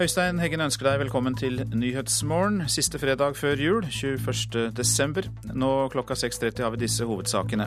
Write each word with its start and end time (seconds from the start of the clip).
Øystein 0.00 0.38
Heggen 0.40 0.62
ønsker 0.64 0.86
deg 0.86 1.02
velkommen 1.02 1.34
til 1.36 1.58
Nyhetsmorgen, 1.76 2.62
siste 2.72 2.96
fredag 2.96 3.34
før 3.36 3.60
jul, 3.60 3.84
21. 3.84 4.70
desember. 4.72 5.26
Nå 5.44 5.90
klokka 5.92 6.16
6.30 6.16 6.62
har 6.64 6.72
vi 6.72 6.80
disse 6.80 7.04
hovedsakene. 7.04 7.66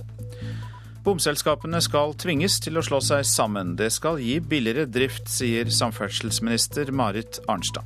Bomselskapene 1.06 1.78
skal 1.86 2.16
tvinges 2.18 2.56
til 2.66 2.82
å 2.82 2.84
slå 2.88 3.04
seg 3.06 3.21
sammen. 3.30 3.75
Det 3.78 3.92
skal 3.93 4.18
gi 4.18 4.39
billigere 4.42 4.88
drift, 4.89 5.30
sier 5.30 5.70
samferdselsminister 5.70 6.89
Marit 6.89 7.38
Arnstad. 7.46 7.86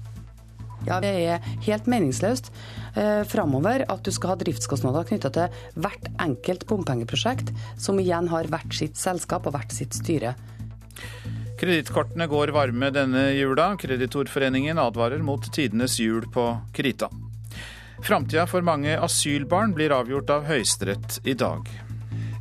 Ja, 0.87 1.01
Det 1.03 1.11
er 1.11 1.43
helt 1.67 1.91
meningsløst 1.91 2.47
eh, 2.95 3.25
framover 3.27 3.83
at 3.83 4.07
du 4.07 4.13
skal 4.15 4.31
ha 4.31 4.39
driftskostnader 4.39 5.11
knytta 5.11 5.33
til 5.35 5.59
hvert 5.75 6.07
enkelt 6.23 6.63
bompengeprosjekt, 6.71 7.51
som 7.75 7.99
igjen 7.99 8.31
har 8.31 8.47
hvert 8.47 8.71
sitt 8.71 8.95
selskap 8.95 9.43
og 9.43 9.59
hvert 9.59 9.75
sitt 9.75 9.99
styre. 9.99 10.37
Kredittkortene 11.57 12.27
går 12.27 12.47
varme 12.53 12.89
denne 12.93 13.31
jula. 13.33 13.71
Kreditorforeningen 13.81 14.77
advarer 14.77 15.23
mot 15.25 15.53
tidenes 15.53 15.99
jul 15.99 16.27
på 16.33 16.57
krita. 16.73 17.09
Framtida 18.03 18.45
for 18.47 18.61
mange 18.61 18.99
asylbarn 18.99 19.73
blir 19.73 19.91
avgjort 19.91 20.29
av 20.29 20.45
Høyesterett 20.45 21.19
i 21.23 21.33
dag. 21.33 21.65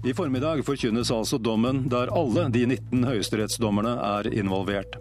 I 0.04 0.12
formiddag 0.14 0.60
forkynnes 0.66 1.10
altså 1.10 1.38
dommen 1.38 1.86
der 1.88 2.12
alle 2.14 2.44
de 2.52 2.66
19 2.66 3.06
høyesterettsdommerne 3.08 3.94
er 4.04 4.28
involvert. 4.36 4.98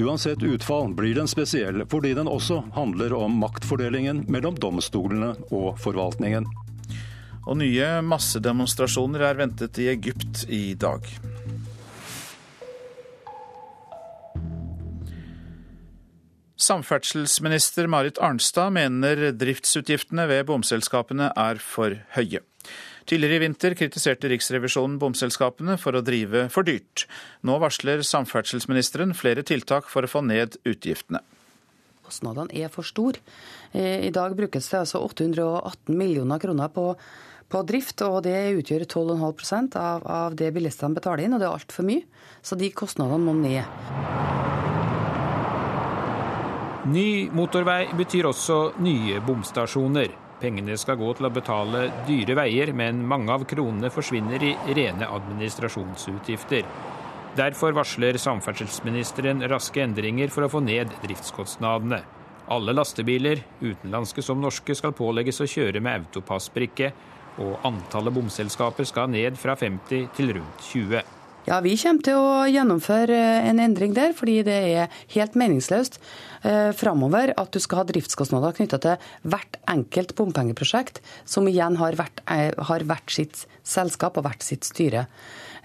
Uansett 0.00 0.42
utfall 0.42 0.94
blir 0.96 1.14
den 1.14 1.28
spesiell 1.30 1.84
fordi 1.92 2.14
den 2.16 2.30
også 2.32 2.62
handler 2.74 3.12
om 3.14 3.36
maktfordelingen 3.44 4.24
mellom 4.32 4.56
domstolene 4.56 5.34
og 5.52 5.76
forvaltningen. 5.84 6.48
Og 7.42 7.60
nye 7.60 7.92
massedemonstrasjoner 8.06 9.28
er 9.28 9.38
ventet 9.44 9.78
i 9.82 9.90
Egypt 9.92 10.46
i 10.48 10.64
dag. 10.72 11.04
Samferdselsminister 16.62 17.88
Marit 17.90 18.20
Arnstad 18.22 18.70
mener 18.76 19.32
driftsutgiftene 19.34 20.28
ved 20.30 20.46
bomselskapene 20.46 21.32
er 21.34 21.58
for 21.58 21.96
høye. 22.14 22.42
Tidligere 23.08 23.40
i 23.40 23.42
vinter 23.42 23.74
kritiserte 23.74 24.30
Riksrevisjonen 24.30 25.00
bomselskapene 25.02 25.74
for 25.80 25.98
å 25.98 26.04
drive 26.06 26.44
for 26.54 26.66
dyrt. 26.66 27.08
Nå 27.42 27.56
varsler 27.62 28.04
samferdselsministeren 28.06 29.16
flere 29.18 29.42
tiltak 29.46 29.90
for 29.90 30.06
å 30.06 30.12
få 30.12 30.22
ned 30.22 30.54
utgiftene. 30.62 31.18
Kostnadene 32.06 32.54
er 32.54 32.70
for 32.70 32.86
store. 32.86 33.18
Eh, 33.72 34.06
I 34.06 34.14
dag 34.14 34.36
brukes 34.38 34.70
det 34.70 34.84
altså 34.84 35.02
818 35.02 35.98
millioner 35.98 36.38
kroner 36.42 36.70
på, 36.70 36.92
på 37.50 37.64
drift, 37.66 38.04
og 38.06 38.20
det 38.28 38.38
utgjør 38.60 38.86
12,5% 38.86 39.80
av, 39.82 40.06
av 40.06 40.38
det 40.38 40.52
bilistene 40.54 40.94
betaler 40.94 41.26
inn, 41.26 41.34
og 41.34 41.42
det 41.42 41.50
er 41.50 41.56
altfor 41.58 41.90
mye. 41.90 42.06
Så 42.42 42.58
de 42.60 42.70
kostnadene 42.70 43.22
må 43.26 43.34
ned. 43.40 43.66
Ny 46.82 47.30
motorvei 47.30 47.92
betyr 47.94 48.26
også 48.26 48.56
nye 48.82 49.20
bomstasjoner. 49.22 50.08
Pengene 50.42 50.74
skal 50.74 50.96
gå 50.98 51.12
til 51.14 51.28
å 51.28 51.30
betale 51.30 51.84
dyre 52.08 52.34
veier, 52.34 52.72
men 52.74 53.04
mange 53.06 53.30
av 53.30 53.44
kronene 53.46 53.86
forsvinner 53.94 54.42
i 54.42 54.56
rene 54.74 55.06
administrasjonsutgifter. 55.06 56.66
Derfor 57.38 57.78
varsler 57.78 58.18
samferdselsministeren 58.18 59.46
raske 59.46 59.84
endringer 59.84 60.34
for 60.34 60.48
å 60.48 60.50
få 60.50 60.64
ned 60.66 60.90
driftskostnadene. 61.04 62.02
Alle 62.50 62.74
lastebiler, 62.74 63.44
utenlandske 63.62 64.26
som 64.26 64.42
norske, 64.42 64.74
skal 64.74 64.98
pålegges 64.98 65.38
å 65.38 65.46
kjøre 65.46 65.78
med 65.78 66.02
autopassbrikke, 66.02 66.90
og 67.46 67.62
antallet 67.64 68.18
bomselskaper 68.18 68.90
skal 68.90 69.14
ned 69.14 69.38
fra 69.38 69.54
50 69.54 70.10
til 70.18 70.34
rundt 70.40 70.70
20. 70.74 71.21
Ja, 71.42 71.56
Vi 71.58 71.72
kommer 71.74 72.04
til 72.06 72.14
å 72.14 72.44
gjennomføre 72.46 73.16
en 73.48 73.58
endring 73.58 73.96
der, 73.96 74.12
fordi 74.14 74.44
det 74.46 74.58
er 74.76 74.92
helt 75.10 75.34
meningsløst 75.34 75.96
eh, 76.46 76.70
framover 76.78 77.32
at 77.34 77.50
du 77.50 77.58
skal 77.58 77.80
ha 77.80 77.86
driftskostnader 77.88 78.54
knytta 78.54 78.78
til 78.84 79.08
hvert 79.26 79.58
enkelt 79.72 80.14
bompengeprosjekt, 80.14 81.00
som 81.26 81.48
igjen 81.50 81.80
har 81.80 81.98
hvert, 81.98 82.22
eh, 82.30 82.54
har 82.54 82.86
hvert 82.86 83.10
sitt 83.10 83.42
selskap 83.66 84.20
og 84.20 84.28
hvert 84.28 84.46
sitt 84.46 84.70
styre. 84.70 85.08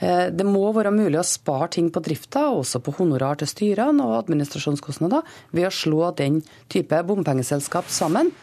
Eh, 0.02 0.34
det 0.34 0.50
må 0.50 0.66
være 0.74 0.96
mulig 0.96 1.22
å 1.22 1.28
spare 1.30 1.70
ting 1.78 1.94
på 1.94 2.02
drifta, 2.10 2.48
også 2.58 2.82
på 2.82 2.98
honorar 2.98 3.38
til 3.38 3.54
styrene 3.54 4.02
og 4.02 4.24
administrasjonskostnader, 4.24 5.22
ved 5.54 5.70
å 5.70 5.74
slå 5.78 6.10
den 6.18 6.42
type 6.74 7.06
bompengeselskap 7.06 7.86
sammen. 7.86 8.34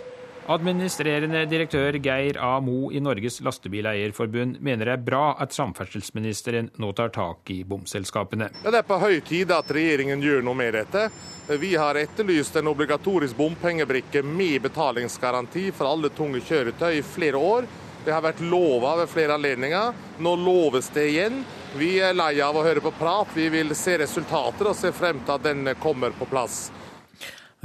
Administrerende 0.47 1.47
direktør 1.49 1.97
Geir 2.05 2.37
A. 2.37 2.59
Mo 2.61 2.91
i 2.93 3.01
Norges 3.01 3.39
Lastebileierforbund 3.41 4.59
mener 4.61 4.91
det 4.91 4.93
er 4.93 5.05
bra 5.07 5.23
at 5.41 5.55
samferdselsministeren 5.57 6.69
nå 6.83 6.91
tar 6.93 7.15
tak 7.15 7.49
i 7.55 7.63
bomselskapene. 7.65 8.51
Ja, 8.61 8.73
det 8.75 8.83
er 8.83 8.91
på 8.91 8.99
høy 9.01 9.23
tid 9.25 9.55
at 9.57 9.73
regjeringen 9.73 10.21
gjør 10.21 10.45
noe 10.45 10.59
med 10.61 10.77
dette. 10.77 11.07
Vi 11.49 11.73
har 11.81 11.97
etterlyst 11.97 12.61
en 12.61 12.69
obligatorisk 12.75 13.41
bompengebrikke 13.41 14.21
med 14.27 14.61
betalingsgaranti 14.69 15.71
for 15.73 15.95
alle 15.95 16.13
tunge 16.13 16.45
kjøretøy 16.45 16.99
i 16.99 17.07
flere 17.15 17.41
år. 17.41 17.71
Det 18.05 18.13
har 18.13 18.21
vært 18.21 18.45
lova 18.45 18.99
ved 19.01 19.09
flere 19.09 19.41
anledninger. 19.41 19.97
Nå 20.21 20.37
loves 20.45 20.93
det 20.93 21.09
igjen. 21.15 21.41
Vi 21.81 21.95
er 22.05 22.13
lei 22.13 22.35
av 22.45 22.53
å 22.61 22.69
høre 22.69 22.85
på 22.85 22.93
prat. 23.01 23.33
Vi 23.33 23.49
vil 23.49 23.73
se 23.73 23.97
resultater 24.05 24.69
og 24.69 24.77
se 24.77 24.93
frem 24.93 25.25
til 25.25 25.39
at 25.39 25.49
den 25.49 25.73
kommer 25.81 26.13
på 26.13 26.29
plass. 26.29 26.67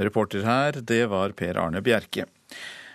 Reporter 0.00 0.48
her, 0.48 0.80
det 0.80 1.04
var 1.12 1.36
Per 1.36 1.60
Arne 1.60 1.84
Bjerke. 1.84 2.24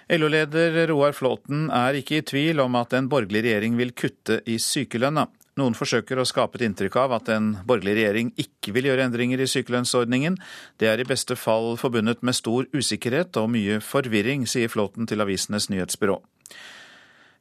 LO-leder 0.09 0.87
Roar 0.87 1.15
Flåten 1.17 1.65
er 1.73 1.97
ikke 1.97 2.19
i 2.19 2.25
tvil 2.29 2.59
om 2.61 2.75
at 2.77 2.93
en 2.93 3.07
borgerlig 3.09 3.41
regjering 3.47 3.77
vil 3.79 3.93
kutte 3.97 4.37
i 4.45 4.59
sykelønna. 4.61 5.23
Noen 5.57 5.73
forsøker 5.73 6.19
å 6.19 6.27
skape 6.27 6.59
et 6.59 6.65
inntrykk 6.67 6.97
av 7.01 7.15
at 7.15 7.31
en 7.33 7.53
borgerlig 7.65 7.95
regjering 7.97 8.29
ikke 8.37 8.75
vil 8.75 8.91
gjøre 8.91 9.07
endringer 9.07 9.41
i 9.41 9.47
sykelønnsordningen. 9.49 10.37
Det 10.77 10.91
er 10.91 11.01
i 11.01 11.07
beste 11.09 11.37
fall 11.39 11.73
forbundet 11.81 12.21
med 12.27 12.37
stor 12.37 12.67
usikkerhet 12.75 13.39
og 13.41 13.49
mye 13.55 13.79
forvirring, 13.81 14.45
sier 14.45 14.69
Flåten 14.69 15.09
til 15.09 15.25
Avisenes 15.25 15.71
nyhetsbyrå. 15.73 16.19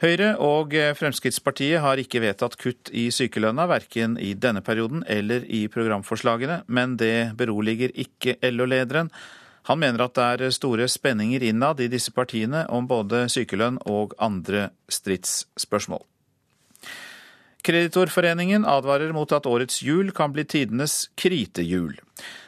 Høyre 0.01 0.33
og 0.43 0.73
Fremskrittspartiet 0.97 1.83
har 1.85 2.01
ikke 2.01 2.23
vedtatt 2.25 2.57
kutt 2.61 2.89
i 2.97 3.11
sykelønna, 3.15 3.69
verken 3.69 4.17
i 4.17 4.33
denne 4.39 4.65
perioden 4.65 5.05
eller 5.11 5.45
i 5.45 5.67
programforslagene, 5.73 6.63
men 6.67 6.97
det 7.01 7.35
beroliger 7.37 7.93
ikke 7.93 8.39
LO-lederen. 8.55 9.13
Han 9.69 9.81
mener 9.81 10.05
at 10.05 10.17
det 10.17 10.25
er 10.49 10.53
store 10.53 10.89
spenninger 10.93 11.45
innad 11.49 11.81
i 11.81 11.89
disse 11.93 12.13
partiene 12.13 12.67
om 12.73 12.89
både 12.89 13.25
sykelønn 13.33 13.79
og 13.89 14.13
andre 14.23 14.69
stridsspørsmål. 14.93 16.03
Kreditorforeningen 17.65 18.67
advarer 18.69 19.15
mot 19.17 19.31
at 19.33 19.47
årets 19.49 19.79
jul 19.81 20.11
kan 20.13 20.35
bli 20.35 20.45
tidenes 20.45 21.07
kritehjul. 21.17 21.95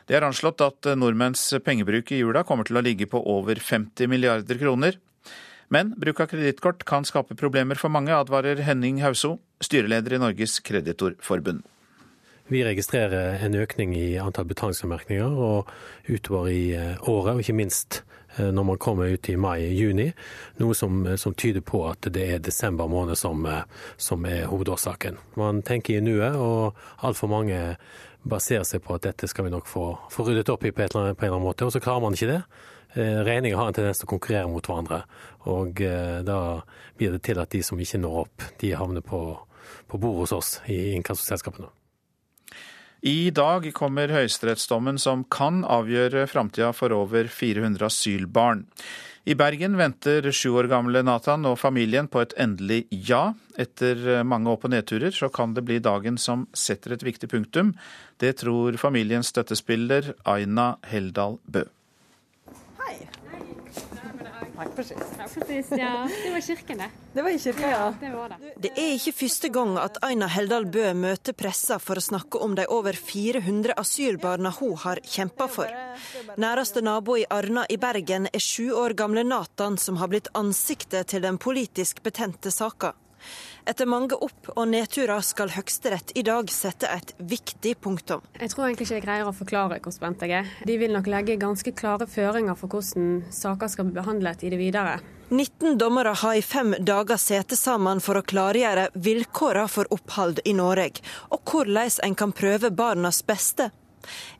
Det 0.06 0.19
er 0.19 0.27
anslått 0.27 0.60
at 0.60 0.91
nordmenns 0.93 1.49
pengebruk 1.65 2.12
i 2.12 2.21
jula 2.21 2.44
kommer 2.44 2.69
til 2.69 2.77
å 2.77 2.84
ligge 2.84 3.09
på 3.09 3.22
over 3.25 3.56
50 3.56 4.12
milliarder 4.12 4.60
kroner. 4.60 5.00
Men 5.72 5.94
bruk 5.98 6.21
av 6.21 6.28
kredittkort 6.31 6.84
kan 6.87 7.09
skape 7.09 7.34
problemer 7.38 7.81
for 7.81 7.91
mange, 7.91 8.12
advarer 8.12 8.60
Henning 8.62 9.00
Hauso, 9.03 9.38
styreleder 9.65 10.19
i 10.19 10.21
Norges 10.22 10.60
kreditorforbund. 10.60 11.65
Vi 12.49 12.65
registrerer 12.65 13.41
en 13.43 13.55
økning 13.59 13.97
i 13.99 14.19
antall 14.23 14.47
betalingsanmerkninger 14.47 15.33
og 15.43 15.71
utover 16.07 16.47
i 16.47 16.77
eh, 16.79 17.09
året, 17.11 17.33
og 17.34 17.41
ikke 17.43 17.57
minst 17.59 18.05
eh, 18.37 18.53
når 18.55 18.67
man 18.69 18.79
kommer 18.79 19.11
ut 19.11 19.31
i 19.33 19.34
mai-juni. 19.34 20.12
Noe 20.62 20.75
som, 20.79 21.01
eh, 21.11 21.17
som, 21.19 21.34
tyder 21.34 21.65
på 21.67 21.81
at 21.89 22.07
det 22.15 22.23
er 22.23 22.45
desember 22.45 22.87
måned 22.87 23.19
som, 23.19 23.43
som 23.99 24.29
er 24.31 24.47
hovedårsaken. 24.47 25.19
Man 25.34 25.65
tenker 25.67 25.97
i 25.97 26.05
nuet, 26.07 26.39
og 26.39 26.79
altfor 27.03 27.33
mange 27.33 27.59
baserer 28.23 28.63
seg 28.69 28.84
på 28.84 28.95
at 28.95 29.09
dette 29.09 29.27
skal 29.27 29.49
vi 29.49 29.51
nok 29.51 29.67
få, 29.67 29.89
få 30.15 30.27
ryddet 30.28 30.53
opp 30.55 30.63
i 30.63 30.71
på, 30.71 30.84
eller 30.87 31.01
annet, 31.01 31.19
på 31.19 31.27
en 31.27 31.33
eller 31.33 31.41
annen 31.41 31.49
måte, 31.49 31.67
og 31.67 31.75
så 31.75 31.83
klarer 31.83 32.05
man 32.05 32.15
ikke 32.15 32.31
det. 32.31 32.43
Regninger 32.97 33.59
har 33.59 33.69
en 33.69 33.77
tendens 33.77 33.99
til 34.01 34.07
å 34.07 34.13
konkurrere 34.15 34.49
mot 34.49 34.65
hverandre, 34.65 35.03
og 35.51 35.83
da 36.25 36.39
blir 36.97 37.13
det 37.13 37.21
til 37.27 37.43
at 37.43 37.51
de 37.53 37.60
som 37.66 37.83
ikke 37.83 38.01
når 38.01 38.22
opp, 38.22 38.47
de 38.63 38.72
havner 38.78 39.04
på, 39.04 39.21
på 39.91 40.01
bordet 40.01 40.28
hos 40.28 40.37
oss 40.39 40.54
i 40.71 40.95
inkassoselskapene. 40.95 41.69
I 43.07 43.31
dag 43.31 43.69
kommer 43.71 44.11
høyesterettsdommen 44.11 44.97
som 44.99 45.21
kan 45.31 45.61
avgjøre 45.63 46.25
framtida 46.27 46.73
for 46.75 46.91
over 46.91 47.29
400 47.31 47.87
asylbarn. 47.87 48.65
I 49.31 49.37
Bergen 49.39 49.77
venter 49.79 50.27
sju 50.35 50.57
år 50.59 50.67
gamle 50.71 51.05
Nathan 51.07 51.47
og 51.47 51.55
familien 51.61 52.09
på 52.11 52.25
et 52.25 52.35
endelig 52.43 52.81
ja. 52.91 53.37
Etter 53.55 54.25
mange 54.27 54.51
opp- 54.51 54.67
og 54.67 54.75
nedturer 54.75 55.15
så 55.15 55.31
kan 55.31 55.55
det 55.55 55.63
bli 55.69 55.79
dagen 55.79 56.19
som 56.19 56.49
setter 56.51 56.97
et 56.97 57.07
viktig 57.07 57.31
punktum. 57.31 57.77
Det 58.19 58.41
tror 58.43 58.75
familiens 58.83 59.31
støttespiller 59.31 60.11
Aina 60.27 60.73
Heldal 60.91 61.39
Bø. 61.47 61.63
Hei. 62.83 62.99
Nei, 64.57 64.67
precis. 64.77 64.97
Ja, 65.19 65.27
precis. 65.35 65.71
Ja, 65.71 66.09
det 66.25 66.31
var 66.33 66.41
kirken, 66.41 66.79
det. 66.79 66.89
Det 67.13 67.23
var 67.23 67.31
i 67.31 67.39
kirken, 67.39 67.71
ja. 67.71 67.95
Det, 68.01 68.11
var 68.11 68.29
det. 68.29 68.53
det 68.57 68.71
er 68.73 68.95
ikke 68.97 69.13
første 69.13 69.51
gang 69.53 69.77
at 69.81 69.99
Aina 70.07 70.29
Heldal 70.33 70.67
Bø 70.73 70.87
møter 70.97 71.37
pressa 71.37 71.77
for 71.83 72.01
å 72.01 72.05
snakke 72.05 72.41
om 72.41 72.57
de 72.57 72.65
over 72.73 72.97
400 72.97 73.77
asylbarna 73.77 74.55
hun 74.61 74.77
har 74.81 75.01
kjempa 75.05 75.49
for. 75.53 75.73
Næreste 76.41 76.81
nabo 76.85 77.19
i 77.21 77.27
Arna 77.29 77.67
i 77.69 77.77
Bergen 77.81 78.31
er 78.33 78.43
sju 78.43 78.73
år 78.73 78.97
gamle 78.97 79.27
Nathan, 79.29 79.77
som 79.77 80.01
har 80.01 80.13
blitt 80.13 80.33
ansiktet 80.33 81.13
til 81.13 81.25
den 81.27 81.37
politisk 81.39 82.03
betente 82.03 82.51
saka. 82.51 82.95
Etter 83.66 83.89
mange 83.91 84.15
opp- 84.22 84.53
og 84.54 84.68
nedturer 84.71 85.24
skal 85.27 85.51
Høyesterett 85.51 86.13
i 86.15 86.22
dag 86.22 86.47
sette 86.54 86.86
et 86.86 87.09
viktig 87.18 87.72
punktum. 87.83 88.21
Jeg 88.39 88.53
tror 88.53 88.68
egentlig 88.68 88.86
ikke 88.86 88.98
jeg 89.01 89.03
greier 89.03 89.27
å 89.27 89.33
forklare 89.34 89.78
hvor 89.83 89.95
spent 89.95 90.21
jeg 90.22 90.36
er. 90.39 90.51
De 90.68 90.77
vil 90.78 90.92
nok 90.95 91.09
legge 91.10 91.34
ganske 91.42 91.72
klare 91.74 92.07
føringer 92.07 92.54
for 92.54 92.71
hvordan 92.71 93.24
saker 93.34 93.72
skal 93.72 93.89
bli 93.89 93.97
behandlet 93.97 94.45
i 94.47 94.53
det 94.54 94.60
videre. 94.60 95.01
19 95.34 95.80
dommere 95.80 96.13
har 96.15 96.36
i 96.39 96.45
fem 96.47 96.77
dager 96.78 97.18
sete 97.18 97.59
sammen 97.59 97.98
for 97.98 98.21
å 98.21 98.22
klargjøre 98.22 98.92
vilkårene 98.95 99.66
for 99.66 99.91
opphold 99.91 100.45
i 100.47 100.53
Norge, 100.54 101.03
og 101.34 101.42
hvordan 101.51 101.97
en 102.07 102.15
kan 102.15 102.34
prøve 102.39 102.71
barnas 102.71 103.24
beste. 103.27 103.72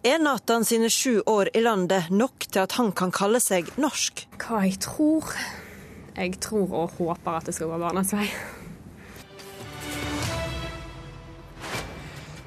Er 0.06 0.22
Nathan 0.22 0.62
sine 0.62 0.87
sju 0.87 1.25
år 1.26 1.50
i 1.58 1.64
landet 1.67 2.12
nok 2.14 2.46
til 2.46 2.62
at 2.62 2.76
han 2.79 2.93
kan 2.94 3.11
kalle 3.11 3.43
seg 3.43 3.75
norsk? 3.82 4.29
Hva 4.38 4.62
jeg 4.69 4.79
tror? 4.87 5.34
Jeg 6.14 6.38
tror 6.46 6.70
og 6.70 6.94
håper 7.00 7.40
at 7.40 7.50
det 7.50 7.56
skal 7.58 7.75
gå 7.75 7.81
barnas 7.82 8.14
vei. 8.14 8.29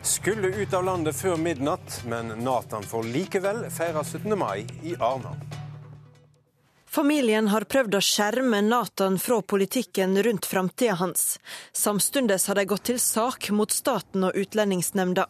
Skulle 0.09 0.47
ut 0.47 0.73
av 0.73 0.83
landet 0.83 1.15
før 1.15 1.37
midnatt, 1.37 2.01
men 2.09 2.31
Nathan 2.41 2.83
får 2.83 3.03
likevel 3.13 3.59
feire 3.69 4.01
17. 4.03 4.33
mai 4.39 4.65
i 4.81 4.95
Arna. 4.97 5.35
Familien 6.89 7.51
har 7.53 7.67
prøvd 7.69 7.99
å 7.99 8.01
skjerme 8.01 8.63
Nathan 8.65 9.19
fra 9.21 9.37
politikken 9.45 10.17
rundt 10.25 10.47
framtida 10.49 10.95
hans. 10.97 11.37
Samtidig 11.77 12.39
har 12.47 12.57
de 12.57 12.63
gått 12.71 12.87
til 12.89 12.97
sak 12.99 13.51
mot 13.53 13.69
staten 13.71 14.25
og 14.25 14.39
Utlendingsnemnda. 14.41 15.27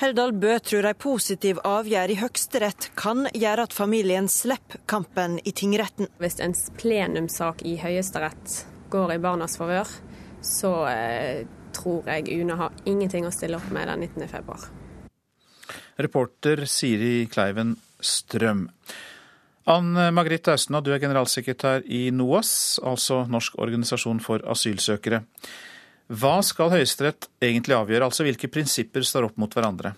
Heldal 0.00 0.32
Bø 0.32 0.54
tror 0.64 0.88
ei 0.88 0.96
positiv 0.96 1.60
avgjørelse 1.60 2.14
i 2.14 2.20
Høyesterett 2.22 2.86
kan 2.96 3.26
gjøre 3.34 3.66
at 3.68 3.76
familien 3.76 4.30
slipper 4.32 4.80
kampen 4.88 5.36
i 5.44 5.52
tingretten. 5.52 6.08
Hvis 6.16 6.40
en 6.40 6.56
plenumssak 6.80 7.60
i 7.68 7.76
Høyesterett 7.82 8.56
går 8.88 9.18
i 9.18 9.20
barnas 9.20 9.58
favør, 9.60 9.92
så 10.40 10.72
eh, 10.88 11.44
tror 11.84 12.08
jeg 12.08 12.40
UNE 12.40 12.56
har 12.56 12.72
ingenting 12.88 13.28
å 13.28 13.32
stille 13.34 13.60
opp 13.60 13.68
med 13.74 13.88
den 13.90 14.06
19. 14.08 14.28
februar. 14.30 14.64
Reporter 16.00 16.64
Siri 16.66 17.26
Kleiven 17.30 17.76
Strøm. 18.00 18.66
Ann 19.70 19.94
Margrethe 20.12 20.52
Austnad, 20.52 20.84
du 20.84 20.92
er 20.92 21.00
generalsekretær 21.00 21.86
i 21.88 22.10
NOAS, 22.12 22.80
altså 22.84 23.22
Norsk 23.30 23.56
organisasjon 23.64 24.20
for 24.20 24.44
asylsøkere. 24.52 25.22
Hva 26.12 26.34
skal 26.44 26.74
Høyesterett 26.74 27.30
egentlig 27.40 27.78
avgjøre, 27.78 28.10
altså 28.10 28.26
hvilke 28.26 28.50
prinsipper 28.52 29.06
står 29.06 29.30
opp 29.30 29.38
mot 29.40 29.54
hverandre? 29.56 29.94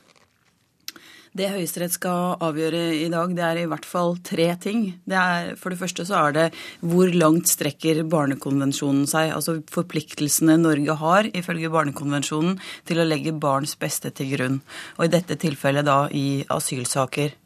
Det 1.36 1.50
Høyesterett 1.52 1.92
skal 1.92 2.38
avgjøre 2.40 2.80
i 2.96 3.08
dag, 3.12 3.32
det 3.36 3.42
er 3.44 3.58
i 3.60 3.66
hvert 3.68 3.84
fall 3.84 4.14
tre 4.24 4.46
ting. 4.62 4.86
Det 5.04 5.18
er, 5.20 5.50
for 5.60 5.72
det 5.72 5.80
første 5.82 6.06
så 6.08 6.16
er 6.22 6.36
det 6.36 6.44
hvor 6.80 7.12
langt 7.12 7.50
strekker 7.50 8.00
Barnekonvensjonen 8.08 9.04
seg? 9.10 9.34
Altså 9.36 9.58
forpliktelsene 9.74 10.56
Norge 10.62 10.96
har 10.96 11.28
ifølge 11.36 11.72
Barnekonvensjonen 11.74 12.56
til 12.88 13.02
å 13.02 13.08
legge 13.08 13.36
barns 13.36 13.76
beste 13.76 14.14
til 14.16 14.32
grunn. 14.32 14.60
Og 14.96 15.08
i 15.08 15.12
dette 15.12 15.36
tilfellet 15.42 15.84
da 15.84 16.06
i 16.08 16.40
asylsaker. 16.56 17.36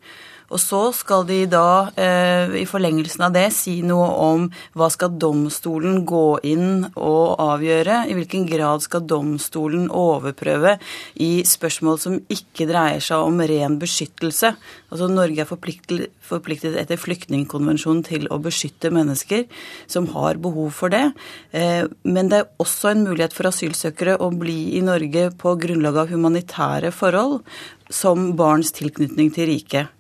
Og 0.51 0.59
så 0.59 0.81
skal 0.97 1.25
de 1.29 1.45
da 1.51 1.91
eh, 1.95 2.57
i 2.63 2.67
forlengelsen 2.69 3.23
av 3.27 3.35
det 3.35 3.47
si 3.55 3.79
noe 3.87 4.09
om 4.25 4.49
hva 4.79 4.89
skal 4.91 5.15
domstolen 5.23 6.03
gå 6.09 6.41
inn 6.51 6.89
og 6.91 7.39
avgjøre? 7.43 8.03
I 8.11 8.17
hvilken 8.19 8.49
grad 8.51 8.83
skal 8.83 9.07
domstolen 9.07 9.87
overprøve 9.95 10.77
i 11.23 11.31
spørsmål 11.47 12.01
som 12.03 12.19
ikke 12.33 12.67
dreier 12.71 13.03
seg 13.05 13.23
om 13.23 13.39
ren 13.47 13.79
beskyttelse? 13.81 14.53
Altså 14.91 15.07
Norge 15.11 15.45
er 15.45 15.51
forpliktet, 15.51 16.75
etter 16.83 16.99
flyktningkonvensjonen 16.99 18.03
til 18.07 18.27
å 18.35 18.41
beskytte 18.43 18.91
mennesker 18.95 19.47
som 19.91 20.09
har 20.17 20.41
behov 20.43 20.75
for 20.75 20.91
det. 20.91 21.13
Eh, 21.55 21.87
men 22.03 22.31
det 22.33 22.43
er 22.43 22.51
også 22.63 22.91
en 22.91 23.07
mulighet 23.07 23.37
for 23.37 23.53
asylsøkere 23.53 24.19
å 24.19 24.33
bli 24.35 24.75
i 24.81 24.83
Norge 24.83 25.29
på 25.39 25.55
grunnlag 25.63 26.03
av 26.03 26.11
humanitære 26.11 26.91
forhold, 26.95 27.45
som 27.91 28.31
barns 28.39 28.73
tilknytning 28.77 29.33
til 29.35 29.51
riket. 29.51 29.91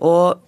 Og 0.00 0.40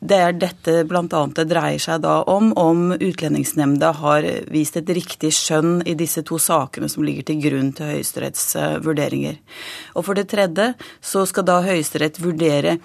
det 0.00 0.16
er 0.16 0.36
dette 0.36 0.74
bl.a. 0.88 1.22
det 1.36 1.44
dreier 1.50 1.80
seg 1.82 2.02
da 2.04 2.20
om, 2.30 2.50
om 2.56 2.92
Utlendingsnemnda 2.94 3.92
har 4.00 4.26
vist 4.52 4.78
et 4.80 4.90
riktig 4.96 5.32
skjønn 5.36 5.82
i 5.88 5.96
disse 5.98 6.24
to 6.26 6.38
sakene 6.40 6.88
som 6.90 7.04
ligger 7.06 7.28
til 7.28 7.42
grunn 7.42 7.74
til 7.76 7.92
Høyesteretts 7.92 8.54
vurderinger. 8.84 9.36
Og 9.94 10.06
for 10.08 10.18
det 10.18 10.30
tredje 10.32 10.72
så 11.04 11.26
skal 11.28 11.48
da 11.48 11.60
Høyesterett 11.66 12.20
vurdere 12.22 12.78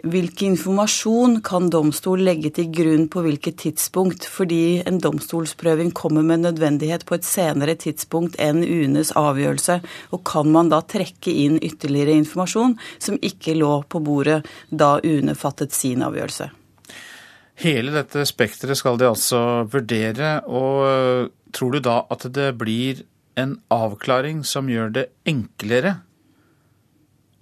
Hvilken 0.00 0.54
informasjon 0.54 1.40
kan 1.44 1.66
domstol 1.68 2.22
legge 2.24 2.48
til 2.56 2.70
grunn 2.72 3.02
på 3.12 3.20
hvilket 3.24 3.58
tidspunkt, 3.60 4.24
fordi 4.24 4.80
en 4.88 5.00
domstolsprøving 5.02 5.90
kommer 5.96 6.24
med 6.24 6.46
nødvendighet 6.46 7.04
på 7.04 7.18
et 7.18 7.26
senere 7.28 7.74
tidspunkt 7.76 8.38
enn 8.40 8.62
UNEs 8.64 9.10
avgjørelse, 9.18 9.80
og 10.16 10.22
kan 10.24 10.48
man 10.54 10.70
da 10.72 10.78
trekke 10.80 11.34
inn 11.42 11.58
ytterligere 11.60 12.16
informasjon 12.16 12.78
som 12.96 13.18
ikke 13.20 13.58
lå 13.58 13.74
på 13.92 14.00
bordet 14.06 14.38
da 14.70 14.94
UNE 15.04 15.36
fattet 15.36 15.76
sin 15.76 16.06
avgjørelse? 16.06 16.48
Hele 17.60 17.92
dette 17.92 18.24
spekteret 18.24 18.80
skal 18.80 18.96
de 18.96 19.10
altså 19.10 19.42
vurdere, 19.68 20.38
og 20.48 21.28
tror 21.52 21.76
du 21.76 21.84
da 21.84 21.98
at 22.08 22.24
det 22.32 22.54
blir 22.56 23.04
en 23.36 23.58
avklaring 23.68 24.46
som 24.48 24.72
gjør 24.72 24.96
det 24.96 25.06
enklere 25.28 25.98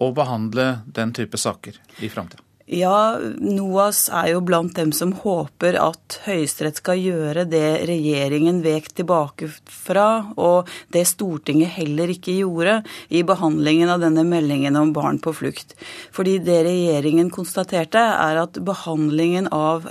å 0.03 0.11
behandle 0.15 0.69
den 0.91 1.15
type 1.15 1.39
saker 1.39 1.79
i 2.03 2.11
framtida? 2.11 2.43
Ja, 2.69 3.17
NOAS 3.41 4.03
er 4.13 4.27
jo 4.35 4.43
blant 4.45 4.75
dem 4.77 4.91
som 4.93 5.15
håper 5.23 5.73
at 5.81 6.19
Høyesterett 6.27 6.77
skal 6.77 6.99
gjøre 7.01 7.47
det 7.49 7.87
regjeringen 7.89 8.59
vek 8.61 8.91
tilbake 8.99 9.47
fra, 9.65 10.29
og 10.37 10.69
det 10.93 11.07
Stortinget 11.09 11.73
heller 11.79 12.13
ikke 12.13 12.35
gjorde 12.37 12.75
i 13.09 13.23
behandlingen 13.25 13.89
av 13.89 14.03
denne 14.05 14.21
meldingen 14.27 14.77
om 14.77 14.93
barn 14.93 15.17
på 15.17 15.33
flukt. 15.39 15.73
Fordi 16.13 16.37
det 16.45 16.59
regjeringen 16.67 17.33
konstaterte, 17.33 18.05
er 18.05 18.43
at 18.43 18.61
behandlingen 18.61 19.49
av 19.49 19.89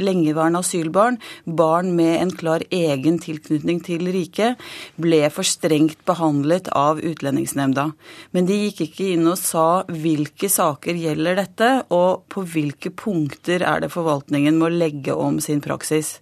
lengeværende 0.00 0.62
asylbarn, 0.64 1.18
barn 1.44 1.92
med 1.96 2.16
en 2.20 2.32
klar 2.34 2.64
egen 2.74 3.18
tilknytning 3.22 3.82
til 3.86 4.08
riket, 4.12 4.60
ble 5.00 5.22
for 5.32 5.46
strengt 5.46 6.00
behandlet 6.08 6.70
av 6.76 7.02
Utlendingsnemnda. 7.04 7.90
Men 8.32 8.48
de 8.48 8.58
gikk 8.64 8.84
ikke 8.88 9.12
inn 9.14 9.28
og 9.30 9.38
sa 9.40 9.84
hvilke 9.90 10.50
saker 10.50 10.98
gjelder 10.98 11.42
dette, 11.42 11.70
og 11.94 12.24
på 12.32 12.44
hvilke 12.48 12.92
punkter 12.94 13.64
er 13.66 13.84
det 13.84 13.92
forvaltningen 13.94 14.58
må 14.60 14.72
legge 14.72 15.14
om 15.14 15.40
sin 15.42 15.62
praksis. 15.64 16.18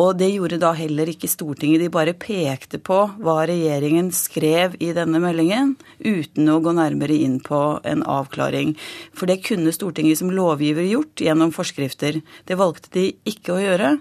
Og 0.00 0.16
det 0.16 0.30
gjorde 0.32 0.60
da 0.62 0.72
heller 0.76 1.10
ikke 1.12 1.30
Stortinget. 1.30 1.82
De 1.82 1.90
bare 1.92 2.14
pekte 2.16 2.80
på 2.80 2.98
hva 3.20 3.36
regjeringen 3.48 4.08
skrev 4.16 4.76
i 4.80 4.92
denne 4.96 5.20
meldingen, 5.22 5.74
uten 6.00 6.48
å 6.48 6.60
gå 6.64 6.72
nærmere 6.76 7.18
inn 7.26 7.38
på 7.44 7.60
en 7.88 8.04
avklaring. 8.08 8.74
For 9.12 9.28
det 9.28 9.42
kunne 9.46 9.74
Stortinget 9.74 10.22
som 10.22 10.32
lovgiver 10.32 10.86
gjort 10.88 11.24
gjennom 11.24 11.52
forskrifter. 11.54 12.22
Det 12.48 12.60
valgte 12.60 12.94
de 12.96 13.10
ikke 13.28 13.56
å 13.56 13.60
gjøre. 13.60 13.96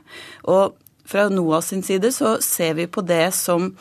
Og 0.54 0.78
fra 1.12 1.28
NOAS 1.32 1.74
sin 1.74 1.84
side 1.84 2.14
så 2.16 2.38
ser 2.44 2.78
vi 2.80 2.88
på 2.88 3.04
det 3.04 3.34
som 3.36 3.74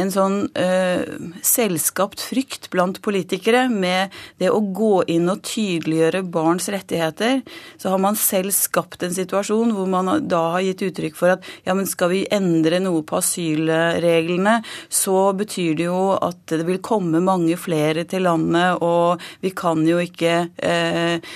en 0.00 0.10
sånn 0.12 0.36
eh, 0.58 1.04
selskapt 1.44 2.22
frykt 2.28 2.68
blant 2.72 3.00
politikere 3.04 3.66
med 3.72 4.14
det 4.42 4.50
å 4.52 4.60
gå 4.74 5.04
inn 5.12 5.30
og 5.32 5.42
tydeliggjøre 5.46 6.24
barns 6.34 6.68
rettigheter. 6.72 7.42
Så 7.80 7.92
har 7.92 8.02
man 8.02 8.18
selv 8.18 8.54
skapt 8.56 9.04
en 9.06 9.14
situasjon 9.14 9.74
hvor 9.76 9.90
man 9.90 10.26
da 10.28 10.42
har 10.56 10.64
gitt 10.66 10.84
uttrykk 10.88 11.18
for 11.18 11.36
at 11.36 11.48
ja, 11.66 11.74
men 11.76 11.88
skal 11.90 12.12
vi 12.12 12.24
endre 12.34 12.80
noe 12.82 13.04
på 13.06 13.18
asylreglene, 13.20 14.58
så 14.88 15.30
betyr 15.36 15.78
det 15.78 15.88
jo 15.88 16.02
at 16.16 16.42
det 16.50 16.64
vil 16.68 16.82
komme 16.84 17.22
mange 17.24 17.56
flere 17.60 18.06
til 18.08 18.26
landet, 18.28 18.82
og 18.84 19.22
vi 19.44 19.52
kan 19.56 19.82
jo 19.86 20.00
ikke 20.02 20.34
uh, 20.50 21.34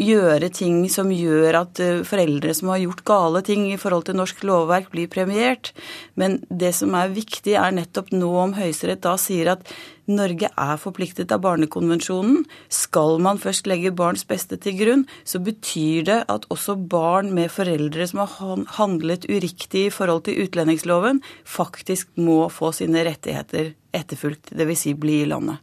gjøre 0.00 0.48
ting 0.54 0.80
som 0.92 1.10
gjør 1.12 1.60
at 1.62 1.82
uh, 1.82 2.00
foreldre 2.06 2.54
som 2.56 2.72
har 2.72 2.82
gjort 2.82 3.04
gale 3.08 3.42
ting 3.46 3.66
i 3.72 3.78
forhold 3.80 4.08
til 4.08 4.18
norsk 4.18 4.42
lovverk, 4.46 4.90
blir 4.94 5.10
premiert. 5.12 5.72
Men 6.18 6.40
det 6.48 6.74
som 6.78 6.96
er 6.98 7.14
viktig, 7.14 7.54
er 7.58 7.76
nettopp 7.76 8.12
nå 8.14 8.32
om 8.42 8.56
Høyesterett 8.58 9.04
da 9.04 9.16
sier 9.20 9.54
at 9.54 9.68
Norge 10.08 10.48
er 10.48 10.80
forpliktet 10.80 11.32
av 11.34 11.42
Barnekonvensjonen. 11.44 12.46
Skal 12.72 13.18
man 13.20 13.40
først 13.42 13.68
legge 13.68 13.92
barns 13.92 14.24
beste 14.28 14.56
til 14.56 14.78
grunn, 14.78 15.04
så 15.28 15.40
betyr 15.44 16.08
det 16.08 16.18
at 16.32 16.48
også 16.48 16.78
barn 16.80 17.34
med 17.36 17.52
foreldre 17.52 18.08
som 18.08 18.24
har 18.24 18.64
handlet 18.78 19.28
uriktig 19.28 19.88
i 19.90 19.92
forhold 19.92 20.24
til 20.28 20.40
utlendingsloven, 20.46 21.20
faktisk 21.44 22.08
må 22.16 22.46
få 22.48 22.72
sine 22.72 23.04
rettigheter 23.04 23.74
etterfulgt, 23.92 24.54
dvs. 24.56 24.86
Si 24.86 24.94
bli 24.96 25.22
i 25.22 25.28
landet. 25.28 25.60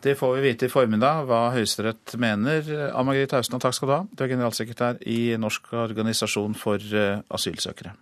Det 0.00 0.14
får 0.14 0.34
vi 0.34 0.40
vite 0.40 0.64
i 0.64 0.72
formiddag 0.72 1.26
hva 1.28 1.50
Høyesterett 1.52 2.14
mener. 2.16 2.64
Ann 2.96 3.04
Margrethe 3.04 3.36
Hausland, 3.36 3.60
takk 3.60 3.76
skal 3.76 3.90
du 3.90 3.92
ha. 3.92 4.04
Du 4.08 4.22
er 4.24 4.30
generalsekretær 4.32 5.02
i 5.04 5.34
Norsk 5.36 5.74
organisasjon 5.76 6.56
for 6.56 6.80
eh, 6.80 7.20
asylsøkere. 7.28 7.92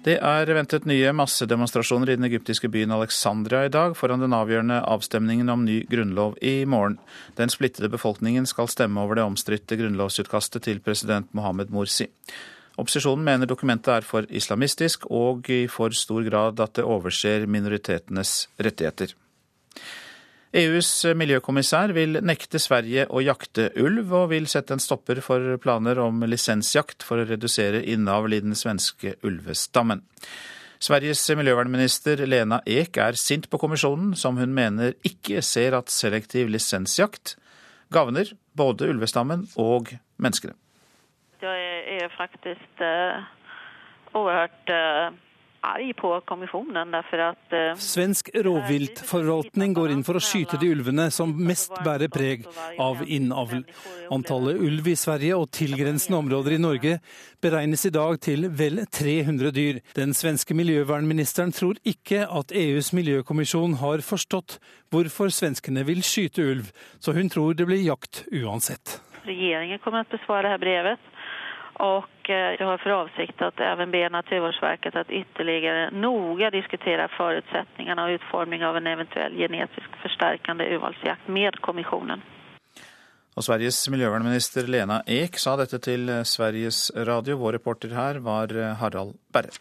Det 0.00 0.16
er 0.16 0.50
ventet 0.56 0.86
nye 0.88 1.12
massedemonstrasjoner 1.12 2.10
i 2.10 2.16
den 2.16 2.26
egyptiske 2.26 2.70
byen 2.72 2.90
Alexandria 2.96 3.66
i 3.68 3.72
dag 3.72 3.92
foran 3.98 4.24
den 4.24 4.34
avgjørende 4.34 4.80
avstemningen 4.88 5.52
om 5.52 5.66
ny 5.66 5.82
grunnlov 5.90 6.38
i 6.42 6.64
morgen. 6.64 6.96
Den 7.38 7.52
splittede 7.52 7.92
befolkningen 7.92 8.48
skal 8.48 8.70
stemme 8.72 9.04
over 9.04 9.20
det 9.20 9.28
omstridte 9.28 9.76
grunnlovsutkastet 9.78 10.64
til 10.66 10.80
president 10.82 11.30
Mohammed 11.36 11.70
Morsi. 11.70 12.08
Opposisjonen 12.80 13.24
mener 13.26 13.48
dokumentet 13.48 13.92
er 13.92 14.06
for 14.06 14.28
islamistisk 14.32 15.04
og 15.12 15.50
i 15.52 15.66
for 15.68 15.92
stor 15.96 16.24
grad 16.24 16.60
at 16.64 16.78
det 16.78 16.86
overser 16.86 17.44
minoritetenes 17.50 18.46
rettigheter. 18.62 19.12
EUs 20.50 20.88
miljøkommissær 21.14 21.92
vil 21.94 22.18
nekte 22.26 22.58
Sverige 22.58 23.04
å 23.06 23.20
jakte 23.22 23.68
ulv, 23.78 24.08
og 24.10 24.32
vil 24.32 24.48
sette 24.50 24.74
en 24.74 24.82
stopper 24.82 25.20
for 25.22 25.60
planer 25.62 26.00
om 26.02 26.24
lisensjakt 26.26 27.06
for 27.06 27.22
å 27.22 27.26
redusere 27.28 27.84
innavl 27.92 28.34
i 28.34 28.40
den 28.42 28.58
svenske 28.58 29.14
ulvestammen. 29.22 30.02
Sveriges 30.82 31.22
miljøvernminister 31.36 32.24
Lena 32.26 32.58
Ek 32.66 32.98
er 32.98 33.18
sint 33.20 33.46
på 33.52 33.60
kommisjonen, 33.62 34.16
som 34.18 34.40
hun 34.40 34.56
mener 34.56 34.96
ikke 35.06 35.44
ser 35.44 35.76
at 35.78 35.92
selektiv 35.92 36.50
lisensjakt 36.50 37.36
gagner 37.94 38.32
både 38.58 38.88
ulvestammen 38.90 39.46
og 39.60 39.92
menneskene. 40.18 40.56
Jeg 41.40 41.69
er 41.90 42.12
faktisk 42.16 42.84
overhørt 44.14 44.14
oerhört 44.14 44.72
uh 44.74 45.26
arg 45.62 45.92
på 45.96 46.10
kommisjonen. 46.28 46.94
At, 46.94 47.52
uh, 47.52 47.78
Svensk 47.80 48.30
rovviltforvaltning 48.34 49.74
går 49.76 49.94
inn 49.94 50.04
for 50.06 50.18
å 50.18 50.22
skyte 50.24 50.58
de 50.60 50.70
ulvene 50.72 51.08
som 51.14 51.32
mest 51.36 51.74
bærer 51.84 52.10
preg 52.12 52.46
av 52.80 53.02
innavl. 53.06 53.62
Antallet 54.12 54.60
ulv 54.60 54.90
i 54.90 54.96
Sverige 54.98 55.38
og 55.38 55.50
tilgrensende 55.54 56.20
områder 56.20 56.56
i 56.56 56.62
Norge 56.62 56.96
beregnes 57.42 57.86
i 57.88 57.92
dag 57.94 58.18
til 58.24 58.48
vel 58.56 58.84
300 58.86 59.54
dyr. 59.56 59.82
Den 59.96 60.16
svenske 60.16 60.56
miljøvernministeren 60.56 61.54
tror 61.56 61.80
ikke 61.84 62.24
at 62.26 62.54
EUs 62.56 62.92
miljøkommisjon 62.96 63.78
har 63.84 64.04
forstått 64.04 64.58
hvorfor 64.90 65.32
svenskene 65.34 65.84
vil 65.86 66.02
skyte 66.06 66.44
ulv, 66.54 66.72
så 67.00 67.14
hun 67.16 67.30
tror 67.30 67.54
det 67.54 67.68
blir 67.68 67.84
jakt 67.84 68.24
uansett. 68.32 68.98
Regjeringen 69.28 69.78
kommer 69.84 70.06
til 70.06 70.16
å 70.16 70.18
besvare 70.18 70.48
dette 70.48 70.64
brevet. 70.64 71.10
Och 71.80 72.28
jeg 72.28 72.56
jag 72.60 72.66
har 72.66 72.78
för 72.78 72.90
avsikt 72.90 73.42
att 73.42 73.60
även 73.60 73.90
be 73.90 74.08
Naturvårdsverket 74.08 74.96
att 74.96 75.10
ytterligare 75.10 75.90
noga 75.90 76.50
diskutera 76.50 77.08
förutsättningarna 77.08 78.04
och 78.04 78.08
utformning 78.08 78.64
av 78.64 78.76
en 78.76 78.86
eventuell 78.86 79.32
genetisk 79.36 79.88
förstärkande 80.02 80.64
urvalsjakt 80.74 81.28
med 81.28 81.60
kommissionen. 81.60 82.22
Og 83.36 83.44
Sveriges 83.44 83.88
miljøvernminister 83.88 84.66
Lena 84.66 85.02
Ek 85.06 85.38
sa 85.38 85.54
dette 85.56 85.78
til 85.78 86.10
Sveriges 86.24 86.90
Radio. 86.96 87.36
Vår 87.36 87.52
reporter 87.52 87.94
her 87.94 88.18
var 88.18 88.52
Harald 88.80 89.14
Berre. 89.32 89.54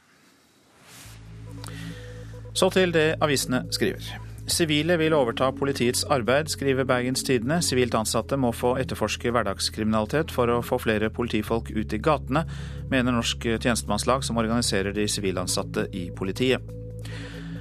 Så 2.53 2.69
til 2.69 2.91
det 2.91 3.15
avisene 3.21 3.67
skriver. 3.71 4.28
Sivile 4.49 4.97
vil 4.97 5.13
overta 5.13 5.51
politiets 5.53 6.01
arbeid, 6.09 6.49
skriver 6.49 6.87
Bergens 6.89 7.23
Tidende. 7.23 7.59
Sivilt 7.61 7.93
ansatte 7.95 8.37
må 8.39 8.49
få 8.55 8.73
etterforske 8.81 9.31
hverdagskriminalitet 9.33 10.33
for 10.33 10.49
å 10.49 10.63
få 10.65 10.79
flere 10.81 11.11
politifolk 11.13 11.69
ut 11.75 11.93
i 11.93 12.01
gatene, 12.01 12.45
mener 12.89 13.15
Norsk 13.15 13.45
tjenestemannslag, 13.45 14.25
som 14.25 14.41
organiserer 14.41 14.95
de 14.95 15.05
sivilansatte 15.07 15.85
i 15.93 16.09
politiet. 16.15 16.65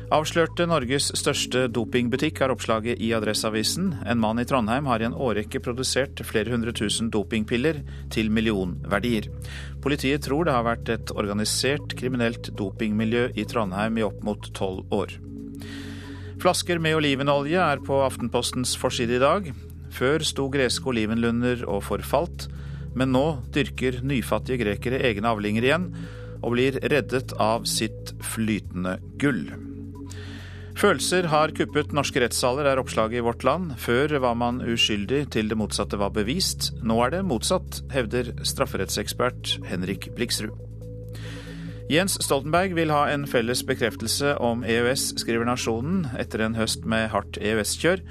Avslørte 0.09 0.65
Norges 0.65 1.11
største 1.21 1.67
dopingbutikk, 1.69 2.41
er 2.41 2.55
oppslaget 2.55 3.03
i 3.05 3.11
Adresseavisen. 3.13 3.91
En 4.09 4.23
mann 4.23 4.41
i 4.41 4.47
Trondheim 4.49 4.89
har 4.89 5.05
i 5.05 5.09
en 5.11 5.17
årrekke 5.17 5.61
produsert 5.61 6.25
flere 6.25 6.55
hundre 6.55 6.73
tusen 6.73 7.13
dopingpiller 7.13 7.83
til 8.09 8.33
millionverdier. 8.33 9.29
Politiet 9.85 10.25
tror 10.25 10.49
det 10.49 10.57
har 10.57 10.65
vært 10.65 10.89
et 10.97 11.13
organisert 11.13 11.93
kriminelt 12.01 12.55
dopingmiljø 12.57 13.29
i 13.37 13.45
Trondheim 13.45 14.01
i 14.01 14.09
opp 14.09 14.25
mot 14.25 14.55
tolv 14.57 14.89
år. 14.97 15.19
Flasker 16.39 16.79
med 16.79 16.95
olivenolje 16.95 17.59
er 17.59 17.81
på 17.83 17.97
Aftenpostens 18.05 18.77
forside 18.79 19.17
i 19.17 19.23
dag. 19.23 19.49
Før 19.91 20.23
sto 20.23 20.45
greske 20.53 20.87
olivenlunder 20.87 21.65
og 21.67 21.83
forfalt, 21.89 22.47
men 22.95 23.11
nå 23.11 23.41
dyrker 23.55 23.99
nyfattige 24.07 24.61
grekere 24.63 25.01
egne 25.09 25.33
avlinger 25.33 25.67
igjen, 25.67 25.89
og 26.39 26.55
blir 26.55 26.79
reddet 26.93 27.35
av 27.43 27.67
sitt 27.67 28.15
flytende 28.23 29.01
gull. 29.19 29.49
Følelser 30.79 31.27
har 31.33 31.51
kuppet 31.59 31.91
norske 31.91 32.23
rettssaler, 32.23 32.71
er 32.71 32.79
oppslaget 32.79 33.19
i 33.19 33.27
Vårt 33.27 33.43
Land. 33.43 33.75
Før 33.83 34.15
var 34.23 34.39
man 34.39 34.63
uskyldig 34.63 35.25
til 35.35 35.51
det 35.51 35.59
motsatte 35.59 35.99
var 35.99 36.15
bevist. 36.15 36.71
Nå 36.87 37.03
er 37.03 37.17
det 37.17 37.27
motsatt, 37.27 37.83
hevder 37.91 38.31
strafferettsekspert 38.47 39.57
Henrik 39.67 40.13
Bliksrud. 40.15 40.55
Jens 41.89 42.19
Stoltenberg 42.21 42.75
vil 42.77 42.91
ha 42.93 43.07
en 43.09 43.23
felles 43.25 43.63
bekreftelse 43.65 44.35
om 44.45 44.61
EØS, 44.61 45.15
skriver 45.23 45.49
Nasjonen, 45.49 46.03
etter 46.21 46.43
en 46.45 46.57
høst 46.59 46.85
med 46.85 47.07
hardt 47.15 47.39
EØS-kjør. 47.41 48.03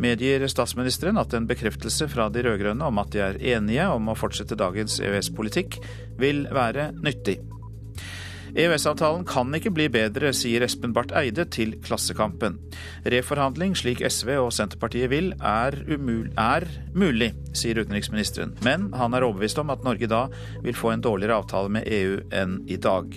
Medgir 0.00 0.46
statsministeren 0.48 1.20
at 1.20 1.36
en 1.36 1.48
bekreftelse 1.48 2.08
fra 2.08 2.30
de 2.32 2.46
rød-grønne 2.46 2.88
om 2.88 3.02
at 3.02 3.12
de 3.12 3.20
er 3.26 3.36
enige 3.56 3.90
om 3.92 4.08
å 4.08 4.16
fortsette 4.16 4.56
dagens 4.56 4.96
EØS-politikk, 5.04 5.76
vil 6.16 6.46
være 6.48 6.94
nyttig. 6.96 7.36
EØS-avtalen 8.56 9.26
kan 9.28 9.52
ikke 9.52 9.70
bli 9.76 9.86
bedre, 9.92 10.30
sier 10.32 10.64
Espen 10.64 10.94
Barth 10.96 11.12
Eide 11.18 11.44
til 11.52 11.74
Klassekampen. 11.84 12.56
Reforhandling, 13.04 13.74
slik 13.76 14.00
SV 14.00 14.32
og 14.40 14.52
Senterpartiet 14.56 15.10
vil, 15.12 15.34
er, 15.44 15.76
umul 15.92 16.30
er 16.40 16.64
mulig, 16.96 17.34
sier 17.52 17.82
utenriksministeren. 17.82 18.54
Men 18.64 18.88
han 18.96 19.12
er 19.12 19.28
overbevist 19.28 19.60
om 19.60 19.74
at 19.74 19.84
Norge 19.84 20.08
da 20.08 20.24
vil 20.64 20.78
få 20.78 20.94
en 20.94 21.04
dårligere 21.04 21.36
avtale 21.42 21.74
med 21.76 21.84
EU 21.98 22.16
enn 22.32 22.62
i 22.72 22.80
dag. 22.80 23.12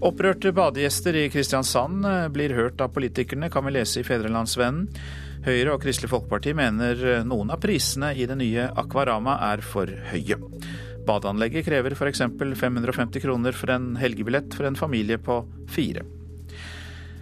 Opprørte 0.00 0.54
badegjester 0.56 1.18
i 1.20 1.28
Kristiansand 1.28 2.06
eh, 2.08 2.28
blir 2.32 2.56
hørt 2.56 2.80
av 2.80 2.94
politikerne, 2.94 3.52
kan 3.52 3.66
vi 3.66 3.76
lese 3.76 4.00
i 4.00 4.06
Fedrelandsvennen. 4.08 4.86
Høyre 5.44 5.74
og 5.74 5.82
Kristelig 5.84 6.08
Folkeparti 6.14 6.56
mener 6.56 7.04
eh, 7.04 7.26
noen 7.28 7.52
av 7.52 7.60
prisene 7.60 8.14
i 8.16 8.24
det 8.28 8.40
nye 8.40 8.70
Akvarama 8.80 9.36
er 9.52 9.60
for 9.64 9.92
høye. 10.14 10.40
Badeanlegget 11.06 11.66
krever 11.66 11.94
f.eks. 11.96 12.22
550 12.60 13.22
kroner 13.24 13.56
for 13.56 13.72
en 13.74 13.92
helgebillett 14.00 14.54
for 14.56 14.68
en 14.68 14.78
familie 14.78 15.18
på 15.18 15.42
fire. 15.70 16.04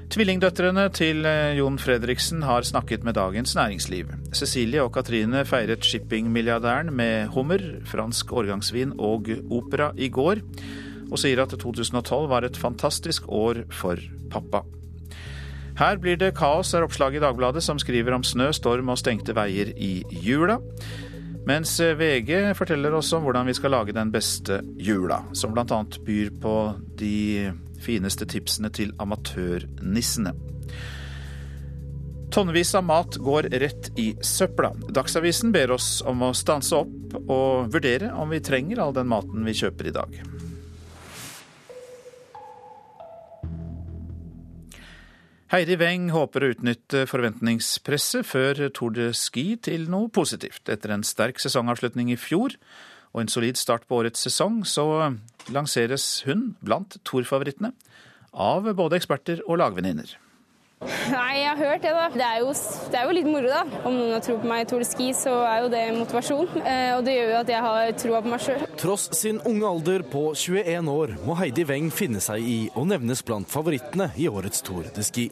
Tvillingdøtrene 0.09 0.87
til 0.97 1.27
eh, 1.29 1.59
Jon 1.59 1.77
Fredriksen 1.77 2.41
har 2.49 2.65
snakket 2.65 3.03
med 3.05 3.19
Dagens 3.19 3.53
Næringsliv. 3.59 4.15
Cecilie 4.33 4.81
og 4.81 4.95
Katrine 4.95 5.43
feiret 5.45 5.85
shippingmilliardæren 5.85 6.89
med 6.97 7.29
hummer, 7.35 7.61
fransk 7.85 8.33
årgangsvin 8.33 8.97
og 8.97 9.29
opera 9.53 9.91
i 10.01 10.09
går, 10.09 10.41
og 11.13 11.21
sier 11.21 11.45
at 11.45 11.53
2012 11.53 12.29
var 12.33 12.49
et 12.49 12.57
fantastisk 12.57 13.29
år 13.29 13.67
for 13.69 14.01
pappa. 14.33 14.65
Her 15.79 16.01
blir 16.01 16.17
det 16.19 16.33
kaos, 16.35 16.73
er 16.75 16.83
oppslaget 16.83 17.21
i 17.21 17.23
Dagbladet, 17.23 17.63
som 17.63 17.79
skriver 17.79 18.17
om 18.17 18.25
snø, 18.27 18.49
storm 18.57 18.89
og 18.91 18.99
stengte 18.99 19.37
veier 19.37 19.71
i 19.77 20.01
jula. 20.25 20.57
Mens 21.49 21.81
VG 21.81 22.55
forteller 22.55 22.93
oss 22.93 23.13
om 23.17 23.23
hvordan 23.25 23.47
vi 23.49 23.55
skal 23.57 23.73
lage 23.73 23.95
den 23.97 24.11
beste 24.13 24.61
jula, 24.77 25.23
som 25.33 25.55
bl.a. 25.57 25.79
byr 26.05 26.31
på 26.43 26.55
de 27.01 27.49
fineste 27.81 28.27
tipsene 28.29 28.69
til 28.75 28.93
amatørnissene. 29.01 30.35
Tonnevis 32.35 32.75
av 32.77 32.85
mat 32.85 33.17
går 33.17 33.49
rett 33.63 33.89
i 33.97 34.11
søpla. 34.21 34.75
Dagsavisen 34.93 35.55
ber 35.55 35.73
oss 35.79 36.03
om 36.05 36.27
å 36.27 36.35
stanse 36.37 36.83
opp 36.83 37.17
og 37.23 37.73
vurdere 37.73 38.13
om 38.13 38.29
vi 38.29 38.45
trenger 38.45 38.85
all 38.85 38.93
den 38.93 39.09
maten 39.09 39.49
vi 39.49 39.57
kjøper 39.57 39.89
i 39.89 39.95
dag. 39.97 40.21
Heidi 45.49 45.79
Weng 45.81 46.11
håper 46.13 46.45
å 46.45 46.49
utnytte 46.53 47.07
forventningspresset 47.09 48.27
før 48.29 48.59
Tour 48.77 48.93
de 48.93 49.07
Ski 49.17 49.55
til 49.65 49.87
noe 49.89 50.11
positivt. 50.13 50.69
Etter 50.69 50.93
en 50.93 51.05
sterk 51.09 51.41
sesongavslutning 51.41 52.11
i 52.13 52.19
fjor 52.21 52.53
og 53.15 53.23
en 53.23 53.33
solid 53.33 53.57
start 53.57 53.87
på 53.89 54.03
årets 54.03 54.21
sesong, 54.27 54.61
så 54.69 54.85
lanseres 55.49 56.05
hun 56.29 56.51
blant 56.61 56.99
Tour-favorittene 57.09 57.73
av 58.37 58.69
både 58.77 59.01
eksperter 59.01 59.41
og 59.47 59.63
lagvenninner. 59.63 60.13
Nei, 60.79 61.41
jeg 61.41 61.49
har 61.49 61.59
hørt 61.59 61.83
det, 61.83 61.91
da. 61.91 62.05
Det 62.15 62.23
er, 62.25 62.37
jo, 62.45 62.53
det 62.93 62.99
er 63.01 63.09
jo 63.09 63.15
litt 63.17 63.27
moro, 63.27 63.49
da. 63.51 63.81
Om 63.89 63.97
noen 63.97 64.13
har 64.15 64.23
tro 64.23 64.37
på 64.39 64.47
meg 64.47 64.63
i 64.63 64.69
Tour 64.71 64.85
de 64.85 64.87
Ski, 64.87 65.09
så 65.17 65.33
er 65.43 65.65
jo 65.65 65.71
det 65.73 65.81
motivasjon. 65.97 66.61
Eh, 66.63 66.93
og 66.95 67.03
det 67.07 67.17
gjør 67.17 67.33
jo 67.33 67.41
at 67.41 67.51
jeg 67.51 67.65
har 67.65 67.95
troa 67.99 68.21
på 68.23 68.33
meg 68.33 68.45
sjøl. 68.45 68.63
Tross 68.79 69.09
sin 69.19 69.41
unge 69.49 69.67
alder 69.73 70.05
på 70.07 70.29
21 70.39 70.93
år 70.93 71.17
må 71.27 71.35
Heidi 71.41 71.67
Weng 71.69 71.91
finne 71.95 72.23
seg 72.23 72.47
i 72.47 72.59
å 72.79 72.87
nevnes 72.87 73.25
blant 73.27 73.51
favorittene 73.51 74.13
i 74.21 74.31
årets 74.31 74.63
Tour 74.67 74.87
de 74.95 75.07
Ski. 75.07 75.27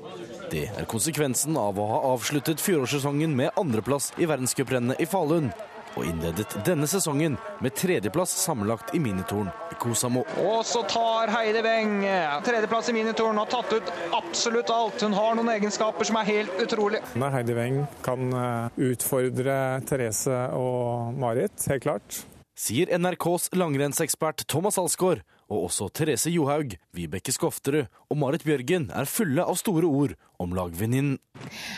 Det 0.51 0.67
er 0.75 0.91
konsekvensen 0.91 1.57
av 1.59 1.79
å 1.79 1.87
ha 1.93 2.03
avsluttet 2.13 2.63
fjorårssesongen 2.63 3.39
med 3.39 3.55
andreplass 3.61 4.13
i 4.19 4.27
verdenscuprennet 4.27 5.03
i 5.03 5.09
Falun 5.11 5.53
og 5.97 6.05
innledet 6.05 6.57
denne 6.67 6.87
sesongen 6.91 7.39
med 7.65 7.75
tredjeplass 7.77 8.35
sammenlagt 8.45 8.95
i 8.95 9.01
minitoren 9.03 9.49
i 9.73 9.79
Kosamo. 9.81 10.23
Og 10.45 10.61
så 10.69 10.83
tar 10.91 11.33
Heidi 11.33 11.63
Weng 11.65 11.99
tredjeplass 12.47 12.91
i 12.93 12.97
minitoren, 12.97 13.41
har 13.41 13.51
tatt 13.51 13.73
ut 13.73 13.93
absolutt 14.17 14.71
alt. 14.73 15.03
Hun 15.03 15.17
har 15.17 15.37
noen 15.39 15.53
egenskaper 15.57 16.09
som 16.09 16.21
er 16.21 16.29
helt 16.29 16.63
utrolig. 16.63 17.03
Når 17.19 17.39
Heidi 17.39 17.57
Weng 17.57 17.83
kan 18.05 18.33
eh, 18.37 18.81
utfordre 18.93 19.59
Therese 19.89 20.41
og 20.57 21.17
Marit, 21.17 21.57
helt 21.71 21.87
klart. 21.87 22.21
Sier 22.57 22.93
NRKs 22.97 23.51
langrennsekspert 23.57 24.47
Thomas 24.49 24.79
Alsgaard 24.81 25.25
og 25.47 25.69
også 25.69 25.89
Therese 25.95 26.33
Johaug, 26.35 26.75
Vibeke 26.97 27.35
Skofterud 27.35 27.87
og 28.11 28.19
Marit 28.19 28.45
Bjørgen 28.47 28.89
er 28.95 29.09
fulle 29.11 29.45
av 29.45 29.59
store 29.59 29.87
ord 29.87 30.15
om 30.43 30.55
lagvenninnen. 30.57 31.19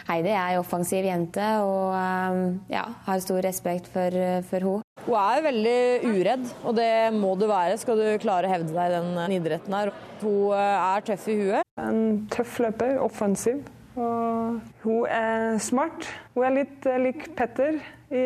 Heidi 0.08 0.32
er 0.32 0.54
ei 0.54 0.58
offensiv 0.60 1.06
jente 1.06 1.46
og 1.62 1.94
um, 1.94 2.42
ja, 2.72 2.84
har 3.06 3.24
stor 3.24 3.42
respekt 3.44 3.90
for, 3.92 4.14
for 4.48 4.68
henne. 4.70 4.84
Hun 5.08 5.16
er 5.16 5.44
veldig 5.44 5.78
uredd, 6.10 6.50
og 6.68 6.76
det 6.76 6.92
må 7.16 7.32
du 7.38 7.46
være 7.48 7.78
skal 7.80 8.00
du 8.00 8.06
klare 8.20 8.48
å 8.48 8.52
hevde 8.52 8.74
deg 8.74 8.90
i 8.90 8.98
den 8.98 9.36
idretten 9.38 9.76
her. 9.76 9.92
Hun 10.20 10.52
er 10.58 11.04
tøff 11.06 11.28
i 11.30 11.36
huet. 11.38 11.68
En 11.80 12.26
tøff 12.32 12.58
løper, 12.64 12.98
offensiv. 13.00 13.62
Og 13.98 14.58
hun 14.84 15.06
er 15.10 15.58
smart. 15.62 16.06
Hun 16.38 16.44
er 16.46 16.52
litt 16.54 16.84
lik 17.02 17.24
Petter 17.34 17.80
i, 18.14 18.20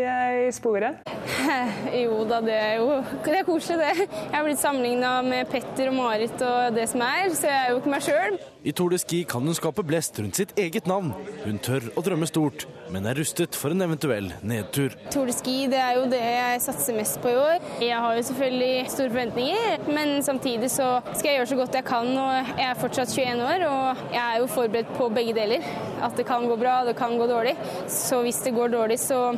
i 0.46 0.50
sporet. 0.52 1.00
jo 2.02 2.22
da, 2.28 2.42
det 2.44 2.54
er 2.54 2.74
jo 2.78 2.98
det 3.24 3.38
er 3.38 3.46
koselig, 3.46 3.78
det. 3.80 4.06
Jeg 4.06 4.34
har 4.34 4.44
blitt 4.46 4.60
sammenligna 4.60 5.14
med 5.26 5.48
Petter 5.50 5.88
og 5.90 5.96
Marit 5.96 6.44
og 6.44 6.76
det 6.76 6.90
som 6.92 7.02
er, 7.06 7.30
så 7.34 7.48
jeg 7.48 7.62
er 7.62 7.72
jo 7.72 7.80
ikke 7.80 7.94
meg 7.94 8.04
sjøl. 8.04 8.36
I 8.62 8.70
Tour 8.78 8.92
de 8.94 8.98
Ski 9.02 9.24
kan 9.26 9.42
hun 9.42 9.56
skape 9.58 9.82
blest 9.82 10.20
rundt 10.22 10.38
sitt 10.38 10.52
eget 10.60 10.86
navn. 10.86 11.10
Hun 11.42 11.56
tør 11.64 11.88
å 11.98 12.04
drømme 12.06 12.28
stort, 12.30 12.68
men 12.94 13.08
er 13.10 13.18
rustet 13.18 13.56
for 13.58 13.74
en 13.74 13.82
eventuell 13.82 14.28
nedtur. 14.46 14.94
Tour 15.10 15.26
de 15.26 15.34
Ski 15.34 15.56
det 15.72 15.80
er 15.82 15.96
jo 15.98 16.04
det 16.12 16.20
jeg 16.22 16.60
satser 16.68 16.94
mest 16.94 17.18
på 17.24 17.32
i 17.32 17.40
år. 17.40 17.66
Jeg 17.82 17.98
har 18.04 18.14
jo 18.14 18.26
selvfølgelig 18.28 18.92
store 18.92 19.10
forventninger, 19.16 19.88
men 19.96 20.14
samtidig 20.22 20.70
så 20.76 20.92
skal 21.08 21.32
jeg 21.32 21.40
gjøre 21.40 21.50
så 21.54 21.58
godt 21.62 21.80
jeg 21.80 21.88
kan. 21.88 22.12
og 22.12 22.52
Jeg 22.60 22.68
er 22.68 22.78
fortsatt 22.84 23.16
21 23.16 23.42
år, 23.48 23.66
og 23.66 24.06
jeg 24.12 24.22
er 24.22 24.38
jo 24.44 24.52
forberedt 24.54 24.94
på 25.00 25.10
begge 25.16 25.34
deler. 25.40 25.66
At 26.02 26.14
det 26.18 26.26
kan 26.30 26.46
gå 26.46 26.54
bra, 26.58 26.82
det 26.86 26.94
kan 26.98 27.18
gå 27.18 27.26
dårlig. 27.30 27.56
Så 27.90 28.01
hvis 28.22 28.40
det 28.44 28.54
går 28.56 28.72
dårlig, 28.72 28.98
så, 29.00 29.32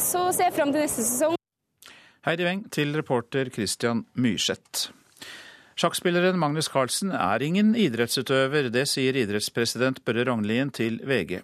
så 0.00 0.28
ser 0.32 0.48
jeg 0.48 0.56
fram 0.56 0.72
til 0.72 0.84
neste 0.84 1.04
sesong. 1.04 1.34
Heidi 2.26 2.46
Weng 2.46 2.64
til 2.74 2.96
reporter 2.96 3.50
Christian 3.54 4.04
Myrseth. 4.18 4.90
Sjakkspilleren 5.76 6.38
Magnus 6.40 6.70
Carlsen 6.72 7.12
er 7.12 7.42
ingen 7.44 7.74
idrettsutøver, 7.76 8.70
det 8.72 8.86
sier 8.88 9.18
idrettspresident 9.20 10.00
Børre 10.08 10.24
Rognlien 10.24 10.72
til 10.72 10.96
VG. 11.04 11.42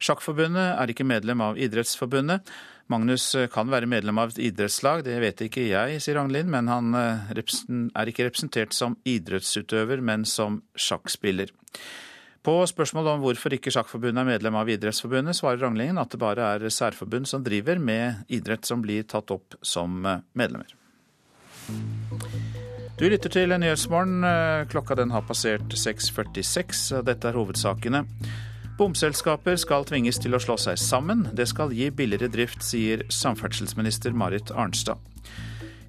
Sjakkforbundet 0.00 0.74
er 0.76 0.92
ikke 0.92 1.06
medlem 1.08 1.40
av 1.44 1.58
Idrettsforbundet. 1.60 2.44
Magnus 2.92 3.30
kan 3.54 3.70
være 3.72 3.88
medlem 3.88 4.18
av 4.20 4.32
et 4.32 4.40
idrettslag, 4.50 5.04
det 5.06 5.16
vet 5.22 5.40
ikke 5.46 5.64
jeg, 5.68 6.00
sier 6.02 6.18
Rognlien, 6.18 6.50
men 6.50 6.68
han 6.68 6.94
eh, 6.98 7.32
er 7.32 8.12
ikke 8.12 8.26
representert 8.28 8.76
som 8.76 8.98
idrettsutøver, 9.08 10.02
men 10.04 10.28
som 10.28 10.60
sjakkspiller. 10.74 11.52
På 12.40 12.54
spørsmål 12.64 13.08
om 13.12 13.24
hvorfor 13.24 13.52
ikke 13.52 13.72
Sjakkforbundet 13.74 14.22
er 14.22 14.28
medlem 14.30 14.56
av 14.56 14.68
Idrettsforbundet, 14.72 15.36
svarer 15.36 15.60
Ranglingen 15.60 16.00
at 16.00 16.12
det 16.14 16.20
bare 16.22 16.52
er 16.56 16.72
særforbund 16.72 17.28
som 17.28 17.44
driver 17.44 17.76
med 17.76 18.22
idrett 18.32 18.64
som 18.64 18.80
blir 18.80 19.04
tatt 19.04 19.32
opp 19.34 19.58
som 19.60 20.00
eh, 20.08 20.22
medlemmer. 20.32 20.72
Du 23.00 23.06
lytter 23.08 23.32
til 23.32 23.52
Nyhetsmorgen. 23.56 24.24
Klokka 24.68 24.96
den 24.98 25.12
har 25.14 25.24
passert 25.24 25.72
6.46. 25.72 27.00
Dette 27.06 27.28
er 27.30 27.36
hovedsakene. 27.38 28.02
Bomselskaper 28.80 29.56
skal 29.60 29.84
tvinges 29.88 30.16
til 30.20 30.32
å 30.36 30.40
slå 30.40 30.56
seg 30.60 30.78
sammen. 30.80 31.26
Det 31.36 31.44
skal 31.48 31.72
gi 31.76 31.90
billigere 31.92 32.30
drift, 32.32 32.64
sier 32.64 33.04
samferdselsminister 33.12 34.16
Marit 34.16 34.52
Arnstad. 34.56 35.00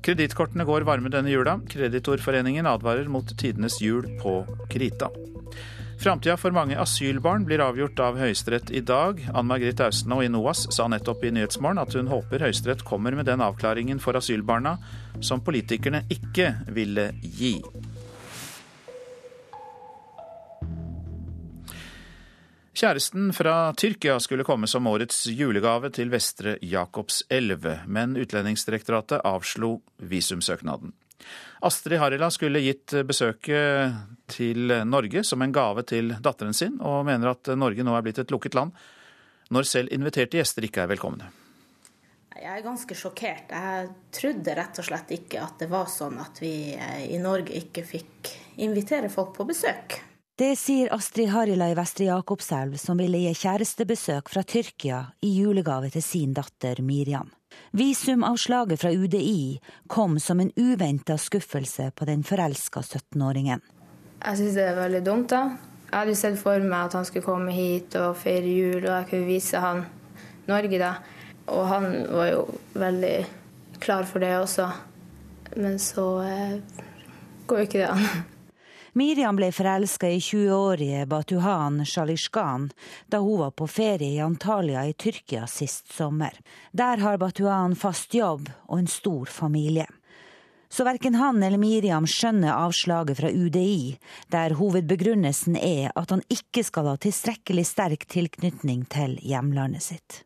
Kredittkortene 0.04 0.66
går 0.68 0.84
varme 0.88 1.12
denne 1.14 1.32
jula. 1.32 1.60
Kreditorforeningen 1.72 2.68
advarer 2.68 3.08
mot 3.12 3.32
tidenes 3.40 3.80
jul 3.84 4.08
på 4.20 4.42
krita. 4.72 5.12
Framtida 6.02 6.34
for 6.38 6.50
mange 6.50 6.74
asylbarn 6.82 7.44
blir 7.46 7.62
avgjort 7.62 8.00
av 8.02 8.16
Høyesterett 8.18 8.72
i 8.74 8.80
dag. 8.82 9.20
Ann 9.38 9.46
Margrit 9.46 9.84
Austenaa 9.86 10.24
i 10.26 10.30
NOAS 10.34 10.64
sa 10.74 10.88
nettopp 10.90 11.22
i 11.28 11.30
Nyhetsmorgen 11.36 11.78
at 11.78 11.94
hun 11.94 12.10
håper 12.10 12.42
Høyesterett 12.42 12.82
kommer 12.82 13.14
med 13.14 13.28
den 13.30 13.44
avklaringen 13.46 14.02
for 14.02 14.18
asylbarna 14.18 14.80
som 15.22 15.44
politikerne 15.46 16.02
ikke 16.10 16.56
ville 16.74 17.12
gi. 17.22 17.52
Kjæresten 22.74 23.30
fra 23.38 23.70
Tyrkia 23.78 24.18
skulle 24.26 24.48
komme 24.48 24.66
som 24.66 24.90
årets 24.90 25.28
julegave 25.30 25.94
til 25.94 26.10
Vestre 26.10 26.56
Jakobselv, 26.66 27.70
men 27.86 28.18
Utlendingsdirektoratet 28.18 29.22
avslo 29.22 29.76
visumsøknaden. 30.02 30.98
Astrid 31.68 32.02
Harila 32.02 32.32
skulle 32.34 32.64
gitt 32.64 32.96
besøket 33.08 34.00
til 34.32 34.74
Norge 34.88 35.24
som 35.28 35.42
en 35.44 35.54
gave 35.54 35.86
til 35.88 36.16
datteren 36.24 36.56
sin, 36.58 36.80
og 36.82 37.06
mener 37.10 37.34
at 37.36 37.52
Norge 37.58 37.86
nå 37.86 37.94
er 37.98 38.06
blitt 38.06 38.24
et 38.24 38.34
lukket 38.34 38.58
land 38.58 38.74
når 39.52 39.68
selv 39.68 39.92
inviterte 39.92 40.40
gjester 40.40 40.66
ikke 40.66 40.86
er 40.86 40.92
velkomne. 40.94 41.28
Jeg 42.42 42.58
er 42.58 42.64
ganske 42.66 42.96
sjokkert. 42.98 43.52
Jeg 43.54 43.90
trodde 44.16 44.54
rett 44.58 44.80
og 44.82 44.86
slett 44.88 45.12
ikke 45.14 45.42
at 45.44 45.60
det 45.62 45.68
var 45.70 45.92
sånn 45.92 46.16
at 46.24 46.40
vi 46.42 46.72
i 46.74 47.20
Norge 47.22 47.54
ikke 47.60 47.84
fikk 47.86 48.32
invitere 48.64 49.12
folk 49.14 49.36
på 49.36 49.46
besøk. 49.52 50.00
Det 50.42 50.56
sier 50.58 50.90
Astrid 50.96 51.30
Harila 51.30 51.68
i 51.70 51.76
Vestre 51.78 52.08
Jakobselv, 52.08 52.80
som 52.82 52.98
ville 52.98 53.20
gi 53.22 53.36
kjærestebesøk 53.44 54.32
fra 54.32 54.42
Tyrkia 54.48 55.04
i 55.22 55.36
julegave 55.36 55.92
til 55.94 56.02
sin 56.02 56.34
datter 56.34 56.82
Miriam. 56.82 57.30
Visumavslaget 57.72 58.82
fra 58.82 58.92
UDI 58.92 59.62
kom 59.88 60.20
som 60.20 60.40
en 60.40 60.52
uventa 60.56 61.18
skuffelse 61.18 61.92
på 61.96 62.06
den 62.06 62.24
forelska 62.24 62.82
17-åringen. 62.82 63.62
Jeg 64.22 64.38
syns 64.38 64.58
det 64.58 64.66
er 64.68 64.76
veldig 64.76 65.02
dumt, 65.06 65.32
da. 65.32 65.44
Jeg 65.88 65.96
hadde 65.96 66.16
sett 66.20 66.40
for 66.40 66.60
meg 66.64 66.90
at 66.90 66.98
han 67.00 67.08
skulle 67.08 67.26
komme 67.26 67.56
hit 67.56 67.96
og 68.00 68.20
feire 68.20 68.52
jul, 68.52 68.84
og 68.84 68.92
jeg 68.92 69.08
kunne 69.10 69.30
vise 69.30 69.64
han 69.64 69.86
Norge, 70.52 70.82
da. 70.82 70.92
Og 71.52 71.64
han 71.72 71.88
var 72.12 72.28
jo 72.34 72.44
veldig 72.76 73.16
klar 73.80 74.04
for 74.10 74.24
det 74.24 74.34
også. 74.38 74.68
Men 75.56 75.80
så 75.80 76.06
eh, 76.28 76.84
går 77.48 77.64
jo 77.64 77.70
ikke 77.70 77.82
det 77.82 77.90
an. 77.92 78.06
Miriam 78.94 79.36
ble 79.36 79.48
forelska 79.56 80.10
i 80.10 80.20
20-årige 80.20 81.06
Batuhan 81.06 81.86
Shalishkan 81.86 82.72
da 83.08 83.22
hun 83.24 83.40
var 83.40 83.52
på 83.52 83.68
ferie 83.68 84.18
i 84.18 84.20
Antalya 84.20 84.84
i 84.88 84.94
Tyrkia 84.94 85.48
sist 85.48 85.94
sommer. 85.94 86.36
Der 86.72 86.98
har 86.98 87.18
Batuhan 87.18 87.76
fast 87.76 88.14
jobb 88.14 88.50
og 88.68 88.80
en 88.80 88.88
stor 88.88 89.26
familie. 89.26 89.88
Så 90.70 90.84
verken 90.84 91.16
han 91.16 91.44
eller 91.44 91.58
Miriam 91.58 92.04
skjønner 92.08 92.52
avslaget 92.52 93.18
fra 93.18 93.32
UDI, 93.32 93.96
der 94.28 94.58
hovedbegrunnelsen 94.60 95.56
er 95.56 95.96
at 95.96 96.12
han 96.12 96.28
ikke 96.28 96.64
skal 96.68 96.92
ha 96.92 97.00
tilstrekkelig 97.00 97.66
sterk 97.72 98.08
tilknytning 98.12 98.84
til 98.92 99.16
hjemlandet 99.24 99.88
sitt. 99.88 100.24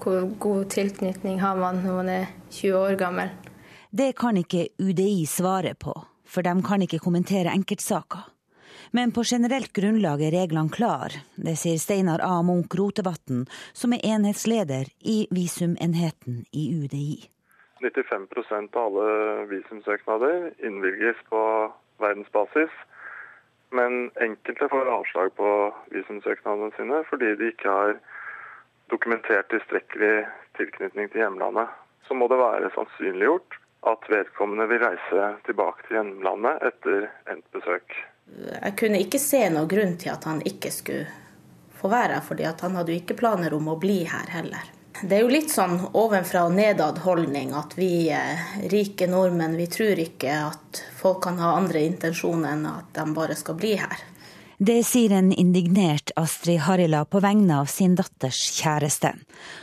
Hvor 0.00 0.24
god 0.40 0.72
tilknytning 0.72 1.40
har 1.44 1.60
man 1.60 1.84
når 1.84 2.00
man 2.00 2.14
er 2.16 2.32
20 2.48 2.78
år 2.80 2.96
gammel? 2.96 3.28
Det 3.92 4.14
kan 4.16 4.40
ikke 4.40 4.70
UDI 4.80 5.26
svare 5.28 5.74
på 5.76 5.98
for 6.30 6.46
de 6.46 6.54
kan 6.66 6.84
ikke 6.86 7.02
kommentere 7.02 7.52
enkeltsaker. 7.54 8.28
Men 8.96 9.12
på 9.14 9.22
generelt 9.26 9.72
grunnlag 9.76 10.22
er 10.26 10.34
reglene 10.34 10.72
klar, 10.72 11.14
det 11.36 11.56
sier 11.58 11.78
Steinar 11.78 12.22
A. 12.26 12.40
Munch 12.46 12.74
Rotevatn, 12.78 13.44
som 13.72 13.94
er 13.94 14.02
enhetsleder 14.14 14.90
i 15.02 15.24
visumenheten 15.34 16.44
i 16.50 16.64
UDI. 16.74 17.20
95% 17.80 18.76
av 18.76 18.88
alle 18.88 19.44
visumsøknader 19.52 20.50
innvilges 20.66 21.20
på 21.30 21.42
verdensbasis. 22.02 22.72
Men 23.70 24.10
enkelte 24.20 24.66
får 24.72 24.90
avslag 24.90 25.30
på 25.38 25.50
visumsøknadene 25.94 26.74
sine 26.74 27.04
fordi 27.10 27.36
de 27.38 27.52
ikke 27.52 27.70
har 27.70 27.94
dokumentert 28.90 29.48
tilstrekkelig 29.52 30.26
tilknytning 30.58 31.12
til 31.12 31.22
hjemlandet. 31.22 31.70
Så 32.08 32.16
må 32.18 32.26
det 32.28 32.40
være 32.40 32.72
sannsynliggjort 32.74 33.54
at 33.88 34.10
vedkommende 34.12 34.66
vil 34.70 34.82
reise 34.82 35.28
tilbake 35.46 35.86
til 35.86 35.98
hjemlandet 35.98 36.66
etter 36.68 37.06
endt 37.32 37.46
besøk. 37.54 37.96
Jeg 38.50 38.76
kunne 38.78 39.00
ikke 39.02 39.20
se 39.22 39.40
noen 39.50 39.70
grunn 39.70 39.96
til 39.98 40.12
at 40.12 40.26
han 40.28 40.42
ikke 40.46 40.70
skulle 40.74 41.06
få 41.80 41.88
være 41.88 42.18
her, 42.18 42.26
fordi 42.26 42.46
han 42.50 42.76
hadde 42.76 42.92
jo 42.92 43.00
ikke 43.00 43.16
planer 43.18 43.56
om 43.56 43.72
å 43.72 43.78
bli 43.80 44.02
her 44.10 44.28
heller. 44.34 44.68
Det 45.00 45.16
er 45.16 45.22
jo 45.24 45.32
litt 45.32 45.52
sånn 45.52 45.78
ovenfra 45.96 46.42
og 46.44 46.52
nedad-holdning 46.58 47.54
at 47.56 47.72
vi 47.78 48.10
eh, 48.12 48.40
rike 48.68 49.06
nordmenn 49.08 49.56
vi 49.56 49.64
tror 49.70 50.02
ikke 50.02 50.34
at 50.50 50.80
folk 50.98 51.22
kan 51.24 51.40
ha 51.40 51.54
andre 51.56 51.86
intensjoner 51.88 52.52
enn 52.52 52.66
at 52.68 52.90
de 52.98 53.06
bare 53.16 53.36
skal 53.38 53.56
bli 53.56 53.76
her. 53.80 54.02
Det 54.60 54.82
sier 54.84 55.14
en 55.16 55.30
indignert 55.32 56.10
Astrid 56.20 56.58
Harila 56.66 57.06
på 57.08 57.22
vegne 57.24 57.62
av 57.62 57.68
sin 57.72 57.94
datters 57.96 58.36
kjæreste, 58.58 59.14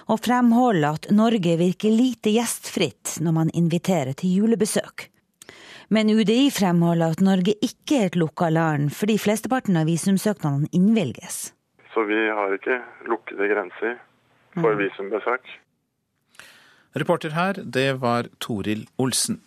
og 0.09 0.23
fremholder 0.25 0.95
at 0.97 1.03
Norge 1.13 1.51
virker 1.59 1.91
lite 1.93 2.31
gjestfritt 2.33 3.19
når 3.21 3.35
man 3.35 3.51
inviterer 3.53 4.15
til 4.17 4.31
julebesøk. 4.39 5.03
Men 5.93 6.09
UDI 6.09 6.47
fremholder 6.49 7.13
at 7.13 7.21
Norge 7.21 7.53
ikke 7.61 7.99
er 7.99 8.09
et 8.09 8.17
lukka 8.17 8.49
land, 8.49 8.89
fordi 8.89 9.19
flesteparten 9.21 9.77
av 9.77 9.85
visumsøknadene 9.85 10.71
innvilges. 10.73 11.51
Så 11.93 12.01
vi 12.09 12.17
har 12.17 12.55
ikke 12.57 12.79
lukkede 13.05 13.49
grenser 13.53 13.99
for 14.55 14.73
mm. 14.73 14.81
visumbesøk. 14.81 15.51
Reporter 16.97 17.35
her, 17.37 17.61
det 17.61 18.01
var 18.01 18.31
Toril 18.41 18.87
Olsen. 18.97 19.43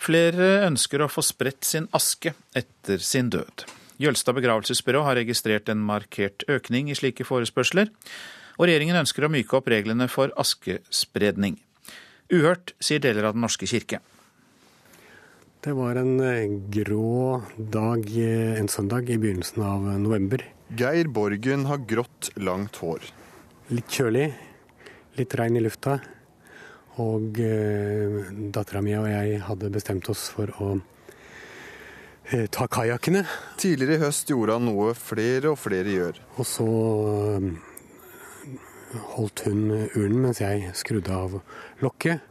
Flere 0.00 0.64
ønsker 0.64 1.04
å 1.04 1.10
få 1.12 1.20
spredt 1.28 1.68
sin 1.68 1.90
aske 1.92 2.32
etter 2.56 3.04
sin 3.04 3.28
død. 3.28 3.68
Jølstad 4.00 4.38
begravelsesbyrå 4.38 5.02
har 5.04 5.18
registrert 5.18 5.68
en 5.68 5.82
markert 5.84 6.46
økning 6.48 6.88
i 6.88 6.94
slike 6.96 7.26
forespørsler, 7.28 7.90
og 8.56 8.64
regjeringen 8.64 8.96
ønsker 8.96 9.26
å 9.26 9.32
myke 9.32 9.58
opp 9.58 9.68
reglene 9.68 10.06
for 10.08 10.32
askespredning. 10.40 11.58
Uhørt, 12.32 12.72
sier 12.80 13.02
deler 13.02 13.28
av 13.28 13.36
Den 13.36 13.44
norske 13.44 13.68
kirke. 13.68 14.00
Det 15.60 15.74
var 15.76 15.98
en 16.00 16.14
eh, 16.24 16.48
grå 16.72 17.42
dag 17.58 18.06
en 18.16 18.70
søndag 18.72 19.10
i 19.12 19.18
begynnelsen 19.20 19.66
av 19.68 19.84
november. 20.00 20.46
Geir 20.72 21.10
Borgen 21.12 21.66
har 21.68 21.82
grått, 21.84 22.30
langt 22.40 22.78
hår. 22.80 23.04
Litt 23.74 23.92
kjølig, 23.92 24.30
litt 25.20 25.36
regn 25.36 25.60
i 25.60 25.64
lufta. 25.66 25.98
Og 27.04 27.36
eh, 27.44 28.32
dattera 28.54 28.80
mi 28.80 28.96
og 28.96 29.10
jeg 29.10 29.42
hadde 29.44 29.72
bestemt 29.74 30.08
oss 30.08 30.30
for 30.32 30.56
å 30.56 30.70
ta 32.50 32.66
kajakkene. 32.70 33.24
Tidligere 33.60 33.98
i 33.98 34.02
høst 34.04 34.30
gjorde 34.30 34.56
han 34.58 34.68
noe 34.68 34.92
flere 34.98 35.52
og 35.52 35.58
flere 35.58 35.94
gjør. 35.94 36.20
Og 36.38 36.46
så 36.46 36.66
eh, 37.36 37.48
holdt 39.16 39.44
hun 39.48 39.64
urnen 39.96 40.20
mens 40.26 40.42
jeg 40.42 40.70
skrudde 40.78 41.14
av 41.14 41.38
lokket. 41.82 42.26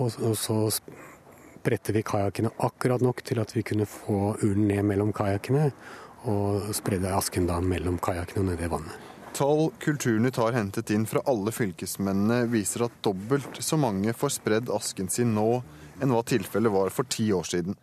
Og, 0.00 0.14
så 0.38 0.56
spredte 0.72 1.92
vi 1.92 2.04
kajakkene 2.06 2.54
akkurat 2.64 3.02
nok 3.04 3.20
til 3.26 3.42
at 3.42 3.52
vi 3.52 3.64
kunne 3.66 3.88
få 3.88 4.36
urnen 4.40 4.70
ned 4.70 4.86
mellom 4.94 5.12
kajakkene. 5.16 5.70
Og 6.30 6.72
spredde 6.76 7.12
asken 7.16 7.46
da 7.48 7.60
mellom 7.64 8.00
kajakkene 8.02 8.44
og 8.44 8.50
ned 8.50 8.64
i 8.64 8.72
vannet. 8.72 9.06
Tall 9.36 9.68
Kulturnytt 9.80 10.40
har 10.42 10.56
hentet 10.56 10.90
inn 10.90 11.04
fra 11.08 11.22
alle 11.30 11.52
fylkesmennene, 11.54 12.48
viser 12.50 12.88
at 12.88 12.96
dobbelt 13.04 13.60
så 13.62 13.78
mange 13.78 14.12
får 14.16 14.34
spredd 14.40 14.72
asken 14.74 15.08
sin 15.12 15.36
nå 15.36 15.62
enn 16.02 16.10
hva 16.10 16.24
tilfellet 16.26 16.74
var 16.74 16.90
for 16.92 17.08
ti 17.08 17.28
år 17.32 17.46
siden. 17.46 17.78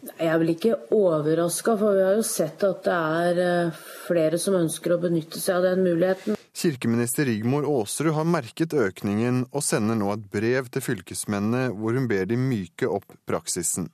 Jeg 0.00 0.30
er 0.32 0.38
vel 0.40 0.52
ikke 0.54 0.76
overraska, 0.96 1.74
for 1.76 1.96
vi 1.98 2.04
har 2.06 2.16
jo 2.16 2.24
sett 2.24 2.64
at 2.64 2.86
det 2.86 2.96
er 2.96 3.40
eh, 3.44 3.80
flere 4.06 4.40
som 4.40 4.56
ønsker 4.56 4.94
å 4.94 5.00
benytte 5.02 5.40
seg 5.42 5.58
av 5.58 5.68
den 5.68 5.84
muligheten. 5.84 6.38
Kirkeminister 6.56 7.28
Rigmor 7.28 7.68
Aasrud 7.68 8.14
har 8.16 8.28
merket 8.28 8.74
økningen 8.74 9.44
og 9.50 9.64
sender 9.64 9.98
nå 10.00 10.10
et 10.14 10.26
brev 10.32 10.72
til 10.72 10.84
fylkesmennene 10.84 11.70
hvor 11.76 11.96
hun 11.96 12.08
ber 12.10 12.28
de 12.28 12.40
myke 12.40 12.88
opp 12.88 13.12
praksisen. 13.28 13.90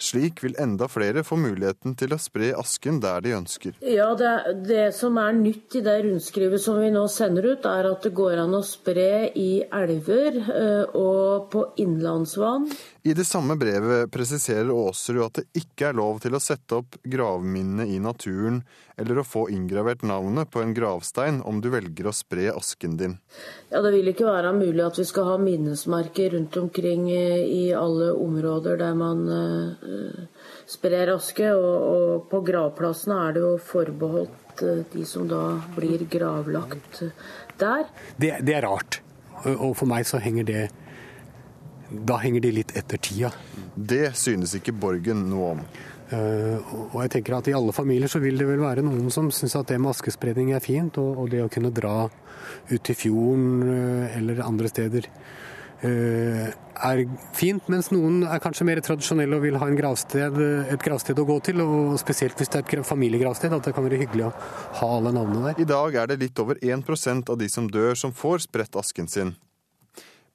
Slik 0.00 0.40
vil 0.44 0.56
enda 0.58 0.88
flere 0.88 1.22
få 1.26 1.36
muligheten 1.36 1.92
til 2.00 2.14
å 2.14 2.18
spre 2.20 2.54
asken 2.56 3.02
der 3.02 3.20
de 3.24 3.34
ønsker. 3.36 3.76
Ja, 3.84 4.08
det, 4.16 4.32
det, 4.64 4.84
som 4.96 5.18
er 5.20 5.34
nytt 5.36 5.76
i 5.76 5.82
det 5.84 5.98
rundskrivet 6.06 6.62
som 6.64 6.80
vi 6.80 6.88
nå 6.94 7.04
sender 7.12 7.50
ut, 7.52 7.68
er 7.68 7.90
at 7.90 8.06
det 8.08 8.14
går 8.16 8.40
an 8.46 8.56
å 8.56 8.62
spre 8.64 9.28
i 9.36 9.50
elver 9.68 10.40
eh, 10.40 10.96
og 10.96 11.50
på 11.52 11.66
innlandsvann. 11.84 12.70
I 13.02 13.14
det 13.14 13.24
samme 13.24 13.56
brevet 13.56 14.10
presiserer 14.12 14.68
Aasrud 14.74 15.22
at 15.24 15.38
det 15.38 15.62
ikke 15.62 15.88
er 15.88 15.96
lov 15.96 16.18
til 16.20 16.34
å 16.36 16.40
sette 16.42 16.76
opp 16.82 16.98
gravminnene 17.08 17.86
i 17.88 17.96
naturen 18.02 18.58
eller 19.00 19.22
å 19.22 19.24
få 19.24 19.46
inngravert 19.54 20.02
navnet 20.04 20.50
på 20.52 20.60
en 20.60 20.74
gravstein 20.76 21.38
om 21.48 21.62
du 21.64 21.70
velger 21.72 22.10
å 22.10 22.12
spre 22.12 22.50
asken 22.52 22.98
din. 23.00 23.16
Ja, 23.70 23.80
Det 23.80 23.94
vil 23.94 24.12
ikke 24.12 24.28
være 24.28 24.52
mulig 24.52 24.84
at 24.84 25.00
vi 25.00 25.06
skal 25.08 25.30
ha 25.30 25.38
minnesmerker 25.40 26.34
rundt 26.36 26.58
omkring 26.60 27.08
i 27.08 27.72
alle 27.72 28.12
områder 28.12 28.76
der 28.82 28.98
man 28.98 29.24
uh, 29.32 30.44
sprer 30.68 31.14
aske. 31.14 31.54
Og, 31.56 31.76
og, 31.94 32.28
på 32.28 32.42
gravplassene 32.50 33.16
er 33.24 33.38
det 33.38 33.46
jo 33.46 33.54
forbeholdt 33.70 34.64
uh, 34.66 34.84
de 34.92 35.06
som 35.08 35.24
da 35.30 35.56
blir 35.78 36.04
gravlagt 36.04 37.06
der. 37.56 37.88
Det, 38.20 38.36
det 38.44 38.60
er 38.60 38.68
rart. 38.68 39.00
Og 39.56 39.72
for 39.78 39.88
meg 39.88 40.04
så 40.04 40.20
henger 40.20 40.44
det 40.44 40.62
da 41.90 42.18
henger 42.22 42.44
de 42.44 42.52
litt 42.60 42.74
etter 42.78 43.00
tida. 43.02 43.32
Det 43.74 44.12
synes 44.18 44.54
ikke 44.58 44.74
Borgen 44.76 45.26
noe 45.30 45.54
om. 45.56 45.64
Uh, 46.10 46.58
og 46.90 46.96
jeg 47.04 47.12
tenker 47.14 47.36
at 47.36 47.46
I 47.46 47.54
alle 47.54 47.74
familier 47.74 48.10
så 48.10 48.18
vil 48.18 48.38
det 48.40 48.48
vel 48.48 48.58
være 48.58 48.82
noen 48.82 49.12
som 49.14 49.28
syns 49.30 49.54
at 49.54 49.68
det 49.70 49.76
med 49.78 49.92
askespredning 49.92 50.50
er 50.56 50.62
fint, 50.64 50.98
og, 50.98 51.20
og, 51.22 51.28
det 51.30 51.44
å 51.44 51.50
kunne 51.52 51.70
dra 51.70 52.08
ut 52.10 52.82
til 52.82 52.98
fjorden 52.98 53.62
uh, 53.62 54.16
eller 54.18 54.42
andre 54.42 54.70
steder 54.72 55.06
uh, 55.84 56.48
er 56.50 57.02
fint. 57.36 57.68
Mens 57.70 57.92
noen 57.94 58.24
er 58.26 58.42
kanskje 58.42 58.66
mer 58.66 58.82
tradisjonelle 58.82 59.38
og 59.38 59.44
vil 59.44 59.60
ha 59.62 59.68
gravsted, 59.70 60.40
et 60.74 60.82
gravsted 60.82 61.20
å 61.22 61.26
gå 61.28 61.36
til. 61.46 61.62
og 61.62 61.94
Spesielt 62.02 62.42
hvis 62.42 62.50
det 62.50 62.64
er 62.64 62.80
et 62.80 62.90
familiegravsted, 62.90 63.54
at 63.54 63.68
det 63.68 63.76
kan 63.76 63.86
være 63.86 64.00
hyggelig 64.02 64.26
å 64.30 64.32
ha 64.80 64.90
alle 64.96 65.14
navnene 65.14 65.52
der. 65.52 65.62
I 65.62 65.68
dag 65.68 66.00
er 66.02 66.10
det 66.10 66.18
litt 66.24 66.42
over 66.42 66.58
1% 66.58 67.30
av 67.30 67.38
de 67.38 67.50
som 67.52 67.70
dør 67.70 67.94
som 67.94 68.16
får 68.16 68.48
spredt 68.48 68.82
asken 68.82 69.10
sin. 69.12 69.36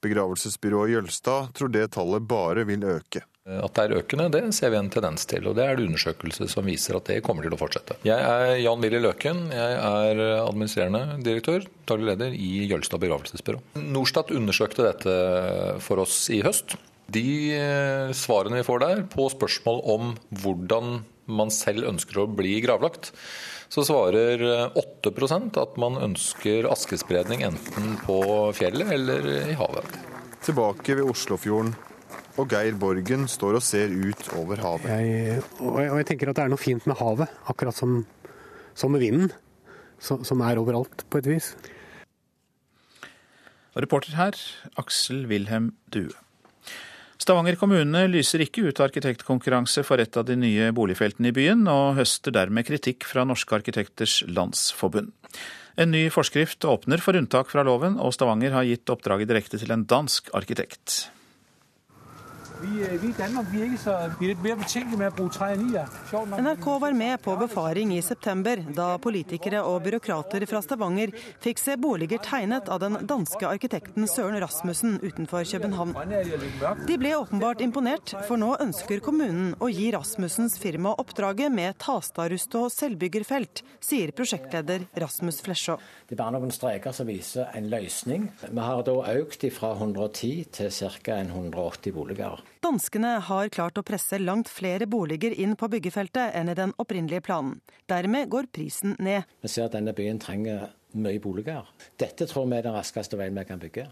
Begravelsesbyrået 0.06 0.94
Jølstad 0.94 1.52
tror 1.56 1.72
det 1.74 1.90
tallet 1.96 2.28
bare 2.28 2.66
vil 2.68 2.84
øke. 2.96 3.24
At 3.46 3.76
det 3.78 3.82
er 3.84 4.00
økende, 4.00 4.26
det 4.34 4.42
ser 4.56 4.72
vi 4.74 4.78
en 4.80 4.88
tendens 4.90 5.22
til. 5.30 5.44
og 5.46 5.54
Det 5.54 5.62
er 5.62 5.76
det 5.78 5.86
undersøkelse 5.86 6.48
som 6.50 6.66
viser 6.66 6.98
at 6.98 7.06
det 7.06 7.20
kommer 7.22 7.46
til 7.46 7.54
å 7.54 7.58
fortsette. 7.60 7.94
Jeg 8.06 8.18
er 8.18 8.56
Jan 8.58 8.82
Willy 8.82 8.98
Løken. 9.04 9.44
Jeg 9.54 9.76
er 9.78 10.22
administrerende 10.40 11.20
direktør, 11.22 11.68
daglig 11.86 12.10
leder 12.10 12.34
i 12.34 12.66
Jølstad 12.66 12.98
begravelsesbyrå. 13.04 13.62
Norstat 13.94 14.34
undersøkte 14.34 14.88
dette 14.88 15.14
for 15.86 16.02
oss 16.02 16.24
i 16.34 16.42
høst. 16.42 16.74
De 17.12 17.26
eh, 17.54 18.14
svarene 18.16 18.60
vi 18.60 18.66
får 18.66 18.82
der 18.82 19.04
på 19.10 19.28
spørsmål 19.30 19.82
om 19.94 20.14
hvordan 20.42 21.00
man 21.26 21.52
selv 21.54 21.86
ønsker 21.88 22.22
å 22.22 22.28
bli 22.30 22.58
gravlagt, 22.62 23.12
så 23.70 23.82
svarer 23.86 24.42
8% 24.78 25.58
at 25.58 25.78
man 25.82 25.98
ønsker 25.98 26.68
askespredning 26.70 27.42
enten 27.46 27.96
på 28.04 28.20
fjellet 28.54 28.92
eller 28.94 29.26
i 29.50 29.56
havet. 29.58 29.98
Tilbake 30.46 30.98
ved 30.98 31.10
Oslofjorden. 31.10 31.74
Og 32.36 32.52
Geir 32.52 32.76
Borgen 32.76 33.24
står 33.32 33.56
og 33.58 33.64
ser 33.64 33.90
ut 33.90 34.26
over 34.36 34.60
havet. 34.60 34.90
Jeg, 34.92 35.40
og, 35.56 35.78
jeg, 35.80 35.88
og 35.88 35.98
jeg 36.02 36.08
tenker 36.10 36.30
at 36.30 36.38
det 36.38 36.44
er 36.44 36.52
noe 36.52 36.60
fint 36.60 36.84
med 36.86 36.98
havet, 37.00 37.32
akkurat 37.48 37.74
som, 37.74 38.02
som 38.76 38.92
med 38.92 39.02
vinden. 39.02 39.32
som, 39.98 40.24
som 40.24 40.42
er 40.44 40.60
overalt, 40.60 41.06
på 41.08 41.22
et 41.22 41.30
vis. 41.30 41.54
Reporter 43.76 44.16
her, 44.16 44.36
Aksel 44.76 45.26
Wilhelm 45.30 45.72
Due. 45.92 46.12
Stavanger 47.16 47.56
kommune 47.56 48.02
lyser 48.12 48.44
ikke 48.44 48.66
ut 48.68 48.80
arkitektkonkurranse 48.84 49.84
for 49.86 50.02
et 50.02 50.16
av 50.20 50.26
de 50.28 50.36
nye 50.36 50.68
boligfeltene 50.76 51.32
i 51.32 51.36
byen, 51.36 51.64
og 51.70 51.96
høster 51.96 52.34
dermed 52.34 52.68
kritikk 52.68 53.08
fra 53.08 53.24
Norske 53.24 53.56
arkitekters 53.56 54.20
landsforbund. 54.28 55.14
En 55.80 55.92
ny 55.92 56.06
forskrift 56.12 56.64
åpner 56.68 57.00
for 57.04 57.16
unntak 57.16 57.50
fra 57.52 57.64
loven, 57.66 57.98
og 58.00 58.14
Stavanger 58.16 58.54
har 58.56 58.68
gitt 58.68 58.92
oppdraget 58.92 59.32
direkte 59.32 59.60
til 59.60 59.72
en 59.72 59.84
dansk 59.88 60.28
arkitekt. 60.36 61.06
Vi, 62.60 62.82
øh, 62.82 63.02
vi, 63.02 63.08
i 63.08 63.14
Danmark 63.18 63.46
vi 63.52 63.60
er 63.60 63.64
ikke 63.68 63.78
så, 63.82 63.94
vi 64.18 64.26
er 64.26 64.32
litt 64.32 64.44
mer 64.44 64.56
betenkelige 64.60 64.98
med 65.00 65.10
å 65.10 65.14
bruke 65.18 65.36
traineer. 65.36 65.90
NRK 66.40 66.66
var 66.80 66.94
med 66.96 67.20
på 67.24 67.34
befaring 67.40 67.92
i 67.96 68.00
september, 68.04 68.62
da 68.76 68.86
politikere 69.02 69.60
og 69.66 69.82
byråkrater 69.84 70.46
fra 70.48 70.62
Stavanger 70.64 71.12
fikk 71.44 71.60
se 71.60 71.76
boliger 71.80 72.22
tegnet 72.24 72.70
av 72.72 72.80
den 72.80 72.96
danske 73.08 73.44
arkitekten 73.48 74.08
Søren 74.08 74.40
Rasmussen 74.40 74.96
utenfor 75.02 75.44
København. 75.44 75.92
De 76.88 76.96
ble 77.00 77.12
åpenbart 77.18 77.60
imponert, 77.64 78.14
for 78.28 78.40
nå 78.40 78.54
ønsker 78.64 79.04
kommunen 79.04 79.52
å 79.60 79.68
gi 79.68 79.90
Rasmussens 79.92 80.56
firma 80.62 80.94
oppdraget 80.96 81.52
med 81.52 81.76
Tastadrustå 81.82 82.66
selvbyggerfelt, 82.72 83.64
sier 83.84 84.14
prosjektleder 84.16 84.88
Rasmus 84.96 85.42
Flesjå. 85.44 85.76
Det 86.06 86.14
er 86.14 86.20
bare 86.20 86.36
noen 86.36 86.52
streker 86.54 86.94
som 86.94 87.08
viser 87.10 87.48
en 87.58 87.64
løsning. 87.66 88.28
Vi 88.46 88.62
har 88.62 88.82
da 88.86 88.92
økt 89.18 89.42
fra 89.50 89.72
110 89.74 90.44
til 90.54 90.68
ca. 90.70 91.16
180 91.18 91.94
boliger. 91.96 92.44
Danskene 92.62 93.16
har 93.26 93.50
klart 93.50 93.80
å 93.80 93.82
presse 93.82 94.20
langt 94.22 94.46
flere 94.46 94.86
boliger 94.86 95.34
inn 95.34 95.56
på 95.58 95.66
byggefeltet 95.72 96.36
enn 96.38 96.52
i 96.52 96.54
den 96.54 96.74
opprinnelige 96.78 97.24
planen. 97.26 97.58
Dermed 97.90 98.30
går 98.30 98.46
prisen 98.54 98.94
ned. 99.02 99.26
Vi 99.42 99.50
ser 99.50 99.66
at 99.66 99.74
denne 99.74 99.96
byen 99.98 100.22
trenger 100.22 100.68
mye 100.94 101.18
boliger. 101.20 101.66
Dette 101.98 102.30
tror 102.30 102.46
vi 102.52 102.60
er 102.60 102.68
den 102.68 102.76
raskeste 102.78 103.18
veien 103.18 103.34
vi 103.34 103.46
kan 103.48 103.60
bygge. 103.60 103.88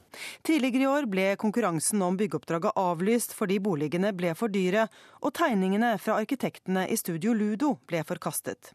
Tidligere 0.47 0.87
i 0.87 0.93
år 0.93 1.11
ble 1.11 1.27
konkurransen 1.41 2.07
om 2.07 2.15
byggeoppdraget 2.21 2.79
avlyst 2.79 3.35
fordi 3.35 3.59
boligene 3.59 4.15
ble 4.15 4.37
for 4.39 4.55
dyre, 4.55 4.87
og 5.19 5.35
tegningene 5.35 5.97
fra 5.99 6.21
arkitektene 6.23 6.87
i 6.87 6.99
Studio 7.01 7.35
Ludo 7.35 7.75
ble 7.91 8.07
forkastet. 8.07 8.71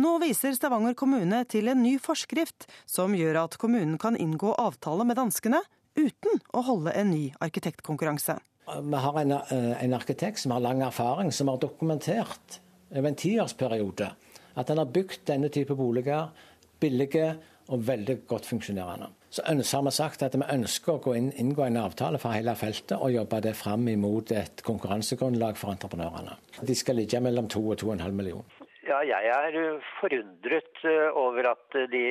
Nå 0.00 0.16
viser 0.22 0.56
Stavanger 0.56 0.96
kommune 0.98 1.44
til 1.50 1.70
en 1.72 1.82
ny 1.82 1.96
forskrift 2.02 2.68
som 2.88 3.16
gjør 3.16 3.42
at 3.46 3.58
kommunen 3.60 3.98
kan 4.02 4.18
inngå 4.18 4.54
avtale 4.60 5.06
med 5.08 5.18
danskene 5.20 5.62
uten 5.96 6.40
å 6.52 6.62
holde 6.66 6.92
en 6.92 7.10
ny 7.10 7.24
arkitektkonkurranse. 7.40 8.38
Vi 8.66 9.00
har 9.02 9.18
en, 9.20 9.32
eh, 9.32 9.84
en, 9.84 9.94
arkitekt 9.94 10.38
som 10.42 10.50
har 10.50 10.60
lang 10.60 10.82
erfaring, 10.82 11.32
som 11.32 11.48
har 11.48 11.58
dokumentert 11.58 12.60
over 12.90 13.08
en 13.08 13.14
tiårsperiode 13.14 14.10
at 14.56 14.68
han 14.68 14.78
har 14.78 14.90
bygd 14.90 15.26
denne 15.28 15.48
type 15.48 15.74
boliger 15.76 16.32
billige 16.80 17.36
og 17.68 17.86
veldig 17.86 18.26
godt 18.26 18.46
funksjonerende. 18.46 19.08
Så 19.30 19.42
har 19.44 19.82
vi 19.82 19.90
sagt 19.90 20.22
at 20.22 20.34
vi 20.34 20.46
ønsker 20.48 20.96
å 20.96 21.14
inn, 21.16 21.32
inngå 21.36 21.66
en 21.66 21.76
avtale 21.76 22.18
for 22.18 22.32
hele 22.32 22.54
feltet 22.56 22.94
og 22.96 23.12
jobbe 23.12 23.40
det 23.44 23.56
fram 23.58 23.88
imot 23.88 24.32
et 24.32 24.62
konkurransegrunnlag 24.64 25.58
for 25.60 25.74
entreprenørene. 25.74 26.38
De 26.62 26.74
skal 26.74 26.96
ligge 26.96 27.20
mellom 27.20 27.48
2 27.52 27.64
og 27.74 27.82
2,5 27.82 28.14
millioner. 28.16 28.55
Ja, 28.86 28.98
jeg 29.02 29.22
er 29.50 29.80
forundret 29.98 30.84
eh, 30.84 31.08
over 31.10 31.48
at 31.50 31.90
de 31.90 32.02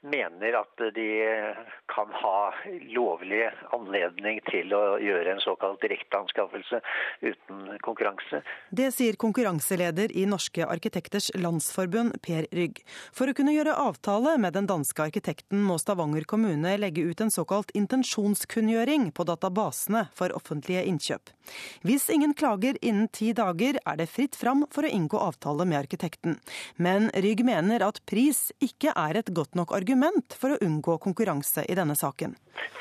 mener 0.00 0.52
at 0.60 0.94
de 0.94 1.08
kan 1.90 2.12
ha 2.12 2.52
lovlig 2.94 3.48
anledning 3.74 4.38
til 4.46 4.70
å 4.76 4.82
gjøre 5.02 5.32
en 5.34 5.42
såkalt 5.42 5.80
direkteanskaffelse 5.82 6.80
uten 7.24 7.64
konkurranse. 7.82 8.42
Det 8.70 8.90
sier 8.94 9.18
konkurranseleder 9.18 10.14
i 10.14 10.26
Norske 10.30 10.66
arkitekters 10.66 11.30
landsforbund, 11.34 12.20
Per 12.22 12.46
Rygg. 12.54 12.78
For 13.14 13.30
å 13.30 13.34
kunne 13.34 13.54
gjøre 13.56 13.74
avtale 13.74 14.36
med 14.38 14.54
den 14.54 14.68
danske 14.70 15.08
arkitekten 15.08 15.64
må 15.66 15.80
Stavanger 15.82 16.28
kommune 16.30 16.76
legge 16.78 17.02
ut 17.02 17.24
en 17.24 17.34
såkalt 17.34 17.74
intensjonskunngjøring 17.78 19.10
på 19.16 19.26
databasene 19.26 20.06
for 20.14 20.34
offentlige 20.36 20.84
innkjøp. 20.86 21.34
Hvis 21.82 22.06
ingen 22.12 22.36
klager 22.38 22.78
innen 22.84 23.10
ti 23.10 23.32
dager, 23.34 23.80
er 23.82 23.98
det 23.98 24.10
fritt 24.12 24.38
fram 24.38 24.66
for 24.70 24.86
å 24.86 24.94
inngå 24.94 25.18
avtale 25.18 25.66
med 25.66 25.80
arkitekten. 25.82 26.38
Men 26.76 27.10
Rygg 27.16 27.42
mener 27.46 27.82
at 27.88 28.02
pris 28.06 28.52
ikke 28.62 28.94
er 28.94 29.18
et 29.18 29.34
godt 29.34 29.58
nok 29.58 29.72
argument 29.74 29.87
argument 29.88 30.36
for 30.36 30.52
å 30.54 30.62
unngå 30.64 30.98
konkurranse 31.00 31.64
i 31.68 31.76
denne 31.76 31.96
saken. 31.96 32.36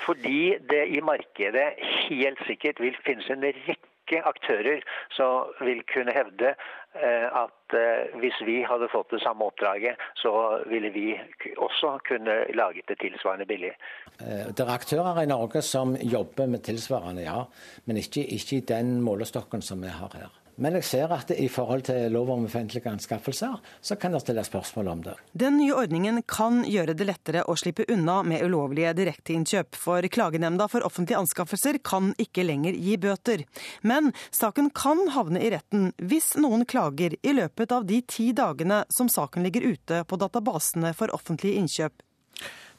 Fordi 0.05 0.57
det 0.69 0.87
i 0.91 1.01
markedet 1.01 1.75
helt 2.07 2.41
sikkert 2.47 2.81
vil 2.83 2.95
finnes 3.05 3.27
en 3.31 3.45
rekke 3.45 4.19
aktører 4.27 4.83
som 5.15 5.51
vil 5.63 5.81
kunne 5.87 6.13
hevde 6.15 6.51
eh, 6.51 7.27
at 7.27 7.75
eh, 7.75 8.11
hvis 8.19 8.39
vi 8.47 8.57
hadde 8.67 8.89
fått 8.91 9.11
det 9.15 9.21
samme 9.23 9.47
oppdraget, 9.47 9.99
så 10.19 10.31
ville 10.67 10.91
vi 10.95 11.11
også 11.55 11.97
kunne 12.07 12.39
laget 12.55 12.87
det 12.91 12.99
tilsvarende 13.03 13.47
billig. 13.47 13.73
Eh, 14.19 14.47
det 14.51 14.63
er 14.63 14.73
aktører 14.73 15.23
i 15.23 15.29
Norge 15.31 15.63
som 15.63 15.95
jobber 15.99 16.51
med 16.51 16.63
tilsvarende, 16.67 17.27
ja. 17.27 17.45
Men 17.85 18.03
ikke, 18.03 18.23
ikke 18.23 18.59
i 18.59 18.67
den 18.67 18.99
målestokken 19.03 19.63
som 19.63 19.83
vi 19.83 19.95
har 19.95 20.15
her. 20.15 20.31
Men 20.57 20.73
jeg 20.79 20.85
ser 20.87 21.11
at 21.13 21.29
i 21.37 21.45
forhold 21.53 21.83
til 21.85 22.09
lov 22.09 22.31
om 22.33 22.45
offentlige 22.47 22.89
anskaffelser, 22.89 23.59
så 23.81 23.95
kan 24.01 24.15
det 24.15 24.23
stilles 24.23 24.49
spørsmål 24.49 24.87
om 24.89 25.03
det. 25.05 25.13
Den 25.37 25.59
nye 25.59 25.75
ordningen 25.77 26.23
kan 26.25 26.63
gjøre 26.65 26.95
det 26.97 27.05
lettere 27.05 27.43
å 27.45 27.53
slippe 27.61 27.85
unna 27.93 28.23
med 28.25 28.41
ulovlige 28.41 28.95
direkteinnkjøp, 28.97 29.77
for 29.77 30.07
Klagenemnda 30.09 30.65
for 30.71 30.85
offentlige 30.87 31.21
anskaffelser 31.21 31.77
kan 31.85 32.09
ikke 32.17 32.47
lenger 32.47 32.73
gi 32.73 32.97
bøter. 32.97 33.45
Men 33.85 34.09
saken 34.33 34.71
kan 34.73 35.05
havne 35.13 35.45
i 35.45 35.53
retten 35.53 35.91
hvis 36.01 36.33
noen 36.41 36.65
klager 36.65 37.13
i 37.21 37.37
løpet 37.37 37.77
av 37.77 37.85
de 37.85 38.01
ti 38.09 38.31
dagene 38.33 38.81
som 38.89 39.13
saken 39.13 39.45
ligger 39.45 39.75
ute 39.75 40.03
på 40.09 40.17
databasene 40.17 40.95
for 40.97 41.13
offentlige 41.13 41.61
innkjøp. 41.61 42.01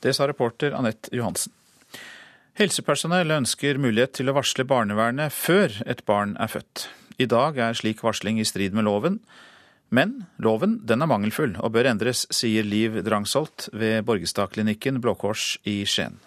Det 0.02 0.18
sa 0.18 0.26
reporter 0.26 0.74
Anette 0.74 1.14
Johansen. 1.14 1.54
Helsepersonell 2.58 3.30
ønsker 3.30 3.78
mulighet 3.78 4.18
til 4.18 4.30
å 4.30 4.34
varsle 4.34 4.66
barnevernet 4.66 5.30
før 5.30 5.78
et 5.86 6.02
barn 6.10 6.34
er 6.42 6.50
født. 6.50 6.88
I 7.18 7.26
dag 7.26 7.56
er 7.58 7.74
slik 7.74 8.04
varsling 8.06 8.38
i 8.38 8.46
strid 8.46 8.76
med 8.78 8.86
loven. 8.86 9.18
Men 9.90 10.26
loven 10.38 10.76
den 10.86 11.02
er 11.02 11.10
mangelfull 11.10 11.56
og 11.58 11.72
bør 11.74 11.88
endres, 11.90 12.26
sier 12.30 12.62
Liv 12.62 13.00
Drangsholt 13.02 13.70
ved 13.72 14.04
Borgestadklinikken 14.06 15.00
Blå 15.02 15.16
Kors 15.18 15.56
i 15.66 15.80
Skien. 15.88 16.20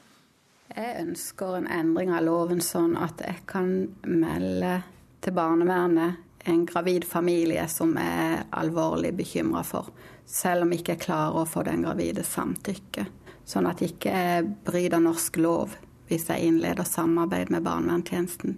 Jeg 0.72 1.06
ønsker 1.06 1.56
en 1.60 1.70
endring 1.72 2.12
av 2.16 2.26
loven 2.26 2.60
sånn 2.64 2.98
at 3.00 3.24
jeg 3.24 3.46
kan 3.48 3.72
melde 4.04 4.82
til 5.24 5.36
barnevernet 5.38 6.50
en 6.52 6.66
gravid 6.66 7.06
familie 7.08 7.68
som 7.70 7.94
jeg 7.96 8.28
er 8.28 8.46
alvorlig 8.58 9.14
bekymra 9.16 9.64
for, 9.68 9.92
selv 10.26 10.66
om 10.66 10.72
jeg 10.74 10.84
ikke 10.84 11.00
klarer 11.06 11.44
å 11.44 11.48
få 11.48 11.64
den 11.68 11.86
gravide 11.86 12.26
samtykke. 12.28 13.06
Sånn 13.48 13.68
at 13.70 13.80
jeg 13.80 13.96
ikke 13.96 14.20
bryter 14.68 15.04
norsk 15.04 15.40
lov 15.40 15.76
hvis 16.10 16.28
jeg 16.28 16.50
innleder 16.50 16.88
samarbeid 16.88 17.52
med 17.54 17.64
barnevernstjenesten 17.64 18.58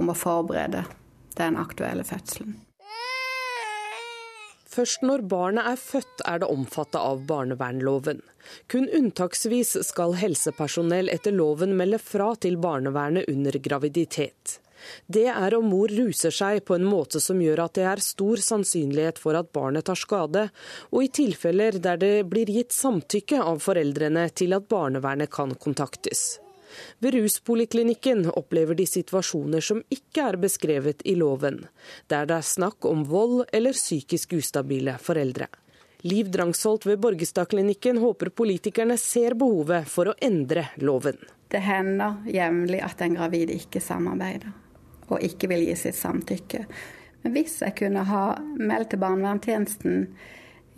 om 0.00 0.10
å 0.10 0.16
forberede 0.16 0.84
den 1.38 1.56
aktuelle 1.60 2.04
fødselen. 2.06 2.58
Først 4.70 5.02
når 5.02 5.24
barnet 5.26 5.66
er 5.66 5.78
født 5.82 6.22
er 6.30 6.42
det 6.42 6.48
omfattet 6.52 7.00
av 7.00 7.24
barnevernloven. 7.26 8.20
Kun 8.70 8.86
unntaksvis 8.94 9.74
skal 9.88 10.14
helsepersonell 10.20 11.10
etter 11.10 11.34
loven 11.34 11.74
melde 11.78 11.98
fra 11.98 12.30
til 12.38 12.54
barnevernet 12.62 13.26
under 13.32 13.58
graviditet. 13.58 14.60
Det 15.06 15.26
er 15.28 15.56
om 15.56 15.66
mor 15.68 15.90
ruser 15.92 16.32
seg 16.32 16.62
på 16.64 16.76
en 16.78 16.86
måte 16.88 17.20
som 17.20 17.40
gjør 17.42 17.64
at 17.66 17.74
det 17.76 17.86
er 17.90 18.04
stor 18.04 18.40
sannsynlighet 18.46 19.18
for 19.20 19.36
at 19.36 19.50
barnet 19.52 19.88
tar 19.90 19.98
skade, 19.98 20.46
og 20.94 21.04
i 21.04 21.10
tilfeller 21.18 21.80
der 21.82 21.98
det 22.00 22.14
blir 22.30 22.54
gitt 22.54 22.72
samtykke 22.76 23.42
av 23.42 23.60
foreldrene 23.64 24.28
til 24.30 24.54
at 24.56 24.70
barnevernet 24.70 25.34
kan 25.34 25.52
kontaktes. 25.58 26.38
Ved 26.98 27.14
ruspoliklinikken 27.14 28.26
opplever 28.30 28.78
de 28.78 28.86
situasjoner 28.86 29.64
som 29.64 29.82
ikke 29.88 30.28
er 30.32 30.38
beskrevet 30.40 31.02
i 31.04 31.16
loven, 31.18 31.64
der 32.12 32.28
det 32.28 32.38
er 32.40 32.46
snakk 32.46 32.86
om 32.88 33.04
vold 33.08 33.44
eller 33.52 33.76
psykisk 33.76 34.36
ustabile 34.38 34.96
foreldre. 35.02 35.50
Liv 36.02 36.30
Drangsholt 36.32 36.86
ved 36.86 36.98
Borgestadklinikken 36.98 37.98
håper 38.00 38.30
politikerne 38.32 38.96
ser 38.96 39.36
behovet 39.36 39.88
for 39.88 40.08
å 40.08 40.16
endre 40.24 40.70
loven. 40.80 41.18
Det 41.50 41.60
hender 41.60 42.22
jevnlig 42.30 42.80
at 42.86 43.02
en 43.04 43.18
gravid 43.18 43.52
ikke 43.52 43.82
samarbeider 43.84 44.54
og 45.10 45.24
ikke 45.26 45.50
vil 45.50 45.64
gi 45.66 45.74
sitt 45.76 45.98
samtykke. 45.98 46.64
Men 47.22 47.34
hvis 47.34 47.58
jeg 47.64 47.74
kunne 47.82 48.04
ha 48.08 48.24
meldt 48.56 48.92
til 48.94 49.02
barnevernstjenesten 49.02 50.04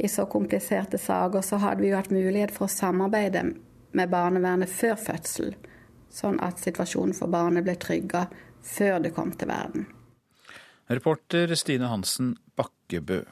i 0.02 0.09
så 0.09 0.24
kompliserte 0.26 0.98
saker, 0.98 1.44
så 1.44 1.61
hadde 1.62 1.85
vi 1.85 1.92
jo 1.92 1.98
hatt 2.00 2.11
mulighet 2.11 2.55
for 2.55 2.66
å 2.66 2.72
samarbeide 2.72 3.44
med 3.92 4.11
barnevernet 4.11 4.72
før 4.72 4.96
fødsel 4.98 5.52
sånn 6.12 6.38
at 6.44 6.61
situasjonen 6.61 7.16
for 7.16 7.33
barnet 7.33 7.64
ble 7.66 7.77
trygga 7.81 8.27
før 8.62 9.01
det 9.03 9.12
kom 9.16 9.33
til 9.37 9.51
verden. 9.51 9.87
Reporter 10.92 11.55
Stine 11.57 11.88
Hansen 11.88 12.35
Bakkebø. 12.59 13.22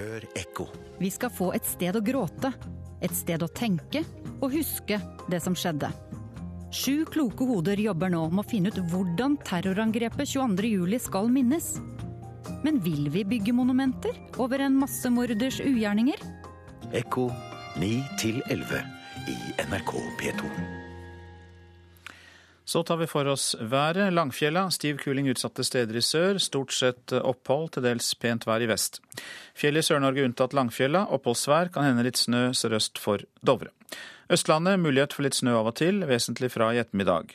Hør 0.00 0.24
ekko. 0.34 0.66
Vi 0.98 1.10
skal 1.12 1.32
få 1.32 1.50
et 1.56 1.66
sted 1.68 1.96
å 1.96 2.02
gråte, 2.04 2.52
et 3.04 3.14
sted 3.16 3.42
å 3.44 3.50
tenke 3.52 4.02
og 4.40 4.50
huske 4.54 4.98
det 5.30 5.42
som 5.44 5.56
skjedde. 5.56 5.92
Sju 6.70 7.04
kloke 7.10 7.46
hoder 7.48 7.80
jobber 7.82 8.12
nå 8.12 8.28
med 8.30 8.44
å 8.44 8.48
finne 8.48 8.70
ut 8.70 8.78
hvordan 8.92 9.36
terrorangrepet 9.46 10.36
22.07 10.36 11.00
skal 11.08 11.30
minnes. 11.32 11.72
Men 12.64 12.78
vil 12.84 13.10
vi 13.12 13.24
bygge 13.26 13.54
monumenter 13.56 14.16
over 14.38 14.62
en 14.62 14.78
massemorders 14.78 15.60
ugjerninger? 15.64 16.22
Ekko 16.96 17.28
9 17.78 18.00
11 18.50 18.99
i 19.28 19.36
NRK 19.68 19.92
P2. 20.20 20.50
Så 22.64 22.82
tar 22.82 22.96
vi 22.96 23.06
for 23.10 23.26
oss 23.26 23.56
været. 23.60 24.12
Langfjella, 24.12 24.68
stiv 24.70 25.00
kuling 25.02 25.26
utsatte 25.32 25.64
steder 25.66 25.96
i 25.98 26.02
sør. 26.06 26.38
Stort 26.38 26.72
sett 26.72 27.12
opphold, 27.12 27.72
til 27.74 27.82
dels 27.82 28.12
pent 28.14 28.46
vær 28.46 28.62
i 28.62 28.68
vest. 28.70 29.00
Fjell 29.58 29.80
i 29.80 29.82
Sør-Norge 29.82 30.22
unntatt 30.28 30.54
Langfjella. 30.54 31.02
Oppholdsvær, 31.10 31.72
kan 31.74 31.88
hende 31.88 32.06
litt 32.06 32.20
snø 32.20 32.52
sørøst 32.54 33.02
for 33.02 33.26
Dovre. 33.42 33.72
Østlandet 34.30 34.78
mulighet 34.78 35.16
for 35.16 35.26
litt 35.26 35.34
snø 35.34 35.56
av 35.58 35.72
og 35.72 35.80
til, 35.82 36.04
vesentlig 36.06 36.52
fra 36.54 36.70
i 36.70 36.78
ettermiddag. 36.78 37.34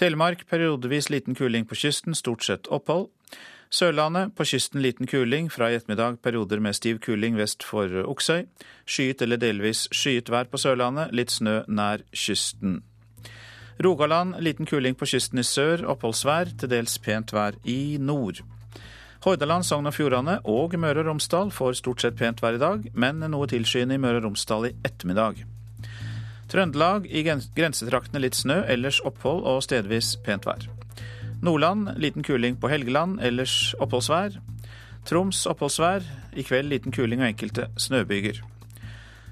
Telemark 0.00 0.46
periodevis 0.48 1.10
liten 1.12 1.36
kuling 1.36 1.68
på 1.68 1.76
kysten, 1.76 2.16
stort 2.16 2.48
sett 2.48 2.72
opphold. 2.72 3.10
Sørlandet 3.70 4.34
på 4.38 4.44
kysten 4.46 4.82
liten 4.82 5.08
kuling, 5.10 5.48
fra 5.50 5.70
i 5.70 5.76
ettermiddag 5.76 6.20
perioder 6.22 6.60
med 6.62 6.76
stiv 6.78 7.00
kuling 7.02 7.36
vest 7.36 7.64
for 7.66 7.90
Oksøy. 8.06 8.46
Skyet 8.86 9.22
eller 9.22 9.40
delvis 9.42 9.86
skyet 9.90 10.30
vær 10.30 10.46
på 10.50 10.60
Sørlandet, 10.60 11.10
litt 11.12 11.34
snø 11.34 11.62
nær 11.66 12.04
kysten. 12.14 12.82
Rogaland 13.82 14.38
liten 14.40 14.66
kuling 14.66 14.94
på 14.96 15.08
kysten 15.10 15.42
i 15.42 15.44
sør, 15.44 15.82
oppholdsvær, 15.92 16.54
til 16.60 16.70
dels 16.72 16.96
pent 17.02 17.34
vær 17.34 17.58
i 17.68 17.98
nord. 18.00 18.40
Hordaland, 19.26 19.66
Sogn 19.66 19.90
og 19.90 19.96
Fjordane 19.96 20.38
og 20.46 20.78
Møre 20.78 21.02
og 21.02 21.10
Romsdal 21.10 21.50
får 21.52 21.80
stort 21.80 22.04
sett 22.04 22.16
pent 22.16 22.40
vær 22.44 22.56
i 22.56 22.62
dag, 22.62 22.86
men 22.94 23.20
noe 23.26 23.50
tilskyende 23.50 23.98
i 23.98 24.00
Møre 24.00 24.22
og 24.22 24.30
Romsdal 24.30 24.70
i 24.70 24.74
ettermiddag. 24.86 25.42
Trøndelag 26.46 27.10
i 27.10 27.26
grensetraktene 27.26 28.22
litt 28.22 28.38
snø, 28.38 28.62
ellers 28.70 29.02
opphold 29.02 29.42
og 29.42 29.64
stedvis 29.66 30.14
pent 30.24 30.46
vær. 30.46 30.68
Nordland 31.42 31.98
liten 32.00 32.22
kuling 32.22 32.56
på 32.60 32.68
Helgeland, 32.68 33.20
ellers 33.20 33.74
oppholdsvær. 33.80 34.38
Troms 35.06 35.46
oppholdsvær. 35.46 36.04
I 36.36 36.42
kveld 36.42 36.70
liten 36.72 36.92
kuling 36.92 37.22
og 37.22 37.28
enkelte 37.28 37.68
snøbyger. 37.76 38.40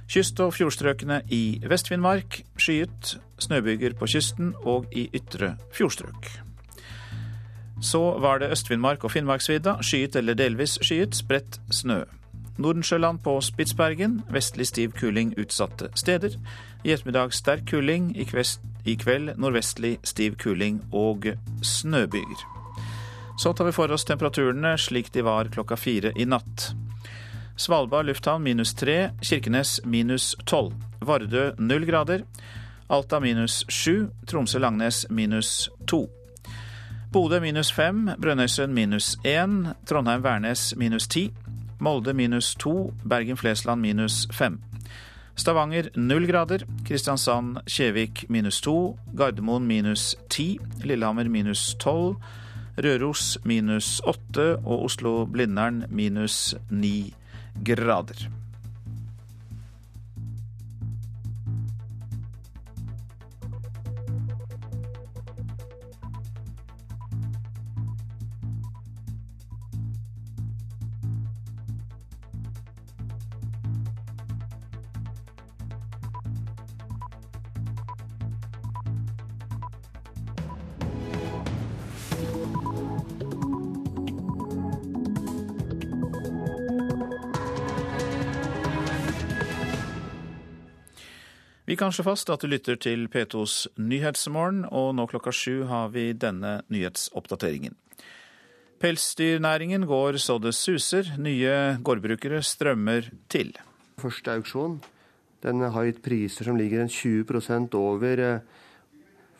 Kyst- 0.08 0.40
og 0.40 0.52
fjordstrøkene 0.54 1.22
i 1.32 1.60
Vest-Finnmark 1.64 2.42
skyet. 2.60 3.16
Snøbyger 3.38 3.96
på 3.98 4.06
kysten 4.06 4.52
og 4.62 4.86
i 4.92 5.08
ytre 5.14 5.56
fjordstrøk. 5.72 6.28
Så 7.82 8.02
var 8.20 8.38
det 8.38 8.52
Øst-Finnmark 8.52 9.04
og 9.04 9.10
Finnmarksvidda. 9.10 9.78
Skyet 9.82 10.16
eller 10.16 10.34
delvis 10.34 10.78
skyet. 10.82 11.16
Spredt 11.16 11.60
snø. 11.70 12.04
Nordensjøland 12.56 13.22
på 13.24 13.40
Spitsbergen. 13.42 14.22
Vestlig 14.30 14.68
stiv 14.70 14.92
kuling 14.98 15.34
utsatte 15.40 15.88
steder. 15.98 16.36
I 16.84 16.92
ettermiddag 16.94 17.34
sterk 17.34 17.66
kuling. 17.70 18.12
I 18.16 18.24
kvest 18.24 18.60
i 18.84 18.96
kveld 19.00 19.34
nordvestlig 19.40 19.98
stiv 20.04 20.36
kuling 20.36 20.82
og 20.92 21.26
snøbyger. 21.62 22.44
Så 23.38 23.52
tar 23.52 23.66
vi 23.66 23.74
for 23.74 23.90
oss 23.90 24.04
temperaturene 24.06 24.76
slik 24.78 25.10
de 25.12 25.24
var 25.26 25.50
klokka 25.50 25.76
fire 25.76 26.12
i 26.14 26.26
natt. 26.28 26.70
Svalbard 27.56 28.06
lufthavn 28.06 28.42
minus 28.42 28.74
tre, 28.74 29.10
Kirkenes 29.22 29.80
minus 29.84 30.34
tolv. 30.46 30.74
Vardø 31.00 31.52
null 31.58 31.86
grader. 31.86 32.22
Alta 32.90 33.20
minus 33.20 33.64
sju, 33.68 34.10
Tromsø-Langnes 34.26 35.06
minus 35.10 35.70
to. 35.86 36.04
Bodø 37.14 37.38
minus 37.40 37.70
fem, 37.72 38.10
Brønnøysund 38.18 38.74
minus 38.74 39.16
én, 39.24 39.72
Trondheim-Værnes 39.86 40.74
minus 40.76 41.06
ti. 41.08 41.28
Molde 41.84 42.14
minus 42.16 42.54
to, 42.54 42.94
Bergen-Flesland 43.04 43.82
minus 43.82 44.22
fem. 44.32 44.62
Stavanger 45.36 45.90
null 45.96 46.26
grader. 46.26 46.64
Kristiansand-Kjevik 46.88 48.24
minus 48.28 48.60
to. 48.64 48.96
Gardermoen 49.16 49.66
minus 49.68 50.14
ti. 50.30 50.58
Lillehammer 50.84 51.28
minus 51.28 51.74
tolv. 51.82 52.16
Røros 52.78 53.36
minus 53.44 54.00
åtte. 54.06 54.54
Og 54.64 54.86
Oslo-Blindern 54.86 55.84
minus 55.90 56.54
ni 56.70 57.12
grader. 57.64 58.30
Vi 91.74 91.78
kan 91.78 91.90
slå 91.90 92.04
fast 92.06 92.28
at 92.30 92.38
du 92.38 92.46
lytter 92.46 92.76
til 92.78 93.08
P2s 93.10 93.64
Nyhetsmorgen, 93.82 94.60
og 94.70 94.92
nå 94.94 95.08
klokka 95.10 95.32
sju 95.34 95.64
har 95.66 95.88
vi 95.90 96.12
denne 96.14 96.60
nyhetsoppdateringen. 96.70 97.74
Pelsdyrnæringen 98.78 99.82
går 99.90 100.20
så 100.22 100.36
det 100.38 100.52
suser. 100.54 101.10
Nye 101.18 101.80
gårdbrukere 101.82 102.44
strømmer 102.46 103.08
til. 103.26 103.50
Første 103.98 104.36
auksjon 104.36 104.76
den 105.42 105.64
har 105.66 105.88
gitt 105.88 105.98
priser 106.04 106.46
som 106.46 106.60
ligger 106.60 106.84
en 106.84 106.92
20 106.94 107.74
over 107.74 108.22
eh, 108.22 108.46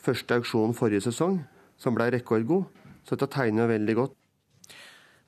første 0.03 0.35
auksjon 0.35 0.75
forrige 0.75 1.07
sesong, 1.07 1.39
som 1.79 1.95
ble 1.95 2.11
rekordgod. 2.17 2.67
Så 3.07 3.15
dette 3.15 3.31
tegner 3.31 3.71
veldig 3.71 3.99
godt. 4.01 4.19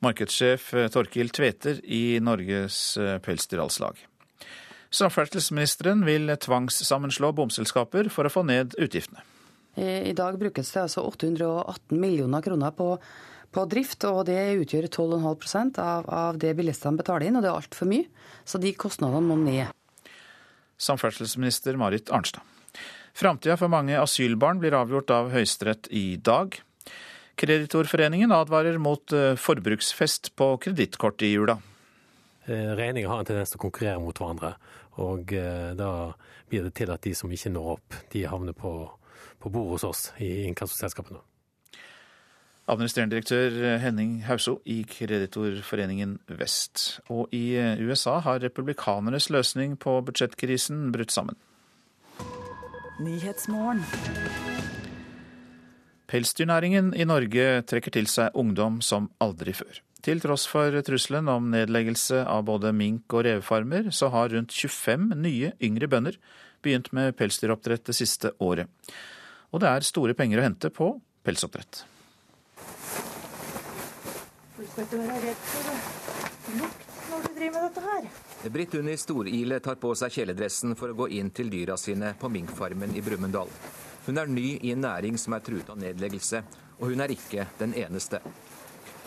Markedssjef 0.03 0.75
Torkil 0.91 1.31
Tveter 1.31 1.79
i 1.87 2.19
Norges 2.19 2.97
eh, 2.99 3.21
Pelsdyralslag. 3.23 3.95
Samferdselsministeren 4.97 6.05
vil 6.07 6.31
tvangssammenslå 6.41 7.33
bomselskaper 7.37 8.09
for 8.13 8.29
å 8.29 8.33
få 8.33 8.47
ned 8.49 8.77
utgiftene. 8.81 9.21
I 9.77 10.15
dag 10.17 10.39
brukes 10.41 10.71
det 10.73 10.87
altså 10.87 11.03
818 11.05 11.99
millioner 12.01 12.41
kroner 12.41 12.73
på, 12.73 12.95
på 13.53 13.65
drift, 13.69 14.07
og 14.09 14.23
det 14.31 14.39
utgjør 14.63 14.89
12,5% 14.89 15.81
av, 15.83 16.09
av 16.09 16.39
det 16.41 16.55
bilistene 16.57 16.97
betaler 16.97 17.29
inn, 17.29 17.37
og 17.37 17.45
det 17.45 17.51
er 17.51 17.59
altfor 17.59 17.91
mye. 17.91 18.07
Så 18.49 18.61
de 18.63 18.73
kostnadene 18.73 19.21
må 19.27 19.37
ned. 19.43 19.69
Samferdselsminister 20.81 21.77
Marit 21.77 22.09
Arnstad. 22.09 22.41
Framtida 23.17 23.57
for 23.61 23.73
mange 23.73 23.97
asylbarn 24.01 24.61
blir 24.61 24.77
avgjort 24.77 25.13
av 25.13 25.31
Høyesterett 25.33 25.89
i 25.93 26.19
dag. 26.21 26.57
Kreditorforeningen 27.37 28.33
advarer 28.33 28.77
mot 28.81 29.13
eh, 29.13 29.35
forbruksfest 29.41 30.33
på 30.41 30.55
kredittkort 30.65 31.25
i 31.25 31.35
jula. 31.35 31.59
Eh, 32.47 32.73
regninger 32.77 33.09
har 33.09 33.21
en 33.21 33.29
tendens 33.29 33.53
til 33.53 33.61
å 33.61 33.65
konkurrere 33.67 34.01
mot 34.01 34.17
hverandre. 34.17 34.55
Og 35.03 35.33
eh, 35.37 35.73
da 35.77 35.91
blir 36.49 36.67
det 36.67 36.75
til 36.79 36.93
at 36.95 37.05
de 37.05 37.15
som 37.17 37.33
ikke 37.33 37.53
når 37.53 37.73
opp, 37.77 37.97
de 38.13 38.27
havner 38.29 38.57
på, 38.57 38.73
på 39.43 39.53
bordet 39.53 39.77
hos 39.77 39.89
oss 39.89 40.05
i 40.23 40.47
inkassoselskapene. 40.49 41.23
Administrerende 42.67 43.15
direktør 43.15 43.77
Henning 43.79 44.25
Hauso 44.27 44.57
i 44.67 44.81
Kreditorforeningen 44.91 46.17
Vest. 46.41 46.99
Og 47.15 47.31
i 47.31 47.55
USA 47.79 48.19
har 48.25 48.43
republikanernes 48.43 49.29
løsning 49.31 49.77
på 49.79 50.01
budsjettkrisen 50.09 50.89
brutt 50.91 51.15
sammen. 51.15 51.39
Pelsdyrnæringen 56.07 56.95
i 56.95 57.05
Norge 57.05 57.63
trekker 57.67 57.95
til 57.95 58.07
seg 58.11 58.35
ungdom 58.35 58.81
som 58.83 59.11
aldri 59.21 59.55
før. 59.55 59.83
Til 60.07 60.21
tross 60.23 60.45
for 60.47 60.71
trusselen 60.87 61.27
om 61.27 61.49
nedleggelse 61.51 62.21
av 62.31 62.45
både 62.47 62.71
mink- 62.71 63.11
og 63.11 63.25
revefarmer, 63.27 63.89
så 63.91 64.07
har 64.15 64.31
rundt 64.31 64.53
25 64.55 65.09
nye 65.19 65.51
yngre 65.59 65.89
bønder 65.91 66.19
begynt 66.63 66.93
med 66.95 67.17
pelsdyroppdrett 67.19 67.89
det 67.91 67.97
siste 67.99 68.31
året. 68.39 68.71
Og 69.51 69.65
det 69.65 69.73
er 69.73 69.89
store 69.89 70.15
penger 70.15 70.39
å 70.39 70.47
hente 70.47 70.71
på 70.71 70.93
pelsoppdrett. 71.27 71.83
Du 74.55 74.63
skal 74.63 74.87
ikke 74.87 75.03
være 75.03 75.19
redd 75.25 75.43
for 75.51 76.55
lukt 76.61 76.95
når 77.11 77.27
du 77.27 77.29
driver 77.41 77.57
med 77.57 77.67
dette 77.67 77.87
her. 77.89 78.09
Britt 78.55 78.79
Unni 78.79 78.97
Storile 79.03 79.59
tar 79.65 79.83
på 79.83 79.91
seg 79.99 80.15
kjeledressen 80.21 80.79
for 80.79 80.95
å 80.95 81.01
gå 81.03 81.11
inn 81.19 81.35
til 81.35 81.51
dyra 81.51 81.75
sine 81.81 82.15
på 82.21 82.31
minkfarmen 82.31 82.95
i 82.95 83.03
Brumunddal. 83.03 83.51
Hun 84.07 84.23
er 84.23 84.31
ny 84.31 84.53
i 84.61 84.71
en 84.71 84.87
næring 84.87 85.19
som 85.19 85.35
er 85.35 85.43
truet 85.43 85.75
av 85.75 85.83
nedleggelse, 85.83 86.45
og 86.79 86.93
hun 86.93 87.03
er 87.03 87.11
ikke 87.11 87.51
den 87.59 87.75
eneste. 87.75 88.23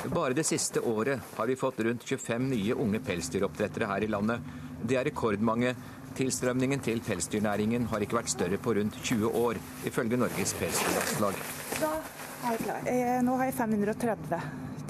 Bare 0.07 0.33
det 0.33 0.45
siste 0.47 0.79
året 0.79 1.19
har 1.35 1.47
vi 1.47 1.55
fått 1.59 1.79
rundt 1.83 2.03
25 2.07 2.45
nye 2.49 2.73
unge 2.73 3.01
pelsdyroppdrettere 3.03 3.87
her 3.89 4.03
i 4.05 4.07
landet. 4.07 4.45
Det 4.81 4.95
er 4.95 5.03
rekordmange. 5.09 5.73
Tilstrømningen 6.15 6.79
til 6.79 7.01
pelsdyrnæringen 7.03 7.85
har 7.91 8.01
ikke 8.01 8.17
vært 8.17 8.31
større 8.31 8.57
på 8.63 8.73
rundt 8.77 8.95
20 9.03 9.35
år, 9.35 9.59
ifølge 9.85 10.17
Norges 10.17 10.55
Pelsdyrlandslag. 10.57 11.41
Da 11.81 11.91
er 11.99 12.55
jeg 12.55 12.63
klar. 12.63 12.87
Jeg, 12.87 13.19
nå 13.27 13.35
har 13.41 13.49
jeg 13.49 13.57
530 13.59 14.39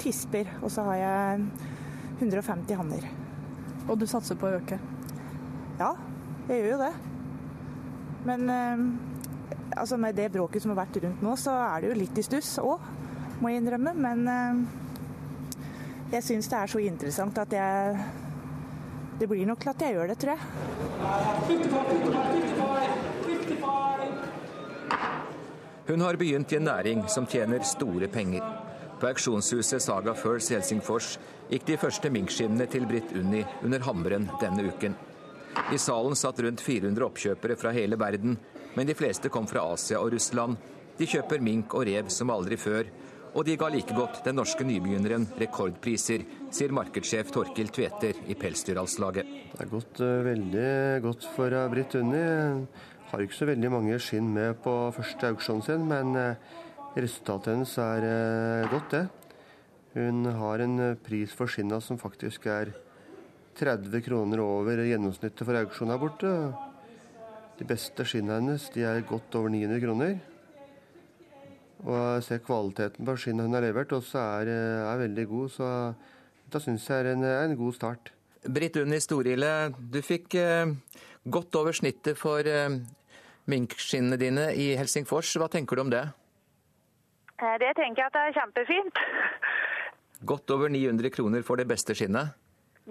tisper, 0.00 0.52
og 0.62 0.70
så 0.72 0.86
har 0.88 1.00
jeg 1.02 1.44
150 2.20 2.78
hanner. 2.78 3.08
Og 3.88 3.98
du 3.98 4.06
satser 4.08 4.38
på 4.38 4.46
å 4.46 4.60
øke? 4.60 4.78
Ja, 5.80 5.90
jeg 6.46 6.62
gjør 6.62 6.70
jo 6.70 6.82
det. 6.84 6.92
Men 8.30 8.50
eh, 8.54 8.84
altså 9.74 9.98
med 9.98 10.14
det 10.14 10.30
bråket 10.32 10.62
som 10.62 10.72
har 10.72 10.84
vært 10.84 11.02
rundt 11.02 11.26
nå, 11.26 11.34
så 11.40 11.56
er 11.66 11.82
det 11.82 11.90
jo 11.90 11.98
litt 11.98 12.22
i 12.22 12.24
stuss 12.24 12.60
òg, 12.62 12.86
må 13.42 13.50
jeg 13.50 13.64
innrømme. 13.64 13.96
Men 13.98 14.30
eh, 14.30 14.62
jeg 16.10 16.26
syns 16.26 16.48
det 16.50 16.58
er 16.58 16.70
så 16.72 16.80
interessant 16.82 17.38
at 17.38 17.52
jeg 17.54 17.98
Det 19.20 19.28
blir 19.28 19.46
nok 19.46 19.66
at 19.68 19.82
jeg 19.84 19.92
gjør 19.94 20.08
det, 20.08 20.16
tror 20.18 20.32
jeg. 20.32 20.40
Hun 25.90 26.00
har 26.00 26.16
begynt 26.16 26.52
i 26.52 26.56
en 26.56 26.64
næring 26.64 27.02
som 27.08 27.26
tjener 27.26 27.60
store 27.66 28.08
penger. 28.08 28.40
På 29.00 29.10
auksjonshuset 29.10 29.82
Saga 29.82 30.14
First 30.14 30.50
Helsingfors 30.54 31.18
gikk 31.50 31.66
de 31.68 31.76
første 31.82 32.10
minkskinnene 32.14 32.66
til 32.70 32.86
Britt 32.88 33.12
Unni 33.12 33.44
under 33.64 33.84
hammeren 33.84 34.30
denne 34.40 34.64
uken. 34.72 34.96
I 35.74 35.78
salen 35.78 36.16
satt 36.16 36.40
rundt 36.40 36.60
400 36.64 37.04
oppkjøpere 37.04 37.56
fra 37.60 37.72
hele 37.76 37.98
verden, 38.00 38.38
men 38.76 38.86
de 38.86 38.94
fleste 38.94 39.28
kom 39.28 39.48
fra 39.50 39.66
Asia 39.72 40.00
og 40.00 40.14
Russland. 40.14 40.56
De 40.96 41.08
kjøper 41.10 41.42
mink 41.44 41.74
og 41.74 41.84
rev 41.88 42.08
som 42.08 42.30
aldri 42.32 42.56
før, 42.60 42.88
og 43.30 43.44
de 43.46 43.54
ga 43.58 43.68
like 43.70 43.94
godt 43.94 44.22
den 44.26 44.38
norske 44.40 44.64
nybegynneren 44.66 45.26
rekordpriser, 45.38 46.24
sier 46.50 46.72
markedssjef 46.74 47.30
Torkil 47.34 47.70
Tveter 47.70 48.18
i 48.26 48.34
Pelsdyralslaget. 48.38 49.28
Det 49.52 49.62
er 49.62 49.70
gått 49.70 50.00
uh, 50.02 50.22
veldig 50.26 50.72
godt 51.04 51.28
for 51.36 51.54
uh, 51.54 51.68
Britt 51.70 51.94
Unni. 52.00 52.24
Har 53.10 53.22
ikke 53.22 53.38
så 53.38 53.48
veldig 53.50 53.70
mange 53.70 53.98
skinn 54.02 54.32
med 54.34 54.58
på 54.64 54.74
første 54.96 55.30
auksjonen 55.30 55.66
sin, 55.66 55.86
men 55.90 56.18
uh, 56.18 56.58
resultatet 56.96 57.54
hennes 57.54 57.76
er 57.84 58.70
godt, 58.72 58.96
det. 58.96 59.04
Hun 59.94 60.26
har 60.38 60.62
en 60.62 60.80
pris 61.02 61.32
for 61.34 61.50
skinna 61.50 61.80
som 61.82 61.98
faktisk 61.98 62.46
er 62.50 62.70
30 63.58 64.04
kroner 64.06 64.42
over 64.42 64.84
gjennomsnittet 64.86 65.46
for 65.46 65.58
auksjonen 65.58 65.94
her 65.94 66.02
borte. 66.02 66.34
De 67.58 67.66
beste 67.68 68.06
skinnene 68.06 68.38
hennes 68.38 68.70
de 68.74 68.86
er 68.86 69.06
godt 69.06 69.34
over 69.38 69.50
900 69.52 69.82
kroner. 69.82 70.18
Og 71.80 71.96
jeg 71.96 72.24
ser 72.26 72.42
kvaliteten 72.44 73.08
på 73.08 73.16
skinnet 73.16 73.46
hun 73.46 73.56
har 73.56 73.64
levert, 73.64 73.92
også 73.96 74.20
er, 74.20 74.50
er 74.84 75.00
veldig 75.00 75.26
god. 75.30 75.52
Så 75.54 75.68
dette 76.44 76.62
syns 76.64 76.88
jeg 76.90 77.04
er 77.04 77.12
en, 77.14 77.24
en, 77.24 77.56
god 77.56 77.76
start. 77.76 78.12
Britt 78.44 78.76
Unni 78.80 79.00
Storile, 79.00 79.70
du 79.76 80.00
fikk 80.04 80.36
eh, 80.40 80.72
godt 81.24 81.56
over 81.60 81.76
snittet 81.76 82.18
for 82.20 82.44
eh, 82.44 82.80
minkskinnene 83.50 84.20
dine 84.20 84.50
i 84.56 84.72
Helsingfors. 84.78 85.32
Hva 85.40 85.48
tenker 85.52 85.76
du 85.76 85.84
om 85.86 85.92
det? 85.92 86.04
Det 87.40 87.72
tenker 87.78 88.02
jeg 88.02 88.10
at 88.10 88.16
det 88.16 88.22
er 88.28 88.36
kjempefint. 88.36 88.98
Godt 90.30 90.52
over 90.52 90.68
900 90.68 91.08
kroner 91.14 91.40
for 91.40 91.56
det 91.56 91.64
beste 91.64 91.94
skinnet? 91.96 92.34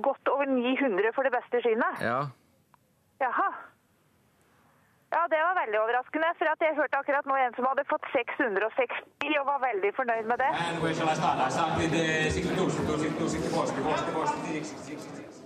Godt 0.02 0.32
over 0.32 0.50
900 0.50 1.12
for 1.14 1.28
det 1.28 1.32
beste 1.36 1.62
skinnet? 1.62 2.02
Ja. 2.02 2.24
Jaha. 3.22 3.50
Ja, 5.10 5.22
det 5.34 5.40
var 5.42 5.56
veldig 5.58 5.80
overraskende. 5.84 6.28
For 6.38 6.46
jeg 6.66 6.76
hørte 6.78 7.00
akkurat 7.02 7.26
nå 7.30 7.38
en 7.42 7.56
som 7.58 7.66
hadde 7.70 7.84
fått 7.90 8.06
660 8.14 9.40
og 9.40 9.46
var 9.50 9.60
veldig 9.64 9.92
fornøyd 9.98 10.26
med 10.30 10.38
det. 10.44 10.52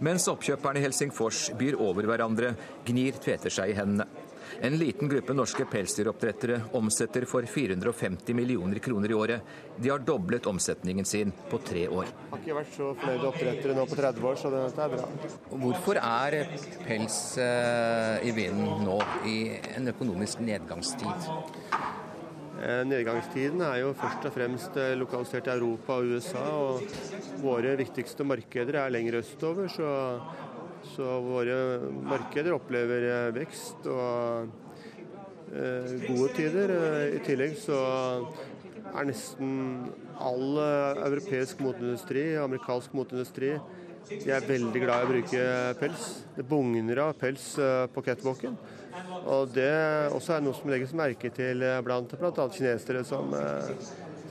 Mens 0.03 0.27
oppkjøperne 0.27 0.81
i 0.81 0.83
Helsingfors 0.83 1.45
byr 1.59 1.79
over 1.79 2.03
hverandre, 2.09 2.53
gnir 2.87 3.19
Tveter 3.23 3.53
seg 3.53 3.71
i 3.71 3.77
hendene. 3.79 4.09
En 4.61 4.77
liten 4.77 5.09
gruppe 5.09 5.33
norske 5.33 5.65
pelsdyroppdrettere 5.65 6.61
omsetter 6.77 7.25
for 7.25 7.45
450 7.45 8.33
millioner 8.33 8.79
kroner 8.79 9.11
i 9.11 9.13
året. 9.13 9.41
De 9.77 9.89
har 9.89 9.99
doblet 9.99 10.45
omsetningen 10.47 11.05
sin 11.05 11.33
på 11.49 11.57
tre 11.57 11.87
år. 11.87 12.05
Jeg 12.05 12.29
har 12.31 12.43
ikke 12.43 12.57
vært 12.59 12.75
så 12.75 12.91
fornøyde 12.99 13.27
oppdrettere 13.31 13.77
nå 13.77 13.87
på 13.89 13.97
30 13.99 14.29
år, 14.29 14.39
så 14.39 14.53
dette 14.53 14.85
er 14.85 14.93
bra. 14.93 15.09
Hvorfor 15.63 15.99
er 16.03 16.39
pels 16.85 17.19
i 17.39 18.35
vinden 18.35 18.85
nå, 18.87 18.99
i 19.27 19.37
en 19.75 19.91
økonomisk 19.93 20.43
nedgangstid? 20.45 21.35
Nedgangstiden 22.63 23.59
er 23.65 23.81
jo 23.81 23.91
først 23.97 24.29
og 24.29 24.35
fremst 24.37 24.77
lokalisert 24.95 25.49
i 25.49 25.55
Europa 25.57 25.97
og 25.99 26.13
USA, 26.15 26.45
og 26.55 27.43
våre 27.43 27.75
viktigste 27.79 28.23
markeder 28.23 28.79
er 28.85 28.93
lenger 28.93 29.19
østover. 29.19 29.67
så 29.67 29.89
så 30.93 31.19
våre 31.25 31.57
markeder 32.05 32.55
opplever 32.55 33.31
vekst 33.35 33.87
og 33.91 34.49
eh, 35.53 35.93
gode 36.07 36.31
tider. 36.37 36.73
I 37.17 37.21
tillegg 37.25 37.57
så 37.61 37.79
er 38.93 39.07
nesten 39.09 39.53
all 40.21 40.59
europeisk 41.07 41.63
moteindustri, 41.65 42.33
amerikansk 42.37 42.93
moteindustri, 42.97 43.55
de 44.09 44.33
er 44.35 44.43
veldig 44.45 44.81
glad 44.83 45.01
i 45.01 45.05
å 45.05 45.11
bruke 45.13 45.43
pels. 45.79 46.07
Det 46.35 46.43
bugner 46.47 46.99
av 47.05 47.13
pels 47.17 47.53
på 47.93 48.03
catwalken. 48.05 48.57
Og 49.23 49.53
det 49.55 49.71
også 50.13 50.35
er 50.35 50.43
noe 50.43 50.57
som 50.57 50.69
legges 50.73 50.93
merke 50.97 51.31
til 51.33 51.63
blant 51.85 52.13
bl.a. 52.19 52.47
kinesere 52.53 53.05
som, 53.07 53.33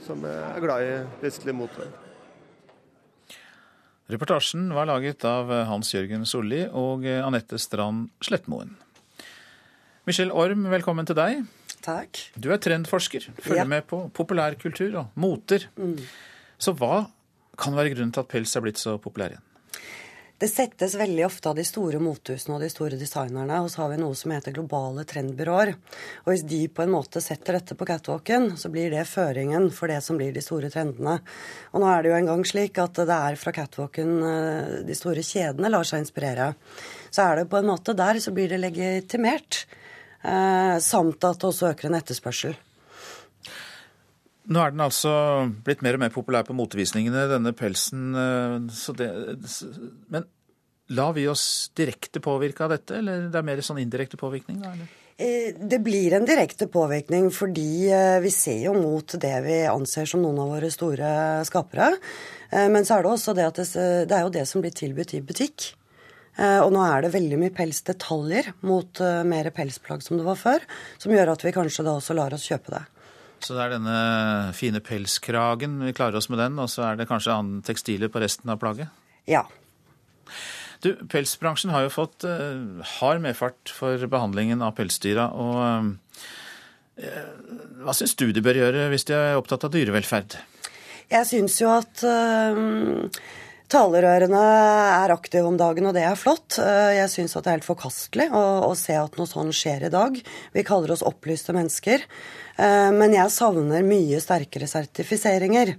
som 0.05 0.23
er 0.29 0.63
glad 0.63 0.87
i 0.87 0.95
vestlig 1.25 1.57
mote. 1.57 1.89
Reportasjen 4.11 4.67
var 4.75 4.85
laget 4.89 5.23
av 5.25 5.51
Hans 5.69 5.93
Jørgen 5.93 6.25
Solli 6.27 6.63
og 6.67 7.05
Anette 7.07 7.57
Strand 7.61 8.09
Slettmoen. 8.23 8.73
Michelle 10.07 10.35
Orm, 10.35 10.65
velkommen 10.73 11.07
til 11.07 11.15
deg. 11.15 11.45
Takk. 11.83 12.19
Du 12.39 12.49
er 12.51 12.59
trendforsker, 12.63 13.29
følger 13.39 13.63
Ja. 13.63 13.67
med 13.67 13.87
på 13.87 14.09
populærkultur 14.11 14.97
og 14.99 15.07
moter. 15.15 15.67
Mm. 15.77 15.97
Så 16.59 16.73
hva 16.75 17.07
kan 17.57 17.75
være 17.75 17.93
grunnen 17.95 18.11
til 18.13 18.19
at 18.21 18.27
pels 18.27 18.55
er 18.55 18.61
blitt 18.61 18.77
så 18.77 18.97
populær 18.99 19.31
igjen? 19.31 19.41
Det 20.43 20.49
settes 20.51 20.97
veldig 20.99 21.21
ofte 21.23 21.47
av 21.47 21.55
de 21.55 21.63
store 21.63 22.01
motehusene 22.03 22.57
og 22.57 22.63
de 22.65 22.67
store 22.67 22.97
designerne, 22.99 23.61
og 23.63 23.69
så 23.71 23.85
har 23.85 23.93
vi 23.93 23.99
noe 24.01 24.15
som 24.19 24.33
heter 24.33 24.51
globale 24.51 25.05
trendbyråer. 25.07 25.69
Og 26.25 26.27
hvis 26.33 26.43
de 26.49 26.59
på 26.67 26.83
en 26.83 26.91
måte 26.91 27.21
setter 27.23 27.55
dette 27.55 27.77
på 27.79 27.87
catwalken, 27.87 28.49
så 28.59 28.67
blir 28.73 28.91
det 28.91 29.05
føringen 29.07 29.69
for 29.71 29.87
det 29.87 30.01
som 30.03 30.19
blir 30.19 30.35
de 30.35 30.43
store 30.43 30.67
trendene. 30.73 31.13
Og 31.71 31.79
nå 31.79 31.87
er 31.87 32.03
det 32.03 32.11
jo 32.11 32.17
engang 32.17 32.43
slik 32.43 32.81
at 32.83 32.99
det 32.99 33.15
er 33.15 33.39
fra 33.39 33.55
catwalken 33.55 34.11
eh, 34.33 34.75
de 34.83 34.99
store 34.99 35.23
kjedene 35.23 35.71
lar 35.71 35.87
seg 35.87 36.03
inspirere. 36.03 36.49
Så 37.07 37.23
er 37.23 37.39
det 37.39 37.47
på 37.47 37.61
en 37.61 37.71
måte 37.71 37.95
der 37.95 38.19
så 38.19 38.35
blir 38.35 38.51
det 38.51 38.59
legitimert. 38.65 39.63
Eh, 40.27 40.75
samt 40.83 41.23
at 41.23 41.39
det 41.39 41.53
også 41.53 41.71
øker 41.71 41.87
en 41.87 42.01
etterspørsel. 42.03 42.59
Nå 44.51 44.59
er 44.59 44.73
den 44.73 44.83
altså 44.83 45.11
blitt 45.63 45.83
mer 45.85 45.95
og 45.95 46.01
mer 46.03 46.11
populær 46.11 46.43
på 46.47 46.55
motevisningene, 46.57 47.27
denne 47.31 47.53
pelsen. 47.55 48.09
eh, 48.15 48.81
det, 48.99 49.07
men 50.11 50.25
lar 50.91 51.13
vi 51.15 51.29
oss 51.31 51.71
direkte 51.77 52.19
påvirke 52.19 52.65
av 52.65 52.73
dette, 52.75 52.97
eller 52.99 53.29
det 53.31 53.39
er 53.39 53.47
mer 53.47 53.61
sånn 53.63 53.79
indirekte 53.79 54.19
påvirkning? 54.19 54.59
Da, 54.59 54.73
eller? 54.73 54.89
Eh, 55.15 55.53
Det 55.55 55.79
blir 55.79 56.17
en 56.17 56.27
direkte 56.27 56.67
påvirkning 56.67 57.29
fordi 57.31 57.87
eh, 57.87 58.19
vi 58.19 58.31
ser 58.35 58.65
jo 58.65 58.73
mot 58.75 59.15
det 59.15 59.35
vi 59.45 59.61
anser 59.69 60.09
som 60.09 60.25
noen 60.25 60.41
av 60.43 60.51
våre 60.57 60.71
store 60.73 61.13
skapere. 61.47 61.93
Men 62.53 62.85
så 62.85 62.99
er 62.99 63.01
det 63.01 63.09
også 63.09 63.33
det 63.33 63.45
at 63.47 63.57
det, 63.57 63.65
det 64.05 64.13
er 64.13 64.27
jo 64.27 64.33
det 64.35 64.43
som 64.45 64.61
blir 64.61 64.75
tilbudt 64.77 65.15
i 65.17 65.23
butikk. 65.25 65.71
Og 66.37 66.67
nå 66.69 66.83
er 66.85 67.01
det 67.01 67.09
veldig 67.15 67.39
mye 67.41 67.53
pelsdetaljer 67.53 68.51
mot 68.61 69.01
mer 69.25 69.49
pelsplagg 69.55 70.05
som 70.05 70.19
det 70.19 70.27
var 70.27 70.37
før, 70.37 70.61
som 71.01 71.15
gjør 71.15 71.31
at 71.33 71.45
vi 71.47 71.53
kanskje 71.55 71.85
da 71.87 71.95
også 71.97 72.13
lar 72.13 72.35
oss 72.37 72.45
kjøpe 72.45 72.75
det. 72.75 72.83
Så 73.43 73.57
det 73.57 73.65
er 73.65 73.73
denne 73.75 73.97
fine 74.55 74.79
pelskragen, 74.83 75.81
vi 75.83 75.95
klarer 75.95 76.19
oss 76.19 76.29
med 76.31 76.39
den, 76.39 76.55
og 76.63 76.69
så 76.71 76.85
er 76.87 76.99
det 76.99 77.09
kanskje 77.09 77.35
annen 77.35 77.63
tekstiler 77.65 78.11
på 78.11 78.21
resten 78.23 78.51
av 78.53 78.61
plagget? 78.61 78.93
Ja. 79.27 79.43
Du, 80.83 80.93
Pelsbransjen 81.11 81.71
har 81.71 81.85
jo 81.85 81.91
fått 81.91 82.25
uh, 82.27 82.83
hard 82.99 83.23
medfart 83.23 83.71
for 83.71 83.99
behandlingen 84.11 84.63
av 84.65 84.75
pelsdyra. 84.79 85.29
og 85.31 86.01
Uh, 86.93 87.81
Hva 87.81 87.93
syns 87.97 88.11
du 88.13 88.27
de 88.29 88.41
bør 88.45 88.59
gjøre 88.59 88.83
hvis 88.91 89.07
de 89.09 89.15
er 89.17 89.39
opptatt 89.39 89.63
av 89.65 89.71
dyrevelferd? 89.73 90.35
Jeg 91.09 91.25
syns 91.25 91.55
jo 91.57 91.71
at 91.73 92.03
uh, 92.05 93.07
talerørene 93.71 94.39
er 95.03 95.13
aktive 95.13 95.47
om 95.47 95.57
dagen, 95.59 95.87
og 95.89 95.95
det 95.95 96.03
er 96.07 96.19
flott. 96.19 96.57
Uh, 96.57 96.91
jeg 96.95 97.11
syns 97.13 97.37
at 97.37 97.45
det 97.45 97.51
er 97.51 97.57
helt 97.59 97.67
forkastelig 97.67 98.27
å, 98.33 98.43
å, 98.67 98.73
se 98.79 98.97
at 98.99 99.15
noe 99.19 99.29
sånt 99.29 99.55
skjer 99.57 99.87
i 99.87 99.93
dag. 99.93 100.17
Vi 100.55 100.65
kaller 100.67 100.95
oss 100.95 101.05
opplyste 101.05 101.55
mennesker. 101.55 102.05
Uh, 102.57 102.91
men 102.95 103.15
jeg 103.15 103.33
savner 103.33 103.85
mye 103.87 104.19
sterkere 104.23 104.69
sertifiseringer. 104.69 105.75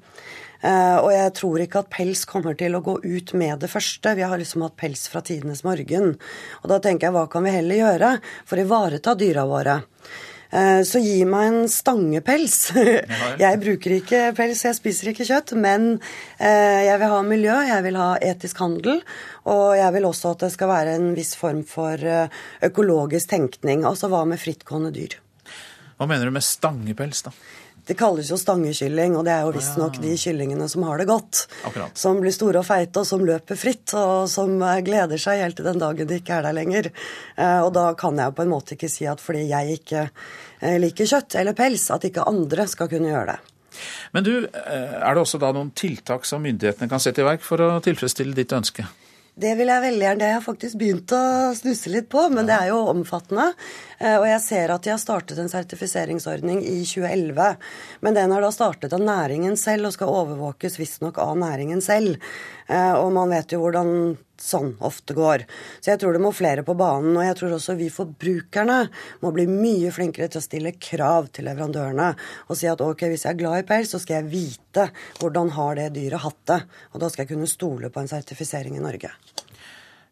Uh, 0.65 0.97
og 1.03 1.11
jeg 1.13 1.33
tror 1.37 1.61
ikke 1.61 1.83
at 1.83 1.91
pels 1.93 2.23
kommer 2.29 2.57
til 2.57 2.77
å 2.77 2.83
gå 2.85 2.97
ut 3.05 3.35
med 3.37 3.61
det 3.61 3.69
første. 3.73 4.15
Vi 4.17 4.25
har 4.25 4.41
liksom 4.41 4.65
hatt 4.65 4.79
pels 4.81 5.05
fra 5.13 5.21
tidenes 5.25 5.61
morgen. 5.67 6.15
Og 6.63 6.71
da 6.73 6.81
tenker 6.81 7.11
jeg 7.11 7.17
hva 7.19 7.27
kan 7.29 7.45
vi 7.45 7.53
heller 7.53 7.83
gjøre 7.83 8.15
for 8.49 8.57
å 8.57 8.65
ivareta 8.65 9.19
dyra 9.21 9.45
våre? 9.51 9.83
Så 10.55 11.01
gi 11.03 11.25
meg 11.27 11.49
en 11.49 11.65
stangepels. 11.71 12.59
Jeg 13.45 13.61
bruker 13.63 13.97
ikke 13.97 14.21
pels, 14.37 14.61
jeg 14.63 14.77
spiser 14.77 15.11
ikke 15.11 15.27
kjøtt, 15.27 15.55
men 15.59 15.97
jeg 16.39 16.95
vil 17.01 17.11
ha 17.11 17.19
miljø, 17.27 17.57
jeg 17.67 17.83
vil 17.89 17.99
ha 17.99 18.13
etisk 18.23 18.61
handel, 18.63 19.01
og 19.51 19.75
jeg 19.75 19.91
vil 19.97 20.07
også 20.07 20.35
at 20.37 20.45
det 20.45 20.53
skal 20.55 20.71
være 20.71 20.95
en 21.01 21.11
viss 21.17 21.35
form 21.41 21.65
for 21.67 21.99
økologisk 22.69 23.33
tenkning. 23.35 23.83
Altså 23.89 24.13
hva 24.13 24.23
med 24.31 24.39
frittgående 24.39 24.95
dyr? 24.95 25.19
Hva 25.99 26.07
mener 26.11 26.31
du 26.31 26.35
med 26.35 26.47
stangepels, 26.47 27.27
da? 27.27 27.35
Det 27.85 27.97
kalles 28.01 28.31
jo 28.33 28.39
stangekylling, 28.41 29.17
og 29.19 29.27
det 29.27 29.35
er 29.35 29.45
jo 29.45 29.53
visstnok 29.55 29.99
de 30.01 30.15
kyllingene 30.21 30.69
som 30.73 30.87
har 30.89 31.03
det 31.03 31.09
godt. 31.11 31.45
Akkurat. 31.69 31.99
Som 31.99 32.23
blir 32.23 32.33
store 32.33 32.63
og 32.63 32.69
feite, 32.69 33.03
og 33.03 33.09
som 33.09 33.25
løper 33.29 33.59
fritt, 33.61 33.93
og 33.99 34.25
som 34.33 34.57
gleder 34.87 35.21
seg 35.21 35.43
helt 35.45 35.59
til 35.61 35.69
den 35.69 35.83
dagen 35.83 36.09
de 36.09 36.19
ikke 36.23 36.39
er 36.39 36.49
der 36.49 36.57
lenger. 36.57 36.89
Og 37.37 37.71
da 37.77 37.91
kan 38.01 38.17
jeg 38.17 38.33
jo 38.33 38.37
på 38.39 38.47
en 38.47 38.53
måte 38.55 38.79
ikke 38.79 38.89
si 38.93 39.05
at 39.11 39.21
fordi 39.21 39.45
jeg 39.51 39.79
ikke 39.79 40.07
liker 40.81 41.11
kjøtt 41.13 41.37
eller 41.41 41.57
pels, 41.59 41.91
at 41.93 42.09
ikke 42.09 42.25
andre 42.31 42.65
skal 42.71 42.89
kunne 42.89 43.13
gjøre 43.13 43.35
det. 43.35 43.39
Men 44.15 44.25
du, 44.25 44.35
er 44.47 45.15
det 45.15 45.21
også 45.21 45.41
da 45.43 45.51
noen 45.53 45.73
tiltak 45.77 46.25
som 46.29 46.45
myndighetene 46.45 46.89
kan 46.89 47.03
sette 47.03 47.21
i 47.21 47.27
verk 47.27 47.45
for 47.45 47.61
å 47.61 47.73
tilfredsstille 47.85 48.37
ditt 48.37 48.55
ønske? 48.55 48.87
Det 49.35 49.51
vil 49.59 49.67
jeg 49.67 49.83
veldig 49.83 50.05
gjerne. 50.05 50.21
Det 50.21 50.27
har 50.29 50.37
jeg 50.37 50.45
faktisk 50.45 50.79
begynt 50.79 51.13
å 51.17 51.23
snusse 51.59 51.91
litt 51.91 52.07
på, 52.13 52.23
men 52.31 52.47
det 52.47 52.55
er 52.55 52.69
jo 52.71 52.85
omfattende. 52.93 53.49
Og 53.99 54.27
jeg 54.29 54.43
ser 54.45 54.71
at 54.71 54.85
de 54.87 54.93
har 54.93 55.01
startet 55.03 55.41
en 55.43 55.51
sertifiseringsordning 55.51 56.61
i 56.63 56.77
2011. 56.87 57.57
Men 58.07 58.15
den 58.15 58.35
har 58.35 58.45
da 58.45 58.53
startet 58.55 58.95
av 58.95 59.03
næringen 59.03 59.59
selv 59.59 59.91
og 59.91 59.97
skal 59.97 60.15
overvåkes 60.21 60.79
visstnok 60.79 61.19
av 61.19 61.35
næringen 61.41 61.83
selv. 61.83 62.23
Og 62.71 63.11
man 63.17 63.35
vet 63.35 63.57
jo 63.57 63.65
hvordan 63.65 64.15
sånn 64.45 64.75
ofte 64.85 65.17
går. 65.17 65.45
Så 65.81 65.93
jeg 65.93 66.03
tror 66.03 66.17
det 66.17 66.23
må 66.25 66.33
flere 66.37 66.65
på 66.67 66.77
banen. 66.79 67.17
Og 67.17 67.27
jeg 67.27 67.39
tror 67.39 67.57
også 67.57 67.77
vi 67.79 67.91
forbrukerne 67.93 68.79
må 69.25 69.33
bli 69.35 69.47
mye 69.51 69.93
flinkere 69.95 70.29
til 70.33 70.43
å 70.43 70.45
stille 70.45 70.75
krav 70.77 71.31
til 71.35 71.49
leverandørene. 71.49 72.11
Og 72.49 72.61
si 72.61 72.69
at 72.71 72.83
ok, 72.85 73.07
hvis 73.13 73.27
jeg 73.27 73.35
er 73.35 73.41
glad 73.41 73.63
i 73.63 73.69
pels, 73.69 73.95
så 73.95 74.03
skal 74.03 74.21
jeg 74.21 74.33
vite 74.35 74.89
hvordan 75.21 75.55
har 75.57 75.81
det 75.81 75.93
dyret 75.97 76.25
hatt 76.25 76.43
det. 76.51 76.61
Og 76.93 77.03
da 77.03 77.11
skal 77.11 77.25
jeg 77.25 77.35
kunne 77.35 77.51
stole 77.51 77.93
på 77.93 78.03
en 78.03 78.11
sertifisering 78.11 78.77
i 78.79 78.85
Norge. 78.85 79.13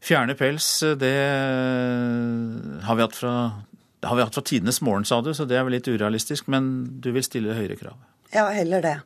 Fjerne 0.03 0.35
pels, 0.35 0.69
det 0.99 1.17
har 2.83 2.99
vi 2.99 3.05
hatt 3.05 3.19
fra 3.19 3.35
det 4.03 4.09
har 4.11 4.17
vi 4.19 4.23
hatt 4.25 4.35
fra 4.35 4.43
tidenes 4.43 4.81
morgen, 4.83 5.05
sa 5.07 5.21
du, 5.23 5.29
så 5.31 5.45
det 5.47 5.55
er 5.55 5.63
vel 5.63 5.77
litt 5.77 5.87
urealistisk. 5.87 6.49
Men 6.51 6.73
du 6.99 7.13
vil 7.15 7.23
stille 7.23 7.55
høyere 7.55 7.77
krav? 7.79 8.01
Ja, 8.35 8.49
heller 8.51 8.83
det. 8.83 8.97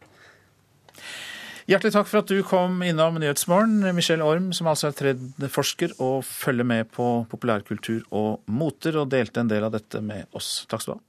Hjertelig 1.66 1.96
takk 1.96 2.06
for 2.06 2.20
at 2.20 2.28
du 2.30 2.44
kom 2.46 2.78
innom 2.86 3.16
Nyhetsmorgen, 3.18 3.80
Michelle 3.96 4.22
Orm, 4.22 4.52
som 4.54 4.68
altså 4.70 4.92
er 4.92 4.94
trendforsker 5.00 5.96
og 5.98 6.22
følger 6.22 6.62
med 6.62 6.86
på 6.94 7.26
populærkultur 7.26 8.06
og 8.14 8.38
moter, 8.46 8.94
og 9.00 9.10
delte 9.10 9.42
en 9.42 9.50
del 9.50 9.66
av 9.66 9.74
dette 9.74 9.98
med 9.98 10.30
oss. 10.38 10.62
Takk 10.70 10.78
skal 10.84 10.94
du 10.94 11.02
ha. 11.02 11.06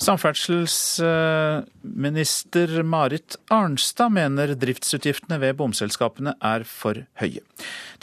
Samferdselsminister 0.00 2.82
Marit 2.82 3.36
Arnstad 3.52 4.08
mener 4.16 4.54
driftsutgiftene 4.58 5.38
ved 5.38 5.54
bomselskapene 5.60 6.34
er 6.40 6.64
for 6.66 7.04
høye. 7.20 7.42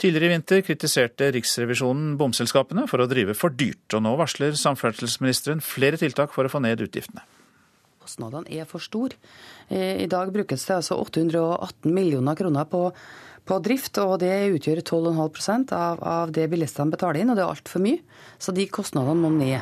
Tidligere 0.00 0.26
i 0.30 0.32
vinter 0.38 0.62
kritiserte 0.64 1.28
Riksrevisjonen 1.36 2.16
bomselskapene 2.16 2.88
for 2.88 3.04
å 3.04 3.10
drive 3.10 3.34
for 3.36 3.52
dyrt, 3.52 3.92
og 3.92 4.02
nå 4.06 4.16
varsler 4.16 4.56
samferdselsministeren 4.56 5.60
flere 5.60 6.00
tiltak 6.00 6.32
for 6.32 6.48
å 6.48 6.52
få 6.54 6.64
ned 6.64 6.80
utgiftene. 6.86 7.20
Kostnadene 8.08 8.48
er 8.48 8.64
for 8.64 8.80
store. 8.80 9.18
I 9.68 10.08
dag 10.08 10.30
brukes 10.32 10.64
det 10.64 10.78
altså 10.78 10.96
818 10.96 11.92
millioner 11.92 12.38
kroner 12.38 12.64
på, 12.64 12.86
på 13.44 13.58
drift, 13.60 14.00
og 14.00 14.16
det 14.22 14.32
utgjør 14.54 14.80
12,5% 14.80 15.74
av, 15.76 16.00
av 16.00 16.32
det 16.32 16.48
bilistene 16.48 16.94
betaler 16.94 17.20
inn, 17.20 17.34
og 17.34 17.36
det 17.36 17.44
er 17.44 17.52
altfor 17.52 17.84
mye. 17.84 18.00
Så 18.40 18.56
de 18.56 18.64
kostnadene 18.72 19.20
må 19.20 19.32
ned. 19.36 19.60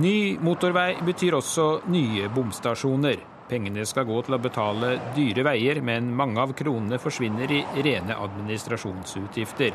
Ny 0.00 0.38
motorvei 0.40 0.94
betyr 1.04 1.36
også 1.36 1.68
nye 1.92 2.30
bomstasjoner. 2.32 3.26
Pengene 3.50 3.84
skal 3.84 4.06
gå 4.08 4.20
til 4.24 4.36
å 4.36 4.40
betale 4.40 4.94
dyre 5.16 5.44
veier, 5.44 5.82
men 5.84 6.12
mange 6.16 6.40
av 6.40 6.54
kronene 6.56 7.00
forsvinner 7.02 7.50
i 7.50 7.64
rene 7.82 8.16
administrasjonsutgifter. 8.16 9.74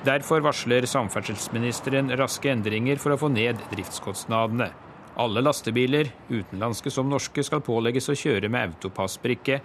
Derfor 0.00 0.40
varsler 0.40 0.86
samferdselsministeren 0.88 2.08
raske 2.16 2.48
endringer 2.48 2.96
for 2.96 3.12
å 3.12 3.18
få 3.20 3.28
ned 3.28 3.58
driftskostnadene. 3.68 4.70
Alle 5.20 5.42
lastebiler, 5.44 6.08
utenlandske 6.30 6.88
som 6.94 7.10
norske, 7.10 7.44
skal 7.44 7.60
pålegges 7.60 8.08
å 8.08 8.16
kjøre 8.16 8.48
med 8.48 8.70
autopassbrikke, 8.70 9.58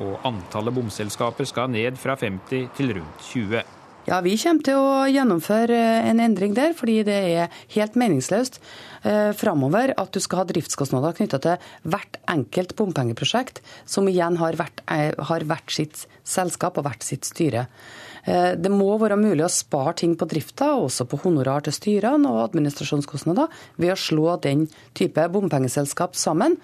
og 0.00 0.24
antallet 0.24 0.72
bomselskaper 0.72 1.44
skal 1.44 1.68
ned 1.74 2.00
fra 2.00 2.16
50 2.16 2.70
til 2.78 2.94
rundt 2.96 3.26
20. 3.28 3.80
Ja, 4.08 4.22
Vi 4.24 4.32
kommer 4.40 4.64
til 4.66 4.80
å 4.80 5.04
gjennomføre 5.12 5.76
en 6.08 6.22
endring 6.24 6.56
der, 6.56 6.72
fordi 6.74 7.02
det 7.06 7.18
er 7.36 7.58
helt 7.76 7.94
meningsløst 7.94 8.56
eh, 9.04 9.30
framover 9.36 9.92
at 9.94 10.10
du 10.10 10.18
skal 10.24 10.40
ha 10.40 10.46
driftskostnader 10.48 11.14
knytta 11.20 11.38
til 11.44 11.68
hvert 11.84 12.16
enkelt 12.32 12.74
bompengeprosjekt, 12.80 13.60
som 13.84 14.08
igjen 14.10 14.40
har 14.40 14.56
hvert, 14.58 14.82
har 14.88 15.46
hvert 15.46 15.76
sitt 15.76 16.06
selskap 16.24 16.80
og 16.80 16.88
hvert 16.88 17.06
sitt 17.06 17.28
styre. 17.28 17.68
Eh, 18.24 18.52
det 18.56 18.70
må 18.70 18.90
være 19.02 19.18
mulig 19.18 19.44
å 19.46 19.50
spare 19.50 19.96
ting 20.02 20.14
på 20.18 20.28
drifta, 20.30 20.74
også 20.78 21.08
på 21.10 21.22
honorar 21.24 21.64
til 21.66 21.74
styrene 21.74 22.30
og 22.30 22.44
administrasjonskostnader, 22.48 23.50
ved 23.82 23.94
å 23.94 23.98
slå 23.98 24.36
den 24.42 24.68
type 24.94 25.26
bompengeselskap 25.32 26.14
sammen. 26.18 26.58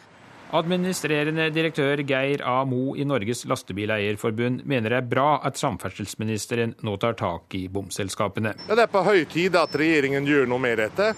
Administrerende 0.48 1.50
direktør 1.52 2.00
Geir 2.08 2.40
A. 2.40 2.62
Mo 2.64 2.94
i 2.96 3.04
Norges 3.04 3.42
Lastebileierforbund 3.44 4.62
mener 4.64 4.94
det 4.94 5.00
er 5.02 5.10
bra 5.10 5.26
at 5.44 5.58
samferdselsministeren 5.60 6.72
nå 6.88 6.94
tar 6.96 7.18
tak 7.20 7.52
i 7.58 7.66
bomselskapene. 7.68 8.54
Ja, 8.64 8.78
det 8.78 8.86
er 8.86 8.94
på 8.94 9.02
høy 9.04 9.26
tid 9.28 9.58
at 9.60 9.76
regjeringen 9.76 10.24
gjør 10.24 10.48
noe 10.48 10.64
med 10.64 10.80
dette. 10.80 11.10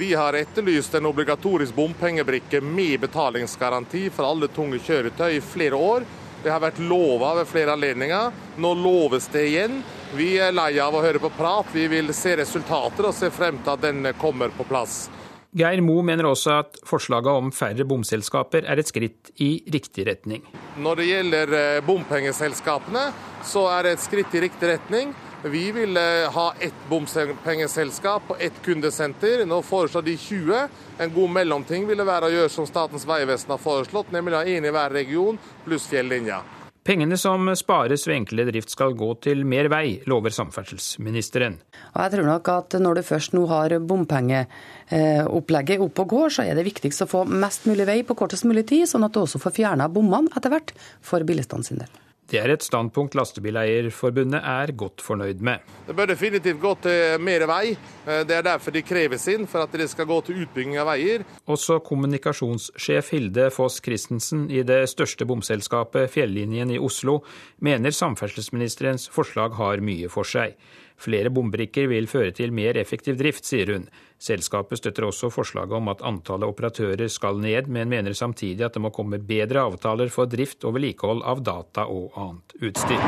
Vi 0.00 0.10
har 0.18 0.34
etterlyst 0.34 0.98
en 0.98 1.06
obligatorisk 1.12 1.78
bompengebrikke 1.78 2.58
med 2.64 3.04
betalingsgaranti 3.06 4.08
for 4.10 4.32
alle 4.32 4.50
tunge 4.50 4.82
kjøretøy 4.82 5.36
i 5.36 5.44
flere 5.46 5.78
år. 5.78 6.08
Det 6.42 6.50
har 6.50 6.62
vært 6.62 6.80
lova 6.82 7.36
ved 7.38 7.46
flere 7.46 7.76
anledninger. 7.76 8.32
Nå 8.58 8.74
loves 8.74 9.28
det 9.30 9.44
igjen. 9.52 9.82
Vi 10.18 10.34
er 10.42 10.50
lei 10.52 10.74
av 10.82 10.96
å 10.98 11.02
høre 11.04 11.22
på 11.22 11.30
prat. 11.36 11.68
Vi 11.70 11.86
vil 11.88 12.10
se 12.16 12.34
resultater 12.40 13.06
og 13.06 13.14
se 13.14 13.30
frem 13.30 13.60
til 13.62 13.76
at 13.76 13.84
den 13.84 14.08
kommer 14.18 14.50
på 14.56 14.66
plass. 14.66 15.06
Geir 15.54 15.82
Mo 15.84 15.98
mener 16.02 16.26
også 16.26 16.54
at 16.62 16.78
forslaget 16.88 17.28
om 17.28 17.50
færre 17.52 17.84
bomselskaper 17.84 18.64
er 18.64 18.80
et 18.80 18.88
skritt 18.88 19.30
i 19.44 19.50
riktig 19.70 20.06
retning. 20.08 20.46
Når 20.80 20.98
det 20.98 21.08
gjelder 21.10 21.52
eh, 21.58 21.82
bompengeselskapene, 21.84 23.02
så 23.44 23.66
er 23.74 23.84
det 23.84 23.98
et 23.98 24.06
skritt 24.06 24.32
i 24.34 24.42
riktig 24.46 24.70
retning. 24.72 25.12
Vi 25.44 25.72
vil 25.72 25.96
eh, 25.96 26.32
ha 26.32 26.54
ett 26.60 26.74
bompengeselskap 26.88 28.22
og 28.30 28.42
ett 28.42 28.62
kundesenter. 28.62 29.46
Nå 29.46 29.62
foreslår 29.62 30.02
de 30.02 30.16
20. 30.16 30.68
En 30.98 31.14
god 31.14 31.30
mellomting 31.30 31.86
ville 31.88 32.04
være 32.06 32.28
å 32.28 32.34
gjøre 32.36 32.52
som 32.52 32.66
Statens 32.68 33.06
vegvesen 33.08 33.50
har 33.50 33.58
foreslått, 33.58 34.12
nemlig 34.14 34.36
å 34.36 34.38
ha 34.44 34.46
én 34.46 34.62
i 34.62 34.70
hver 34.70 34.90
region 34.94 35.38
pluss 35.64 35.88
fjellinja. 35.90 36.42
Pengene 36.86 37.18
som 37.18 37.50
spares 37.58 38.06
ved 38.06 38.16
enklere 38.20 38.50
drift 38.50 38.70
skal 38.74 38.94
gå 38.98 39.14
til 39.22 39.44
mer 39.46 39.68
vei, 39.70 40.02
lover 40.10 40.30
samferdselsministeren. 40.34 41.58
Og 41.92 42.00
jeg 42.04 42.10
tror 42.14 42.26
nok 42.26 42.48
at 42.54 42.74
Når 42.78 42.94
du 42.94 43.02
først 43.06 43.32
nå 43.34 43.46
har 43.50 43.78
bompengeopplegget 43.78 45.80
opp 45.82 45.98
og 46.06 46.08
går, 46.14 46.28
så 46.38 46.42
er 46.46 46.54
det 46.54 46.70
viktigst 46.70 47.02
å 47.02 47.10
få 47.10 47.24
mest 47.26 47.66
mulig 47.66 47.86
vei 47.86 48.02
på 48.06 48.14
kortest 48.18 48.44
mulig 48.46 48.66
tid, 48.70 48.86
sånn 48.90 49.06
at 49.06 49.14
du 49.14 49.20
også 49.22 49.38
får 49.42 49.52
fjerna 49.58 49.90
bommene 49.90 50.30
etter 50.36 50.50
hvert 50.54 50.70
for 51.02 51.22
bilistene 51.26 51.64
sin 51.66 51.82
del. 51.82 51.90
Det 52.30 52.38
er 52.40 52.52
et 52.54 52.64
standpunkt 52.64 53.16
Lastebileierforbundet 53.18 54.40
er 54.40 54.72
godt 54.78 55.02
fornøyd 55.04 55.42
med. 55.44 55.64
Det 55.88 55.96
bør 55.96 56.08
definitivt 56.12 56.60
gå 56.62 56.70
til 56.84 57.18
mer 57.20 57.44
vei. 57.50 57.74
Det 58.06 58.36
er 58.36 58.46
derfor 58.46 58.72
de 58.72 58.84
kreves 58.86 59.26
inn, 59.28 59.44
for 59.50 59.66
at 59.66 59.74
det 59.76 59.88
skal 59.92 60.08
gå 60.08 60.20
til 60.24 60.44
utbygging 60.44 60.78
av 60.80 60.88
veier. 60.92 61.26
Også 61.50 61.80
kommunikasjonssjef 61.84 63.10
Hilde 63.12 63.50
Foss 63.52 63.82
Christensen 63.84 64.46
i 64.50 64.62
det 64.66 64.84
største 64.92 65.26
bomselskapet 65.28 66.08
Fjellinjen 66.14 66.72
i 66.72 66.80
Oslo 66.80 67.18
mener 67.60 67.92
samferdselsministerens 67.92 69.10
forslag 69.12 69.58
har 69.58 69.84
mye 69.84 70.08
for 70.12 70.28
seg. 70.28 70.56
Flere 71.02 71.32
bombrikker 71.34 71.88
vil 71.90 72.06
føre 72.06 72.30
til 72.36 72.52
mer 72.54 72.78
effektiv 72.78 73.18
drift, 73.18 73.44
sier 73.48 73.74
hun. 73.74 73.88
Selskapet 74.22 74.78
støtter 74.78 75.08
også 75.08 75.32
forslaget 75.34 75.74
om 75.74 75.88
at 75.90 76.02
antallet 76.06 76.46
operatører 76.52 77.10
skal 77.10 77.40
ned, 77.42 77.66
men 77.66 77.90
mener 77.90 78.14
samtidig 78.14 78.62
at 78.62 78.76
det 78.76 78.82
må 78.84 78.92
komme 78.94 79.18
bedre 79.18 79.64
avtaler 79.66 80.12
for 80.14 80.30
drift 80.30 80.62
og 80.62 80.76
vedlikehold 80.76 81.24
av 81.26 81.42
data 81.42 81.88
og 81.90 82.14
annet 82.22 82.54
utstyr. 82.68 83.02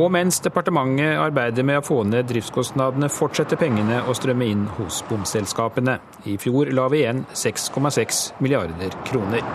Og 0.00 0.08
mens 0.10 0.40
departementet 0.42 1.14
arbeider 1.22 1.62
med 1.62 1.78
å 1.78 1.86
få 1.86 2.00
ned 2.10 2.26
driftskostnadene, 2.32 3.06
fortsetter 3.06 3.60
pengene 3.60 4.02
å 4.10 4.16
strømme 4.18 4.50
inn 4.50 4.66
hos 4.80 5.04
bomselskapene. 5.06 6.00
I 6.26 6.34
fjor 6.42 6.74
la 6.74 6.88
vi 6.90 7.04
igjen 7.04 7.22
6,6 7.38 8.24
milliarder 8.42 8.98
kroner. 9.06 9.46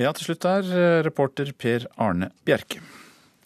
Ja, 0.00 0.10
til 0.16 0.32
slutt 0.32 0.50
er 0.50 1.04
reporter 1.06 1.54
Per 1.54 1.86
Arne 2.00 2.34
Bjerke. 2.42 2.82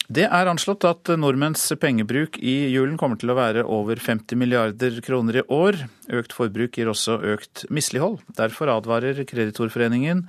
Det 0.05 0.27
er 0.29 0.49
anslått 0.49 0.85
at 0.85 1.09
nordmenns 1.17 1.63
pengebruk 1.81 2.37
i 2.37 2.69
julen 2.69 2.97
kommer 3.01 3.17
til 3.17 3.31
å 3.33 3.37
være 3.39 3.63
over 3.65 3.97
50 3.97 4.37
milliarder 4.37 4.99
kroner 5.05 5.39
i 5.41 5.45
år. 5.49 5.79
Økt 6.13 6.35
forbruk 6.37 6.77
gir 6.77 6.91
også 6.91 7.17
økt 7.33 7.65
mislighold. 7.73 8.19
Derfor 8.37 8.69
advarer 8.75 9.23
Kreditorforeningen 9.25 10.27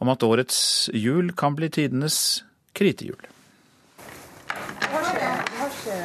om 0.00 0.12
at 0.12 0.24
årets 0.24 0.88
jul 0.96 1.34
kan 1.36 1.56
bli 1.58 1.68
tidenes 1.68 2.44
kritehjul. 2.72 3.20
Jeg 4.48 5.40
har 5.58 5.68
ikke 5.68 5.98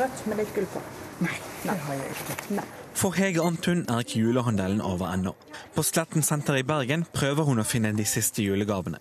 rødt 0.00 0.28
med 0.30 0.40
litt 0.40 0.54
gull 0.56 0.70
på. 0.72 0.86
Nei, 1.22 1.36
det 1.66 1.82
har 1.84 2.00
jeg 2.00 2.16
ikke. 2.16 2.62
Nei. 2.62 2.70
For 2.94 3.16
Hege 3.16 3.42
Antun 3.42 3.84
er 3.88 4.04
ikke 4.04 4.20
julehandelen 4.20 4.82
over 4.84 5.08
ennå. 5.12 5.32
På 5.74 5.82
Sletten 5.82 6.22
senter 6.22 6.58
i 6.60 6.66
Bergen 6.66 7.06
prøver 7.12 7.48
hun 7.48 7.62
å 7.62 7.66
finne 7.66 7.94
de 7.96 8.04
siste 8.06 8.44
julegavene. 8.44 9.00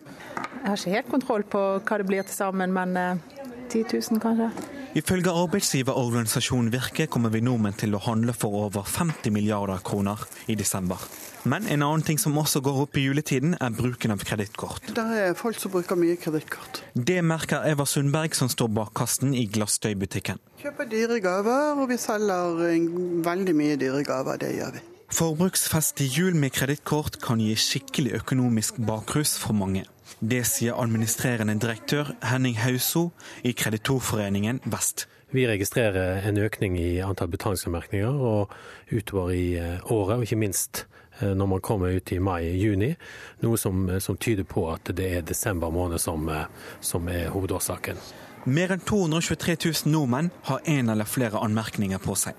Jeg 0.61 0.67
har 0.69 0.77
ikke 0.77 0.95
helt 0.95 1.11
kontroll 1.11 1.43
på 1.43 1.61
hva 1.81 1.97
det 1.99 2.07
blir 2.07 2.25
til 2.25 2.35
sammen, 2.35 2.73
men 2.73 2.97
eh, 2.97 3.40
10 3.71 3.85
000 4.11 4.21
kanskje. 4.21 4.51
Ifølge 4.99 5.31
arbeidsgiverorganisasjonen 5.31 6.71
Virke 6.73 7.05
kommer 7.07 7.31
vi 7.31 7.39
nordmenn 7.45 7.77
til 7.79 7.95
å 7.95 8.01
handle 8.03 8.35
for 8.35 8.65
over 8.65 8.83
50 8.83 9.31
milliarder 9.31 9.79
kroner 9.87 10.19
i 10.51 10.57
desember. 10.59 10.99
Men 11.47 11.65
en 11.71 11.81
annen 11.81 12.03
ting 12.05 12.19
som 12.21 12.35
også 12.37 12.59
går 12.61 12.81
opp 12.83 12.97
i 12.99 13.05
juletiden, 13.07 13.55
er 13.57 13.73
bruken 13.73 14.13
av 14.13 14.21
kredittkort. 14.27 14.91
Det 14.93 15.05
er 15.23 15.33
folk 15.39 15.57
som 15.57 15.71
bruker 15.73 15.97
mye 15.97 16.19
kredittkort. 16.19 16.83
Det 16.93 17.21
merker 17.25 17.65
Eva 17.71 17.87
Sundberg, 17.89 18.35
som 18.37 18.51
står 18.51 18.69
bak 18.75 18.91
kassen 18.99 19.33
i 19.33 19.47
glassdøybutikken. 19.49 20.43
Kjøper 20.61 20.91
dyre 20.91 21.17
gaver, 21.23 21.81
og 21.81 21.89
vi 21.89 21.97
selger 21.97 22.61
veldig 23.25 23.57
mye 23.57 23.79
dyre 23.81 24.03
gaver. 24.05 24.37
Det 24.43 24.51
gjør 24.59 24.75
vi. 24.75 24.83
Forbruksfest 25.11 26.03
i 26.05 26.07
jul 26.07 26.37
med 26.39 26.53
kredittkort 26.55 27.17
kan 27.23 27.41
gi 27.43 27.55
skikkelig 27.59 28.13
økonomisk 28.21 28.77
bakrus 28.87 29.33
for 29.41 29.57
mange. 29.57 29.87
Det 30.19 30.43
sier 30.45 30.77
administrerende 30.77 31.55
direktør 31.61 32.11
Henning 32.27 32.57
Hauso 32.59 33.11
i 33.43 33.53
Kreditorforeningen 33.57 34.59
Vest. 34.65 35.07
Vi 35.31 35.47
registrerer 35.47 36.25
en 36.27 36.37
økning 36.43 36.75
i 36.79 36.99
antall 36.99 37.31
betalingsanmerkninger 37.31 38.09
og 38.11 38.51
utover 38.91 39.31
i 39.31 39.45
året, 39.87 40.17
og 40.17 40.25
ikke 40.25 40.41
minst 40.41 40.85
når 41.21 41.45
man 41.45 41.61
kommer 41.63 41.95
ut 41.95 42.11
i 42.11 42.19
mai-juni. 42.19 42.91
Noe 43.45 43.59
som, 43.59 43.85
som, 44.01 44.17
tyder 44.17 44.43
på 44.43 44.65
at 44.73 44.91
det 44.97 45.07
er 45.17 45.25
desember 45.25 45.71
måned 45.71 46.01
som, 46.01 46.27
som 46.81 47.07
er 47.07 47.29
hovedårsaken. 47.31 48.01
Mer 48.45 48.71
enn 48.73 48.81
223 48.81 49.53
000 49.85 49.91
nordmenn 49.93 50.31
har 50.47 50.63
én 50.65 50.89
eller 50.89 51.05
flere 51.05 51.37
anmerkninger 51.37 51.99
på 52.01 52.15
seg. 52.17 52.37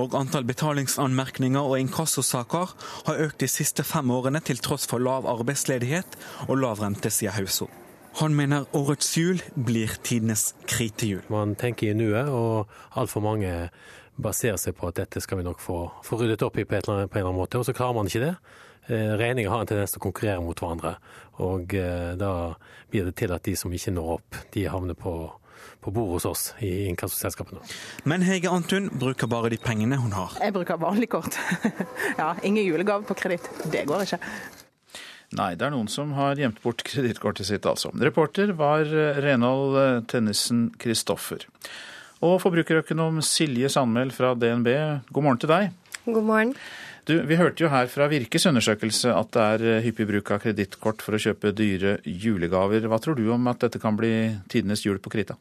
Og 0.00 0.14
antall 0.16 0.46
betalingsanmerkninger 0.48 1.60
og 1.60 1.76
inkassosaker 1.82 2.72
har 3.08 3.20
økt 3.26 3.42
de 3.44 3.48
siste 3.50 3.84
fem 3.84 4.10
årene 4.10 4.40
til 4.40 4.62
tross 4.64 4.88
for 4.88 5.02
lav 5.02 5.28
arbeidsledighet 5.28 6.16
og 6.48 6.56
lav 6.62 6.80
rente, 6.80 7.12
sier 7.12 7.36
Hauso. 7.36 7.68
Han 8.16 8.32
mener 8.32 8.64
årets 8.72 9.12
jul 9.18 9.42
blir 9.52 9.92
tidenes 10.00 10.54
kritehjul. 10.64 11.26
Man 11.28 11.52
tenker 11.60 11.90
i 11.90 11.96
nuet, 11.98 12.30
og 12.32 12.96
altfor 12.96 13.20
mange 13.20 13.50
baserer 14.16 14.56
seg 14.56 14.72
på 14.78 14.88
at 14.88 15.02
dette 15.02 15.20
skal 15.20 15.42
vi 15.42 15.44
nok 15.44 15.60
få, 15.60 15.82
få 16.04 16.22
ryddet 16.22 16.46
opp 16.46 16.56
i 16.56 16.64
på, 16.64 16.78
en 16.78 16.88
eller 16.96 17.10
annen 17.12 17.36
måte, 17.36 17.60
og 17.60 17.68
så 17.68 17.76
klarer 17.76 17.98
man 17.98 18.08
ikke 18.08 18.24
det. 18.24 18.34
Regninger 18.88 19.50
har 19.50 19.64
en 19.64 19.70
tendens 19.70 19.94
til 19.94 20.00
å 20.00 20.04
konkurrere 20.06 20.42
mot 20.44 20.60
hverandre, 20.60 20.96
og 21.42 21.72
da 22.20 22.30
blir 22.92 23.08
det 23.08 23.16
til 23.18 23.34
at 23.34 23.44
de 23.46 23.56
som 23.58 23.72
ikke 23.74 23.94
når 23.94 24.12
opp, 24.18 24.38
de 24.54 24.66
havner 24.70 24.96
på, 24.98 25.14
på 25.82 25.92
bordet 25.94 26.20
hos 26.20 26.28
oss 26.30 26.44
i 26.64 26.86
inkassoselskapene. 26.90 27.64
Men 28.08 28.24
Hege 28.26 28.52
Antun 28.52 28.88
bruker 28.94 29.30
bare 29.30 29.50
de 29.52 29.58
pengene 29.62 29.98
hun 30.00 30.14
har. 30.16 30.36
Jeg 30.42 30.54
bruker 30.54 30.78
vanlig 30.80 31.10
kort. 31.12 31.38
ja, 32.20 32.34
ingen 32.42 32.62
julegave 32.64 33.08
på 33.08 33.18
kreditt. 33.18 33.50
Det 33.72 33.84
går 33.90 34.06
ikke. 34.06 34.20
Nei, 35.36 35.50
det 35.58 35.66
er 35.66 35.74
noen 35.74 35.88
som 35.90 36.12
har 36.14 36.38
gjemt 36.38 36.60
bort 36.62 36.84
kredittkortet 36.86 37.48
sitt, 37.48 37.66
altså. 37.66 37.90
Reporter 37.98 38.52
var 38.56 38.86
Renhold 39.24 40.06
Tennisen 40.10 40.68
Kristoffer. 40.78 41.42
Og 42.24 42.38
forbrukerøkonom 42.40 43.18
Silje 43.26 43.68
Sandmæl 43.72 44.14
fra 44.14 44.32
DNB, 44.38 44.70
god 45.10 45.26
morgen 45.26 45.42
til 45.42 45.50
deg. 45.52 45.74
God 46.06 46.24
morgen. 46.24 46.54
Du, 47.06 47.20
Vi 47.22 47.36
hørte 47.38 47.62
jo 47.62 47.68
her 47.70 47.86
fra 47.86 48.08
Virkes 48.10 48.48
undersøkelse 48.50 49.12
at 49.14 49.28
det 49.36 49.42
er 49.54 49.82
hyppig 49.84 50.08
bruk 50.08 50.32
av 50.34 50.40
kredittkort 50.42 51.04
for 51.06 51.14
å 51.14 51.20
kjøpe 51.22 51.52
dyre 51.54 52.00
julegaver. 52.02 52.88
Hva 52.90 52.98
tror 53.02 53.14
du 53.14 53.28
om 53.30 53.46
at 53.46 53.60
dette 53.62 53.78
kan 53.78 53.94
bli 53.98 54.10
tidenes 54.50 54.82
jul 54.82 54.98
på 54.98 55.12
krita? 55.14 55.36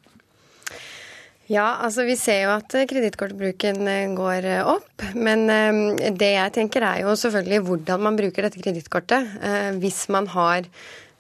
Ja, 1.50 1.82
altså 1.86 2.06
vi 2.06 2.16
ser 2.18 2.44
jo 2.44 2.52
at 2.56 2.74
kredittkortbruken 2.90 3.82
går 4.18 4.46
opp. 4.66 5.08
Men 5.18 5.46
det 6.18 6.32
jeg 6.36 6.54
tenker 6.54 6.86
er 6.86 7.02
jo 7.02 7.18
selvfølgelig 7.18 7.64
hvordan 7.66 8.06
man 8.12 8.22
bruker 8.22 8.46
dette 8.46 8.62
kredittkortet. 8.62 9.34
Hvis 9.82 10.04
man 10.14 10.30
har 10.34 10.70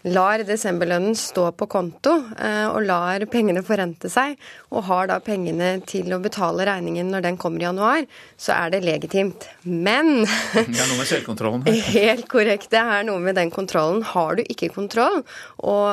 lar 0.06 0.44
desemberlønnen 0.46 1.16
stå 1.18 1.48
på 1.58 1.68
konto 1.72 2.14
og 2.16 2.80
lar 2.86 3.24
pengene 3.32 3.64
forrente 3.66 4.10
seg, 4.12 4.36
og 4.70 4.86
har 4.90 5.10
da 5.10 5.18
pengene 5.24 5.80
til 5.88 6.14
å 6.14 6.20
betale 6.22 6.68
regningen 6.68 7.10
når 7.12 7.26
den 7.26 7.40
kommer 7.42 7.64
i 7.64 7.66
januar, 7.66 8.06
så 8.38 8.54
er 8.56 8.74
det 8.76 8.84
legitimt. 8.86 9.48
Men 9.64 10.26
Det 10.26 10.66
er 10.66 10.90
noe 10.92 11.00
med 11.00 11.10
selvkontrollen. 11.10 11.66
Helt 11.96 12.28
korrekt. 12.32 12.70
Det 12.74 12.82
er 12.82 13.06
noe 13.08 13.22
med 13.24 13.38
den 13.40 13.52
kontrollen. 13.54 14.04
Har 14.06 14.38
du 14.38 14.44
ikke 14.46 14.72
kontroll, 14.76 15.22
og, 15.66 15.88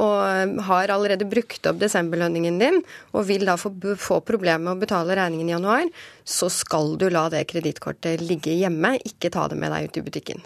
og 0.00 0.62
har 0.68 0.94
allerede 0.94 1.28
brukt 1.28 1.68
opp 1.68 1.80
desemberlønningen 1.82 2.60
din, 2.62 2.80
og 3.12 3.26
vil 3.28 3.44
da 3.48 3.58
få, 3.60 3.74
få 4.00 4.22
problemer 4.26 4.64
med 4.64 4.76
å 4.76 4.82
betale 4.84 5.18
regningen 5.18 5.50
i 5.50 5.56
januar, 5.56 5.90
så 6.24 6.48
skal 6.52 6.96
du 7.00 7.08
la 7.12 7.26
det 7.32 7.44
kredittkortet 7.50 8.22
ligge 8.24 8.54
hjemme, 8.54 8.96
ikke 9.08 9.32
ta 9.34 9.48
det 9.50 9.58
med 9.58 9.74
deg 9.74 9.90
ut 9.90 10.00
i 10.00 10.06
butikken 10.06 10.42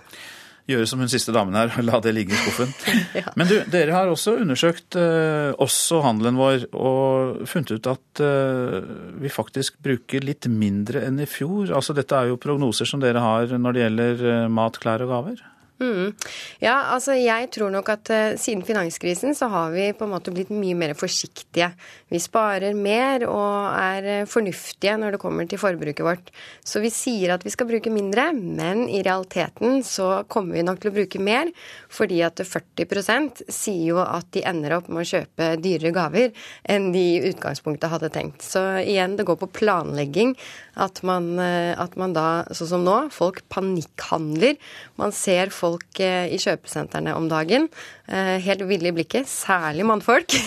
gjøre 0.70 0.86
som 0.90 1.02
hun 1.02 1.10
siste 1.10 1.34
damen 1.34 1.56
her, 1.56 1.72
la 1.88 2.00
det 2.02 2.14
ligge 2.16 2.34
i 2.34 2.40
skuffen. 2.40 2.72
ja. 3.20 3.32
Men 3.38 3.50
du, 3.50 3.56
dere 3.72 3.94
har 3.94 4.10
også 4.10 4.36
undersøkt 4.42 4.98
eh, 5.00 5.52
og 5.56 6.04
handelen 6.04 6.38
vår 6.40 6.68
og 6.74 7.44
funnet 7.50 7.76
ut 7.76 7.90
at 7.90 8.22
eh, 8.24 8.78
vi 9.22 9.32
faktisk 9.32 9.78
bruker 9.84 10.26
litt 10.26 10.48
mindre 10.50 11.04
enn 11.06 11.20
i 11.22 11.28
fjor. 11.30 11.72
Altså 11.74 11.96
Dette 11.96 12.18
er 12.18 12.32
jo 12.32 12.40
prognoser 12.42 12.88
som 12.88 13.02
dere 13.02 13.22
har 13.22 13.52
når 13.56 13.76
det 13.76 13.84
gjelder 13.84 14.26
eh, 14.32 14.48
mat, 14.52 14.80
klær 14.82 15.06
og 15.06 15.14
gaver? 15.14 15.44
Mm. 15.76 16.14
Ja, 16.62 16.94
altså 16.94 17.12
jeg 17.18 17.50
tror 17.52 17.68
nok 17.74 17.90
at 17.92 18.08
uh, 18.08 18.36
siden 18.40 18.62
finanskrisen 18.64 19.36
så 19.36 19.50
har 19.52 19.74
vi 19.74 19.90
på 19.92 20.06
en 20.06 20.14
måte 20.14 20.32
blitt 20.32 20.48
mye 20.48 20.76
mer 20.78 20.94
forsiktige. 20.96 21.68
Vi 22.08 22.20
sparer 22.22 22.72
mer 22.72 23.26
og 23.28 23.76
er 23.76 24.08
uh, 24.22 24.28
fornuftige 24.30 24.94
når 24.96 25.16
det 25.16 25.20
kommer 25.20 25.48
til 25.48 25.60
forbruket 25.60 26.06
vårt. 26.06 26.30
Så 26.64 26.80
vi 26.80 26.88
sier 26.94 27.34
at 27.34 27.44
vi 27.44 27.52
skal 27.52 27.68
bruke 27.68 27.92
mindre, 27.92 28.30
men 28.32 28.86
i 28.88 29.02
realiteten 29.04 29.82
så 29.84 30.22
kommer 30.32 30.56
vi 30.56 30.64
nok 30.64 30.80
til 30.80 30.94
å 30.94 30.96
bruke 30.96 31.20
mer, 31.20 31.52
fordi 31.92 32.22
at 32.24 32.40
40% 32.40 33.44
sier 33.52 33.92
jo 33.92 34.00
at 34.00 34.30
de 34.32 34.46
ender 34.48 34.78
opp 34.78 34.88
med 34.88 35.04
å 35.04 35.10
kjøpe 35.12 35.50
dyrere 35.60 35.92
gaver 35.92 36.48
enn 36.72 36.88
de 36.96 37.04
i 37.18 37.22
utgangspunktet 37.34 37.92
hadde 37.92 38.12
tenkt. 38.16 38.40
Så 38.48 38.64
igjen, 38.80 39.18
det 39.20 39.28
går 39.28 39.42
på 39.44 39.52
planlegging. 39.60 40.32
At 40.80 41.02
man, 41.04 41.34
uh, 41.36 41.76
at 41.76 42.00
man 42.00 42.16
da, 42.16 42.46
sånn 42.56 42.72
som 42.72 42.88
nå, 42.88 42.96
folk 43.12 43.44
panikkhandler. 43.52 44.56
Man 44.96 45.12
ser 45.12 45.52
folk 45.52 45.65
folk 45.66 46.00
eh, 46.00 46.30
i 46.32 46.40
kjøpesentrene 46.40 47.14
om 47.18 47.28
dagen. 47.30 47.68
Eh, 48.06 48.36
helt 48.46 48.64
ville 48.70 48.90
i 48.90 48.96
blikket, 48.96 49.28
særlig 49.30 49.86
mannfolk. 49.88 50.36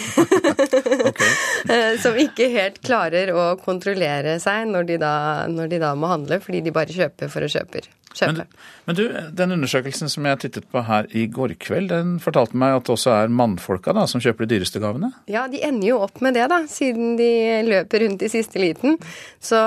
Eh, 1.69 1.99
som 2.01 2.15
ikke 2.17 2.47
helt 2.53 2.79
klarer 2.81 3.29
å 3.35 3.43
kontrollere 3.59 4.37
seg 4.41 4.69
når 4.71 4.85
de, 4.87 4.95
da, 5.01 5.11
når 5.51 5.73
de 5.73 5.79
da 5.83 5.91
må 5.99 6.09
handle, 6.09 6.39
fordi 6.41 6.63
de 6.65 6.73
bare 6.73 6.95
kjøper 6.95 7.29
for 7.29 7.45
å 7.45 7.49
kjøpe. 7.51 7.83
Men, 8.17 8.41
men, 8.87 8.95
du, 8.97 9.03
den 9.37 9.53
undersøkelsen 9.53 10.09
som 10.11 10.25
jeg 10.25 10.39
tittet 10.41 10.65
på 10.71 10.81
her 10.87 11.07
i 11.15 11.27
går 11.29 11.53
kveld, 11.61 11.91
den 11.91 12.15
fortalte 12.23 12.57
meg 12.57 12.75
at 12.79 12.87
det 12.87 12.93
også 12.95 13.13
er 13.13 13.33
mannfolka 13.33 13.93
da, 13.95 14.05
som 14.09 14.21
kjøper 14.23 14.47
de 14.47 14.57
dyreste 14.57 14.81
gavene? 14.81 15.11
Ja, 15.29 15.45
de 15.51 15.61
ender 15.65 15.91
jo 15.91 15.99
opp 16.07 16.17
med 16.25 16.35
det, 16.37 16.47
da, 16.51 16.63
siden 16.71 17.13
de 17.19 17.29
løper 17.67 18.03
rundt 18.05 18.25
i 18.25 18.31
siste 18.33 18.61
liten. 18.61 18.97
Så, 19.37 19.59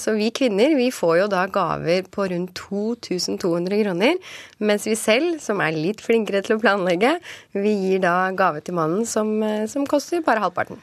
så 0.00 0.14
vi 0.16 0.30
kvinner, 0.34 0.76
vi 0.78 0.90
får 0.94 1.16
jo 1.24 1.30
da 1.32 1.46
gaver 1.52 2.06
på 2.14 2.28
rundt 2.32 2.54
2200 2.62 3.82
kroner. 3.82 4.20
Mens 4.62 4.86
vi 4.88 4.94
selv, 4.98 5.40
som 5.42 5.62
er 5.64 5.76
litt 5.76 6.04
flinkere 6.04 6.44
til 6.46 6.56
å 6.56 6.62
planlegge, 6.62 7.16
vi 7.58 7.74
gir 7.82 8.04
da 8.04 8.30
gave 8.36 8.62
til 8.64 8.78
mannen 8.78 9.08
som, 9.10 9.34
som 9.70 9.88
koster 9.90 10.22
bare 10.24 10.44
halvparten. 10.46 10.78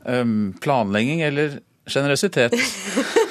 Um, 0.00 0.54
planlegging 0.62 1.20
eller 1.26 1.58
Sjenerøsitet. 1.92 2.56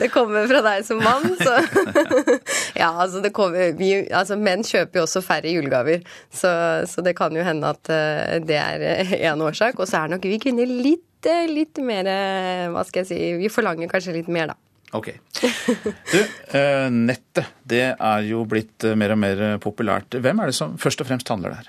det 0.00 0.08
kommer 0.12 0.46
fra 0.50 0.60
deg 0.64 0.84
som 0.86 1.00
mann, 1.02 1.26
så 1.40 1.56
Ja, 2.80 2.92
altså, 2.92 3.20
det 3.24 3.32
kommer, 3.36 3.72
vi, 3.78 3.90
altså 4.14 4.36
Menn 4.38 4.64
kjøper 4.66 5.00
jo 5.00 5.04
også 5.06 5.22
færre 5.24 5.52
julegaver, 5.52 5.98
så, 6.30 6.50
så 6.88 7.04
det 7.04 7.16
kan 7.18 7.36
jo 7.36 7.44
hende 7.46 7.72
at 7.74 7.92
uh, 7.92 8.38
det 8.44 8.58
er 8.60 8.78
én 9.18 9.44
årsak. 9.44 9.78
Og 9.78 9.90
så 9.90 10.02
er 10.02 10.08
nok 10.14 10.24
vi 10.28 10.38
kvinner 10.42 10.66
litt, 10.68 11.26
eh, 11.26 11.46
litt 11.50 11.78
mer 11.82 12.06
eh, 12.08 12.68
Hva 12.72 12.84
skal 12.86 13.02
jeg 13.02 13.08
si 13.08 13.18
Vi 13.40 13.48
forlanger 13.52 13.90
kanskje 13.90 14.16
litt 14.18 14.30
mer, 14.32 14.52
da. 14.52 14.56
Ok. 14.96 15.10
Du, 15.42 16.20
nettet 16.94 17.50
det 17.68 17.90
er 17.92 18.22
jo 18.24 18.46
blitt 18.48 18.86
mer 18.96 19.12
og 19.12 19.18
mer 19.20 19.42
populært. 19.60 20.16
Hvem 20.16 20.40
er 20.40 20.48
det 20.48 20.56
som 20.56 20.78
først 20.80 21.02
og 21.04 21.10
fremst 21.10 21.28
handler 21.28 21.50
der? 21.58 21.68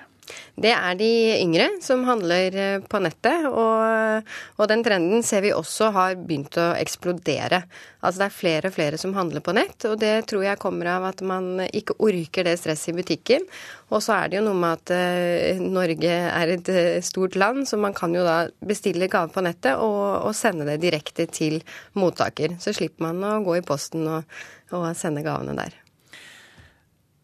Det 0.60 0.72
er 0.76 0.98
de 1.00 1.12
yngre 1.40 1.70
som 1.84 2.04
handler 2.08 2.56
eh, 2.56 2.82
på 2.84 3.00
nettet, 3.04 3.48
og, 3.48 4.28
og, 4.58 4.66
den 4.72 4.84
trenden 4.86 5.24
ser 5.26 5.46
vi 5.46 5.54
også 5.56 5.92
har 5.96 6.18
begynt 6.20 6.58
å 6.60 6.74
eksplodere. 6.80 7.64
Altså 8.04 8.22
det 8.22 8.28
er 8.28 8.36
flere 8.36 8.70
og 8.70 8.76
flere 8.76 9.00
som 9.00 9.16
handler 9.16 9.44
på 9.44 9.56
nett, 9.56 9.78
og 9.88 9.98
det 10.02 10.14
tror 10.30 10.46
jeg 10.46 10.62
kommer 10.62 10.92
av 10.94 11.08
at 11.10 11.24
man 11.26 11.64
ikke 11.68 11.98
orker 12.04 12.48
det 12.48 12.58
stresset 12.62 12.94
i 12.94 12.98
butikken. 13.00 13.48
Og 13.90 14.04
så 14.06 14.16
er 14.20 14.30
det 14.30 14.40
jo 14.40 14.46
noe 14.46 14.60
med 14.60 14.78
at 14.78 14.94
uh, 14.94 15.64
Norge 15.64 16.14
er 16.30 16.54
et 16.54 16.72
uh, 16.72 17.00
stort 17.04 17.36
land, 17.40 17.66
så 17.68 17.80
man 17.82 17.96
kan 17.98 18.16
jo 18.16 18.24
da 18.28 18.38
bestille 18.60 19.10
gave 19.12 19.34
på 19.34 19.44
nettet 19.44 19.82
og, 19.82 20.30
og, 20.30 20.32
sende 20.38 20.68
det 20.70 20.80
direkte 20.86 21.28
til 21.32 21.60
mottaker. 22.00 22.60
Så 22.64 22.76
slipper 22.78 23.10
man 23.10 23.24
å 23.26 23.40
gå 23.48 23.60
i 23.60 23.66
posten 23.66 24.08
og, 24.08 24.40
og 24.76 24.92
sende 25.00 25.26
gavene 25.26 25.58
der. 25.60 25.79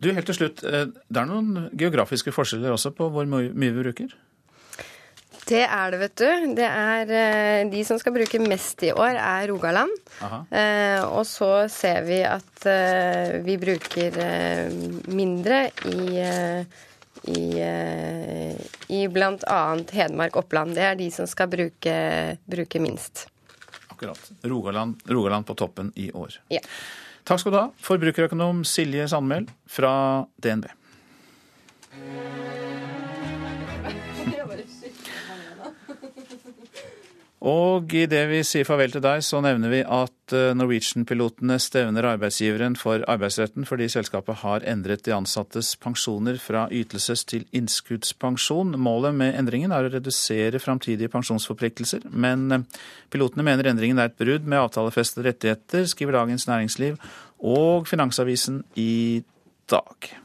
Du, 0.05 0.11
helt 0.13 0.27
til 0.29 0.37
slutt, 0.37 0.61
eh, 0.69 0.85
Det 1.09 1.17
er 1.17 1.25
noen 1.25 1.69
geografiske 1.73 2.33
forskjeller 2.35 2.75
også 2.75 2.93
på 2.93 3.09
hvor 3.09 3.25
mye 3.25 3.49
vi 3.49 3.71
bruker? 3.73 4.13
Det 5.45 5.61
er 5.61 5.93
det, 5.93 5.99
vet 6.01 6.15
du. 6.17 6.53
Det 6.57 6.65
er 6.65 7.11
eh, 7.13 7.61
De 7.69 7.83
som 7.85 7.99
skal 8.01 8.13
bruke 8.15 8.41
mest 8.41 8.81
i 8.85 8.91
år, 8.93 9.17
er 9.17 9.47
Rogaland. 9.49 9.93
Eh, 10.49 11.01
og 11.05 11.25
så 11.29 11.67
ser 11.69 12.05
vi 12.07 12.19
at 12.25 12.65
eh, 12.69 13.37
vi 13.45 13.57
bruker 13.61 14.17
eh, 14.25 14.73
mindre 15.13 15.67
i, 15.89 16.17
eh, 16.21 16.83
i, 17.29 17.45
i 18.97 19.01
bl.a. 19.09 19.61
Hedmark 19.93 20.37
Oppland. 20.41 20.77
Det 20.77 20.85
er 20.85 20.99
de 21.01 21.09
som 21.13 21.29
skal 21.29 21.49
bruke, 21.49 21.95
bruke 22.45 22.81
minst. 22.81 23.27
Akkurat. 23.93 24.21
Rogaland, 24.45 25.01
Rogaland 25.09 25.45
på 25.45 25.57
toppen 25.57 25.93
i 25.95 26.11
år. 26.11 26.41
Ja. 26.53 26.61
Takk 27.25 27.41
skal 27.41 27.53
du 27.55 27.57
ha, 27.57 27.67
forbrukerøkonom 27.81 28.59
Silje 28.69 29.07
Sandmæl 29.09 29.47
fra 29.65 29.93
DNB. 30.45 30.67
Og 37.45 37.91
idet 37.93 38.23
vi 38.31 38.39
sier 38.47 38.65
farvel 38.65 38.89
til 38.95 39.03
deg, 39.05 39.21
så 39.21 39.37
nevner 39.45 39.69
vi 39.69 39.81
at 39.83 40.33
eh, 40.33 40.55
Norwegian-pilotene 40.57 41.59
stevner 41.61 42.07
arbeidsgiveren 42.15 42.73
for 42.79 43.03
arbeidsretten 43.11 43.67
fordi 43.69 43.85
selskapet 43.93 44.39
har 44.41 44.65
endret 44.65 45.03
de 45.05 45.13
ansattes 45.13 45.75
pensjoner 45.77 46.39
fra 46.41 46.63
ytelses- 46.73 47.25
til 47.29 47.45
innskuddspensjon. 47.53 48.73
Målet 48.81 49.13
med 49.19 49.37
endringen 49.37 49.75
er 49.77 49.85
å 49.85 49.93
redusere 49.93 50.61
framtidige 50.63 51.11
pensjonsforpliktelser, 51.13 52.09
men 52.09 52.49
eh, 52.49 52.65
pilotene 53.13 53.45
mener 53.45 53.69
endringen 53.69 54.01
er 54.01 54.09
et 54.09 54.17
brudd 54.17 54.49
med 54.49 54.63
avtalefestede 54.63 55.29
rettigheter, 55.29 55.85
skriver 55.93 56.17
Dagens 56.17 56.49
Næringsliv 56.49 56.97
og 57.45 57.85
Finansavisen 57.85 58.63
i 58.73 59.21
dag. 59.69 60.15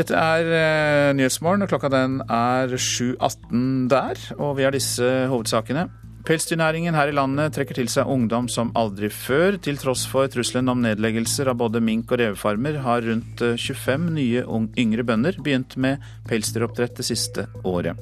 Dette 0.00 0.16
er 0.16 0.46
uh, 0.48 1.12
Nyhetsmorgen, 1.12 1.66
og 1.66 1.68
klokka 1.68 1.90
den 1.92 2.20
er 2.24 2.70
7.18 2.72 3.88
der. 3.92 4.20
Og 4.38 4.54
vi 4.56 4.64
har 4.64 4.72
disse 4.72 5.04
hovedsakene. 5.28 5.90
Pelsdyrnæringen 6.24 6.96
her 6.96 7.10
i 7.10 7.14
landet 7.16 7.54
trekker 7.56 7.76
til 7.76 7.88
seg 7.92 8.08
ungdom 8.08 8.48
som 8.52 8.72
aldri 8.76 9.10
før. 9.12 9.58
Til 9.60 9.76
tross 9.80 10.06
for 10.08 10.28
trusselen 10.32 10.72
om 10.72 10.80
nedleggelser 10.84 11.50
av 11.52 11.58
både 11.60 11.82
mink- 11.84 12.12
og 12.12 12.20
revefarmer, 12.20 12.80
har 12.84 13.04
rundt 13.04 13.40
25 13.40 13.92
eh, 13.92 14.06
nye 14.16 14.44
yngre 14.80 15.04
bønder 15.04 15.40
begynt 15.40 15.76
med 15.76 16.00
pelsdyroppdrett 16.28 16.96
det 17.00 17.08
siste 17.08 17.48
året. 17.64 18.00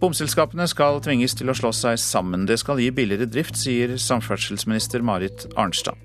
Bomselskapene 0.00 0.68
skal 0.68 1.00
tvinges 1.04 1.36
til 1.36 1.48
å 1.48 1.56
slå 1.56 1.72
seg 1.76 1.96
sammen. 2.00 2.44
Det 2.48 2.60
skal 2.60 2.80
gi 2.82 2.92
billigere 2.92 3.28
drift, 3.28 3.56
sier 3.56 3.96
samferdselsminister 4.00 5.04
Marit 5.04 5.48
Arnstad. 5.56 5.96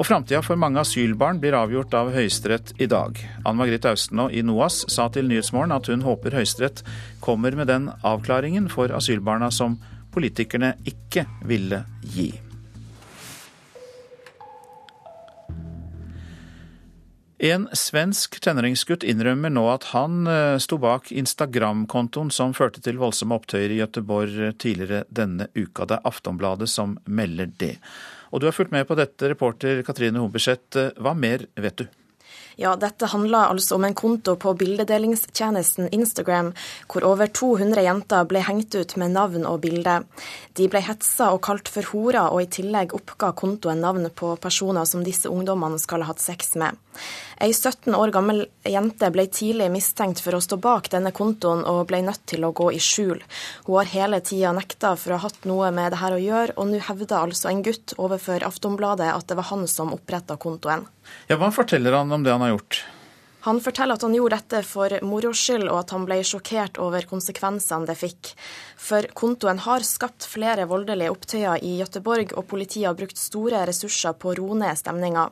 Og 0.00 0.06
framtida 0.08 0.40
for 0.40 0.56
mange 0.56 0.80
asylbarn 0.80 1.42
blir 1.42 1.52
avgjort 1.52 1.92
av 1.92 2.08
Høyesterett 2.14 2.72
i 2.80 2.86
dag. 2.88 3.18
Ann 3.44 3.58
Margrethe 3.58 3.90
Austenå 3.92 4.30
i 4.32 4.40
NOAS 4.40 4.86
sa 4.88 5.10
til 5.12 5.28
Nyhetsmorgen 5.28 5.74
at 5.76 5.90
hun 5.92 6.06
håper 6.06 6.38
Høyesterett 6.38 6.80
kommer 7.20 7.52
med 7.52 7.68
den 7.68 7.90
avklaringen 8.00 8.70
for 8.72 8.88
asylbarna 8.96 9.50
som 9.52 9.76
politikerne 10.14 10.72
ikke 10.88 11.26
ville 11.44 11.82
gi. 12.00 12.30
En 17.50 17.66
svensk 17.76 18.38
tenåringsgutt 18.44 19.04
innrømmer 19.04 19.52
nå 19.52 19.66
at 19.72 19.90
han 19.92 20.24
eh, 20.28 20.56
sto 20.60 20.76
bak 20.80 21.08
Instagram-kontoen 21.12 22.32
som 22.32 22.52
førte 22.56 22.80
til 22.84 23.00
voldsomme 23.00 23.36
opptøyer 23.36 23.76
i 23.76 23.78
Gøteborg 23.80 24.56
tidligere 24.60 25.04
denne 25.08 25.48
uka. 25.56 25.84
Det 25.88 25.96
er 25.96 26.08
Aftonbladet 26.08 26.68
som 26.72 26.98
melder 27.04 27.52
det. 27.60 27.74
Og 28.30 28.40
du 28.40 28.46
har 28.46 28.54
fulgt 28.54 28.74
med 28.74 28.86
på 28.86 28.96
dette, 28.98 29.30
reporter 29.32 29.82
Katrine 29.86 30.22
Humberseth. 30.22 30.78
Hva 31.02 31.14
mer 31.18 31.48
vet 31.58 31.82
du? 31.82 31.99
Ja, 32.56 32.74
dette 32.76 33.06
handler 33.06 33.50
altså 33.52 33.76
om 33.76 33.84
en 33.84 33.94
konto 33.94 34.34
på 34.36 34.54
bildedelingstjenesten 34.58 35.88
Instagram, 35.94 36.52
hvor 36.90 37.06
over 37.06 37.30
200 37.30 37.84
jenter 37.86 38.26
ble 38.28 38.42
hengt 38.44 38.74
ut 38.74 38.96
med 39.00 39.14
navn 39.14 39.46
og 39.48 39.60
bilde. 39.62 40.00
De 40.58 40.68
ble 40.68 40.82
hetsa 40.84 41.30
og 41.34 41.42
kalt 41.46 41.70
for 41.70 41.86
horer, 41.92 42.28
og 42.28 42.42
i 42.42 42.50
tillegg 42.50 42.94
oppga 42.96 43.32
kontoen 43.38 43.80
navn 43.84 44.10
på 44.14 44.34
personer 44.42 44.88
som 44.88 45.04
disse 45.06 45.30
ungdommene 45.30 45.78
skal 45.80 46.04
ha 46.04 46.10
hatt 46.10 46.22
sex 46.22 46.56
med. 46.60 46.76
Ei 47.40 47.54
17 47.54 47.94
år 47.96 48.10
gammel 48.12 48.42
jente 48.68 49.08
ble 49.14 49.24
tidlig 49.32 49.70
mistenkt 49.72 50.20
for 50.20 50.36
å 50.36 50.42
stå 50.44 50.58
bak 50.60 50.90
denne 50.92 51.14
kontoen, 51.16 51.62
og 51.64 51.86
ble 51.88 52.02
nødt 52.04 52.26
til 52.28 52.44
å 52.44 52.52
gå 52.52 52.68
i 52.76 52.82
skjul. 52.82 53.22
Hun 53.64 53.78
har 53.78 53.92
hele 53.94 54.20
tida 54.20 54.52
nekta 54.56 54.92
for 55.00 55.14
å 55.14 55.20
ha 55.20 55.28
hatt 55.28 55.48
noe 55.48 55.70
med 55.72 55.94
det 55.94 56.02
her 56.02 56.16
å 56.16 56.20
gjøre, 56.20 56.58
og 56.58 56.68
nå 56.68 56.82
hevder 56.90 57.22
altså 57.22 57.48
en 57.48 57.64
gutt 57.64 57.96
overfor 57.96 58.44
Aftonbladet 58.44 59.08
at 59.14 59.30
det 59.30 59.38
var 59.38 59.48
han 59.54 59.64
som 59.70 59.94
oppretta 59.96 60.36
kontoen. 60.36 60.84
Ja, 61.30 61.38
Hva 61.40 61.50
forteller 61.54 61.98
han 61.98 62.12
om 62.12 62.24
det 62.24 62.32
han 62.34 62.44
har 62.44 62.56
gjort? 62.56 62.84
Han 63.40 63.60
forteller 63.64 63.96
at 63.96 64.02
han 64.04 64.12
gjorde 64.12 64.36
dette 64.36 64.58
for 64.68 64.92
moro 65.06 65.30
skyld, 65.32 65.64
og 65.70 65.78
at 65.78 65.92
han 65.94 66.04
ble 66.04 66.18
sjokkert 66.28 66.76
over 66.82 67.06
konsekvensene 67.08 67.88
det 67.88 67.96
fikk. 67.96 68.34
For 68.76 69.06
kontoen 69.16 69.62
har 69.64 69.86
skapt 69.86 70.26
flere 70.28 70.66
voldelige 70.68 71.12
opptøyer 71.14 71.62
i 71.64 71.78
Gøteborg, 71.78 72.34
og 72.36 72.44
politiet 72.50 72.90
har 72.90 72.98
brukt 72.98 73.16
store 73.16 73.62
ressurser 73.70 74.18
på 74.20 74.32
å 74.32 74.34
roe 74.42 74.58
ned 74.60 74.76
stemninga. 74.76 75.30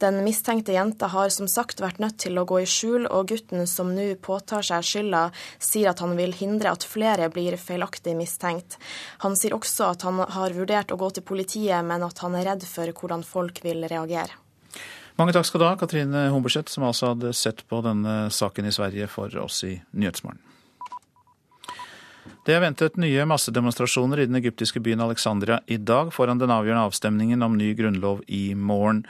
Den 0.00 0.22
mistenkte 0.24 0.72
jenta 0.72 1.10
har 1.12 1.28
som 1.30 1.46
sagt 1.48 1.82
vært 1.84 2.00
nødt 2.02 2.16
til 2.24 2.40
å 2.40 2.46
gå 2.48 2.62
i 2.62 2.68
skjul, 2.68 3.04
og 3.12 3.28
gutten 3.30 3.68
som 3.68 3.92
nå 3.94 4.06
påtar 4.24 4.64
seg 4.64 4.86
skylda, 4.88 5.26
sier 5.60 5.92
at 5.92 6.00
han 6.02 6.16
vil 6.16 6.32
hindre 6.34 6.72
at 6.72 6.86
flere 6.88 7.28
blir 7.32 7.58
feilaktig 7.60 8.16
mistenkt. 8.16 8.78
Han 9.20 9.36
sier 9.36 9.54
også 9.56 9.92
at 9.92 10.08
han 10.08 10.24
har 10.24 10.56
vurdert 10.56 10.96
å 10.96 10.98
gå 11.00 11.12
til 11.12 11.28
politiet, 11.28 11.84
men 11.84 12.08
at 12.08 12.24
han 12.24 12.40
er 12.40 12.48
redd 12.54 12.64
for 12.68 12.88
hvordan 12.88 13.22
folk 13.24 13.60
vil 13.68 13.84
reagere. 13.84 14.43
Mange 15.14 15.34
takk 15.34 15.46
skal 15.46 15.62
du 15.62 15.66
ha, 15.68 15.76
Katrine 15.78 16.24
Humberseth, 16.34 16.72
som 16.72 16.88
altså 16.88 17.12
hadde 17.12 17.30
sett 17.38 17.62
på 17.70 17.78
denne 17.86 18.32
saken 18.34 18.66
i 18.66 18.72
Sverige 18.74 19.06
for 19.10 19.30
oss 19.38 19.60
i 19.66 19.76
Nyhetsmorgen. 19.94 20.40
Det 22.44 22.52
er 22.52 22.60
ventet 22.60 22.98
nye 23.00 23.24
massedemonstrasjoner 23.28 24.20
i 24.20 24.26
den 24.28 24.36
egyptiske 24.40 24.82
byen 24.84 25.00
Alexandria 25.00 25.60
i 25.70 25.78
dag 25.78 26.10
foran 26.12 26.40
den 26.40 26.52
avgjørende 26.52 26.90
avstemningen 26.90 27.46
om 27.46 27.54
ny 27.56 27.70
grunnlov 27.78 28.20
i 28.26 28.56
morgen. 28.58 29.04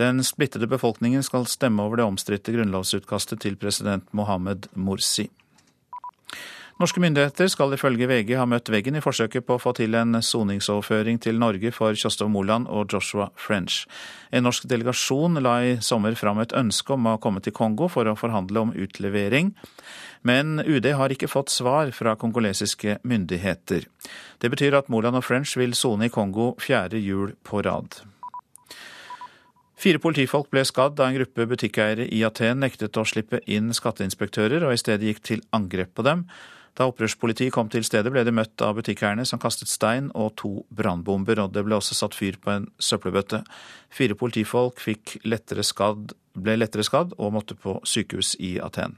Den 0.00 0.24
splittede 0.24 0.66
befolkningen 0.66 1.22
skal 1.22 1.46
stemme 1.46 1.84
over 1.84 2.00
det 2.00 2.08
omstridte 2.08 2.54
grunnlovsutkastet 2.54 3.44
til 3.44 3.58
president 3.60 4.08
Mohammed 4.16 4.70
Morsi. 4.74 5.28
Norske 6.82 6.98
myndigheter 6.98 7.46
skal 7.46 7.70
ifølge 7.76 8.08
VG 8.10 8.32
ha 8.34 8.44
møtt 8.48 8.66
veggen 8.72 8.96
i 8.98 9.00
forsøket 9.04 9.44
på 9.46 9.54
å 9.54 9.60
få 9.62 9.70
til 9.78 9.94
en 9.94 10.16
soningsoverføring 10.18 11.20
til 11.22 11.36
Norge 11.38 11.70
for 11.70 11.94
Kjostov 11.94 12.32
Moland 12.34 12.66
og 12.66 12.90
Joshua 12.90 13.28
French. 13.38 13.84
En 14.34 14.42
norsk 14.42 14.64
delegasjon 14.66 15.38
la 15.44 15.52
i 15.62 15.76
sommer 15.78 16.16
fram 16.18 16.40
et 16.42 16.50
ønske 16.58 16.96
om 16.96 17.04
å 17.06 17.20
komme 17.22 17.38
til 17.38 17.54
Kongo 17.54 17.86
for 17.86 18.10
å 18.10 18.16
forhandle 18.18 18.64
om 18.64 18.72
utlevering. 18.74 19.52
Men 20.26 20.58
UD 20.58 20.88
har 20.98 21.14
ikke 21.14 21.30
fått 21.30 21.52
svar 21.54 21.92
fra 21.94 22.16
kongolesiske 22.18 22.96
myndigheter. 23.06 23.86
Det 24.42 24.50
betyr 24.50 24.74
at 24.80 24.90
Moland 24.90 25.20
og 25.20 25.22
French 25.28 25.52
vil 25.60 25.76
sone 25.78 26.08
i 26.08 26.10
Kongo 26.10 26.56
fjerde 26.58 26.98
jul 26.98 27.36
på 27.46 27.62
rad. 27.62 28.00
Fire 29.78 30.02
politifolk 30.02 30.50
ble 30.50 30.64
skadd 30.66 30.98
da 30.98 31.06
en 31.06 31.14
gruppe 31.20 31.46
butikkeiere 31.46 32.08
i 32.10 32.24
Aten 32.26 32.58
nektet 32.62 32.98
å 32.98 33.06
slippe 33.06 33.38
inn 33.46 33.70
skatteinspektører, 33.70 34.66
og 34.66 34.74
i 34.74 34.82
stedet 34.82 35.06
gikk 35.12 35.22
til 35.30 35.46
angrep 35.54 35.94
på 35.94 36.06
dem. 36.06 36.26
Da 36.78 36.86
opprørspolitiet 36.88 37.52
kom 37.52 37.68
til 37.68 37.84
stedet, 37.84 38.08
ble 38.12 38.24
de 38.24 38.32
møtt 38.32 38.62
av 38.64 38.78
butikkeierne 38.78 39.26
som 39.28 39.40
kastet 39.42 39.68
stein 39.68 40.08
og 40.16 40.32
to 40.40 40.52
brannbomber, 40.72 41.42
og 41.42 41.52
det 41.52 41.66
ble 41.66 41.76
også 41.76 41.96
satt 41.98 42.16
fyr 42.16 42.38
på 42.40 42.54
en 42.54 42.68
søppelbøtte. 42.80 43.42
Fire 43.92 44.16
politifolk 44.16 44.80
lettere 45.28 45.64
skadd, 45.66 46.14
ble 46.32 46.56
lettere 46.56 46.86
skadd 46.88 47.12
og 47.18 47.34
måtte 47.36 47.58
på 47.60 47.76
sykehus 47.84 48.36
i 48.40 48.56
Aten. 48.64 48.96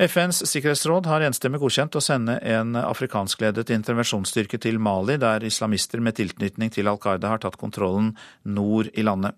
FNs 0.00 0.38
sikkerhetsråd 0.48 1.04
har 1.10 1.20
enstemmig 1.26 1.58
godkjent 1.60 1.98
å 1.98 2.00
sende 2.00 2.38
en 2.48 2.72
afrikanskledet 2.80 3.68
intervensjonsstyrke 3.74 4.56
til 4.56 4.78
Mali, 4.80 5.18
der 5.20 5.44
islamister 5.44 6.00
med 6.00 6.16
tilknytning 6.16 6.72
til 6.72 6.88
Al 6.88 6.96
Qaida 7.02 7.28
har 7.28 7.42
tatt 7.42 7.60
kontrollen 7.60 8.14
nord 8.48 8.88
i 8.96 9.04
landet. 9.04 9.36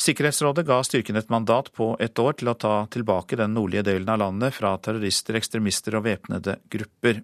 Sikkerhetsrådet 0.00 0.64
ga 0.66 0.80
styrken 0.84 1.16
et 1.16 1.30
mandat 1.30 1.72
på 1.76 1.92
ett 2.00 2.18
år 2.18 2.38
til 2.40 2.50
å 2.50 2.56
ta 2.58 2.74
tilbake 2.90 3.36
den 3.38 3.54
nordlige 3.54 3.84
delen 3.90 4.08
av 4.08 4.18
landet 4.22 4.56
fra 4.56 4.74
terrorister, 4.82 5.36
ekstremister 5.38 5.98
og 5.98 6.06
væpnede 6.08 6.56
grupper. 6.72 7.22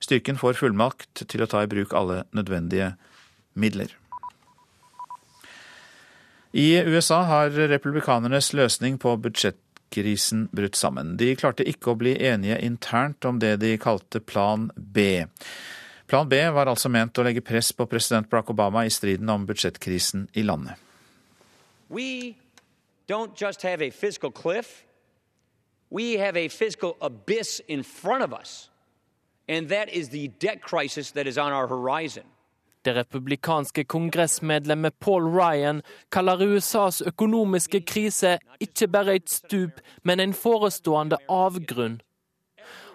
Styrken 0.00 0.40
får 0.40 0.58
fullmakt 0.58 1.24
til 1.28 1.44
å 1.44 1.50
ta 1.50 1.62
i 1.62 1.70
bruk 1.70 1.94
alle 1.96 2.24
nødvendige 2.36 2.94
midler. 3.58 3.94
I 6.52 6.80
USA 6.80 7.22
har 7.28 7.50
republikanernes 7.50 8.54
løsning 8.56 8.96
på 8.98 9.12
budsjettkrisen 9.20 10.48
brutt 10.52 10.78
sammen. 10.80 11.16
De 11.20 11.34
klarte 11.36 11.66
ikke 11.68 11.92
å 11.92 11.98
bli 12.00 12.16
enige 12.24 12.56
internt 12.64 13.28
om 13.28 13.38
det 13.38 13.58
de 13.60 13.76
kalte 13.78 14.24
Plan 14.24 14.70
B. 14.76 15.26
Plan 16.08 16.28
B 16.28 16.40
var 16.56 16.70
altså 16.72 16.88
ment 16.88 17.18
å 17.20 17.26
legge 17.26 17.44
press 17.44 17.74
på 17.76 17.86
president 17.86 18.30
Barack 18.30 18.50
Obama 18.50 18.86
i 18.88 18.92
striden 18.92 19.28
om 19.28 19.44
budsjettkrisen 19.46 20.30
i 20.32 20.46
landet. 20.48 20.87
We 21.90 22.34
don't 23.10 23.36
just 23.36 23.62
have 23.62 23.82
a 23.82 23.90
fiscal 23.90 24.30
cliff. 24.30 24.84
We 25.90 26.18
have 26.18 26.36
a 26.36 26.48
fiscal 26.48 26.96
abyss 27.00 27.60
in 27.68 27.84
front 27.84 28.24
of 28.24 28.32
us. 28.40 28.70
And 29.48 29.68
that 29.68 29.88
is 29.88 30.08
the 30.08 30.28
debt 30.28 30.60
crisis 30.62 31.12
that 31.12 31.26
is 31.26 31.38
on 31.38 31.52
our 31.52 31.66
horizon. 31.66 32.24
Det 32.84 32.94
republikanske 32.94 33.84
kongressmedlemmet 33.84 34.98
Paul 34.98 35.22
Ryan 35.22 35.82
kaller 36.08 36.42
USAs 36.42 37.02
økonomiske 37.02 37.80
krise 37.80 38.38
ikke 38.60 38.88
bare 38.88 39.16
et 39.16 39.30
stup, 39.30 39.80
men 40.04 40.20
en 40.20 40.34
forestående 40.34 41.16
avgrunn. 41.28 42.00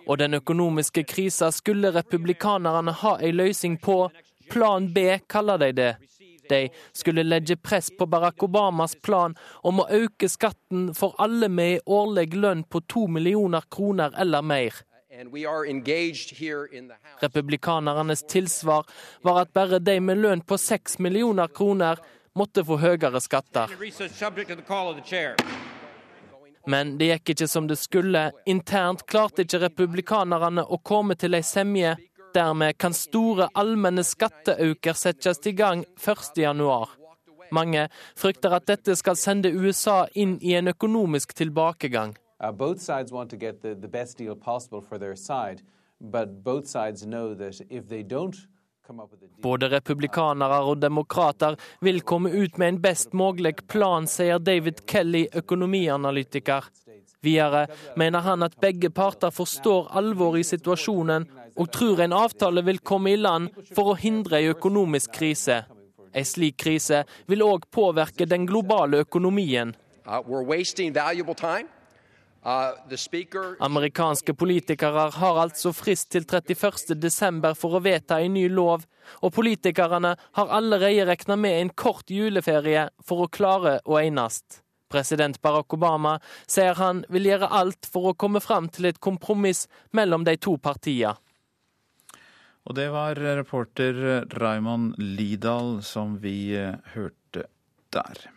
Og 0.07 0.19
den 0.19 0.33
økonomiske 0.33 1.03
krisa 1.03 1.51
skulle 1.51 1.91
republikanerne 1.91 2.91
ha 2.91 3.17
en 3.21 3.35
løsning 3.35 3.81
på. 3.81 4.09
Plan 4.49 4.93
B 4.93 4.97
kaller 5.29 5.57
de 5.57 5.71
det. 5.71 5.95
De 6.53 6.61
skulle 6.93 7.25
legge 7.25 7.57
press 7.57 7.89
på 7.97 8.05
Barack 8.05 8.45
Obamas 8.45 8.95
plan 9.01 9.35
om 9.65 9.81
å 9.81 9.89
øke 9.89 10.29
skatten 10.29 10.91
for 10.97 11.17
alle 11.23 11.49
med 11.49 11.81
årlig 11.85 12.33
lønn 12.37 12.63
på 12.63 12.83
to 12.87 13.07
millioner 13.09 13.65
kroner 13.73 14.13
eller 14.21 14.45
mer. 14.45 14.83
Republikanernes 17.21 18.23
tilsvar 18.27 18.85
var 19.21 19.41
at 19.41 19.53
bare 19.53 19.79
de 19.79 19.99
med 19.99 20.17
lønn 20.17 20.41
på 20.41 20.57
seks 20.57 20.99
millioner 20.99 21.47
kroner 21.47 22.01
måtte 22.33 22.63
få 22.65 22.79
høyere 22.81 23.21
skatter. 23.21 23.69
Men 26.65 26.95
det 26.97 27.09
gikk 27.11 27.33
ikke 27.33 27.47
som 27.51 27.67
det 27.67 27.77
skulle. 27.77 28.23
Internt 28.49 29.05
klarte 29.05 29.43
ikke 29.43 29.65
republikanerne 29.65 30.63
å 30.63 30.79
komme 30.79 31.17
til 31.19 31.35
ei 31.37 31.43
semje. 31.45 31.95
Dermed 32.33 32.77
kan 32.77 32.93
store 32.97 33.47
allmenne 33.53 34.03
skatteøker 34.05 34.97
settes 34.97 35.41
i 35.45 35.53
gang 35.53 35.83
1.1. 36.01 36.95
Mange 37.53 37.87
frykter 38.17 38.55
at 38.57 38.65
dette 38.65 38.95
skal 38.97 39.17
sende 39.19 39.51
USA 39.53 40.07
inn 40.17 40.39
i 40.41 40.55
en 40.57 40.71
økonomisk 40.71 41.35
tilbakegang. 41.37 42.15
Uh, 42.43 42.51
både 49.41 49.69
republikanere 49.71 50.57
og 50.67 50.81
demokrater 50.81 51.55
vil 51.81 52.01
komme 52.01 52.33
ut 52.33 52.57
med 52.57 52.67
en 52.67 52.81
best 52.81 53.13
mulig 53.13 53.55
plan, 53.71 54.09
sier 54.09 54.41
David 54.41 54.81
Kelly, 54.89 55.27
økonomianalytiker. 55.33 56.67
Videre 57.23 57.67
mener 57.95 58.19
han 58.25 58.43
at 58.43 58.57
begge 58.59 58.89
parter 58.91 59.31
forstår 59.31 59.93
alvoret 59.95 60.43
i 60.43 60.49
situasjonen 60.49 61.29
og 61.55 61.71
tror 61.71 62.01
en 62.03 62.15
avtale 62.17 62.63
vil 62.65 62.79
komme 62.79 63.13
i 63.13 63.19
land 63.19 63.51
for 63.75 63.93
å 63.93 63.99
hindre 63.99 64.41
en 64.41 64.55
økonomisk 64.55 65.13
krise. 65.19 65.63
En 66.13 66.25
slik 66.25 66.59
krise 66.61 67.03
vil 67.29 67.45
òg 67.45 67.69
påvirke 67.73 68.27
den 68.29 68.45
globale 68.49 69.01
økonomien. 69.05 69.73
Uh, 70.03 70.19
Uh, 72.45 72.75
Amerikanske 73.59 74.33
politikere 74.35 75.05
har 75.15 75.37
altså 75.39 75.71
frist 75.71 76.09
til 76.11 76.25
31.12 76.27 77.53
for 77.55 77.77
å 77.77 77.79
vedta 77.85 78.17
en 78.19 78.35
ny 78.35 78.49
lov, 78.51 78.83
og 79.23 79.31
politikerne 79.31 80.11
har 80.19 80.51
allerede 80.51 81.05
regna 81.07 81.37
med 81.39 81.61
en 81.61 81.71
kort 81.71 82.11
juleferie 82.11 82.89
for 82.99 83.23
å 83.23 83.31
klare 83.31 83.77
å 83.87 83.95
enes. 84.01 84.41
President 84.91 85.39
Barack 85.41 85.73
Obama 85.73 86.17
sier 86.43 86.75
han 86.77 87.05
vil 87.09 87.31
gjøre 87.31 87.47
alt 87.47 87.87
for 87.89 88.11
å 88.11 88.17
komme 88.19 88.43
fram 88.43 88.67
til 88.67 88.91
et 88.91 88.99
kompromiss 88.99 89.69
mellom 89.95 90.27
de 90.27 90.35
to 90.35 90.57
partiene. 90.59 91.15
Og 92.63 92.77
det 92.77 92.87
var 92.93 93.19
reporter 93.19 94.23
Raymond 94.39 94.95
Lidahl 95.01 95.81
som 95.83 96.15
vi 96.23 96.53
eh, 96.55 96.79
hørte 96.93 97.49
der. 97.93 98.29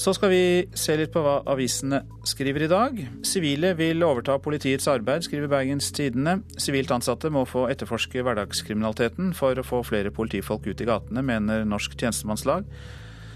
Så 0.00 0.12
skal 0.14 0.30
vi 0.30 0.44
se 0.78 0.94
litt 0.96 1.10
på 1.12 1.20
hva 1.24 1.40
avisene 1.50 1.98
skriver 2.28 2.64
i 2.64 2.70
dag. 2.70 3.00
Sivile 3.26 3.72
vil 3.76 4.04
overta 4.06 4.38
politiets 4.40 4.86
arbeid, 4.88 5.26
skriver 5.26 5.50
Bergens 5.50 5.90
Tidende. 5.96 6.38
Sivilt 6.56 6.92
ansatte 6.94 7.28
må 7.32 7.42
få 7.48 7.66
etterforske 7.72 8.22
hverdagskriminaliteten 8.24 9.34
for 9.36 9.58
å 9.58 9.66
få 9.66 9.82
flere 9.84 10.14
politifolk 10.14 10.70
ut 10.70 10.80
i 10.80 10.88
gatene, 10.88 11.24
mener 11.26 11.66
Norsk 11.68 11.98
tjenestemannslag, 11.98 12.68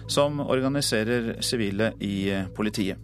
som 0.09 0.41
organiserer 0.45 1.35
sivile 1.45 1.93
i 2.01 2.31
politiet. 2.57 3.04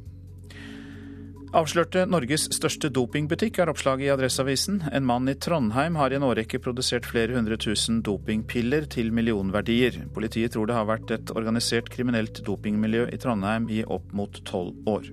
Avslørte 1.51 2.05
Norges 2.07 2.45
største 2.55 2.93
dopingbutikk, 2.95 3.57
er 3.59 3.71
oppslaget 3.73 4.07
i 4.07 4.11
Adresseavisen. 4.13 4.77
En 4.95 5.03
mann 5.03 5.27
i 5.27 5.35
Trondheim 5.35 5.97
har 5.99 6.13
i 6.13 6.19
en 6.21 6.23
årrekke 6.23 6.61
produsert 6.63 7.09
flere 7.11 7.35
hundre 7.35 7.57
tusen 7.59 7.97
dopingpiller 8.07 8.85
til 8.87 9.09
millionverdier. 9.11 9.97
Politiet 10.15 10.55
tror 10.55 10.71
det 10.71 10.77
har 10.79 10.87
vært 10.87 11.11
et 11.17 11.33
organisert 11.35 11.91
kriminelt 11.91 12.39
dopingmiljø 12.47 13.09
i 13.11 13.19
Trondheim 13.19 13.67
i 13.67 13.81
opp 13.83 14.13
mot 14.15 14.39
tolv 14.47 14.79
år. 14.87 15.09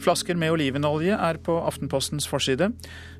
Flasker 0.00 0.38
med 0.38 0.54
olivenolje 0.54 1.18
er 1.18 1.40
på 1.42 1.58
Aftenpostens 1.58 2.30
forside. 2.30 2.70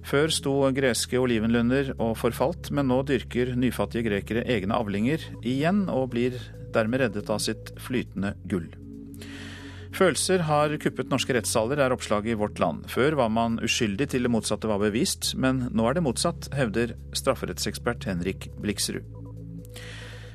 Før 0.07 0.31
sto 0.31 0.55
greske 0.77 1.19
olivenlunder 1.19 1.97
og 1.99 2.15
forfalt, 2.23 2.71
men 2.71 2.87
nå 2.87 3.03
dyrker 3.11 3.57
nyfattige 3.59 4.07
grekere 4.07 4.47
egne 4.47 4.79
avlinger 4.79 5.27
igjen, 5.43 5.89
og 5.91 6.13
blir 6.15 6.39
dermed 6.71 7.03
reddet 7.03 7.35
av 7.35 7.43
sitt 7.43 7.75
flytende 7.83 8.37
gull. 8.47 8.71
Følelser 9.97 10.45
har 10.47 10.73
kuppet 10.81 11.11
norske 11.11 11.35
rettssaler, 11.35 11.81
er 11.83 11.93
oppslaget 11.95 12.33
i 12.33 12.39
Vårt 12.39 12.61
Land. 12.63 12.85
Før 12.93 13.19
var 13.19 13.31
man 13.35 13.59
uskyldig 13.65 14.11
til 14.13 14.27
det 14.27 14.31
motsatte 14.33 14.71
var 14.71 14.83
bevist, 14.83 15.33
men 15.35 15.67
nå 15.75 15.89
er 15.89 15.99
det 15.99 16.05
motsatt, 16.07 16.51
hevder 16.57 16.95
strafferettsekspert 17.17 18.07
Henrik 18.09 18.49
Bliksrud. 18.63 19.03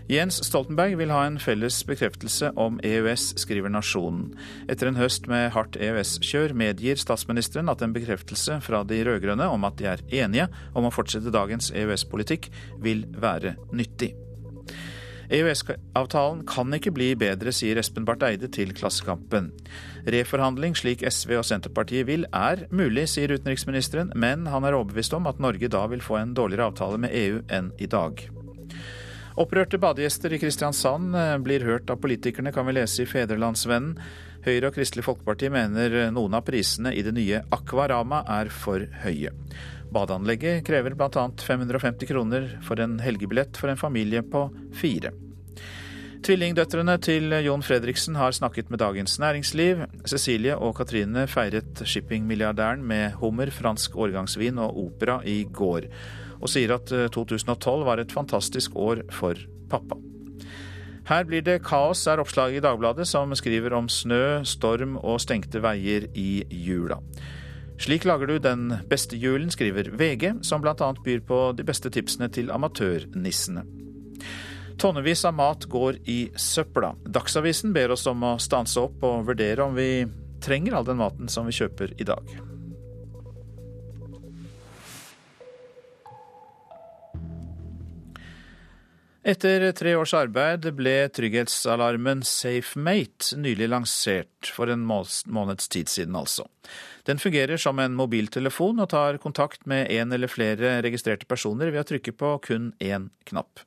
Jens 0.06 0.38
Stoltenberg 0.46 1.00
vil 1.00 1.10
ha 1.10 1.24
en 1.26 1.40
felles 1.42 1.80
bekreftelse 1.90 2.52
om 2.62 2.76
EØS, 2.86 3.32
skriver 3.42 3.72
Nasjonen. 3.74 4.28
Etter 4.70 4.92
en 4.92 5.00
høst 5.00 5.26
med 5.32 5.50
hardt 5.56 5.80
EØS-kjør 5.82 6.54
medgir 6.54 7.00
statsministeren 7.02 7.72
at 7.74 7.82
en 7.82 7.96
bekreftelse 7.96 8.60
fra 8.62 8.84
de 8.86 9.02
rød-grønne 9.08 9.50
om 9.50 9.66
at 9.66 9.80
de 9.82 9.90
er 9.96 10.06
enige 10.22 10.46
om 10.78 10.86
å 10.86 10.94
fortsette 10.94 11.34
dagens 11.34 11.72
EØS-politikk, 11.74 12.52
vil 12.86 13.08
være 13.18 13.56
nyttig. 13.74 14.14
EØS-avtalen 15.34 16.44
kan 16.50 16.74
ikke 16.78 16.94
bli 16.94 17.10
bedre, 17.18 17.54
sier 17.56 17.80
Espen 17.82 18.06
Barth 18.06 18.28
Eide 18.28 18.50
til 18.54 18.74
Klassekampen. 18.78 19.52
Reforhandling, 20.06 20.76
slik 20.78 21.02
SV 21.02 21.40
og 21.40 21.48
Senterpartiet 21.48 22.06
vil, 22.10 22.28
er 22.30 22.68
mulig, 22.70 23.08
sier 23.10 23.34
utenriksministeren, 23.34 24.14
men 24.16 24.46
han 24.52 24.68
er 24.68 24.78
overbevist 24.78 25.16
om 25.18 25.26
at 25.32 25.42
Norge 25.42 25.72
da 25.72 25.86
vil 25.92 26.04
få 26.06 26.20
en 26.22 26.36
dårligere 26.38 26.70
avtale 26.70 27.02
med 27.02 27.16
EU 27.16 27.42
enn 27.50 27.74
i 27.82 27.90
dag. 27.90 28.28
Opprørte 29.36 29.82
badegjester 29.82 30.32
i 30.32 30.40
Kristiansand 30.40 31.16
eh, 31.20 31.36
blir 31.44 31.66
hørt 31.68 31.90
av 31.92 32.00
politikerne, 32.00 32.54
kan 32.56 32.68
vi 32.70 32.78
lese 32.78 33.04
i 33.04 33.10
Fedrelandsvennen. 33.10 33.98
Høyre 34.46 34.70
og 34.70 34.76
Kristelig 34.78 35.04
Folkeparti 35.08 35.50
mener 35.50 36.12
noen 36.14 36.38
av 36.38 36.46
prisene 36.46 36.94
i 36.94 37.02
det 37.04 37.16
nye 37.18 37.42
Akvarama 37.56 38.22
er 38.30 38.52
for 38.54 38.86
høye. 39.02 39.34
Badeanlegget 39.96 40.66
krever 40.68 40.96
bl.a. 40.98 41.28
550 41.48 42.10
kroner 42.12 42.50
for 42.66 42.82
en 42.84 43.00
helgebillett 43.04 43.58
for 43.58 43.72
en 43.72 43.80
familie 43.80 44.24
på 44.24 44.50
fire. 44.76 45.14
Tvillingdøtrene 46.26 46.96
til 47.06 47.36
Jon 47.46 47.64
Fredriksen 47.64 48.16
har 48.18 48.34
snakket 48.34 48.72
med 48.74 48.82
Dagens 48.82 49.20
Næringsliv. 49.22 49.86
Cecilie 50.10 50.56
og 50.58 50.74
Katrine 50.80 51.28
feiret 51.30 51.84
shippingmilliardæren 51.86 52.82
med 52.82 53.20
hummer, 53.22 53.52
fransk 53.54 53.96
årgangsvin 53.96 54.58
og 54.58 54.80
opera 54.88 55.20
i 55.22 55.44
går 55.46 55.92
og 56.42 56.52
sier 56.52 56.76
at 56.76 56.92
2012 57.14 57.56
eh, 57.82 57.88
var 57.88 58.02
et 58.02 58.14
fantastisk 58.14 58.76
år 58.76 59.06
for 59.14 59.40
pappa. 59.72 59.98
Her 61.06 61.26
blir 61.30 61.44
det 61.46 61.60
kaos, 61.66 62.02
er 62.10 62.22
oppslaget 62.22 62.60
i 62.60 62.66
Dagbladet, 62.66 63.06
som 63.08 63.34
skriver 63.38 63.76
om 63.78 63.90
snø, 63.90 64.42
storm 64.48 64.98
og 64.98 65.20
stengte 65.22 65.62
veier 65.62 66.08
i 66.18 66.42
jula. 66.50 66.98
Slik 67.80 68.06
lager 68.08 68.28
du 68.28 68.38
den 68.40 68.70
beste 68.90 69.18
julen, 69.20 69.52
skriver 69.52 69.90
VG, 69.92 70.34
som 70.48 70.62
bl.a. 70.64 70.94
byr 71.04 71.20
på 71.28 71.40
de 71.58 71.66
beste 71.68 71.92
tipsene 71.92 72.30
til 72.32 72.52
amatørnissene. 72.56 73.66
Tonnevis 74.80 75.24
av 75.28 75.36
mat 75.36 75.68
går 75.72 76.00
i 76.12 76.20
søpla. 76.40 76.94
Dagsavisen 77.08 77.74
ber 77.76 77.94
oss 77.96 78.08
om 78.12 78.24
å 78.28 78.36
stanse 78.44 78.80
opp 78.82 79.04
og 79.08 79.28
vurdere 79.30 79.64
om 79.64 79.76
vi 79.76 80.06
trenger 80.44 80.76
all 80.76 80.88
den 80.88 81.00
maten 81.00 81.32
som 81.32 81.48
vi 81.48 81.56
kjøper 81.56 81.96
i 82.00 82.08
dag. 82.08 82.36
Etter 89.26 89.72
tre 89.74 89.96
års 89.98 90.12
arbeid 90.14 90.68
ble 90.78 91.08
trygghetsalarmen 91.10 92.20
SafeMate 92.30 93.34
nylig 93.42 93.72
lansert, 93.72 94.52
for 94.54 94.70
en 94.70 94.84
måneds 94.86 95.66
tid 95.74 95.90
siden 95.90 96.14
altså. 96.20 96.46
Den 97.10 97.18
fungerer 97.18 97.58
som 97.58 97.82
en 97.82 97.98
mobiltelefon 97.98 98.84
og 98.84 98.92
tar 98.94 99.18
kontakt 99.24 99.66
med 99.66 99.90
en 99.90 100.14
eller 100.14 100.30
flere 100.30 100.76
registrerte 100.86 101.26
personer 101.26 101.74
ved 101.74 101.82
å 101.82 101.88
trykke 101.90 102.14
på 102.14 102.36
kun 102.46 102.70
én 102.78 103.10
knapp. 103.26 103.66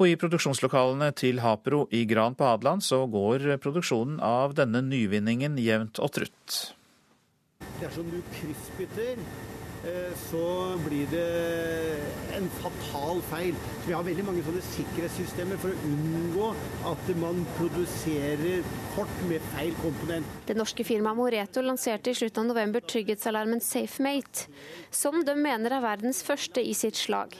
Og 0.00 0.08
i 0.08 0.16
produksjonslokalene 0.16 1.10
til 1.20 1.44
Hapro 1.44 1.84
i 1.92 2.06
Gran 2.08 2.32
på 2.32 2.48
Hadeland 2.48 2.80
så 2.80 3.04
går 3.12 3.58
produksjonen 3.60 4.22
av 4.24 4.56
denne 4.56 4.80
nyvinningen 4.88 5.60
jevnt 5.60 6.00
og 6.00 6.16
trutt. 6.16 6.62
Det 7.76 7.90
er 7.90 7.92
som 7.92 8.08
du 8.08 8.22
kryssbytter 8.38 9.20
så 10.14 10.78
blir 10.84 11.06
det 11.10 11.26
en 12.36 12.48
fatal 12.60 13.22
feil. 13.26 13.54
Så 13.82 13.88
vi 13.88 13.94
har 13.96 14.06
veldig 14.06 14.24
mange 14.26 14.44
sånne 14.46 14.62
sikkerhetssystemer 14.68 15.58
for 15.62 15.74
å 15.74 15.86
unngå 15.88 16.50
at 16.92 17.12
man 17.18 17.42
produserer 17.56 18.66
kort 18.94 19.24
med 19.30 19.42
feil 19.56 19.74
komponent. 19.82 20.36
Det 20.46 20.56
norske 20.58 20.86
firmaet 20.86 21.18
Moreto 21.18 21.64
lanserte 21.66 22.12
i 22.12 22.18
slutten 22.18 22.44
av 22.44 22.52
november 22.52 22.84
trygghetsalarmen 22.86 23.62
SafeMate, 23.64 24.46
som 24.90 25.24
de 25.26 25.34
mener 25.38 25.74
er 25.74 25.84
verdens 25.84 26.22
første 26.26 26.62
i 26.62 26.74
sitt 26.78 27.00
slag. 27.00 27.34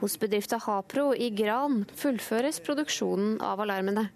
Hos 0.00 0.16
bedriften 0.18 0.58
Hapro 0.64 1.12
i 1.14 1.28
Gran 1.30 1.84
fullføres 1.94 2.58
produksjonen 2.66 3.36
av 3.44 3.62
alarmene. 3.62 4.08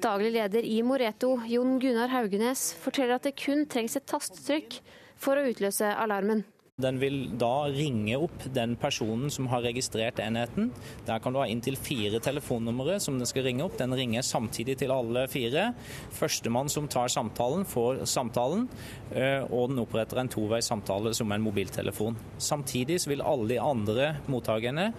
Daglig 0.00 0.30
leder 0.32 0.64
i 0.64 0.78
Moreto, 0.86 1.34
Jon 1.44 1.76
Gunnar 1.82 2.08
Haugenes, 2.08 2.70
forteller 2.80 3.18
at 3.18 3.28
det 3.28 3.36
kun 3.36 3.66
trengs 3.68 3.98
et 4.00 4.08
tastetrykk 4.08 4.78
for 5.20 5.36
å 5.36 5.44
utløse 5.50 5.92
alarmen. 5.92 6.40
Den 6.80 7.00
vil 7.00 7.18
da 7.38 7.68
ringe 7.72 8.16
opp 8.18 8.44
den 8.54 8.76
personen 8.80 9.30
som 9.32 9.48
har 9.52 9.64
registrert 9.66 10.20
enheten. 10.22 10.70
Der 11.06 11.20
kan 11.22 11.34
du 11.34 11.40
ha 11.42 11.46
inntil 11.50 11.78
fire 11.80 12.20
telefonnumre 12.22 12.98
som 13.02 13.18
den 13.20 13.28
skal 13.28 13.46
ringe 13.46 13.66
opp. 13.66 13.78
Den 13.80 13.94
ringer 13.96 14.24
samtidig 14.26 14.78
til 14.80 14.94
alle 14.94 15.26
fire. 15.30 15.70
Førstemann 16.16 16.70
som 16.72 16.88
tar 16.90 17.12
samtalen, 17.12 17.66
får 17.68 18.04
samtalen, 18.10 18.68
eh, 19.12 19.44
og 19.50 19.70
den 19.70 19.82
oppretter 19.84 20.20
en 20.20 20.32
toveis 20.32 20.70
samtale 20.70 21.14
som 21.16 21.32
en 21.32 21.44
mobiltelefon. 21.44 22.18
Samtidig 22.38 23.00
vil 23.08 23.22
alle 23.22 23.54
de 23.54 23.60
andre 23.60 24.14
mottakerne 24.30 24.90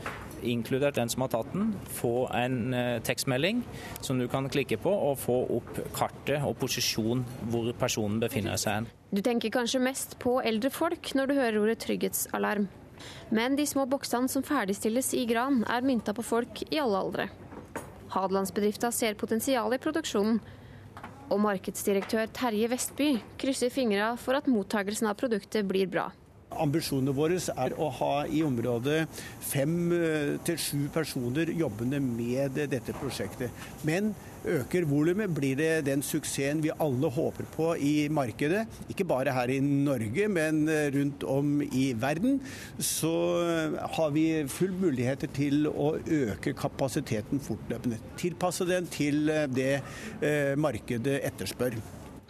inkludert 0.48 0.98
den 0.98 1.10
som 1.12 1.26
har 1.26 1.32
tatt 1.34 1.52
den, 1.54 1.72
få 1.98 2.28
en 2.36 2.74
eh, 2.74 2.98
tekstmelding 3.06 3.64
som 4.02 4.20
du 4.20 4.28
kan 4.32 4.50
klikke 4.52 4.80
på 4.82 4.92
og 4.92 5.20
få 5.22 5.38
opp 5.58 5.82
kartet 5.96 6.44
og 6.48 6.58
posisjon 6.62 7.24
hvor 7.52 7.72
personen 7.80 8.20
befinner 8.22 8.60
seg. 8.62 8.90
Du 9.12 9.22
tenker 9.26 9.52
kanskje 9.54 9.84
mest 9.84 10.18
på 10.24 10.38
eldre 10.46 10.72
folk 10.74 11.14
når 11.18 11.28
du 11.28 11.36
hører 11.40 11.60
ordet 11.64 11.82
trygghetsalarm. 11.84 12.70
Men 13.34 13.58
de 13.58 13.66
små 13.68 13.88
boksene 13.90 14.30
som 14.30 14.46
ferdigstilles 14.46 15.14
i 15.18 15.26
Gran, 15.30 15.64
er 15.66 15.86
mynta 15.86 16.14
på 16.14 16.26
folk 16.26 16.64
i 16.70 16.80
alle 16.80 17.00
aldre. 17.02 17.28
Hadelandsbedrifta 18.12 18.92
ser 18.94 19.18
potensial 19.20 19.74
i 19.74 19.82
produksjonen, 19.82 20.42
og 21.32 21.40
markedsdirektør 21.40 22.28
Terje 22.36 22.68
Vestby 22.72 23.14
krysser 23.40 23.72
fingra 23.72 24.12
for 24.20 24.36
at 24.36 24.50
mottagelsen 24.52 25.08
av 25.08 25.16
produktet 25.20 25.64
blir 25.68 25.88
bra. 25.88 26.10
Ambisjonene 26.60 27.14
våre 27.16 27.38
er 27.40 27.76
å 27.80 27.88
ha 28.02 28.12
i 28.28 28.42
området 28.44 29.06
fem 29.52 29.78
eh, 29.96 30.34
til 30.48 30.60
sju 30.60 30.82
personer 30.94 31.52
jobbende 31.56 32.02
med 32.04 32.60
dette 32.72 32.96
prosjektet. 32.98 33.54
Men 33.88 34.12
øker 34.42 34.88
volumet, 34.90 35.32
blir 35.32 35.56
det 35.60 35.86
den 35.86 36.02
suksessen 36.04 36.64
vi 36.64 36.74
alle 36.74 37.12
håper 37.14 37.48
på 37.54 37.70
i 37.78 38.10
markedet, 38.12 38.66
ikke 38.92 39.06
bare 39.08 39.36
her 39.36 39.54
i 39.54 39.60
Norge, 39.62 40.28
men 40.28 40.64
eh, 40.68 40.90
rundt 40.96 41.24
om 41.24 41.62
i 41.64 41.92
verden, 41.98 42.42
så 42.78 43.14
eh, 43.46 43.80
har 43.98 44.12
vi 44.16 44.26
full 44.52 44.76
muligheter 44.82 45.32
til 45.32 45.70
å 45.72 45.94
øke 46.02 46.56
kapasiteten 46.58 47.42
fortløpende. 47.44 48.02
Tilpasse 48.20 48.68
den 48.68 48.90
til 48.92 49.30
det 49.56 49.82
markedet 50.60 51.22
etterspør. 51.28 51.78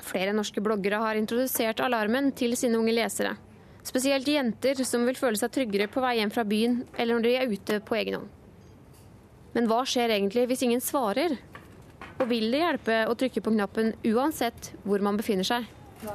Flere 0.02 0.34
norske 0.34 0.62
bloggere 0.64 1.00
har 1.02 1.20
introdusert 1.20 1.82
alarmen 1.84 2.32
til 2.38 2.56
sine 2.60 2.80
unge 2.80 2.94
lesere. 2.96 3.36
Spesielt 3.84 4.28
jenter 4.30 4.84
som 4.86 5.08
vil 5.08 5.18
føle 5.18 5.40
seg 5.40 5.54
tryggere 5.56 5.90
på 5.92 6.04
vei 6.04 6.18
hjem 6.20 6.34
fra 6.34 6.46
byen 6.46 6.84
eller 6.98 7.18
når 7.18 7.26
de 7.26 7.34
er 7.38 7.54
ute 7.56 7.80
på 7.86 7.98
egen 7.98 8.20
hånd. 8.20 8.38
Men 9.56 9.68
hva 9.68 9.82
skjer 9.90 10.14
egentlig 10.16 10.46
hvis 10.52 10.64
ingen 10.68 10.84
svarer? 10.84 11.36
Og 12.22 12.28
vil 12.30 12.52
det 12.54 12.62
hjelpe 12.62 12.98
å 13.10 13.16
trykke 13.18 13.42
på 13.44 13.54
knappen 13.56 13.96
uansett 14.08 14.72
hvor 14.86 15.02
man 15.04 15.18
befinner 15.20 15.48
seg? 15.48 15.66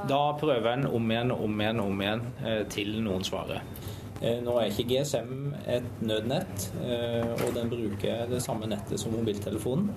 Da 0.07 0.21
prøver 0.39 0.73
en 0.73 0.87
om 0.87 1.11
igjen, 1.11 1.31
om 1.31 1.61
igjen, 1.61 1.79
om 1.83 2.01
igjen 2.03 2.23
eh, 2.43 2.63
til 2.71 2.97
noen 3.03 3.23
svarer. 3.27 3.61
Eh, 4.21 4.39
nå 4.43 4.55
er 4.57 4.71
ikke 4.71 4.87
GSM 4.89 5.53
et 5.69 6.01
nødnett, 6.01 6.69
eh, 6.81 7.27
og 7.45 7.53
den 7.55 7.69
bruker 7.71 8.25
det 8.31 8.41
samme 8.43 8.67
nettet 8.69 8.99
som 8.99 9.13
mobiltelefonen. 9.15 9.91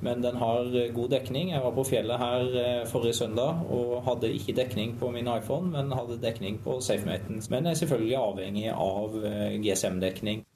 Men 0.00 0.22
den 0.24 0.36
har 0.40 0.76
eh, 0.76 0.92
god 0.94 1.10
dekning. 1.12 1.52
Jeg 1.52 1.62
var 1.64 1.74
på 1.76 1.84
fjellet 1.84 2.20
her 2.20 2.54
eh, 2.62 2.84
forrige 2.88 3.18
søndag 3.20 3.64
og 3.68 3.98
hadde 4.06 4.32
ikke 4.32 4.56
dekning 4.56 4.96
på 5.00 5.10
min 5.12 5.28
iPhone, 5.28 5.72
men 5.74 5.92
hadde 5.96 6.20
dekning 6.22 6.60
på 6.64 6.78
SafeMaten. 6.80 7.42
Men 7.52 7.68
er 7.68 7.76
selvfølgelig 7.76 8.16
avhengig 8.20 8.70
av 8.72 9.18
eh, 9.24 9.58
GSM-dekning. 9.60 10.46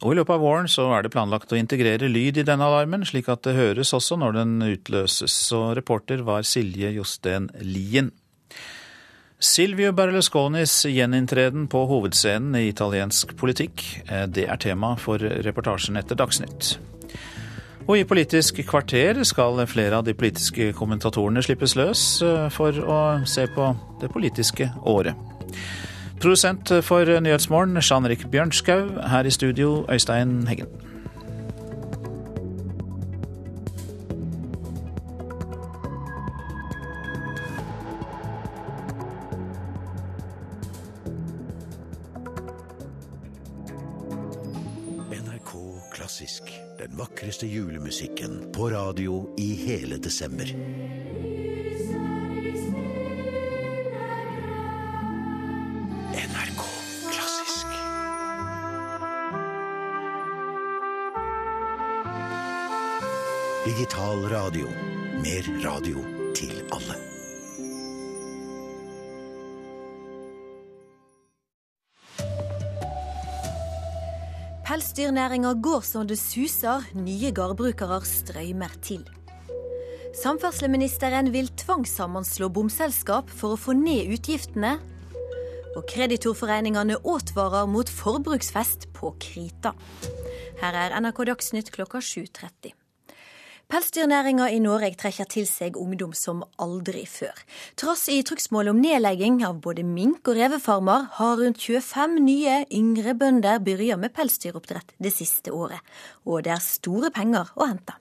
Og 0.00 0.14
I 0.14 0.16
løpet 0.16 0.32
av 0.32 0.40
våren 0.40 0.68
så 0.70 0.86
er 0.96 1.04
det 1.04 1.12
planlagt 1.12 1.52
å 1.52 1.58
integrere 1.60 2.08
lyd 2.08 2.40
i 2.40 2.46
denne 2.48 2.64
alarmen, 2.64 3.04
slik 3.04 3.28
at 3.28 3.44
det 3.44 3.58
høres 3.58 3.92
også 3.92 4.16
når 4.16 4.38
den 4.38 4.54
utløses. 4.64 5.34
Så 5.50 5.74
reporter 5.76 6.24
var 6.24 6.46
Silje 6.48 6.94
Josten 6.96 7.50
Lien. 7.60 8.08
Silvio 9.40 9.92
Berlusconis 9.96 10.72
gjeninntreden 10.88 11.68
på 11.72 11.84
hovedscenen 11.88 12.56
i 12.60 12.66
italiensk 12.72 13.36
politikk. 13.40 13.84
Det 14.32 14.44
er 14.48 14.60
tema 14.60 14.94
for 15.00 15.20
reportasjen 15.20 16.00
etter 16.00 16.16
Dagsnytt. 16.20 16.74
Og 17.90 17.98
i 17.98 18.04
Politisk 18.06 18.60
kvarter 18.68 19.18
skal 19.26 19.64
flere 19.66 19.98
av 19.98 20.04
de 20.06 20.12
politiske 20.14 20.68
kommentatorene 20.78 21.42
slippes 21.42 21.72
løs 21.74 22.02
eh, 22.22 22.44
for 22.54 22.76
å 22.86 22.98
se 23.26 23.48
på 23.50 23.66
det 23.98 24.12
politiske 24.14 24.68
året. 24.86 25.18
Produsent 26.22 26.70
for 26.86 27.10
Nyhetsmorgen, 27.24 27.80
Jean-Rik 27.82 28.28
Bjørnskau. 28.30 28.84
Her 29.10 29.26
i 29.26 29.34
studio, 29.34 29.80
Øystein 29.90 30.46
Heggen. 30.46 30.70
Den 47.40 47.48
julemusikken 47.48 48.52
på 48.52 48.70
radio 48.70 49.34
i 49.38 49.54
hele 49.54 49.96
desember. 49.96 50.44
NRK 56.12 56.62
Klassisk. 57.12 57.66
Digital 63.64 64.28
radio. 64.28 64.68
Mer 65.22 65.64
radio 65.64 66.04
til 66.34 66.62
alle. 66.70 67.09
Pelsdyrnæringa 74.70 75.50
går 75.58 75.80
som 75.82 76.04
det 76.06 76.14
suser, 76.20 76.84
nye 76.94 77.32
gårdbrukere 77.34 77.96
strømmer 78.06 78.70
til. 78.86 79.00
Samferdselsministeren 80.14 81.32
vil 81.34 81.50
tvangssammenslå 81.58 82.46
bomselskap 82.54 83.32
for 83.34 83.56
å 83.56 83.58
få 83.58 83.74
ned 83.74 84.12
utgiftene. 84.14 84.76
Og 85.74 85.82
kreditorforeningene 85.90 87.00
advarer 87.02 87.66
mot 87.66 87.90
forbruksfest 87.90 88.86
på 88.94 89.10
krita. 89.18 89.74
Her 90.62 90.78
er 90.84 90.94
NRK 91.02 91.24
Dagsnytt 91.32 91.74
klokka 91.74 91.98
7.30. 91.98 92.79
Pelsdyrnæringa 93.70 94.48
i 94.50 94.58
Norge 94.58 94.96
trekker 94.98 95.28
til 95.30 95.44
seg 95.46 95.76
ungdom 95.78 96.10
som 96.16 96.40
aldri 96.58 97.04
før. 97.06 97.36
Trass 97.78 98.08
i 98.10 98.16
trugsmål 98.26 98.72
om 98.72 98.80
nedlegging 98.82 99.44
av 99.46 99.60
både 99.62 99.84
mink- 99.86 100.26
og 100.26 100.40
revefarmer, 100.40 101.06
har 101.20 101.36
rundt 101.38 101.62
25 101.62 102.18
nye, 102.24 102.56
yngre 102.74 103.14
bønder 103.14 103.62
begynt 103.62 104.02
med 104.02 104.14
pelsdyroppdrett 104.16 104.96
det 104.98 105.14
siste 105.14 105.54
året. 105.54 105.78
Og 106.26 106.42
det 106.42 106.56
er 106.56 106.66
store 106.66 107.12
penger 107.14 107.54
å 107.54 107.70
hente. 107.70 107.94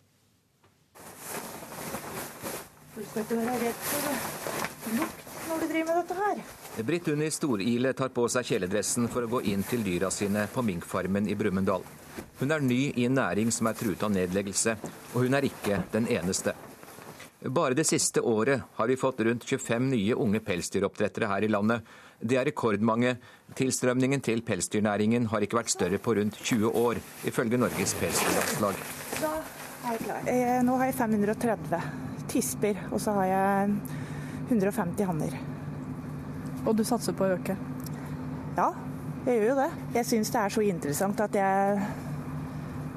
Du. 2.96 3.06
Britt 6.84 7.08
Unni 7.08 7.32
Storile 7.32 7.94
tar 7.94 8.10
på 8.10 8.26
seg 8.32 8.50
kjeledressen 8.50 9.10
for 9.14 9.26
å 9.26 9.32
gå 9.38 9.46
inn 9.54 9.64
til 9.70 9.86
dyra 9.86 10.10
sine 10.14 10.50
på 10.50 10.66
minkfarmen 10.66 11.30
i 11.30 11.38
Brumunddal. 11.38 11.86
Hun 12.40 12.52
er 12.52 12.64
ny 12.64 12.82
i 12.96 13.06
en 13.06 13.18
næring 13.18 13.52
som 13.52 13.68
er 13.70 13.78
truet 13.78 14.04
av 14.04 14.12
nedleggelse, 14.14 14.76
og 15.14 15.24
hun 15.26 15.38
er 15.38 15.48
ikke 15.48 15.84
den 15.94 16.08
eneste. 16.08 16.56
Bare 17.40 17.74
det 17.78 17.86
siste 17.88 18.20
året 18.22 18.62
har 18.76 18.88
vi 18.88 18.98
fått 19.00 19.22
rundt 19.24 19.46
25 19.48 19.86
nye 19.94 20.16
unge 20.16 20.42
pelsdyroppdrettere 20.44 21.30
her 21.32 21.46
i 21.48 21.52
landet. 21.52 21.86
Det 22.20 22.36
er 22.36 22.50
rekordmange. 22.50 23.14
Tilstrømningen 23.56 24.20
til 24.22 24.42
pelsdyrnæringen 24.44 25.30
har 25.32 25.46
ikke 25.46 25.62
vært 25.62 25.72
større 25.72 26.02
på 26.04 26.18
rundt 26.18 26.36
20 26.44 26.76
år, 26.76 27.00
ifølge 27.32 27.60
Norges 27.62 27.96
Pelsdyrlandslag. 28.02 28.82
Da 29.22 29.32
er 29.40 29.96
jeg 29.96 30.04
klar. 30.04 30.28
Eh, 30.28 30.60
Nå 30.68 30.76
har 30.82 30.92
jeg 30.92 30.98
530 31.00 31.80
tisper, 32.30 32.84
og 32.92 33.00
så 33.00 33.16
har 33.22 33.32
jeg 33.32 33.72
150 34.50 35.08
hanner. 35.08 35.40
Og 36.68 36.76
du 36.76 36.84
satser 36.84 37.16
på 37.16 37.24
å 37.24 37.38
øke? 37.38 37.56
Ja, 38.60 38.68
jeg 39.24 39.40
gjør 39.40 39.50
jo 39.54 39.58
det. 39.62 39.70
Jeg 39.96 40.12
syns 40.12 40.36
det 40.36 40.44
er 40.44 40.54
så 40.58 40.68
interessant 40.68 41.24
at 41.24 41.40
jeg 41.40 41.80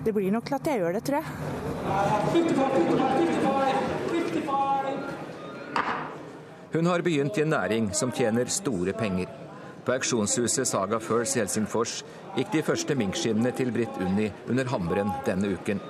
Det 0.05 0.13
blir 0.13 0.33
nok 0.35 0.49
til 0.49 0.55
at 0.59 0.67
jeg 0.67 0.81
gjør 0.83 0.93
det, 0.97 1.03
tror 1.07 1.17
jeg. 1.21 1.27
Hun 6.73 6.87
har 6.89 7.03
begynt 7.05 7.39
i 7.39 7.43
en 7.45 7.53
næring 7.53 7.93
som 7.95 8.13
tjener 8.13 8.51
store 8.51 8.93
penger. 8.99 9.31
På 9.85 9.93
auksjonshuset 9.93 10.67
Saga 10.69 10.99
First 11.03 11.37
Helsingfors 11.39 12.01
gikk 12.37 12.53
de 12.55 12.63
første 12.67 12.95
minkskinnene 12.99 13.51
til 13.55 13.71
Britt 13.75 13.99
Unni 14.03 14.29
under 14.51 14.71
hammeren 14.73 15.11
denne 15.27 15.53
uken. 15.55 15.83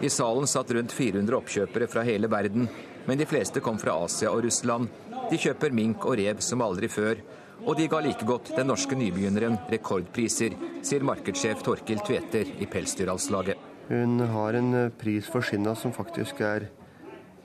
I 0.00 0.08
salen 0.12 0.46
satt 0.46 0.72
rundt 0.74 0.92
400 0.92 1.36
oppkjøpere 1.38 1.88
fra 1.90 2.04
hele 2.06 2.28
verden, 2.30 2.68
men 3.06 3.18
de 3.18 3.26
fleste 3.26 3.60
kom 3.64 3.78
fra 3.80 3.96
Asia 4.04 4.32
og 4.32 4.44
Russland. 4.44 4.88
De 5.30 5.40
kjøper 5.40 5.76
mink 5.76 6.04
og 6.04 6.18
rev 6.20 6.40
som 6.44 6.62
aldri 6.64 6.88
før, 6.92 7.20
og 7.64 7.76
de 7.76 7.88
ga 7.90 8.00
like 8.04 8.26
godt 8.28 8.52
den 8.56 8.68
norske 8.70 8.96
nybegynneren 8.96 9.58
rekordpriser, 9.72 10.54
sier 10.82 11.04
markedssjef 11.06 11.62
Torkil 11.64 12.00
Tveter 12.06 12.50
i 12.58 12.66
Pelsdyralslaget. 12.70 13.56
Hun 13.88 14.20
har 14.20 14.58
en 14.58 14.74
eh, 14.74 14.90
pris 15.00 15.26
for 15.26 15.44
skinna 15.44 15.74
som 15.78 15.94
faktisk 15.96 16.40
er 16.44 16.68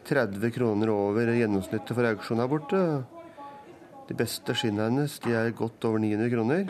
30 0.07 0.51
kroner 0.51 0.91
over 0.91 1.31
gjennomsnittet 1.31 1.95
for 1.95 2.09
auksjonen 2.09 2.43
her 2.43 2.51
borte. 2.51 2.81
De 4.09 4.15
beste 4.19 4.55
skinnene 4.59 4.89
hennes 4.89 5.15
de 5.23 5.31
er 5.39 5.53
godt 5.55 5.85
over 5.87 6.01
900 6.03 6.29
kroner. 6.33 6.67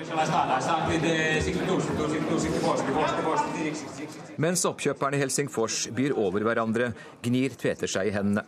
Mens 4.37 4.65
oppkjøperne 4.69 5.17
i 5.17 5.23
Helsingfors 5.23 5.87
byr 5.97 6.13
over 6.21 6.45
hverandre, 6.45 6.91
gnir 7.25 7.57
Tveter 7.57 7.89
seg 7.89 8.11
i 8.11 8.13
hendene. 8.13 8.45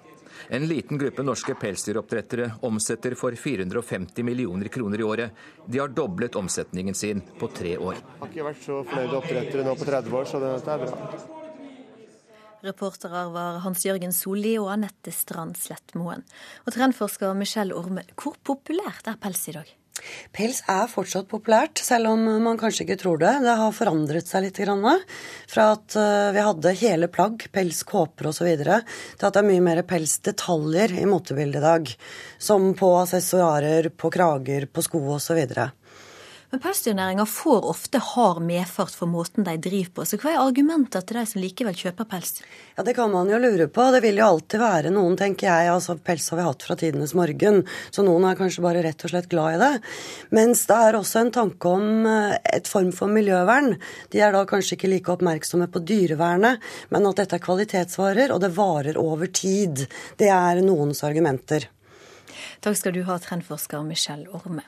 En 0.49 0.67
liten 0.67 0.99
gruppe 1.01 1.23
norske 1.25 1.55
pelsdyroppdrettere 1.59 2.49
omsetter 2.67 3.15
for 3.19 3.35
450 3.35 4.23
millioner 4.23 4.71
kroner 4.73 5.01
i 5.01 5.07
året. 5.07 5.45
De 5.65 5.79
har 5.81 5.93
doblet 5.93 6.35
omsetningen 6.35 6.95
sin 6.95 7.23
på 7.39 7.49
tre 7.53 7.77
år. 7.77 7.95
Jeg 7.99 8.19
har 8.19 8.33
ikke 8.33 8.49
vært 8.49 8.61
så 8.65 8.81
fornøyde 8.89 9.17
oppdrettere 9.21 9.65
nå 9.65 9.75
på 9.79 9.89
30 9.89 10.19
år, 10.21 10.29
så 10.29 10.43
dette 10.43 10.77
er 10.77 10.85
bra. 10.85 11.33
Reportere 12.65 13.27
var 13.29 13.59
Hans 13.61 13.83
Jørgen 13.85 14.13
Solli 14.15 14.55
og 14.57 14.71
Anette 14.73 15.13
Strand 15.13 15.57
Slettmoen. 15.59 16.25
Og 16.65 16.73
trendforsker 16.73 17.35
Michelle 17.37 17.77
Orme, 17.77 18.07
hvor 18.17 18.39
populært 18.41 19.11
er 19.11 19.19
pels 19.21 19.43
i 19.51 19.57
dag? 19.59 19.69
Pels 20.35 20.59
er 20.71 20.89
fortsatt 20.91 21.29
populært, 21.31 21.79
selv 21.79 22.11
om 22.11 22.25
man 22.43 22.59
kanskje 22.59 22.83
ikke 22.85 22.97
tror 22.99 23.21
det. 23.21 23.31
Det 23.45 23.55
har 23.59 23.75
forandret 23.75 24.27
seg 24.27 24.45
litt. 24.45 24.59
Fra 25.51 25.67
at 25.75 25.95
eh, 25.99 26.33
vi 26.35 26.43
hadde 26.47 26.75
hele 26.81 27.09
plagg, 27.11 27.47
pels, 27.55 27.83
kåper 27.87 28.29
osv., 28.31 28.49
til 28.59 28.73
at 28.75 29.25
det 29.35 29.41
er 29.41 29.47
mye 29.47 29.63
mer 29.63 29.81
pelsdetaljer 29.87 30.97
i 30.99 31.07
motebildet 31.09 31.61
i 31.61 31.65
dag. 31.65 31.95
Som 32.49 32.73
på 32.77 32.91
assessoarer, 32.99 33.89
på 33.95 34.11
krager, 34.13 34.67
på 34.67 34.83
sko 34.85 35.01
osv. 35.15 35.41
Men 36.51 36.61
pelsdyrnæringa 36.61 37.25
får 37.25 37.65
ofte 37.67 37.99
hard 37.99 38.41
medfart 38.45 38.93
for 38.93 39.09
måten 39.09 39.43
de 39.47 39.55
driver 39.57 39.91
på. 39.97 40.05
Så 40.05 40.19
hva 40.21 40.31
er 40.31 40.41
argumentet 40.43 41.07
til 41.07 41.17
de 41.17 41.23
som 41.27 41.41
likevel 41.41 41.77
kjøper 41.77 42.07
pels? 42.09 42.41
Ja, 42.77 42.83
Det 42.83 42.93
kan 42.95 43.11
man 43.11 43.29
jo 43.29 43.39
lure 43.41 43.67
på. 43.67 43.87
Det 43.91 44.01
vil 44.03 44.21
jo 44.21 44.27
alltid 44.27 44.61
være 44.61 44.91
noen, 44.93 45.17
tenker 45.17 45.49
jeg. 45.49 45.71
Altså, 45.73 45.97
Pels 45.97 46.29
har 46.29 46.39
vi 46.39 46.45
hatt 46.45 46.65
fra 46.67 46.77
tidenes 46.79 47.15
morgen, 47.17 47.63
så 47.89 48.05
noen 48.05 48.27
er 48.29 48.37
kanskje 48.37 48.63
bare 48.65 48.83
rett 48.85 49.07
og 49.07 49.13
slett 49.13 49.29
glad 49.31 49.55
i 49.55 49.61
det. 49.63 49.71
Mens 50.37 50.65
det 50.69 50.77
er 50.87 50.99
også 50.99 51.23
en 51.23 51.33
tanke 51.39 51.71
om 51.71 52.05
eh, 52.11 52.37
et 52.59 52.69
form 52.69 52.91
for 52.95 53.11
miljøvern. 53.11 53.73
De 54.13 54.21
er 54.21 54.35
da 54.35 54.45
kanskje 54.45 54.77
ikke 54.77 54.91
like 54.91 55.15
oppmerksomme 55.15 55.67
på 55.71 55.81
dyrevernet, 55.81 56.61
men 56.93 57.09
at 57.09 57.23
dette 57.23 57.39
er 57.39 57.45
kvalitetsvarer, 57.47 58.35
og 58.35 58.43
det 58.43 58.53
varer 58.55 59.01
over 59.01 59.31
tid. 59.33 59.87
Det 60.19 60.29
er 60.29 60.61
noens 60.65 61.01
argumenter. 61.07 61.71
Takk 62.61 62.77
skal 62.77 62.95
du 62.95 63.03
ha, 63.09 63.17
trendforsker 63.21 63.83
Michelle 63.87 64.29
Orme. 64.35 64.63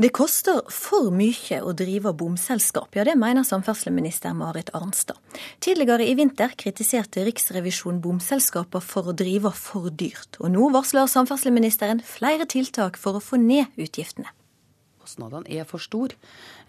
Det 0.00 0.08
koster 0.16 0.62
for 0.72 1.10
mye 1.12 1.58
å 1.60 1.74
drive 1.76 2.14
bomselskap, 2.16 2.94
ja 2.96 3.02
det 3.04 3.18
mener 3.20 3.44
samferdselsminister 3.44 4.32
Marit 4.32 4.70
Arnstad. 4.72 5.18
Tidligere 5.60 6.06
i 6.08 6.14
vinter 6.16 6.54
kritiserte 6.56 7.26
Riksrevisjonen 7.26 7.98
bomselskaper 8.00 8.80
for 8.80 9.10
å 9.10 9.12
drive 9.12 9.52
for 9.52 9.90
dyrt, 9.92 10.38
og 10.40 10.54
nå 10.54 10.70
varsler 10.72 11.04
samferdselsministeren 11.04 12.00
flere 12.00 12.48
tiltak 12.48 12.96
for 12.96 13.18
å 13.18 13.20
få 13.20 13.42
ned 13.42 13.76
utgiftene. 13.76 14.32
Kostnadene 15.04 15.52
er 15.52 15.68
for 15.68 15.84
store. 15.84 16.16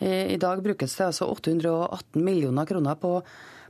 I 0.04 0.36
dag 0.36 0.60
brukes 0.68 0.98
det 1.00 1.08
altså 1.08 1.32
818 1.32 2.20
millioner 2.20 2.68
kroner 2.68 3.00
på, 3.00 3.14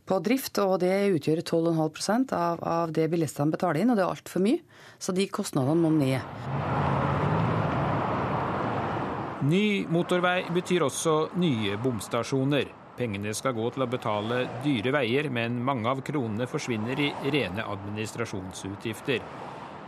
på 0.10 0.22
drift, 0.26 0.58
og 0.66 0.80
det 0.82 0.96
utgjør 1.20 1.46
12,5% 1.46 2.34
av, 2.34 2.66
av 2.66 2.98
det 2.98 3.06
bilistene 3.14 3.54
betaler 3.54 3.84
inn, 3.84 3.94
og 3.94 4.02
det 4.02 4.08
er 4.08 4.16
altfor 4.18 4.42
mye. 4.42 4.66
Så 4.98 5.14
de 5.14 5.30
kostnadene 5.30 5.78
må 5.86 5.94
ned. 6.02 6.26
Ny 9.42 9.88
motorvei 9.90 10.44
betyr 10.54 10.84
også 10.86 11.16
nye 11.42 11.74
bomstasjoner. 11.82 12.68
Pengene 12.94 13.32
skal 13.34 13.56
gå 13.58 13.72
til 13.74 13.82
å 13.82 13.88
betale 13.90 14.44
dyre 14.62 14.92
veier, 14.94 15.32
men 15.34 15.56
mange 15.66 15.90
av 15.90 16.04
kronene 16.06 16.46
forsvinner 16.46 17.02
i 17.02 17.08
rene 17.34 17.66
administrasjonsutgifter. 17.66 19.26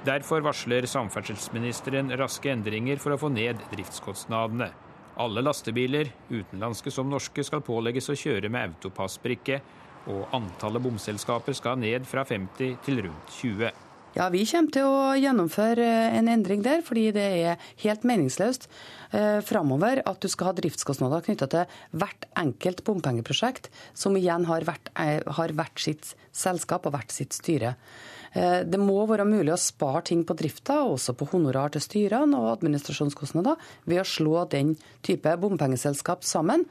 Derfor 0.10 0.42
varsler 0.42 0.90
samferdselsministeren 0.90 2.10
raske 2.18 2.50
endringer 2.50 2.98
for 2.98 3.14
å 3.14 3.20
få 3.22 3.30
ned 3.30 3.62
driftskostnadene. 3.76 4.72
Alle 5.22 5.46
lastebiler, 5.46 6.10
utenlandske 6.34 6.90
som 6.90 7.14
norske, 7.14 7.46
skal 7.46 7.62
pålegges 7.62 8.10
å 8.10 8.18
kjøre 8.18 8.50
med 8.50 8.74
autopassbrikke, 8.74 9.62
og 10.10 10.34
antallet 10.34 10.82
bomselskaper 10.82 11.54
skal 11.54 11.78
ned 11.78 12.10
fra 12.10 12.26
50 12.26 12.80
til 12.90 13.06
rundt 13.06 13.38
20. 13.38 13.70
Ja, 14.14 14.28
Vi 14.30 14.44
kommer 14.46 14.70
til 14.70 14.86
å 14.86 15.14
gjennomføre 15.18 15.86
en 16.14 16.28
endring 16.30 16.62
der, 16.62 16.84
fordi 16.86 17.08
det 17.16 17.24
er 17.24 17.62
helt 17.82 18.04
meningsløst 18.06 18.68
eh, 19.10 19.40
framover 19.42 20.04
at 20.06 20.20
du 20.22 20.28
skal 20.30 20.52
ha 20.52 20.54
driftskostnader 20.60 21.24
knytta 21.26 21.48
til 21.50 21.80
hvert 21.98 22.28
enkelt 22.38 22.84
bompengeprosjekt, 22.86 23.72
som 23.98 24.14
igjen 24.20 24.46
har 24.46 24.68
hvert, 24.70 24.92
eh, 25.02 25.26
har 25.26 25.56
hvert 25.58 25.82
sitt 25.82 26.14
selskap 26.30 26.86
og 26.86 26.94
hvert 26.94 27.16
sitt 27.16 27.34
styre. 27.34 27.74
Eh, 28.38 28.62
det 28.70 28.78
må 28.78 29.00
være 29.10 29.26
mulig 29.26 29.56
å 29.56 29.58
spare 29.58 30.06
ting 30.12 30.22
på 30.30 30.38
drifta, 30.38 30.84
også 30.86 31.18
på 31.18 31.32
honorar 31.34 31.74
til 31.74 31.82
styrene 31.82 32.38
og 32.38 32.52
administrasjonskostnader, 32.60 33.58
ved 33.90 34.04
å 34.04 34.06
slå 34.06 34.46
den 34.54 34.76
type 35.02 35.34
bompengeselskap 35.42 36.22
sammen. 36.22 36.68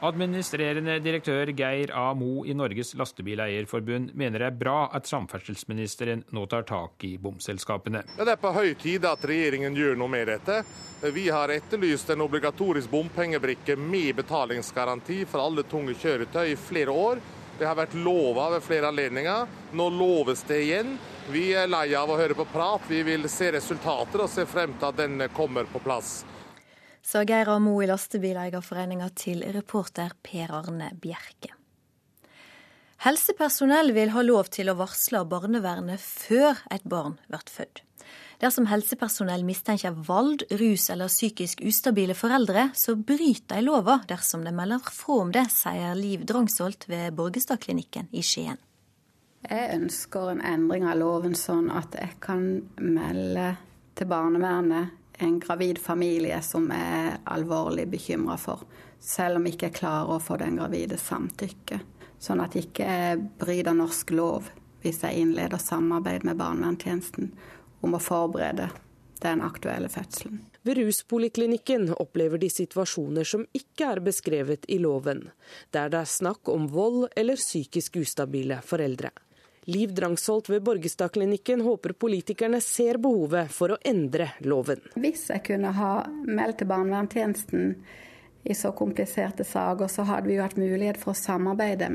Administrerende 0.00 0.94
direktør 1.04 1.50
Geir 1.52 1.90
A. 1.92 2.14
Mo 2.16 2.46
i 2.48 2.54
Norges 2.56 2.94
Lastebileierforbund 2.96 4.14
mener 4.16 4.40
det 4.40 4.46
er 4.48 4.56
bra 4.56 4.76
at 4.96 5.08
samferdselsministeren 5.10 6.22
nå 6.32 6.46
tar 6.48 6.64
tak 6.68 7.04
i 7.04 7.18
bomselskapene. 7.20 8.00
Ja, 8.16 8.24
det 8.24 8.32
er 8.32 8.40
på 8.40 8.54
høy 8.56 8.72
tid 8.80 9.04
at 9.04 9.26
regjeringen 9.28 9.76
gjør 9.76 10.00
noe 10.00 10.08
med 10.08 10.30
dette. 10.32 10.62
Vi 11.12 11.26
har 11.28 11.52
etterlyst 11.52 12.14
en 12.14 12.24
obligatorisk 12.24 12.88
bompengebrikke 12.88 13.76
med 13.76 14.16
betalingsgaranti 14.22 15.26
for 15.28 15.44
alle 15.44 15.66
tunge 15.68 15.98
kjøretøy 16.00 16.54
i 16.54 16.56
flere 16.56 16.96
år. 16.96 17.20
Det 17.60 17.68
har 17.68 17.76
vært 17.76 17.98
lova 18.00 18.48
ved 18.54 18.64
flere 18.64 18.88
anledninger. 18.88 19.52
Nå 19.76 19.92
loves 19.92 20.46
det 20.48 20.62
igjen. 20.64 20.96
Vi 21.28 21.50
er 21.52 21.68
lei 21.68 21.90
av 21.92 22.08
å 22.08 22.16
høre 22.16 22.38
på 22.38 22.48
prat. 22.48 22.88
Vi 22.88 23.04
vil 23.04 23.28
se 23.28 23.52
resultater 23.52 24.24
og 24.24 24.32
se 24.32 24.48
frem 24.48 24.72
til 24.80 24.88
at 24.94 25.04
den 25.04 25.28
kommer 25.36 25.68
på 25.68 25.84
plass 25.84 26.22
sa 27.02 27.24
Geir 27.24 27.48
Amo 27.52 27.78
i 27.82 27.88
Lastebileierforeninga 27.90 29.08
til 29.16 29.44
reporter 29.54 30.14
Per 30.22 30.52
Arne 30.54 30.92
Bjerke. 31.00 31.54
Helsepersonell 33.00 33.94
vil 33.96 34.10
ha 34.12 34.22
lov 34.22 34.50
til 34.52 34.68
å 34.68 34.76
varsle 34.76 35.22
barnevernet 35.24 36.02
før 36.02 36.58
et 36.68 36.84
barn 36.84 37.16
blir 37.30 37.46
født. 37.48 37.80
Dersom 38.40 38.66
helsepersonell 38.68 39.42
mistenker 39.44 39.92
vold, 39.92 40.46
rus 40.60 40.88
eller 40.92 41.12
psykisk 41.12 41.60
ustabile 41.64 42.16
foreldre, 42.16 42.70
så 42.74 42.96
bryter 42.96 43.56
de 43.56 43.64
lova 43.66 43.98
dersom 44.08 44.44
de 44.44 44.52
melder 44.52 44.84
fra 44.84 45.18
om 45.24 45.32
det, 45.32 45.46
sier 45.52 45.96
Liv 45.96 46.24
Drangsholt 46.28 46.88
ved 46.88 47.16
Borgestadklinikken 47.16 48.08
i 48.12 48.24
Skien. 48.24 48.60
Jeg 49.48 49.76
ønsker 49.78 50.34
en 50.34 50.44
endring 50.44 50.84
av 50.88 50.98
loven 51.00 51.36
sånn 51.36 51.70
at 51.72 51.96
jeg 51.96 52.16
kan 52.20 52.46
melde 52.76 53.54
til 53.96 54.08
barnevernet 54.08 54.99
en 55.22 55.40
gravid 55.40 55.78
familie 55.78 56.40
som 56.42 56.70
er 56.74 57.18
alvorlig 57.24 57.86
bekymra 57.90 58.36
for, 58.40 58.64
selv 59.00 59.40
om 59.40 59.48
ikke 59.48 59.72
klarer 59.76 60.16
å 60.16 60.20
få 60.22 60.38
den 60.40 60.58
gravide 60.60 60.98
samtykke. 61.00 61.80
Sånn 62.20 62.42
at 62.44 62.56
jeg 62.56 62.68
ikke 62.68 62.92
bryter 63.40 63.76
norsk 63.76 64.12
lov 64.16 64.50
hvis 64.80 65.02
jeg 65.04 65.22
innleder 65.22 65.60
samarbeid 65.60 66.24
med 66.28 66.38
barnevernstjenesten 66.40 67.32
om 67.84 67.96
å 67.96 68.00
forberede 68.02 68.70
den 69.20 69.42
aktuelle 69.44 69.88
fødselen. 69.92 70.40
Ved 70.62 70.76
ruspoliklinikken 70.80 71.88
opplever 71.96 72.40
de 72.40 72.50
situasjoner 72.52 73.24
som 73.28 73.46
ikke 73.56 73.94
er 73.94 74.02
beskrevet 74.04 74.66
i 74.68 74.78
loven, 74.80 75.26
der 75.72 75.92
det 75.92 76.02
er 76.02 76.12
snakk 76.12 76.48
om 76.52 76.68
vold 76.72 77.08
eller 77.16 77.40
psykisk 77.40 78.00
ustabile 78.00 78.60
foreldre. 78.64 79.12
Liv 79.68 79.92
Drangsholt 79.94 80.48
ved 80.48 80.62
Borgestadklinikken 80.62 81.60
håper 81.60 81.92
politikerne 81.92 82.60
ser 82.64 82.96
behovet 83.02 83.52
for 83.52 83.74
å 83.74 83.80
endre 83.84 84.30
loven. 84.40 84.80
Hvis 84.96 85.26
jeg 85.30 85.44
kunne 85.50 85.74
ha 85.76 85.90
meldt 86.24 86.62
til 86.62 86.70
barnevernstjenesten 86.70 87.74
i 88.48 88.56
så 88.56 88.72
kompliserte 88.72 89.44
saker, 89.44 89.90
så 89.92 90.06
hadde 90.08 90.30
vi 90.30 90.38
jo 90.38 90.46
hatt 90.46 90.56
mulighet 90.56 91.00
for 91.00 91.12
å 91.12 91.20
samarbeide 91.20 91.90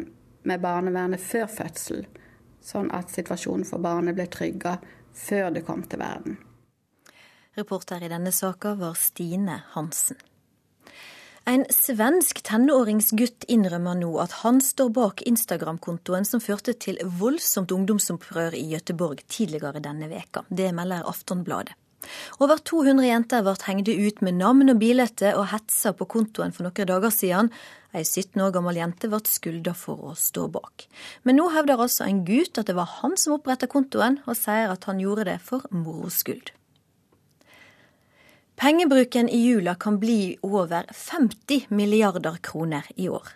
med 0.45 0.61
barnevernet 0.61 1.21
før 1.21 1.49
fødsel, 1.49 2.05
sånn 2.61 2.91
at 2.93 3.09
situasjonen 3.13 3.65
for 3.65 3.81
barnet 3.81 4.17
ble 4.17 4.27
trygga 4.29 4.77
før 5.15 5.49
det 5.55 5.65
kom 5.65 5.81
til 5.89 6.03
verden. 6.05 6.37
Reporter 7.55 8.03
i 8.03 8.11
denne 8.11 8.33
saka 8.35 8.75
var 8.77 8.93
Stine 8.99 9.61
Hansen. 9.73 10.19
En 11.45 11.61
svensk 11.69 12.39
tenåringsgutt 12.47 13.45
innrømmer 13.53 13.99
nå 13.99 14.07
at 14.17 14.39
han 14.41 14.57
står 14.65 14.87
bak 14.95 15.21
Instagram-kontoen 15.29 16.25
som 16.25 16.41
førte 16.41 16.73
til 16.81 16.97
voldsomt 17.19 17.69
ungdomsopprør 17.75 18.57
i 18.57 18.63
Gøteborg 18.71 19.21
tidligere 19.29 19.83
denne 19.85 20.09
veka. 20.09 20.41
Det 20.49 20.71
melder 20.73 21.05
Aftonbladet. 21.05 21.75
Over 22.41 22.57
200 22.65 23.05
jenter 23.05 23.45
ble 23.45 23.53
hengt 23.67 23.93
ut 23.93 24.25
med 24.25 24.39
navn 24.41 24.73
og 24.73 24.81
bilde 24.81 25.31
og 25.35 25.45
hetsa 25.53 25.93
på 25.93 26.09
kontoen 26.09 26.53
for 26.53 26.65
noen 26.65 26.89
dager 26.89 27.13
siden. 27.13 27.53
Ei 27.93 28.01
17 28.01 28.41
år 28.41 28.51
gammel 28.57 28.81
jente 28.81 29.09
ble 29.13 29.21
skylda 29.29 29.77
for 29.77 30.01
å 30.01 30.17
stå 30.17 30.49
bak. 30.49 30.89
Men 31.29 31.37
nå 31.37 31.51
hevder 31.53 31.77
altså 31.77 32.09
en 32.09 32.25
gutt 32.25 32.57
at 32.57 32.73
det 32.73 32.77
var 32.77 32.89
han 33.03 33.17
som 33.21 33.37
oppretta 33.37 33.69
kontoen, 33.69 34.17
og 34.25 34.37
sier 34.41 34.73
at 34.73 34.89
han 34.89 35.01
gjorde 35.01 35.29
det 35.29 35.39
for 35.45 35.65
moro 35.69 36.09
skyld. 36.09 36.55
Pengebruken 38.55 39.29
i 39.29 39.37
jula 39.37 39.75
kan 39.75 39.99
bli 39.99 40.37
over 40.41 40.85
50 40.93 41.65
milliarder 41.67 42.37
kroner 42.41 42.85
i 42.95 43.09
år. 43.09 43.27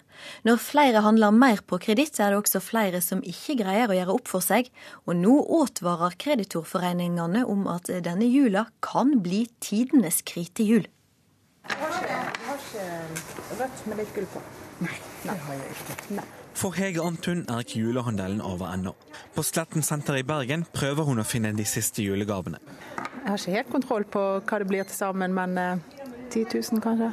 Når 0.47 0.59
flere 0.63 1.01
handler 1.03 1.35
mer 1.35 1.59
på 1.67 1.79
kreditt, 1.83 2.19
er 2.19 2.31
det 2.31 2.39
også 2.39 2.61
flere 2.63 3.01
som 3.03 3.19
ikke 3.23 3.57
greier 3.59 3.91
å 3.91 3.97
gjøre 3.97 4.15
opp 4.15 4.31
for 4.31 4.43
seg, 4.43 4.69
og 5.03 5.19
nå 5.19 5.35
advarer 5.59 6.15
kreditorforeningene 6.23 7.43
om 7.47 7.67
at 7.71 7.91
denne 8.07 8.27
jula 8.31 8.69
kan 8.85 9.17
bli 9.23 9.45
tidenes 9.59 10.21
kritejul. 10.23 10.87
Jeg 11.67 11.77
har 11.77 12.55
ikke 12.55 12.89
rødt 13.59 13.87
med 13.91 13.99
litt 13.99 14.15
gull 14.15 14.29
på. 14.31 14.43
Nei, 14.87 14.99
det 15.25 15.35
har 15.35 15.59
jeg 15.59 15.75
ikke. 15.75 15.97
Nei. 16.21 16.27
For 16.59 16.75
Hege 16.75 17.03
Antun 17.03 17.45
er 17.47 17.63
ikke 17.63 17.83
julehandelen 17.83 18.39
over 18.43 18.71
ennå. 18.73 18.95
På 19.35 19.43
Sletten 19.47 19.83
senter 19.85 20.17
i 20.19 20.25
Bergen 20.27 20.65
prøver 20.75 21.07
hun 21.07 21.21
å 21.21 21.27
finne 21.27 21.53
de 21.55 21.67
siste 21.67 22.03
julegavene. 22.03 22.59
Jeg 23.29 23.35
har 23.35 23.41
ikke 23.43 23.57
helt 23.59 23.69
kontroll 23.69 24.03
på 24.09 24.21
hva 24.41 24.57
det 24.57 24.65
blir 24.65 24.85
til 24.89 24.95
sammen, 24.97 25.35
men 25.37 25.51
10 26.33 26.39
eh, 26.41 26.53
000 26.73 26.81
kanskje. 26.81 27.09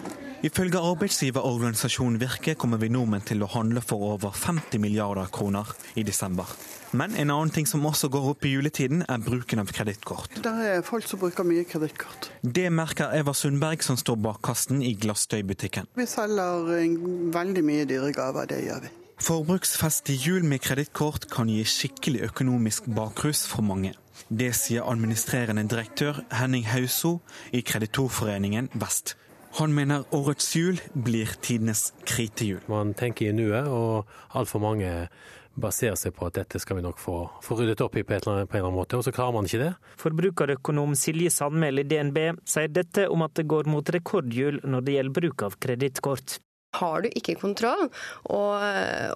Ifølge 0.49 0.81
arbeidsgiverorganisasjonen 0.81 2.17
Virke 2.23 2.55
kommer 2.57 2.81
vi 2.81 2.89
nordmenn 2.89 3.27
til 3.29 3.45
å 3.45 3.49
handle 3.53 3.83
for 3.85 4.15
over 4.15 4.33
50 4.33 4.81
milliarder 4.81 5.29
kroner 5.29 5.69
i 5.93 6.07
desember. 6.09 6.49
Men 6.97 7.13
en 7.21 7.35
annen 7.35 7.53
ting 7.53 7.69
som 7.69 7.85
også 7.85 8.09
går 8.15 8.31
opp 8.31 8.49
i 8.49 8.55
juletiden, 8.55 9.03
er 9.05 9.21
bruken 9.21 9.61
av 9.61 9.75
kredittkort. 9.77 10.39
Det 10.41 10.55
er 10.71 10.81
folk 10.89 11.05
som 11.05 11.21
bruker 11.21 11.45
mye 11.45 11.67
kredittkort. 11.69 12.31
Det 12.41 12.65
merker 12.73 13.13
Eva 13.13 13.37
Sundberg, 13.37 13.85
som 13.85 14.01
står 14.01 14.17
bak 14.17 14.41
kassen 14.49 14.81
i 14.81 14.95
Glassdøy-butikken. 14.97 15.93
Vi 16.01 16.09
selger 16.09 16.65
veldig 17.37 17.67
mye 17.69 17.85
dyre 17.93 18.09
gaver, 18.17 18.49
det 18.49 18.63
gjør 18.65 18.87
vi. 18.89 18.95
Forbruksfest 19.21 20.09
i 20.17 20.17
jul 20.17 20.49
med 20.49 20.65
kredittkort 20.65 21.29
kan 21.29 21.53
gi 21.53 21.61
skikkelig 21.69 22.25
økonomisk 22.31 22.89
bakrus 22.97 23.45
for 23.53 23.69
mange. 23.69 23.93
Det 24.29 24.53
sier 24.57 24.87
administrerende 24.89 25.67
direktør 25.71 26.23
Henning 26.35 26.67
Hauso 26.71 27.21
i 27.53 27.63
Kreditorforeningen 27.67 28.71
Vest. 28.75 29.15
Han 29.57 29.73
mener 29.73 30.05
årets 30.13 30.51
jul 30.57 30.81
blir 30.93 31.31
tidenes 31.41 31.93
kritejul. 32.05 32.61
Man 32.69 32.93
tenker 32.99 33.31
i 33.31 33.37
nuet, 33.37 33.69
og 33.73 34.37
altfor 34.37 34.61
mange 34.61 34.91
baserer 35.57 35.97
seg 35.97 36.13
på 36.17 36.27
at 36.29 36.37
dette 36.37 36.61
skal 36.61 36.77
vi 36.77 36.85
nok 36.85 36.99
få, 37.01 37.17
få 37.45 37.57
ryddet 37.57 37.81
opp 37.85 37.97
i 37.97 38.05
på, 38.05 38.19
eller 38.19 38.43
annet, 38.43 38.51
på 38.51 38.59
en 38.59 38.61
eller 38.61 38.69
annen 38.69 38.81
måte, 38.83 38.99
og 38.99 39.07
så 39.07 39.15
klarer 39.17 39.37
man 39.37 39.49
ikke 39.49 39.63
det. 39.63 39.71
Forbrukerøkonom 40.03 40.93
Silje 40.99 41.33
Sandmæl 41.33 41.81
i 41.81 41.87
DNB 41.89 42.21
sier 42.45 42.69
dette 42.69 43.07
om 43.13 43.25
at 43.25 43.37
det 43.39 43.47
går 43.49 43.71
mot 43.73 43.95
rekordjul 43.97 44.61
når 44.65 44.85
det 44.85 44.99
gjelder 44.99 45.17
bruk 45.21 45.47
av 45.49 45.57
kredittkort. 45.63 46.37
Har 46.77 47.05
du 47.05 47.09
ikke 47.15 47.37
kontroll 47.41 47.87
og, 47.87 48.65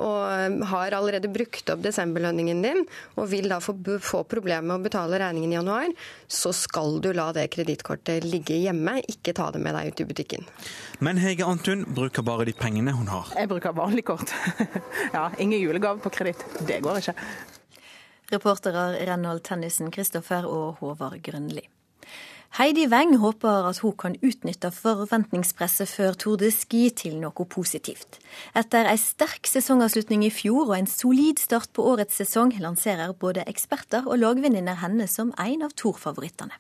og 0.00 0.62
har 0.70 0.94
allerede 0.96 1.28
brukt 1.32 1.68
opp 1.72 1.82
desemberlønningen 1.84 2.62
din 2.64 2.84
og 3.18 3.26
vil 3.32 3.50
da 3.50 3.58
få, 3.60 3.74
få 4.00 4.22
problemer 4.30 4.64
med 4.68 4.78
å 4.78 4.84
betale 4.86 5.18
regningen 5.20 5.52
i 5.52 5.58
januar, 5.58 5.90
så 6.30 6.54
skal 6.56 7.00
du 7.04 7.10
la 7.16 7.30
det 7.36 7.48
kredittkortet 7.52 8.24
ligge 8.24 8.56
hjemme, 8.62 9.00
ikke 9.12 9.34
ta 9.36 9.50
det 9.52 9.60
med 9.60 9.76
deg 9.76 9.90
ut 9.90 10.04
i 10.04 10.08
butikken. 10.12 10.46
Men 11.04 11.20
Hege 11.20 11.48
Antun 11.48 11.84
bruker 11.84 12.24
bare 12.26 12.46
de 12.48 12.54
pengene 12.56 12.94
hun 12.96 13.10
har. 13.12 13.28
Jeg 13.36 13.50
bruker 13.50 13.76
vanlig 13.76 14.06
kort. 14.08 14.32
ja, 15.16 15.28
ingen 15.38 15.60
julegave 15.60 16.00
på 16.00 16.12
kreditt. 16.14 16.46
Det 16.64 16.80
går 16.84 17.02
ikke. 17.02 17.16
Reportere 18.30 18.94
Renhold 19.08 19.42
Tennisen 19.44 19.90
Kristoffer 19.90 20.46
og 20.46 20.80
Håvard 20.80 21.18
Grønli. 21.26 21.66
Heidi 22.58 22.88
Weng 22.90 23.12
håper 23.22 23.68
at 23.68 23.78
hun 23.78 23.92
kan 23.94 24.16
utnytte 24.26 24.72
forventningspresset 24.74 25.86
før 25.86 26.16
Tour 26.18 26.40
de 26.40 26.48
Ski 26.50 26.88
til 26.90 27.20
noe 27.22 27.44
positivt. 27.46 28.18
Etter 28.58 28.88
ei 28.90 28.98
sterk 28.98 29.46
sesongavslutning 29.46 30.24
i 30.26 30.32
fjor 30.34 30.64
og 30.64 30.74
en 30.80 30.90
solid 30.90 31.38
start 31.38 31.70
på 31.76 31.84
årets 31.92 32.18
sesong, 32.18 32.56
lanserer 32.58 33.14
både 33.14 33.46
eksperter 33.46 34.02
og 34.02 34.18
lagvenninner 34.18 34.82
henne 34.82 35.06
som 35.06 35.30
en 35.38 35.62
av 35.62 35.76
Tour-favorittene. 35.78 36.58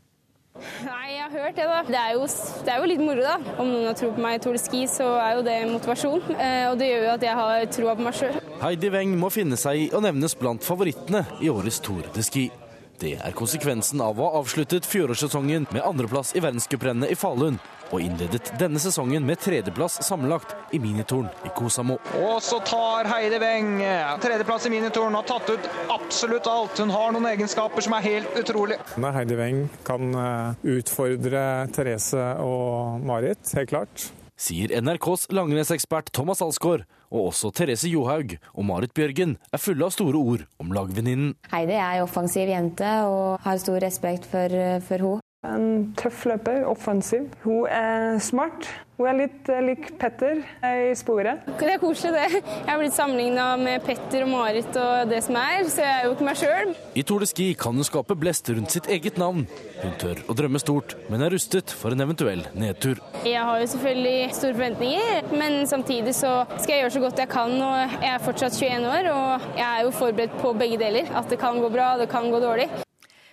Nei, 0.86 1.16
jeg 1.16 1.26
har 1.26 1.34
hørt 1.34 1.58
det, 1.58 1.66
da. 1.66 1.82
Det 1.88 1.98
er, 1.98 2.14
jo, 2.14 2.30
det 2.66 2.72
er 2.72 2.80
jo 2.82 2.88
litt 2.92 3.02
moro, 3.02 3.26
da. 3.26 3.36
Om 3.58 3.74
noen 3.74 3.90
har 3.90 3.98
tro 3.98 4.14
på 4.14 4.22
meg 4.22 4.38
i 4.38 4.42
Tour 4.46 4.54
de 4.54 4.62
Ski, 4.62 4.86
så 4.94 5.10
er 5.18 5.36
jo 5.40 5.44
det 5.50 5.58
motivasjon. 5.74 6.24
Eh, 6.36 6.64
og 6.70 6.78
det 6.78 6.92
gjør 6.92 7.06
jo 7.08 7.12
at 7.16 7.26
jeg 7.26 7.38
har 7.42 7.68
troa 7.74 7.98
på 7.98 8.06
meg 8.06 8.18
sjøl. 8.22 8.40
Heidi 8.62 8.94
Weng 8.94 9.18
må 9.18 9.34
finne 9.34 9.58
seg 9.58 9.86
i 9.88 9.92
å 9.96 10.06
nevnes 10.06 10.38
blant 10.38 10.62
favorittene 10.62 11.26
i 11.42 11.50
årets 11.50 11.82
Tour 11.82 12.06
de 12.14 12.26
Ski. 12.26 12.50
Det 13.00 13.14
er 13.16 13.32
konsekvensen 13.32 14.00
av 14.04 14.18
å 14.20 14.26
ha 14.28 14.40
avsluttet 14.42 14.84
fjorårssesongen 14.84 15.64
med 15.72 15.84
andreplass 15.88 16.34
i 16.36 16.42
verdenscuprennet 16.44 17.08
i 17.08 17.16
Falun, 17.16 17.56
og 17.90 18.04
innledet 18.04 18.52
denne 18.60 18.78
sesongen 18.82 19.24
med 19.24 19.40
tredjeplass 19.40 19.96
sammenlagt 20.04 20.52
i 20.76 20.82
minitoren 20.82 21.30
i 21.48 21.52
Kosamo. 21.56 21.96
Og 22.20 22.36
så 22.44 22.60
tar 22.68 23.08
Heidi 23.08 23.40
Weng 23.40 23.80
tredjeplass 24.20 24.68
i 24.68 24.74
minitoren, 24.76 25.16
har 25.16 25.24
tatt 25.32 25.48
ut 25.48 25.70
absolutt 25.96 26.52
alt. 26.52 26.76
Hun 26.76 26.92
har 26.92 27.16
noen 27.16 27.32
egenskaper 27.32 27.88
som 27.88 27.96
er 27.96 28.04
helt 28.04 28.38
utrolig. 28.44 28.76
Heide 28.92 29.16
Heidi 29.16 29.40
Weng 29.40 29.66
kan 29.88 30.12
eh, 30.12 30.70
utfordre 30.76 31.44
Therese 31.72 32.30
og 32.44 33.00
Marit, 33.00 33.56
helt 33.56 33.72
klart. 33.72 34.10
Sier 34.40 34.72
NRKs 34.80 35.26
langrennsekspert 35.36 36.14
Thomas 36.16 36.40
Alsgaard 36.40 36.86
og 37.12 37.26
også 37.28 37.50
Therese 37.52 37.90
Johaug 37.92 38.38
og 38.54 38.64
Marit 38.64 38.94
Bjørgen 38.96 39.34
er 39.52 39.60
fulle 39.60 39.84
av 39.84 39.92
store 39.92 40.16
ord 40.16 40.46
om 40.62 40.70
lagvenninnen. 40.72 41.34
Heidi 41.52 41.76
er 41.76 41.98
en 41.98 42.06
offensiv 42.06 42.48
jente 42.48 42.92
og 43.04 43.42
har 43.44 43.60
stor 43.60 43.76
respekt 43.84 44.24
for, 44.30 44.54
for 44.86 45.04
henne. 45.04 45.26
En 45.44 45.92
tøff 45.96 46.24
løper, 46.28 46.64
offensiv. 46.68 47.28
Hun 47.44 47.68
er 47.68 48.18
smart. 48.20 48.68
Hun 49.00 49.08
er 49.08 49.16
litt 49.16 49.48
eh, 49.48 49.62
lik 49.64 49.86
Petter 49.96 50.42
i 50.60 50.90
sporet. 50.98 51.46
Det 51.56 51.70
er 51.72 51.78
koselig, 51.80 52.10
det. 52.12 52.42
Jeg 52.44 52.66
har 52.68 52.80
blitt 52.82 52.92
sammenligna 52.92 53.46
med 53.56 53.80
Petter 53.86 54.26
og 54.26 54.28
Marit 54.34 54.76
og 54.76 55.08
det 55.08 55.22
som 55.24 55.38
er, 55.40 55.62
så 55.72 55.80
jeg 55.86 55.94
er 55.94 56.04
jo 56.04 56.10
ikke 56.12 56.26
meg 56.26 56.36
sjøl. 56.36 56.74
I 57.00 57.04
Tour 57.08 57.24
de 57.24 57.28
Ski 57.30 57.46
kan 57.56 57.80
hun 57.80 57.88
skape 57.88 58.16
blest 58.20 58.50
rundt 58.52 58.76
sitt 58.76 58.90
eget 58.92 59.16
navn. 59.22 59.46
Hun 59.80 59.94
tør 60.02 60.20
å 60.28 60.36
drømme 60.36 60.60
stort, 60.60 60.98
men 61.08 61.24
er 61.24 61.32
rustet 61.32 61.72
for 61.72 61.96
en 61.96 62.04
eventuell 62.04 62.44
nedtur. 62.52 63.00
Jeg 63.24 63.40
har 63.40 63.64
jo 63.64 63.72
selvfølgelig 63.72 64.36
store 64.36 64.58
forventninger, 64.58 65.32
men 65.32 65.58
samtidig 65.70 66.12
så 66.20 66.34
skal 66.58 66.74
jeg 66.74 66.84
gjøre 66.84 66.94
så 66.98 67.04
godt 67.06 67.24
jeg 67.24 67.32
kan. 67.32 67.56
og 67.56 67.96
Jeg 68.04 68.12
er 68.12 68.22
fortsatt 68.28 68.60
21 68.60 68.84
år, 68.98 69.10
og 69.16 69.50
jeg 69.56 69.66
er 69.70 69.88
jo 69.88 69.96
forberedt 69.96 70.38
på 70.44 70.52
begge 70.60 70.76
deler. 70.84 71.08
At 71.16 71.32
det 71.32 71.40
kan 71.40 71.56
gå 71.64 71.72
bra, 71.72 71.94
det 71.96 72.12
kan 72.12 72.28
gå 72.28 72.44
dårlig. 72.44 72.68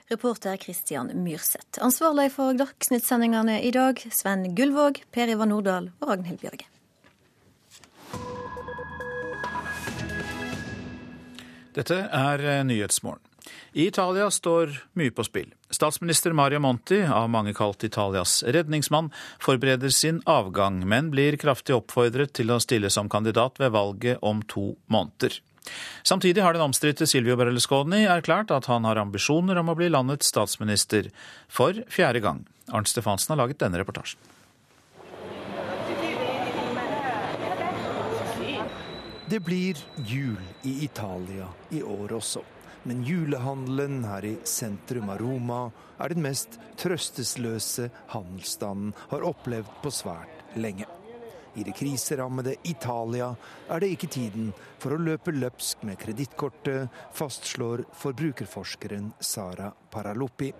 Reporter 0.09 0.57
Christian 0.57 1.11
Myrseth. 1.23 1.81
Ansvarlig 1.83 2.31
for 2.31 2.55
Dagsnytt-sendingene 2.55 3.59
i 3.61 3.71
dag, 3.75 3.99
Sven 4.11 4.55
Gullvåg, 4.55 5.01
Per 5.11 5.27
Ivar 5.33 5.49
Nordahl 5.51 5.89
og 5.99 6.11
Ragnhild 6.13 6.39
Bjørge. 6.39 6.69
Dette 11.75 11.97
er 12.07 12.45
eh, 12.45 12.63
Nyhetsmorgen. 12.65 13.21
I 13.77 13.87
Italia 13.87 14.29
står 14.31 14.71
mye 14.97 15.11
på 15.13 15.23
spill. 15.27 15.51
Statsminister 15.69 16.33
Mario 16.33 16.59
Monti, 16.63 17.01
av 17.03 17.27
mange 17.29 17.53
kalt 17.55 17.83
Italias 17.83 18.39
redningsmann, 18.47 19.11
forbereder 19.43 19.91
sin 19.93 20.21
avgang, 20.25 20.81
men 20.87 21.11
blir 21.13 21.37
kraftig 21.39 21.75
oppfordret 21.75 22.33
til 22.39 22.51
å 22.51 22.61
stille 22.63 22.89
som 22.89 23.11
kandidat 23.11 23.59
ved 23.61 23.75
valget 23.75 24.23
om 24.25 24.41
to 24.47 24.71
måneder. 24.87 25.37
Samtidig 26.07 26.43
har 26.43 26.55
den 26.55 26.65
omstridte 26.67 27.07
Silvio 27.09 27.35
Berlusconi 27.39 28.05
erklært 28.07 28.53
at 28.55 28.69
han 28.71 28.87
har 28.87 28.99
ambisjoner 29.01 29.59
om 29.59 29.73
å 29.73 29.77
bli 29.77 29.89
landets 29.91 30.31
statsminister 30.31 31.11
for 31.51 31.83
fjerde 31.91 32.23
gang. 32.23 32.45
Arnt 32.71 32.91
Stefansen 32.91 33.35
har 33.35 33.43
laget 33.43 33.61
denne 33.63 33.79
reportasjen. 33.81 34.19
Det 39.27 39.41
blir 39.43 39.75
jul 40.07 40.39
i 40.63 40.85
Italia 40.85 41.49
i 41.75 41.81
år 41.83 42.13
også. 42.15 42.43
Men 42.87 43.01
julehandelen 43.03 44.05
her 44.07 44.23
i 44.23 44.37
sentrum 44.47 45.09
av 45.11 45.19
Roma 45.19 45.65
er 45.99 46.13
den 46.13 46.23
mest 46.23 46.55
trøstesløse 46.79 47.89
handelsstanden 48.13 48.93
har 49.11 49.27
opplevd 49.27 49.73
på 49.83 49.91
svært 49.91 50.55
lenge. 50.55 50.87
I 51.57 51.63
det 51.63 51.73
kriserammede 51.73 52.55
Italia 52.63 53.31
er 53.69 53.81
det 53.81 53.89
ikke 53.95 54.09
tiden 54.13 54.51
for 54.77 54.93
å 54.93 54.99
løpe 55.01 55.33
løpsk 55.33 55.81
med 55.89 55.97
kredittkortet, 55.97 56.91
fastslår 57.17 57.81
forbrukerforskeren 57.97 59.09
Sara 59.19 59.71
Paraluppi. 59.89 60.51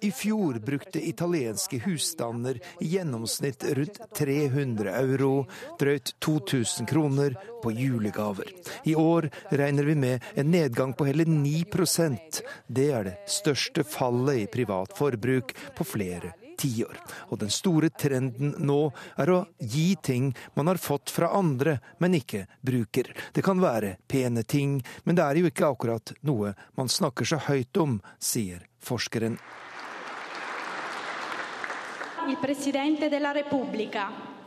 I 0.00 0.12
fjor 0.22 0.60
brukte 0.70 1.04
italienske 1.08 1.82
husstander 1.84 2.60
i 2.80 2.90
gjennomsnitt 2.94 3.68
rundt 3.76 4.00
300 4.16 4.96
euro, 5.02 5.32
drøyt 5.80 6.14
2000 6.24 6.88
kroner, 6.88 7.36
på 7.58 7.72
julegaver. 7.72 8.52
I 8.84 8.94
år 8.94 9.30
regner 9.50 9.84
vi 9.84 9.94
med 9.94 10.22
en 10.34 10.50
nedgang 10.50 10.92
på 10.94 11.08
hele 11.08 11.24
9% 11.24 12.42
Det 12.66 12.90
er 12.94 13.08
det 13.08 13.16
største 13.26 13.82
fallet 13.84 14.44
i 14.44 14.50
privat 14.52 14.94
forbruk 14.98 15.54
på 15.74 15.86
flere 15.86 16.37
tiår. 16.58 16.98
Og 17.30 17.40
den 17.42 17.52
store 17.52 17.90
trenden 17.94 18.54
nå 18.58 18.80
er 19.16 19.32
å 19.32 19.38
gi 19.58 19.92
ting 20.02 20.32
man 20.58 20.70
har 20.70 20.80
fått 20.82 21.12
fra 21.14 21.30
andre, 21.38 21.78
men 21.98 22.18
ikke 22.18 22.44
bruker. 22.60 23.12
Det 23.32 23.44
kan 23.46 23.62
være 23.62 23.96
pene 24.08 24.42
ting, 24.42 24.78
men 25.04 25.18
det 25.18 25.24
er 25.24 25.40
jo 25.40 25.52
ikke 25.52 25.70
akkurat 25.70 26.14
noe 26.26 26.54
man 26.78 26.90
snakker 26.92 27.28
så 27.28 27.40
høyt 27.48 27.76
om, 27.80 28.00
sier 28.18 28.66
forskeren. 28.84 29.38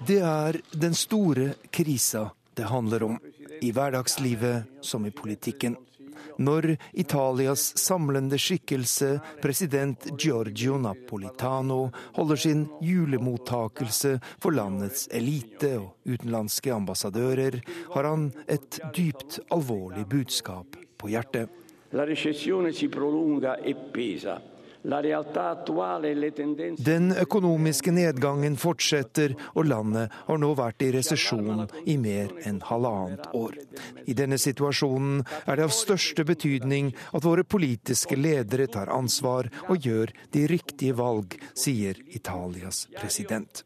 Det 0.07 0.19
er 0.21 0.61
den 0.71 0.93
store 0.97 1.53
krisa 1.73 2.29
det 2.53 2.67
handler 2.69 3.03
om, 3.03 3.19
i 3.61 3.71
hverdagslivet 3.71 4.83
som 4.85 5.05
i 5.05 5.11
politikken 5.11 5.77
når 6.41 6.75
Italias 6.93 7.63
samlende 7.79 8.39
skikkelse, 8.41 9.13
president 9.41 10.09
Giorgio 10.17 10.77
Napolitano, 10.81 11.89
holder 12.17 12.35
sin 12.35 12.65
julemottakelse 12.81 14.17
for 14.41 14.55
landets 14.55 15.07
elite 15.11 15.75
og 15.79 15.95
utenlandske 16.05 16.73
ambassadører, 16.73 17.61
har 17.93 18.09
han 18.09 18.29
et 18.47 18.79
dypt 18.95 19.39
alvorlig 19.51 20.07
budskap 20.09 20.77
på 20.97 21.11
hjertet. 21.13 21.49
La 21.91 22.05
recessione 22.07 22.71
si 22.71 22.87
prolunga 22.87 23.57
e. 23.67 23.73
Den 26.91 27.11
økonomiske 27.13 27.91
nedgangen 27.93 28.55
fortsetter, 28.57 29.35
og 29.53 29.67
landet 29.69 30.13
har 30.27 30.39
nå 30.41 30.51
vært 30.57 30.81
i 30.81 30.91
resesjon 30.95 31.67
i 31.85 31.97
mer 32.01 32.33
enn 32.49 32.61
halvannet 32.65 33.27
år. 33.37 33.57
I 34.09 34.15
denne 34.17 34.39
situasjonen 34.41 35.21
er 35.45 35.59
det 35.59 35.67
av 35.67 35.75
største 35.75 36.25
betydning 36.25 36.93
at 37.13 37.25
våre 37.27 37.45
politiske 37.45 38.17
ledere 38.17 38.67
tar 38.73 38.89
ansvar 38.93 39.51
og 39.67 39.77
gjør 39.85 40.13
de 40.33 40.47
riktige 40.49 40.97
valg, 40.97 41.37
sier 41.53 42.01
Italias 42.09 42.87
president. 42.97 43.65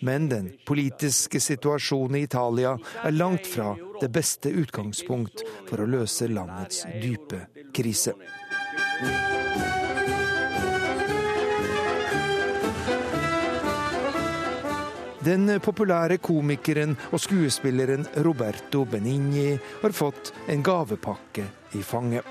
Men 0.00 0.28
den 0.28 0.50
politiske 0.66 1.40
situasjonen 1.40 2.16
i 2.16 2.24
Italia 2.24 2.78
er 3.04 3.12
langt 3.12 3.46
fra 3.46 3.74
det 4.00 4.08
beste 4.12 4.50
utgangspunkt 4.50 5.44
for 5.68 5.84
å 5.84 5.90
løse 5.98 6.30
landets 6.32 6.86
dype 7.02 7.44
krise. 7.76 8.16
Den 15.30 15.46
populære 15.62 16.16
komikeren 16.18 16.96
og 17.14 17.20
skuespilleren 17.22 18.02
Roberto 18.26 18.80
Benigni 18.88 19.52
har 19.82 19.92
fått 19.94 20.32
en 20.50 20.62
gavepakke 20.66 21.44
i 21.78 21.82
fanget. 21.86 22.26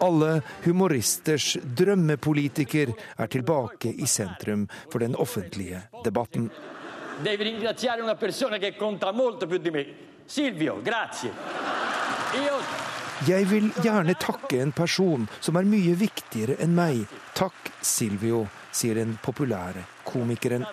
Alle 0.00 0.38
humoristers 0.64 1.58
drømmepolitiker 1.60 2.94
er 3.20 3.28
tilbake 3.28 3.92
i 3.92 4.08
sentrum 4.08 4.62
for 4.86 5.04
den 5.04 5.18
offentlige 5.20 5.82
debatten. 6.04 6.48
Jeg 13.28 13.50
vil 13.50 13.68
gjerne 13.84 14.14
takke 14.16 14.62
en 14.64 14.72
person 14.72 15.28
som 15.44 15.60
er 15.60 15.68
mye 15.68 15.92
viktigere 16.06 16.56
enn 16.64 16.72
meg. 16.78 17.04
Takk, 17.36 17.74
Silvio, 17.84 18.46
sier 18.72 18.96
den 18.96 19.18
populære 19.20 19.84
komikeren. 20.08 20.64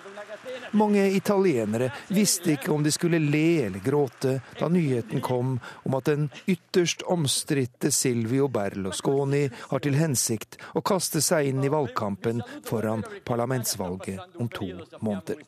Mange 0.76 1.06
italienere 1.16 1.90
visste 2.08 2.52
ikke 2.52 2.72
om 2.74 2.82
de 2.84 2.92
skulle 2.92 3.20
le 3.22 3.64
eller 3.66 3.80
gråte 3.84 4.34
da 4.58 4.68
nyheten 4.68 5.22
kom 5.24 5.54
om 5.88 5.96
at 5.96 6.10
den 6.10 6.26
ytterst 6.46 7.02
omstridte 7.08 7.90
Silvio 7.94 8.48
Berlusconi 8.52 9.46
har 9.70 9.84
til 9.84 9.96
hensikt 9.96 10.58
å 10.76 10.82
kaste 10.84 11.22
seg 11.24 11.48
inn 11.50 11.64
i 11.64 11.72
valgkampen 11.72 12.42
foran 12.68 13.04
parlamentsvalget 13.28 14.38
om 14.40 14.50
to 14.52 14.68
måneder. 15.00 15.40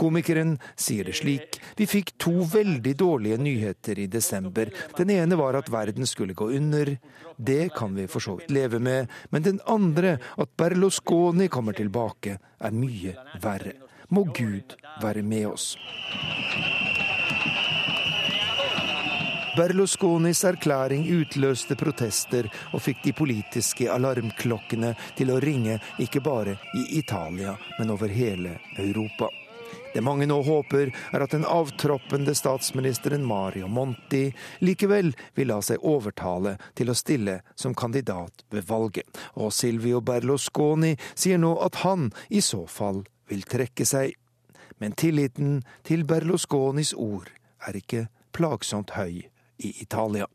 Komikeren 0.00 0.56
sier 0.76 1.08
det 1.08 1.18
slik 1.20 1.60
vi 1.76 1.88
fikk 1.90 2.14
to 2.22 2.46
veldig 2.48 2.96
dårlige 2.96 3.40
nyheter 3.42 4.00
i 4.00 4.08
desember. 4.08 4.72
Den 4.96 5.12
ene 5.12 5.36
var 5.36 5.58
at 5.58 5.70
verden 5.72 6.08
skulle 6.08 6.36
gå 6.38 6.48
under. 6.56 6.96
Det 7.36 7.72
kan 7.76 7.94
vi 7.96 8.08
for 8.08 8.24
så 8.24 8.38
vidt 8.40 8.52
leve 8.52 8.80
med. 8.80 9.08
Men 9.30 9.44
den 9.44 9.60
andre, 9.66 10.18
at 10.36 10.56
Berlusconi 10.56 11.48
kommer 11.52 11.76
tilbake, 11.76 12.38
er 12.62 12.76
mye 12.76 13.16
verre 13.42 13.76
må 14.12 14.26
Gud 14.36 14.76
være 15.02 15.24
med 15.24 15.46
oss. 15.54 15.72
Berlusconis 19.56 20.44
erklæring 20.48 21.04
utløste 21.12 21.76
protester 21.76 22.46
og 22.72 22.80
fikk 22.80 23.02
de 23.04 23.12
politiske 23.12 23.88
alarmklokkene 23.92 24.94
til 25.18 25.32
å 25.34 25.36
ringe 25.44 25.76
ikke 26.00 26.22
bare 26.24 26.56
i 26.72 26.86
Italia, 27.02 27.58
men 27.78 27.92
over 27.92 28.08
hele 28.08 28.56
Europa. 28.80 29.28
Det 29.92 30.00
mange 30.00 30.24
nå 30.24 30.38
håper, 30.42 30.88
er 31.12 31.20
at 31.20 31.34
den 31.36 31.44
avtroppende 31.44 32.32
statsministeren 32.36 33.26
Mario 33.28 33.68
Monti 33.68 34.24
likevel 34.64 35.12
vil 35.36 35.52
la 35.52 35.60
seg 35.60 35.84
overtale 35.84 36.56
til 36.72 36.88
å 36.88 36.96
stille 36.96 37.42
som 37.52 37.76
kandidat 37.76 38.46
ved 38.48 38.64
valget. 38.72 39.20
Og 39.36 39.52
Silvio 39.52 40.00
Berlusconi 40.00 40.94
sier 41.12 41.40
nå 41.40 41.58
at 41.60 41.82
han 41.84 42.08
i 42.32 42.40
så 42.40 42.64
fall 42.64 43.04
vil 43.32 43.46
trekke 43.48 43.88
seg. 43.88 44.18
Men 44.82 44.96
tilliten 44.98 45.62
til 45.86 46.04
Berlusconis 46.08 46.92
ord 46.98 47.30
er 47.66 47.78
ikke 47.78 48.06
plagsomt 48.34 48.96
høy 48.96 49.24
i 49.62 49.74
Italia. 49.82 50.28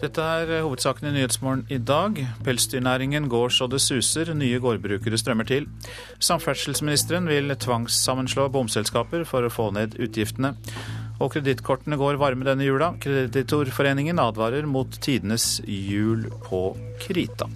Dette 0.00 0.24
er 0.24 0.62
hovedsaken 0.64 1.10
i 1.10 1.12
Nyhetsmorgen 1.12 1.66
i 1.68 1.76
dag. 1.76 2.16
Pelsdyrnæringen 2.46 3.28
går 3.28 3.52
så 3.52 3.68
det 3.68 3.82
suser, 3.84 4.32
nye 4.34 4.58
gårdbrukere 4.62 5.18
strømmer 5.20 5.44
til. 5.44 5.68
Samferdselsministeren 6.24 7.28
vil 7.28 7.52
tvangssammenslå 7.52 8.48
bomselskaper 8.54 9.26
for 9.28 9.44
å 9.44 9.52
få 9.52 9.68
ned 9.76 9.98
utgiftene. 10.00 10.54
Og 11.20 11.34
kredittkortene 11.34 12.00
går 12.00 12.16
varme 12.20 12.48
denne 12.48 12.64
jula. 12.64 12.94
Kreditorforeningen 13.04 14.22
advarer 14.24 14.64
mot 14.64 14.88
tidenes 15.04 15.58
jul 15.68 16.30
på 16.48 16.70
krita. 17.04 17.50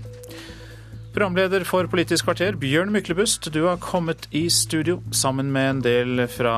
Programleder 1.15 1.63
for 1.63 1.87
Politisk 1.87 2.27
kvarter, 2.27 2.57
Bjørn 2.59 2.89
Myklebust, 2.91 3.47
du 3.55 3.61
har 3.69 3.77
kommet 3.79 4.25
i 4.35 4.49
studio 4.51 4.97
sammen 5.15 5.53
med 5.55 5.69
en 5.69 5.83
del 5.85 6.23
fra 6.27 6.57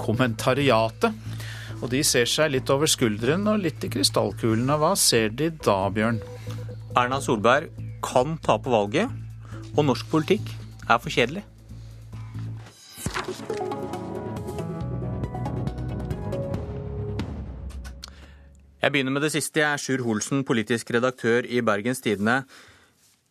kommentariatet. 0.00 1.12
Og 1.82 1.90
de 1.92 2.00
ser 2.00 2.24
seg 2.24 2.54
litt 2.54 2.72
over 2.72 2.88
skulderen 2.88 3.44
og 3.52 3.60
litt 3.66 3.84
i 3.84 3.90
krystallkulene. 3.92 4.78
Hva 4.80 4.94
ser 4.96 5.28
de 5.36 5.50
da, 5.52 5.76
Bjørn? 5.92 6.22
Erna 6.96 7.18
Solberg 7.20 7.68
kan 8.00 8.38
tape 8.40 8.72
valget, 8.72 9.12
og 9.74 9.84
norsk 9.90 10.08
politikk 10.08 10.54
er 10.88 11.04
for 11.04 11.12
kjedelig. 11.12 11.44
Jeg 18.80 18.94
begynner 18.96 19.12
med 19.12 19.28
det 19.28 19.34
siste. 19.36 19.60
Jeg 19.60 19.68
er 19.68 19.84
Sjur 19.84 20.08
Holsen, 20.08 20.46
politisk 20.48 20.96
redaktør 20.96 21.44
i 21.44 21.60
Bergens 21.60 22.00
Tidende. 22.00 22.40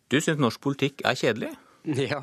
Du 0.08 0.20
syns 0.20 0.40
norsk 0.40 0.60
politikk 0.64 1.04
er 1.04 1.18
kjedelig? 1.18 1.54
Ja, 2.10 2.20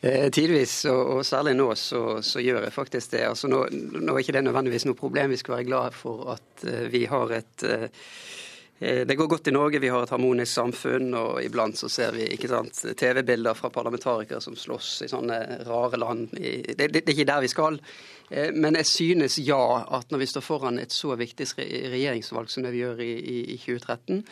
eh, 0.00 0.26
tidvis, 0.32 0.84
og, 0.90 1.22
særlig 1.24 1.54
nå 1.56 1.70
så, 1.78 2.20
så, 2.26 2.40
gjør 2.42 2.66
jeg 2.66 2.74
faktisk 2.74 3.14
det. 3.14 3.22
Altså 3.30 3.48
nå, 3.48 3.62
nå, 3.72 4.12
er 4.12 4.18
ikke 4.20 4.34
det 4.36 4.44
nødvendigvis 4.44 4.84
noe 4.88 4.98
problem. 4.98 5.32
Vi 5.32 5.38
skal 5.40 5.56
være 5.56 5.68
glad 5.68 5.96
for 5.96 6.34
at 6.34 6.66
uh, 6.66 6.84
vi 6.92 7.06
har 7.08 7.32
et 7.38 7.64
uh, 7.64 7.86
det 8.80 9.16
går 9.16 9.26
godt 9.28 9.50
i 9.50 9.52
Norge, 9.52 9.78
vi 9.82 9.90
har 9.92 10.06
et 10.06 10.12
harmonisk 10.14 10.54
samfunn, 10.54 11.10
og 11.12 11.42
iblant 11.44 11.76
så 11.76 11.90
ser 11.92 12.14
vi 12.16 12.24
TV-bilder 12.32 13.58
fra 13.58 13.68
parlamentarikere 13.74 14.40
som 14.40 14.56
slåss 14.56 15.02
i 15.04 15.08
sånne 15.10 15.36
rare 15.68 16.00
land. 16.00 16.30
Det, 16.32 16.78
det, 16.78 16.86
det, 16.94 17.02
er 17.02 17.12
ikke 17.12 17.28
der 17.28 17.44
vi 17.44 17.52
skal. 17.52 17.76
Men 18.56 18.78
jeg 18.80 18.88
synes 18.88 19.36
ja, 19.44 19.60
at 19.98 20.08
når 20.08 20.22
vi 20.22 20.30
står 20.32 20.46
foran 20.46 20.80
et 20.80 20.96
så 20.96 21.12
viktig 21.20 21.50
regjeringsvalg 21.60 22.48
som 22.48 22.64
det 22.64 22.72
vi 22.72 22.80
gjør 22.80 23.04
i, 23.04 23.12
i, 23.20 23.38
i 23.52 23.60
2013, 23.60 24.24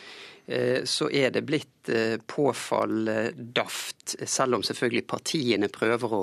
Eh, 0.48 0.84
så 0.84 1.10
er 1.10 1.30
det 1.30 1.42
blitt 1.44 1.90
påfall 2.26 3.10
daft, 3.36 4.14
selv 4.24 4.56
om 4.56 4.62
selvfølgelig 4.64 5.04
partiene 5.08 5.68
prøver 5.72 6.14
å 6.16 6.20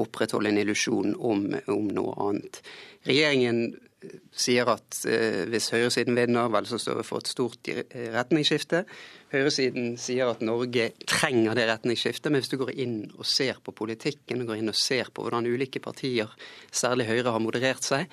opprettholde 0.00 0.48
en 0.48 0.60
illusjon 0.62 1.12
om, 1.16 1.42
om 1.72 1.90
noe 1.92 2.14
annet. 2.24 2.62
Regjeringen 3.04 3.60
eh, 3.66 3.85
sier 4.36 4.68
at 4.68 4.98
hvis 5.48 5.70
høyresiden 5.72 6.18
vinner, 6.18 6.50
vel 6.52 6.68
så 6.68 6.78
står 6.78 7.00
vi 7.00 7.04
for 7.08 7.22
et 7.22 7.30
stort 7.30 7.70
retningsskifte. 8.14 8.82
Høyresiden 9.32 9.96
sier 9.98 10.30
at 10.30 10.42
Norge 10.44 10.90
trenger 11.08 11.56
det 11.58 11.64
retningsskiftet, 11.70 12.30
men 12.30 12.42
hvis 12.42 12.52
du 12.52 12.58
går 12.60 12.74
inn 12.76 12.98
og 13.16 13.26
ser 13.26 13.58
på 13.64 13.74
politikken, 13.74 14.44
og 14.44 14.52
går 14.52 14.60
inn 14.60 14.70
og 14.70 14.78
ser 14.78 15.10
på 15.10 15.24
hvordan 15.24 15.48
ulike 15.48 15.82
partier, 15.82 16.30
særlig 16.70 17.08
Høyre, 17.08 17.32
har 17.32 17.42
moderert 17.42 17.86
seg, 17.86 18.12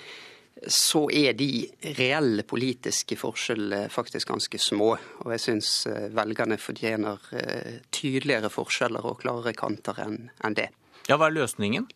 så 0.67 1.07
er 1.11 1.33
de 1.37 1.65
reelle 1.97 2.45
politiske 2.47 3.17
forskjellene 3.19 3.89
faktisk 3.91 4.29
ganske 4.29 4.59
små. 4.61 4.93
Og 5.25 5.33
jeg 5.33 5.43
syns 5.43 5.71
eh, 5.89 6.07
velgerne 6.13 6.59
fortjener 6.61 7.27
eh, 7.39 7.81
tydeligere 7.93 8.51
forskjeller 8.53 9.09
og 9.09 9.19
klarere 9.23 9.55
kanter 9.57 10.03
enn 10.05 10.57
det. 10.57 10.69
Ja, 11.09 11.17
Hva 11.17 11.27
er 11.27 11.35
løsningen? 11.35 11.89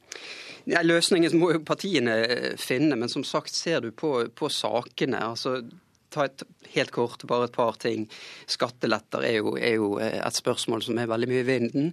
Ja, 0.67 0.81
løsningen 0.83 1.37
må 1.39 1.53
jo 1.55 1.63
partiene 1.63 2.15
eh, 2.25 2.53
finne, 2.59 2.97
men 2.99 3.11
som 3.11 3.23
sagt 3.23 3.55
ser 3.55 3.85
du 3.85 3.91
på, 3.95 4.11
på 4.35 4.49
sakene. 4.51 5.21
altså 5.29 5.61
ta 6.09 6.25
et 6.25 6.43
helt 6.73 6.91
kort, 6.95 7.23
bare 7.27 7.47
et 7.47 7.55
par 7.55 7.77
ting. 7.81 8.05
Skatteletter 8.49 9.25
er 9.27 9.37
jo, 9.39 9.55
er 9.57 9.75
jo, 9.77 9.89
eh, 9.99 10.19
et 10.19 10.37
spørsmål 10.39 10.83
som 10.85 10.99
er 10.99 11.09
veldig 11.09 11.29
mye 11.31 11.43
i 11.43 11.47
vinden. 11.47 11.89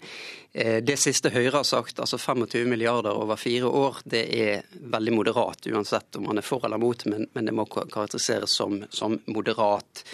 Eh, 0.52 0.78
det 0.84 0.98
siste 1.02 1.32
Høyre 1.34 1.58
har 1.58 1.68
sagt, 1.68 2.00
altså 2.00 2.18
25 2.18 2.68
milliarder 2.70 3.14
over 3.14 3.40
fire 3.40 3.70
år, 3.70 4.02
det 4.04 4.24
er 4.38 4.62
veldig 4.94 5.16
moderat, 5.16 5.66
uansett 5.66 6.20
om 6.20 6.28
man 6.30 6.38
er 6.38 6.46
for 6.46 6.64
eller 6.64 6.80
mot, 6.80 7.06
men, 7.10 7.28
men 7.34 7.50
det 7.50 7.56
må 7.56 7.66
karakteriseres 7.66 8.54
som, 8.54 8.82
som 8.90 9.18
moderat. 9.26 10.04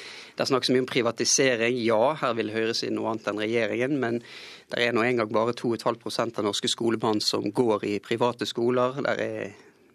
Det 0.40 0.46
snakkes 0.48 0.70
mye 0.72 0.80
om 0.80 0.88
privatisering. 0.88 1.74
Ja, 1.84 2.14
her 2.16 2.36
vil 2.38 2.48
høyresiden 2.54 2.94
noe 2.96 3.10
annet 3.10 3.26
enn 3.28 3.42
regjeringen, 3.42 3.98
men 4.00 4.22
det 4.72 4.86
er 4.86 4.94
nå 4.96 5.02
engang 5.04 5.28
bare 5.34 5.52
2,5% 5.52 6.40
av 6.40 6.46
norske 6.46 6.70
skolebarn 6.72 7.20
som 7.20 7.50
går 7.52 7.84
i 7.84 7.98
private 8.00 8.48
skoler. 8.48 9.02
Der 9.04 9.20
er 9.20 9.50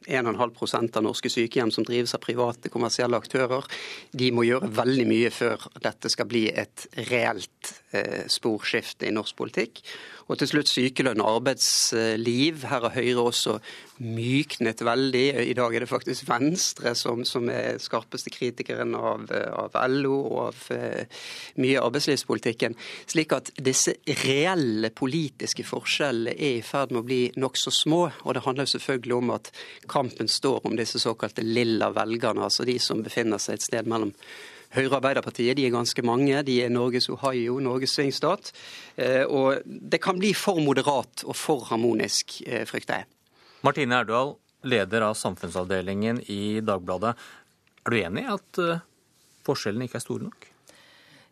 1,5% 0.06 1.00
av 1.00 1.04
norske 1.08 1.32
sykehjem 1.34 1.72
som 1.74 1.86
drives 1.88 2.14
av 2.14 2.22
private 2.22 2.70
kommersielle 2.70 3.18
aktører. 3.18 3.66
De 4.14 4.30
må 4.30 4.46
gjøre 4.46 4.70
veldig 4.78 5.08
mye 5.10 5.32
før 5.34 5.66
dette 5.82 6.14
skal 6.14 6.30
bli 6.30 6.46
et 6.54 6.86
reelt 7.10 7.74
eh, 7.98 8.28
sporskifte 8.30 9.10
i 9.10 9.16
norsk 9.16 9.34
politikk. 9.42 9.82
Og 10.26 10.40
til 10.42 10.50
slutt 10.50 10.70
sykelønn 10.72 11.22
og 11.22 11.36
arbeidsliv. 11.36 12.64
Her 12.66 12.88
har 12.88 12.94
Høyre 12.96 13.26
også 13.30 13.60
myknet 14.02 14.82
veldig. 14.82 15.26
I 15.52 15.54
dag 15.54 15.76
er 15.76 15.86
det 15.86 15.90
faktisk 15.92 16.26
Venstre 16.26 16.96
som, 16.98 17.22
som 17.30 17.46
er 17.54 17.78
skarpeste 17.82 18.34
kritikeren 18.34 18.96
av, 18.98 19.30
av, 19.30 19.78
LO 19.94 20.16
og 20.24 20.40
av 20.48 20.64
uh, 20.74 21.22
mye 21.62 21.84
arbeidslivspolitikken. 21.84 22.74
Slik 23.06 23.38
at 23.38 23.54
disse 23.62 23.94
reelle 24.24 24.90
politiske 24.90 25.68
forskjellene 25.68 26.34
er 26.34 26.58
i 26.58 26.66
ferd 26.66 26.96
med 26.96 27.04
å 27.04 27.08
bli 27.12 27.22
nokså 27.38 27.76
små. 27.84 28.02
Og 28.26 28.34
det 28.34 28.46
handler 28.48 28.66
jo 28.66 28.74
selvfølgelig 28.80 29.20
om 29.20 29.36
at 29.38 29.54
kampen 29.92 30.32
står 30.32 30.66
om 30.66 30.74
disse 30.80 31.04
såkalte 31.06 31.46
lilla 31.46 31.94
velgerne, 31.94 32.50
altså 32.50 32.66
de 32.66 32.80
som 32.82 33.06
befinner 33.06 33.38
seg 33.38 33.60
et 33.60 33.70
sted 33.70 33.94
mellom 33.94 34.16
Høyre 34.74 34.90
og 34.90 34.98
Arbeiderpartiet 35.00 35.58
de 35.58 35.68
er 35.68 35.76
ganske 35.76 36.06
mange. 36.06 36.42
De 36.48 36.58
er 36.64 36.74
Norges 36.74 37.10
Ohio, 37.14 37.60
Norges 37.64 37.94
svingstat. 37.98 38.52
Eh, 38.96 39.24
og 39.26 39.62
det 39.66 40.02
kan 40.04 40.18
bli 40.20 40.34
for 40.38 40.60
moderat 40.64 41.26
og 41.28 41.36
for 41.38 41.68
harmonisk, 41.70 42.42
eh, 42.48 42.66
frykter 42.66 43.04
jeg. 43.04 43.10
Martine 43.66 44.02
Erdal, 44.02 44.36
leder 44.66 45.10
av 45.10 45.16
samfunnsavdelingen 45.20 46.24
i 46.32 46.60
Dagbladet. 46.66 47.16
Er 47.86 47.94
du 47.94 48.02
enig 48.02 48.26
i 48.26 48.34
at 48.34 48.62
eh, 48.64 48.84
forskjellene 49.46 49.88
ikke 49.88 50.02
er 50.02 50.08
store 50.08 50.30
nok? 50.30 50.55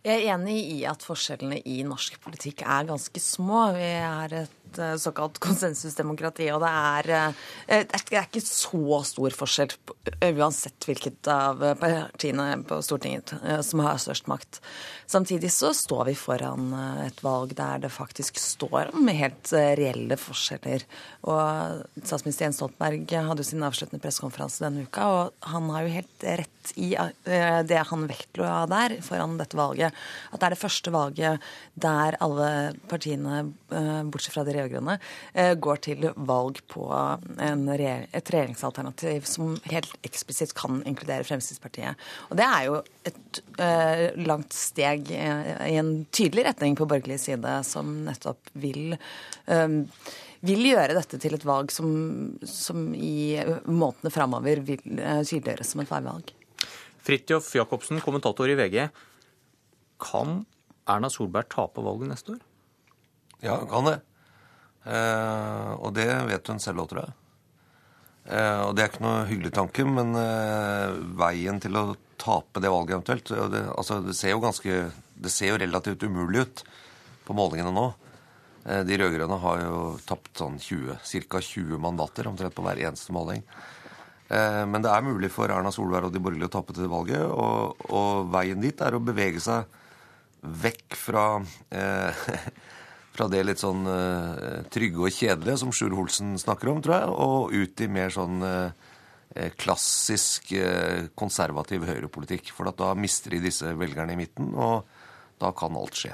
Jeg 0.03 0.19
er 0.19 0.33
enig 0.35 0.57
i 0.67 0.79
at 0.83 1.03
forskjellene 1.05 1.61
i 1.63 1.77
norsk 1.87 2.17
politikk 2.23 2.65
er 2.67 2.89
ganske 2.89 3.21
små. 3.23 3.69
Vi 3.77 3.87
er 3.87 4.35
et 4.41 4.63
Eh, 4.77 4.95
såkalt 4.97 5.39
konsensusdemokrati. 5.39 6.51
Og 6.51 6.61
det 6.61 6.69
er, 6.69 7.09
eh, 7.67 7.83
det 7.89 8.13
er 8.17 8.25
ikke 8.25 8.41
så 8.41 9.03
stor 9.05 9.29
forskjell 9.29 9.73
uansett 10.33 10.87
hvilket 10.87 11.27
av 11.27 11.61
partiene 11.79 12.63
på 12.65 12.81
Stortinget 12.81 13.33
eh, 13.43 13.61
som 13.61 13.79
har 13.79 14.01
størst 14.01 14.27
makt. 14.27 14.61
Samtidig 15.05 15.51
så 15.51 15.73
står 15.73 16.05
vi 16.05 16.15
foran 16.17 16.73
et 17.05 17.21
valg 17.23 17.53
der 17.55 17.83
det 17.83 17.91
faktisk 17.91 18.39
står 18.39 18.93
om 18.95 19.07
helt 19.07 19.51
reelle 19.53 20.17
forskjeller. 20.17 20.85
Og 21.29 21.83
statsminister 22.01 22.47
Jens 22.47 22.57
Stoltenberg 22.57 23.11
hadde 23.11 23.43
jo 23.43 23.49
sin 23.51 23.65
avsluttende 23.65 24.01
pressekonferanse 24.01 24.63
denne 24.63 24.87
uka, 24.87 25.05
og 25.05 25.49
han 25.51 25.69
har 25.69 25.85
jo 25.85 25.93
helt 25.99 26.27
rett 26.41 26.73
i 26.79 26.95
det 27.67 27.81
han 27.89 28.07
vektla 28.07 28.63
der 28.71 28.97
foran 29.05 29.37
dette 29.37 29.59
valget, 29.59 29.92
at 30.31 30.39
det 30.39 30.47
er 30.47 30.55
det 30.55 30.61
første 30.61 30.93
valget 30.93 31.53
der 31.73 32.17
alle 32.23 32.49
partiene, 32.91 33.43
bortsett 34.13 34.35
fra 34.35 34.45
de 34.47 34.55
rød-grønne, 34.57 34.97
eh, 35.33 35.53
går 35.55 35.81
til 35.87 36.07
valg 36.15 36.61
på 36.71 36.87
regjer 37.33 38.07
et 38.13 38.31
regjeringsalternativ 38.33 39.27
som 39.29 39.55
helt 39.71 39.93
eksplisitt 40.05 40.53
kan 40.57 40.81
inkludere 40.89 41.25
Fremskrittspartiet. 41.27 41.99
Og 42.29 42.37
det 42.39 42.47
er 42.47 42.67
jo 42.67 42.79
et 43.07 43.41
uh, 43.59 44.03
langt 44.27 44.53
steg 44.55 45.09
i 45.13 45.77
en 45.77 45.93
tydelig 46.13 46.47
retning 46.49 46.77
på 46.79 46.87
borgerlig 46.89 47.19
side, 47.23 47.55
som 47.67 47.95
nettopp 48.07 48.53
vil 48.53 48.95
vil 50.43 50.65
gjøre 50.67 50.95
dette 50.97 51.17
til 51.23 51.37
et 51.37 51.45
valg 51.47 51.71
som, 51.71 51.87
som 52.43 52.89
i 52.95 53.39
månedene 53.63 54.11
framover 54.11 54.59
vil 54.67 54.81
tydeliggjøres 54.83 55.71
som 55.71 55.83
et 55.83 55.91
veivalg. 55.91 56.33
Fridtjof 57.03 57.49
Jacobsen, 57.55 57.99
kommentator 58.03 58.51
i 58.51 58.57
VG. 58.59 58.87
Kan 60.03 60.41
Erna 60.89 61.09
Solberg 61.11 61.47
tape 61.53 61.83
valget 61.83 62.11
neste 62.11 62.35
år? 62.35 62.41
Ja, 63.43 63.57
hun 63.61 63.69
kan 63.71 63.87
det. 63.87 63.99
Eh, 64.83 65.71
og 65.79 65.93
det 65.95 66.07
vet 66.27 66.49
hun 66.51 66.61
selv 66.63 66.83
òg, 66.83 66.91
tror 66.91 67.05
jeg. 67.05 67.15
Eh, 68.23 68.61
og 68.67 68.71
det 68.75 68.83
er 68.83 68.91
ikke 68.91 69.03
noe 69.03 69.25
hyggelig 69.27 69.53
tanke, 69.55 69.85
men 69.87 70.15
eh, 70.19 70.95
veien 71.19 71.59
til 71.63 71.75
å 71.79 71.85
tape 72.19 72.61
det 72.63 72.71
valget 72.71 72.95
eventuelt 72.95 73.31
det, 73.51 73.65
altså, 73.73 73.99
det, 74.05 74.13
ser 74.15 74.31
jo 74.31 74.43
ganske 74.43 74.75
Det 75.19 75.31
ser 75.31 75.51
jo 75.51 75.59
relativt 75.59 76.05
umulig 76.07 76.45
ut 76.45 76.63
på 77.27 77.35
målingene 77.35 77.71
nå. 77.71 77.89
De 78.63 78.95
rød-grønne 78.95 79.37
har 79.43 79.57
jo 79.59 79.79
tapt 80.07 80.39
sånn 80.39 80.55
20, 80.55 81.01
ca. 81.27 81.39
20 81.43 81.79
mandater 81.83 82.29
omtrent 82.29 82.55
på 82.55 82.63
hver 82.63 82.79
eneste 82.79 83.11
måling. 83.15 83.41
Men 84.31 84.83
det 84.83 84.91
er 84.91 85.03
mulig 85.03 85.29
for 85.35 85.51
Erna 85.51 85.71
Solberg 85.71 86.07
og 86.07 86.13
de 86.15 86.21
borgerlige 86.23 86.47
å 86.47 86.53
tape 86.53 86.75
til 86.75 86.87
valget. 86.91 87.25
Og, 87.27 87.83
og 87.91 88.29
veien 88.31 88.63
dit 88.63 88.83
er 88.83 88.95
å 88.95 89.03
bevege 89.03 89.43
seg 89.43 89.67
vekk 90.43 90.97
fra 90.99 91.27
eh, 91.71 92.23
fra 93.13 93.27
det 93.29 93.43
litt 93.45 93.61
sånn 93.61 93.85
eh, 93.89 94.63
trygge 94.73 95.05
og 95.05 95.13
kjedelige 95.13 95.59
som 95.61 95.73
Sjur 95.75 95.93
Holsen 95.97 96.33
snakker 96.41 96.71
om, 96.71 96.81
tror 96.83 96.95
jeg, 96.97 97.13
og 97.13 97.53
ut 97.53 97.83
i 97.85 97.89
mer 97.91 98.13
sånn 98.13 98.41
eh, 98.47 99.51
klassisk 99.57 100.51
uh, 100.61 101.09
konservativ 101.17 101.87
høyrepolitikk. 101.87 102.51
For 102.53 102.69
da 102.69 102.91
mister 102.93 103.33
de 103.33 103.39
disse 103.47 103.71
velgerne 103.79 104.13
i 104.13 104.19
midten, 104.19 104.51
og 104.53 104.85
da 105.41 105.49
kan 105.57 105.73
alt 105.73 105.97
skje. 105.97 106.11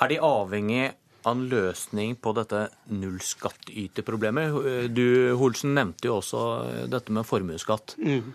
Er 0.00 0.08
de 0.08 0.16
avhengig 0.24 0.86
av 1.22 1.36
en 1.36 1.46
løsning 1.50 2.16
på 2.20 2.32
dette 2.36 2.66
nullskattyterproblemet? 2.90 4.60
Du, 4.94 5.06
Holsen, 5.40 5.74
nevnte 5.76 6.08
jo 6.10 6.18
også 6.20 6.44
dette 6.90 7.12
med 7.14 7.28
formuesskatt. 7.28 7.96
Mm. 8.00 8.32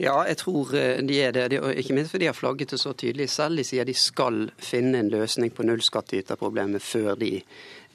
Ja, 0.00 0.14
jeg 0.26 0.38
tror 0.40 0.72
eh, 0.76 1.02
de 1.06 1.18
er 1.22 1.34
det. 1.36 1.60
Ikke 1.78 1.94
minst 1.96 2.12
fordi 2.12 2.24
de 2.24 2.30
har 2.30 2.38
flagget 2.38 2.74
det 2.74 2.80
så 2.82 2.94
tydelig 2.98 3.28
selv. 3.30 3.60
De 3.60 3.66
sier 3.66 3.86
de 3.86 3.94
skal 3.96 4.48
finne 4.62 5.02
en 5.02 5.12
løsning 5.12 5.52
på 5.54 5.66
nullskattyterproblemet 5.66 6.82
før 6.82 7.14
de 7.20 7.36
eh, 7.38 7.44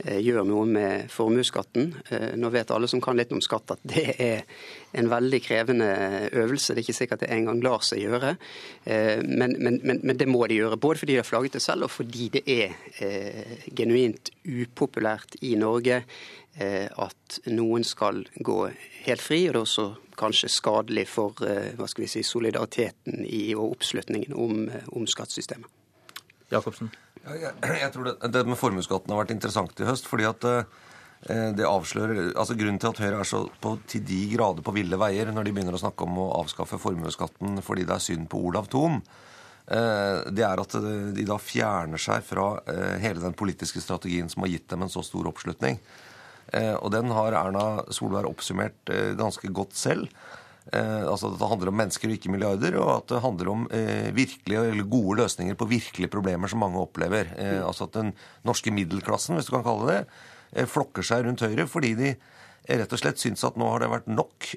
gjør 0.06 0.46
noe 0.48 0.66
med 0.70 1.12
formuesskatten. 1.12 1.90
Eh, 2.14 2.34
nå 2.38 2.52
vet 2.54 2.72
alle 2.74 2.90
som 2.92 3.02
kan 3.04 3.18
litt 3.18 3.34
om 3.34 3.42
skatt 3.44 3.74
at 3.74 3.84
det 3.88 4.06
er 4.22 4.44
en 4.98 5.10
veldig 5.12 5.40
krevende 5.44 5.88
øvelse. 6.32 6.74
Det 6.74 6.82
er 6.82 6.86
ikke 6.86 6.98
sikkert 7.00 7.26
det 7.26 7.32
engang 7.34 7.62
lar 7.66 7.86
seg 7.86 8.04
gjøre. 8.06 8.36
Men, 8.88 9.58
men, 9.60 9.80
men, 9.84 10.02
men, 10.04 10.18
det 10.18 10.30
må 10.30 10.46
de 10.48 10.60
gjøre. 10.62 10.80
Både 10.82 11.02
fordi 11.02 11.16
de 11.16 11.22
har 11.22 11.28
flagget 11.28 11.58
det 11.58 11.64
selv, 11.66 11.88
og 11.88 11.94
fordi 11.94 12.30
det 12.38 12.44
er 12.48 12.76
eh, 13.04 13.58
genuint 13.76 14.32
upopulært 14.46 15.40
i 15.42 15.56
Norge 15.60 16.04
eh, 16.58 16.88
at 16.88 17.40
noen 17.52 17.86
skal 17.88 18.24
gå 18.36 18.60
helt 19.06 19.24
fri. 19.24 19.44
Og 19.48 19.54
det 19.54 19.62
er 19.62 19.66
også 19.66 19.88
kanskje 20.18 20.52
skadelig 20.52 21.08
for 21.12 21.46
eh, 21.46 21.74
hva 21.78 21.90
skal 21.90 22.06
vi 22.06 22.12
si, 22.12 22.24
solidariteten 22.26 23.26
i, 23.26 23.50
og 23.56 23.78
oppslutningen 23.78 24.38
om, 24.38 24.64
eh, 24.70 24.88
om 24.94 25.08
skattesystemet. 25.08 25.70
Jacobsen? 26.52 26.94
Jeg, 27.28 27.54
jeg, 27.84 27.94
tror 27.94 28.10
det, 28.10 28.18
det 28.34 28.44
med 28.48 28.60
formuesskatten 28.60 29.14
har 29.14 29.24
vært 29.24 29.36
interessant 29.36 29.82
i 29.82 29.88
høst. 29.88 30.10
fordi 30.10 30.28
at 30.30 30.48
eh, 30.50 31.52
det 31.58 31.68
avslører, 31.68 32.34
altså 32.34 32.58
Grunnen 32.58 32.82
til 32.82 32.92
at 32.94 33.04
Høyre 33.04 33.22
er 33.22 33.30
så 33.30 33.46
på, 33.62 33.78
til 33.90 34.06
de 34.08 34.20
grader 34.36 34.66
på 34.66 34.76
ville 34.76 35.00
veier 35.02 35.32
når 35.34 35.48
de 35.48 35.56
begynner 35.56 35.78
å 35.78 35.82
snakke 35.82 36.08
om 36.08 36.20
å 36.24 36.34
avskaffe 36.42 36.80
formuesskatten 36.82 37.62
fordi 37.66 37.88
det 37.88 37.98
er 37.98 38.06
synd 38.06 38.30
på 38.32 38.42
Olav 38.50 38.70
Thon, 38.72 39.02
det 39.68 40.44
er 40.48 40.62
at 40.62 40.76
de 41.12 41.24
da 41.28 41.36
fjerner 41.44 42.00
seg 42.00 42.22
fra 42.24 42.46
hele 43.04 43.20
den 43.20 43.34
politiske 43.36 43.82
strategien 43.84 44.30
som 44.32 44.46
har 44.46 44.54
gitt 44.54 44.70
dem 44.72 44.86
en 44.86 44.94
så 44.94 45.02
stor 45.04 45.28
oppslutning. 45.28 45.76
Eh, 46.56 46.76
og 46.76 46.92
den 46.94 47.12
har 47.12 47.36
Erna 47.36 47.84
Solberg 47.92 48.30
oppsummert 48.32 48.92
eh, 48.94 49.14
ganske 49.20 49.52
godt 49.52 49.76
selv. 49.78 50.12
Eh, 50.74 51.04
altså 51.08 51.32
at 51.32 51.40
Det 51.40 51.50
handler 51.50 51.72
om 51.72 51.78
mennesker 51.80 52.10
og 52.10 52.16
ikke 52.18 52.32
milliarder, 52.34 52.78
og 52.82 52.90
at 52.98 53.12
det 53.14 53.22
handler 53.24 53.52
om 53.52 53.68
virkelige 54.16 54.64
eller 54.72 54.88
gode 54.90 55.22
løsninger 55.22 55.56
på 55.56 55.70
virkelige 55.70 56.12
problemer 56.12 56.48
som 56.52 56.60
mange 56.60 56.82
opplever. 56.82 57.30
Altså 57.64 57.88
at 57.88 57.94
den 57.94 58.14
norske 58.46 58.72
middelklassen, 58.72 59.36
hvis 59.38 59.48
du 59.48 59.56
kan 59.56 59.66
kalle 59.68 59.88
det 59.88 60.00
det, 60.02 60.66
flokker 60.72 61.04
seg 61.06 61.26
rundt 61.26 61.44
Høyre 61.44 61.68
fordi 61.68 61.94
de 61.98 62.16
rett 62.68 62.92
og 62.92 63.00
slett 63.00 63.20
syns 63.20 63.44
at 63.48 63.56
nå 63.60 63.68
har 63.72 63.84
det 63.84 63.90
vært 63.92 64.10
nok 64.12 64.48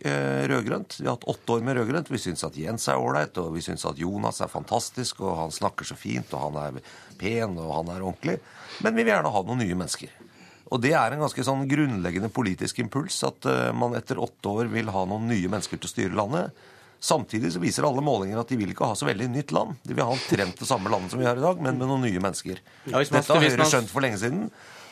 rødgrønt. 0.50 0.96
Vi 0.98 1.06
har 1.06 1.14
hatt 1.14 1.28
åtte 1.30 1.54
år 1.54 1.66
med 1.66 1.78
rødgrønt. 1.78 2.10
Vi 2.10 2.18
syns 2.18 2.42
at 2.46 2.58
Jens 2.58 2.88
er 2.90 2.98
ålreit, 2.98 3.38
og 3.38 3.52
vi 3.54 3.62
syns 3.62 3.86
at 3.86 4.00
Jonas 4.02 4.40
er 4.42 4.50
fantastisk, 4.50 5.22
og 5.22 5.36
han 5.38 5.54
snakker 5.54 5.86
så 5.86 5.98
fint, 5.98 6.32
og 6.34 6.48
han 6.48 6.58
er 6.64 6.96
pen, 7.20 7.54
og 7.58 7.70
han 7.76 7.94
er 7.94 8.02
ordentlig. 8.02 8.40
Men 8.82 8.96
vi 8.96 9.04
vil 9.04 9.14
gjerne 9.14 9.30
ha 9.34 9.44
noen 9.46 9.62
nye 9.62 9.78
mennesker. 9.78 10.29
Og 10.70 10.82
det 10.82 10.92
er 10.94 11.14
en 11.14 11.24
ganske 11.24 11.44
sånn 11.46 11.64
grunnleggende 11.70 12.30
politisk 12.32 12.78
impuls 12.82 13.16
at 13.26 13.46
uh, 13.50 13.70
man 13.74 13.96
etter 13.98 14.20
åtte 14.22 14.52
år 14.52 14.70
vil 14.70 14.92
ha 14.94 15.06
noen 15.08 15.26
nye 15.30 15.50
mennesker 15.50 15.80
til 15.80 15.90
å 15.90 15.92
styre 15.94 16.18
landet. 16.18 16.66
Samtidig 17.00 17.54
så 17.54 17.62
viser 17.62 17.86
alle 17.88 18.04
målinger 18.04 18.42
at 18.42 18.50
de 18.52 18.58
vil 18.60 18.74
ikke 18.74 18.90
ha 18.90 18.96
så 18.98 19.08
veldig 19.08 19.30
nytt 19.32 19.54
land. 19.56 19.78
De 19.82 19.96
vil 19.96 20.04
ha 20.04 20.14
omtrent 20.14 20.58
det 20.60 20.68
samme 20.68 20.92
landet 20.92 21.14
som 21.14 21.22
vi 21.22 21.26
har 21.26 21.38
i 21.38 21.42
dag, 21.42 21.62
men 21.64 21.80
med 21.80 21.88
noen 21.88 22.04
nye 22.04 22.22
mennesker. 22.22 22.60
Ja, 22.86 23.00
Dette 23.00 23.24
har 23.24 23.42
Høyre 23.42 23.66
skjønt 23.66 23.90
for 23.90 24.04
lenge 24.04 24.20
siden, 24.20 24.50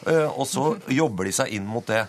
uh, 0.08 0.28
og 0.32 0.48
så 0.50 0.72
jobber 0.90 1.28
de 1.28 1.36
seg 1.36 1.54
inn 1.54 1.68
mot 1.68 1.86
det. 1.86 2.06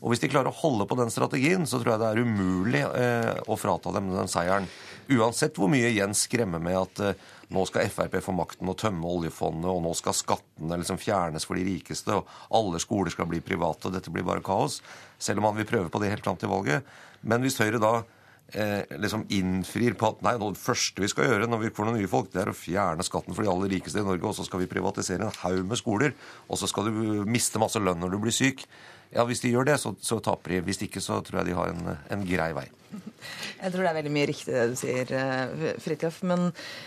Og 0.00 0.12
Hvis 0.12 0.22
de 0.22 0.30
klarer 0.32 0.50
å 0.50 0.60
holde 0.62 0.86
på 0.88 0.98
den 0.98 1.12
strategien, 1.12 1.66
så 1.66 1.80
tror 1.80 1.94
jeg 1.94 2.02
det 2.02 2.10
er 2.10 2.24
umulig 2.24 2.82
uh, 2.86 3.38
å 3.46 3.58
frata 3.60 3.92
dem 3.94 4.10
den 4.14 4.30
seieren. 4.30 4.68
Uansett 5.12 5.58
hvor 5.58 5.70
mye 5.72 5.92
Jens 5.92 6.26
skremmer 6.28 6.62
med 6.62 6.78
at 6.78 7.18
nå 7.52 7.64
skal 7.68 7.90
Frp 7.92 8.16
få 8.24 8.32
makten 8.36 8.70
og 8.70 8.78
tømme 8.80 9.08
oljefondet, 9.08 9.68
og 9.68 9.82
nå 9.84 9.92
skal 9.98 10.16
skattene 10.16 10.78
liksom 10.80 11.00
fjernes 11.00 11.46
for 11.48 11.58
de 11.58 11.66
rikeste, 11.66 12.16
og 12.16 12.28
alle 12.54 12.80
skoler 12.82 13.12
skal 13.12 13.28
bli 13.28 13.42
private, 13.44 13.88
og 13.88 13.96
dette 13.96 14.12
blir 14.14 14.26
bare 14.26 14.44
kaos. 14.44 14.80
Selv 15.20 15.42
om 15.42 15.50
han 15.50 15.58
vil 15.60 15.68
prøve 15.68 15.92
på 15.92 16.00
det 16.02 16.12
helt 16.14 16.24
fram 16.24 16.40
til 16.40 16.52
valget. 16.52 16.88
Men 17.28 17.44
hvis 17.44 17.60
Høyre 17.60 17.80
da 17.82 17.92
eh, 18.54 18.88
liksom 19.00 19.26
innfrir 19.34 19.96
på 19.98 20.12
at 20.12 20.24
nei, 20.24 20.34
det 20.40 20.60
første 20.60 21.04
vi 21.04 21.10
skal 21.12 21.28
gjøre 21.28 21.50
når 21.50 21.66
vi 21.66 21.74
får 21.76 21.88
noen 21.88 22.00
nye 22.00 22.10
folk, 22.10 22.32
det 22.32 22.42
er 22.44 22.52
å 22.52 22.56
fjerne 22.56 23.06
skatten 23.06 23.36
for 23.36 23.44
de 23.44 23.52
aller 23.52 23.74
rikeste 23.76 24.00
i 24.02 24.06
Norge, 24.06 24.26
og 24.28 24.36
så 24.38 24.46
skal 24.48 24.64
vi 24.64 24.70
privatisere 24.70 25.28
en 25.28 25.40
haug 25.44 25.62
med 25.68 25.80
skoler, 25.80 26.16
og 26.48 26.60
så 26.60 26.70
skal 26.70 26.88
du 26.88 27.22
miste 27.28 27.60
masse 27.62 27.80
lønn 27.82 28.00
når 28.02 28.16
du 28.16 28.20
blir 28.24 28.36
syk. 28.36 28.64
Ja, 29.12 29.26
Hvis 29.28 29.42
de 29.44 29.52
gjør 29.52 29.66
det, 29.68 29.76
så, 29.80 29.92
så 30.00 30.20
taper 30.24 30.56
de. 30.56 30.62
Hvis 30.64 30.80
ikke, 30.86 31.00
så 31.04 31.20
tror 31.24 31.42
jeg 31.42 31.50
de 31.50 31.58
har 31.58 31.72
en, 31.72 31.90
en, 32.14 32.22
grei 32.24 32.52
vei. 32.56 32.64
Jeg 33.62 33.72
tror 33.72 33.84
det 33.84 33.90
er 33.90 33.96
veldig 33.98 34.12
mye 34.12 34.28
riktig 34.28 34.52
det 34.52 34.62
du 34.72 34.76
sier, 34.76 35.10
eh, 35.16 35.64
Fridtjof. 35.80 36.22
Men 36.28 36.46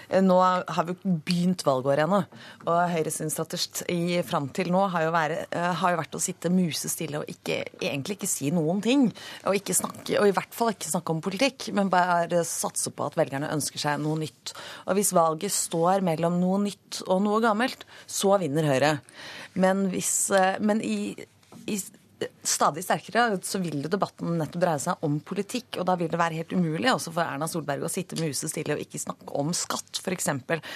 eh, 0.10 0.24
nå 0.26 0.38
har 0.42 0.88
vi 0.88 0.96
begynt 1.06 1.62
valgåret 1.66 2.04
ennå. 2.04 2.24
Og 2.66 2.80
Høyres 2.92 3.20
strategi 3.32 4.24
fram 4.26 4.50
til 4.58 4.72
nå 4.74 4.82
har 4.94 5.06
jo, 5.06 5.12
være, 5.14 5.38
eh, 5.54 5.68
har 5.82 5.94
jo, 5.94 6.00
vært 6.02 6.18
å 6.18 6.22
sitte 6.24 6.52
musestille 6.54 7.22
og 7.22 7.30
ikke, 7.30 7.60
egentlig 7.78 8.18
ikke 8.18 8.30
si 8.32 8.50
noen 8.54 8.82
ting. 8.86 9.06
Og, 9.46 9.60
ikke 9.60 9.78
snakke, 9.78 10.18
og 10.22 10.30
i 10.30 10.34
hvert 10.36 10.58
fall 10.58 10.74
ikke 10.74 10.92
snakke 10.92 11.14
om 11.14 11.22
politikk, 11.26 11.68
men 11.78 11.94
bare 11.94 12.42
satse 12.50 12.94
på 12.94 13.06
at 13.06 13.18
velgerne 13.20 13.54
ønsker 13.54 13.82
seg 13.86 14.02
noe 14.02 14.18
nytt. 14.24 14.56
Og 14.90 14.98
hvis 14.98 15.14
valget 15.16 15.54
står 15.54 16.02
mellom 16.06 16.42
noe 16.42 16.64
nytt 16.66 17.04
og 17.06 17.22
noe 17.28 17.44
gammelt, 17.46 17.86
så 18.10 18.34
vinner 18.42 18.66
Høyre. 18.66 18.96
Men, 19.62 19.86
hvis, 19.94 20.16
men 20.66 20.82
i, 20.84 21.14
i 21.70 21.78
stadig 22.46 22.84
sterkere, 22.86 23.40
så 23.44 23.60
vil 23.64 23.82
jo 23.84 23.92
debatten 23.92 24.38
nettopp 24.40 24.62
dreie 24.62 24.82
seg 24.82 25.06
om 25.06 25.18
politikk. 25.26 25.80
Og 25.80 25.88
da 25.90 25.98
vil 26.00 26.12
det 26.12 26.20
være 26.20 26.40
helt 26.42 26.54
umulig 26.56 26.92
også 26.92 27.14
for 27.16 27.26
Erna 27.26 27.50
Solberg 27.52 27.86
å 27.86 27.92
sitte 27.92 28.20
musestille 28.20 28.78
og 28.78 28.84
ikke 28.84 29.02
snakke 29.02 29.34
om 29.36 29.52
skatt, 29.56 30.02
f.eks. 30.02 30.30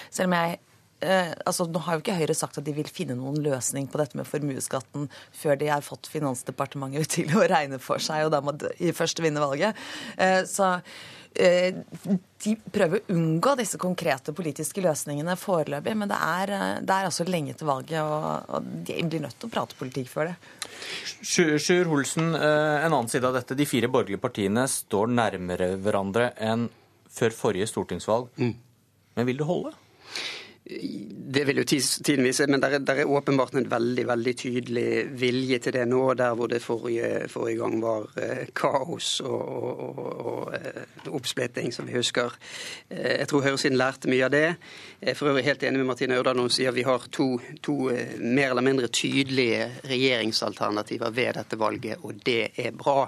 Selv 0.10 0.28
om 0.28 0.36
jeg 0.38 0.58
eh, 1.06 1.32
altså, 1.46 1.68
Nå 1.70 1.84
har 1.86 1.98
jo 1.98 2.04
ikke 2.04 2.18
Høyre 2.20 2.36
sagt 2.38 2.60
at 2.60 2.68
de 2.68 2.76
vil 2.76 2.90
finne 2.92 3.18
noen 3.20 3.40
løsning 3.46 3.88
på 3.92 4.02
dette 4.02 4.20
med 4.20 4.28
formuesskatten 4.30 5.08
før 5.36 5.60
de 5.62 5.72
har 5.72 5.86
fått 5.86 6.12
Finansdepartementet 6.12 7.12
til 7.20 7.38
å 7.38 7.48
regne 7.50 7.80
for 7.84 8.04
seg, 8.04 8.28
og 8.28 8.36
da 8.36 8.44
må 8.44 8.56
de 8.60 8.94
først 8.96 9.24
vinne 9.24 9.44
valget. 9.44 9.80
Eh, 10.18 10.42
så 10.50 10.76
de 11.34 12.54
prøver 12.74 13.00
å 13.00 13.14
unngå 13.14 13.54
disse 13.60 13.78
konkrete 13.80 14.34
politiske 14.36 14.82
løsningene 14.84 15.36
foreløpig, 15.40 15.96
men 15.98 16.12
det 16.12 16.18
er, 16.18 16.54
eh, 16.56 16.80
det 16.82 16.96
er 16.96 17.10
altså 17.10 17.28
lenge 17.28 17.56
til 17.58 17.70
valget, 17.70 18.00
og, 18.02 18.50
og, 18.50 18.72
de 18.88 18.98
blir 19.04 19.24
nødt 19.24 19.38
til 19.40 19.50
å 19.50 19.54
prate 19.54 19.78
politikk 19.80 20.10
før 20.12 20.32
det. 20.32 20.38
Sjur 21.22 21.92
Holsen, 21.92 22.34
eh, 22.36 22.86
en 22.86 22.94
annen 22.94 23.12
side 23.12 23.28
av 23.28 23.36
dette. 23.38 23.58
De 23.58 23.68
fire 23.70 23.92
borgerlige 23.92 24.24
partiene 24.24 24.66
står 24.72 25.12
nærmere 25.12 25.74
hverandre 25.78 26.32
enn 26.36 26.70
før 27.10 27.36
forrige 27.36 27.70
stortingsvalg. 27.70 28.32
Mm. 28.40 28.56
Men 29.16 29.30
vil 29.30 29.40
det 29.42 29.50
holde? 29.50 29.76
Det 30.70 31.44
vil 31.48 31.58
jo 31.58 31.64
tiden 31.66 32.22
vise, 32.22 32.46
men 32.46 32.62
det 32.62 32.68
er, 32.70 32.84
er, 32.94 33.10
åpenbart 33.10 33.56
en 33.58 33.66
veldig 33.72 34.04
veldig 34.06 34.34
tydelig 34.38 34.90
vilje 35.18 35.58
til 35.66 35.74
det 35.74 35.86
nå, 35.90 36.02
der 36.18 36.36
hvor 36.38 36.50
det 36.50 36.60
forrige, 36.62 37.24
forrige 37.30 37.58
gang 37.58 37.80
var 37.82 38.06
eh, 38.22 38.44
kaos 38.54 39.16
og, 39.26 39.40
og, 39.40 40.02
og, 40.30 40.54
eh, 40.54 41.08
oppsplitting, 41.10 41.74
som 41.74 41.90
vi 41.90 41.96
husker. 41.98 42.36
Eh, 42.90 43.16
jeg 43.16 43.30
tror 43.32 43.48
høyresiden 43.48 43.80
lærte 43.82 44.12
mye 44.14 44.28
av 44.28 44.34
det. 44.36 44.44
Jeg 45.02 45.10
er 45.14 45.18
for 45.18 45.32
øvrig 45.32 45.48
helt 45.48 45.66
enig 45.66 45.82
med 45.82 45.90
Martine 45.90 46.20
Ørdal 46.20 46.38
når 46.38 46.50
hun 46.52 46.58
sier 46.60 46.76
vi 46.76 46.86
har 46.86 47.08
to, 47.18 47.30
to 47.66 47.78
mer 48.20 48.52
eller 48.52 48.66
mindre 48.66 48.92
tydelige 48.94 49.72
regjeringsalternativer 49.90 51.16
ved 51.18 51.40
dette 51.40 51.58
valget, 51.58 52.04
og 52.06 52.22
det 52.26 52.44
er 52.62 52.78
bra. 52.78 53.08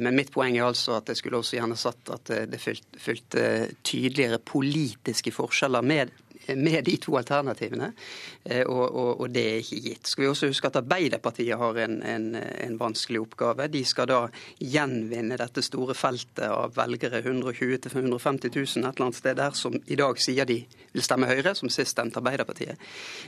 Men 0.00 0.16
mitt 0.16 0.30
poeng 0.32 0.56
er 0.56 0.64
altså 0.64 0.94
at 0.96 1.10
jeg 1.12 1.20
skulle 1.20 1.40
også 1.42 1.58
gjerne 1.58 1.76
satt 1.76 2.12
at 2.12 2.30
det 2.48 2.60
fulgte 2.60 3.42
tydeligere 3.84 4.40
politiske 4.40 5.32
forskjeller 5.32 5.84
med 5.84 6.12
med 6.56 6.84
de 6.84 6.96
to 7.02 7.16
alternativene, 7.18 7.90
eh, 8.44 8.62
og, 8.62 8.84
og, 8.84 9.10
og, 9.20 9.26
det 9.34 9.44
er 9.50 9.62
ikke 9.62 9.80
gitt. 9.88 10.10
Skal 10.10 10.24
vi 10.24 10.30
også 10.30 10.50
huske 10.52 10.70
at 10.70 10.78
Arbeiderpartiet 10.80 11.58
har 11.60 11.80
en, 11.84 12.00
en, 12.02 12.28
en, 12.36 12.78
vanskelig 12.80 13.22
oppgave. 13.22 13.68
De 13.72 13.84
skal 13.86 14.08
da 14.10 14.20
gjenvinne 14.60 15.38
dette 15.40 15.64
store 15.64 15.96
feltet 15.98 16.46
av 16.48 16.74
velgere, 16.76 17.22
120 17.24 17.78
000-150 17.88 18.54
000 18.54 18.64
et 18.64 18.76
eller 18.76 19.06
annet 19.08 19.20
sted 19.20 19.38
der, 19.40 19.54
som 19.58 19.76
i 19.86 19.98
dag 19.98 20.20
sier 20.20 20.48
de 20.48 20.60
vil 20.94 21.02
stemme 21.02 21.28
Høyre, 21.30 21.54
som 21.58 21.70
sist 21.72 21.94
stemte 21.94 22.20
Arbeiderpartiet. 22.20 22.80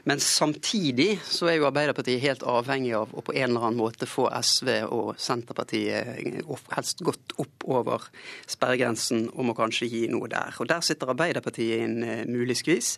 Men 0.06 0.22
samtidig 0.22 1.16
så 1.26 1.51
er 1.51 1.59
jo 1.59 1.66
Arbeiderpartiet 1.68 2.22
helt 2.22 2.44
avhengig 2.47 2.94
av 2.98 3.14
å 3.14 3.24
på 3.26 3.34
en 3.34 3.48
eller 3.48 3.68
annen 3.68 3.80
måte 3.80 4.06
få 4.09 4.28
SV 4.30 4.70
og 4.94 5.16
Senterpartiet 5.20 6.44
helst 6.76 7.02
godt 7.06 7.34
opp 7.43 7.66
over 7.66 8.06
sperregrensen, 8.47 9.26
og 9.34 9.48
må 9.48 9.56
kanskje 9.59 9.88
gi 9.90 10.05
noe 10.12 10.30
der. 10.30 10.55
Og 10.60 10.68
Der 10.70 10.84
sitter 10.84 11.10
Arbeiderpartiet 11.12 11.80
i 11.80 11.84
en 11.84 12.02
uh, 12.05 12.24
mulig 12.28 12.59
skvis. 12.60 12.97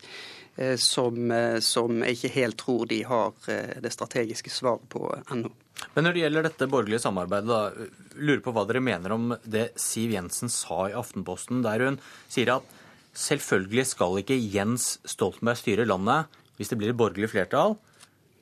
Eh, 0.59 0.75
som, 0.75 1.31
eh, 1.31 1.59
som, 1.59 2.01
jeg 2.03 2.17
ikke 2.17 2.33
helt 2.33 2.57
tror 2.59 2.87
de 2.89 2.97
har 3.07 3.35
eh, 3.47 3.77
det 3.79 3.93
strategiske 3.95 4.51
svaret 4.51 4.83
på 4.91 5.05
ennå. 5.31 5.51
Men 5.93 6.03
når 6.03 6.15
det 6.15 6.23
gjelder 6.25 6.47
dette 6.49 6.67
borgerlige 6.67 7.03
samarbeidet, 7.05 7.47
da, 7.47 8.17
lurer 8.19 8.41
på 8.43 8.51
hva 8.51 8.65
dere 8.67 8.81
mener 8.83 9.15
om 9.15 9.29
det 9.47 9.69
Siv 9.79 10.11
Jensen 10.17 10.51
sa 10.51 10.89
i 10.89 10.97
Aftenposten, 10.99 11.61
der 11.63 11.85
hun 11.85 11.99
sier 12.27 12.51
at 12.57 12.75
selvfølgelig 13.15 13.85
skal 13.93 14.19
ikke 14.19 14.35
Jens 14.35 14.97
Stoltenberg 15.07 15.61
styre 15.61 15.87
landet 15.87 16.41
hvis 16.59 16.73
det 16.73 16.79
blir 16.81 16.91
et 16.91 16.99
borgerlig 16.99 17.31
flertall. 17.31 17.77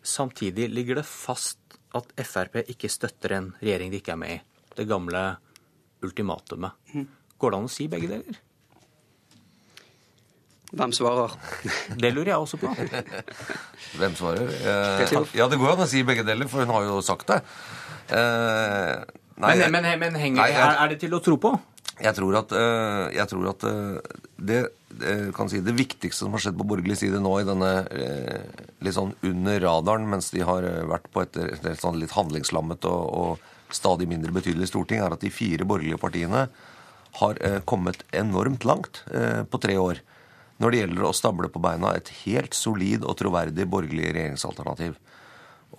Samtidig 0.02 0.72
ligger 0.74 0.98
det 0.98 1.06
fast 1.06 1.78
at 1.98 2.10
Frp 2.18 2.64
ikke 2.66 2.90
støtter 2.90 3.38
en 3.38 3.54
regjering 3.62 3.94
de 3.94 4.02
ikke 4.02 4.18
er 4.18 4.22
med 4.24 4.40
i. 4.40 4.42
Det 4.74 4.90
gamle 4.90 5.24
ultimatumet. 6.02 6.74
Mm. 6.96 7.08
Går 7.38 7.54
det 7.54 7.62
an 7.62 7.70
å 7.70 7.76
si 7.78 7.86
begge 7.92 8.10
deler? 8.10 8.42
Hvem 10.76 10.92
svarer? 10.92 11.32
Det 12.02 12.12
lurer 12.12 12.34
jeg 12.34 12.42
også 12.44 12.60
på. 12.60 12.74
Hvem 14.00 14.18
svarer? 14.20 14.52
Eh, 14.52 15.16
ja, 15.38 15.48
det 15.48 15.60
går 15.60 15.74
an 15.76 15.86
å 15.86 15.90
si 15.90 16.04
begge 16.08 16.26
deler, 16.28 16.50
for 16.52 16.66
hun 16.66 16.74
har 16.76 16.90
jo 16.90 17.00
sagt 17.06 17.32
det. 17.32 17.40
Eh, 18.12 18.94
nei, 19.40 19.56
men, 19.64 19.72
men, 19.78 19.90
men 20.02 20.20
henger, 20.20 20.42
nei, 20.42 20.52
jeg, 20.52 20.64
er, 20.66 20.80
er, 20.84 20.92
det 20.92 21.00
til 21.06 21.16
å 21.16 21.24
tro 21.24 21.40
på? 21.40 21.56
Jeg 21.98 22.14
tror 22.14 22.36
at, 22.38 22.52
uh, 22.54 23.08
jeg 23.10 23.26
tror 23.32 23.48
at 23.50 23.64
uh, 23.66 24.18
det, 24.38 24.60
uh, 25.02 25.40
si, 25.50 25.64
det, 25.66 25.74
viktigste 25.74 26.28
som 26.28 26.36
har 26.36 26.44
skjedd 26.44 26.58
på 26.60 26.68
borgerlig 26.70 27.00
side 27.00 27.22
nå 27.24 27.32
i 27.40 27.48
denne 27.48 27.72
litt 28.86 28.98
sånn 28.98 29.16
under 29.26 29.64
radaren, 29.64 30.06
mens 30.12 30.30
de 30.34 30.44
har 30.46 30.68
vært 30.92 31.08
på 31.14 31.24
et, 31.26 31.40
et, 31.42 31.70
et 31.72 31.82
sånn 31.82 31.98
litt 31.98 32.14
handlingslammet 32.14 32.86
og, 32.90 33.08
og, 33.08 33.54
stadig 33.74 34.06
mindre 34.08 34.32
betydelig 34.32 34.70
storting, 34.70 35.02
er 35.04 35.12
at 35.12 35.24
de 35.26 35.28
fire 35.34 35.66
borgerlige 35.68 36.00
partiene 36.00 36.46
har 37.18 37.40
kommet 37.68 38.06
enormt 38.16 38.64
langt 38.64 39.02
på 39.52 39.60
tre 39.60 39.74
år 39.82 40.00
når 40.58 40.74
det 40.74 40.80
gjelder 40.82 41.06
å 41.06 41.14
stable 41.16 41.50
på 41.54 41.62
beina 41.62 41.94
et 41.98 42.10
helt 42.24 42.58
solid 42.58 43.06
og 43.06 43.18
troverdig 43.20 43.68
borgerlig 43.70 44.10
regjeringsalternativ. 44.16 44.98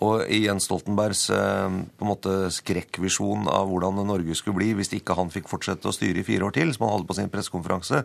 Og 0.05 0.23
i 0.31 0.43
Jens 0.45 0.69
Stoltenbergs 0.69 1.25
eh, 1.35 1.77
på 1.97 2.05
en 2.05 2.11
måte 2.11 2.35
skrekkvisjon 2.55 3.49
av 3.51 3.67
hvordan 3.71 3.99
Norge 4.07 4.37
skulle 4.37 4.61
bli 4.61 4.71
hvis 4.77 4.93
ikke 4.95 5.17
han 5.17 5.33
fikk 5.33 5.49
fortsette 5.51 5.89
å 5.89 5.95
styre 5.95 6.21
i 6.21 6.27
fire 6.27 6.47
år 6.47 6.55
til, 6.55 6.71
som 6.75 6.85
han 6.85 6.95
hadde 6.95 7.09
på 7.09 7.17
sin 7.17 7.31
pressekonferanse, 7.33 8.03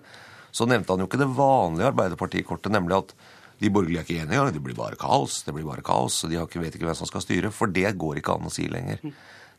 så 0.55 0.67
nevnte 0.71 0.95
han 0.95 1.05
jo 1.05 1.09
ikke 1.11 1.21
det 1.21 1.31
vanlige 1.37 1.91
Arbeiderpartikortet, 1.93 2.73
nemlig 2.75 2.99
at 2.99 3.15
de 3.61 3.71
borgerlige 3.71 4.03
er 4.03 4.09
ikke 4.09 4.25
enige, 4.25 4.55
det 4.57 4.63
blir 4.65 4.77
bare 4.79 4.99
kaos, 4.99 5.43
det 5.47 5.55
blir 5.55 5.67
bare 5.67 5.85
kaos, 5.87 6.25
og 6.25 6.33
de 6.33 6.41
ikke, 6.41 6.63
vet 6.63 6.75
ikke 6.75 6.89
hvem 6.89 6.99
som 6.99 7.11
skal 7.11 7.23
styre. 7.23 7.53
For 7.55 7.71
det 7.71 7.95
går 8.01 8.19
ikke 8.19 8.35
an 8.35 8.49
å 8.49 8.53
si 8.53 8.67
lenger. 8.71 9.03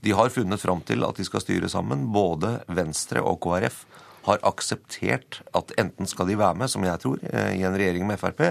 De 0.04 0.14
har 0.14 0.34
funnet 0.34 0.62
fram 0.62 0.84
til 0.86 1.06
at 1.08 1.18
de 1.18 1.26
skal 1.26 1.42
styre 1.44 1.70
sammen. 1.72 2.04
Både 2.14 2.58
Venstre 2.68 3.24
og 3.24 3.40
KrF 3.44 3.86
har 4.26 4.42
akseptert 4.48 5.42
at 5.58 5.74
enten 5.82 6.10
skal 6.10 6.30
de 6.30 6.38
være 6.40 6.58
med, 6.58 6.72
som 6.72 6.84
jeg 6.86 7.02
tror, 7.04 7.22
eh, 7.30 7.54
i 7.60 7.64
en 7.68 7.78
regjering 7.78 8.08
med 8.10 8.20
Frp, 8.20 8.42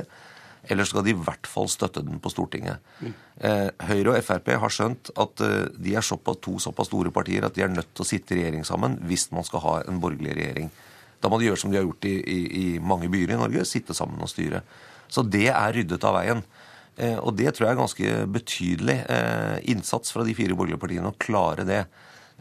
eller 0.70 0.88
skal 0.88 1.04
de 1.04 1.12
i 1.12 1.18
hvert 1.26 1.48
fall 1.50 1.68
støtte 1.68 2.00
den 2.04 2.20
på 2.24 2.30
Stortinget. 2.32 2.80
Mm. 3.04 3.12
Høyre 3.84 4.14
og 4.14 4.24
Frp 4.24 4.48
har 4.62 4.72
skjønt 4.72 5.10
at 5.20 5.42
eh, 5.44 5.66
de 5.76 5.96
er 5.98 6.06
såpass, 6.06 6.40
to 6.44 6.56
såpass 6.62 6.88
store 6.88 7.12
partier 7.12 7.44
at 7.44 7.56
de 7.56 7.66
er 7.66 7.72
nødt 7.72 7.90
til 7.92 8.04
å 8.04 8.08
sitte 8.08 8.32
i 8.32 8.40
regjering 8.40 8.64
sammen 8.64 8.96
hvis 9.04 9.28
man 9.34 9.44
skal 9.44 9.64
ha 9.64 9.74
en 9.84 10.00
borgerlig 10.00 10.36
regjering. 10.38 10.70
Da 11.20 11.28
må 11.32 11.40
de 11.40 11.50
gjøre 11.50 11.60
som 11.60 11.72
de 11.72 11.80
har 11.80 11.84
gjort 11.84 12.08
i, 12.08 12.14
i, 12.16 12.40
i 12.62 12.66
mange 12.80 13.10
byer 13.12 13.34
i 13.34 13.40
Norge, 13.40 13.66
sitte 13.68 13.96
sammen 13.96 14.22
og 14.24 14.30
styre. 14.32 14.62
Så 15.12 15.24
det 15.26 15.50
er 15.50 15.76
ryddet 15.76 16.06
av 16.06 16.16
veien. 16.16 16.40
Eh, 16.96 17.18
og 17.18 17.34
det 17.36 17.52
tror 17.52 17.66
jeg 17.66 17.74
er 17.74 17.82
ganske 17.82 18.16
betydelig 18.38 18.98
innsats 19.74 20.14
fra 20.14 20.24
de 20.24 20.36
fire 20.38 20.56
borgerlige 20.56 20.80
partiene 20.80 21.12
å 21.12 21.20
klare 21.20 21.68
det. 21.68 21.82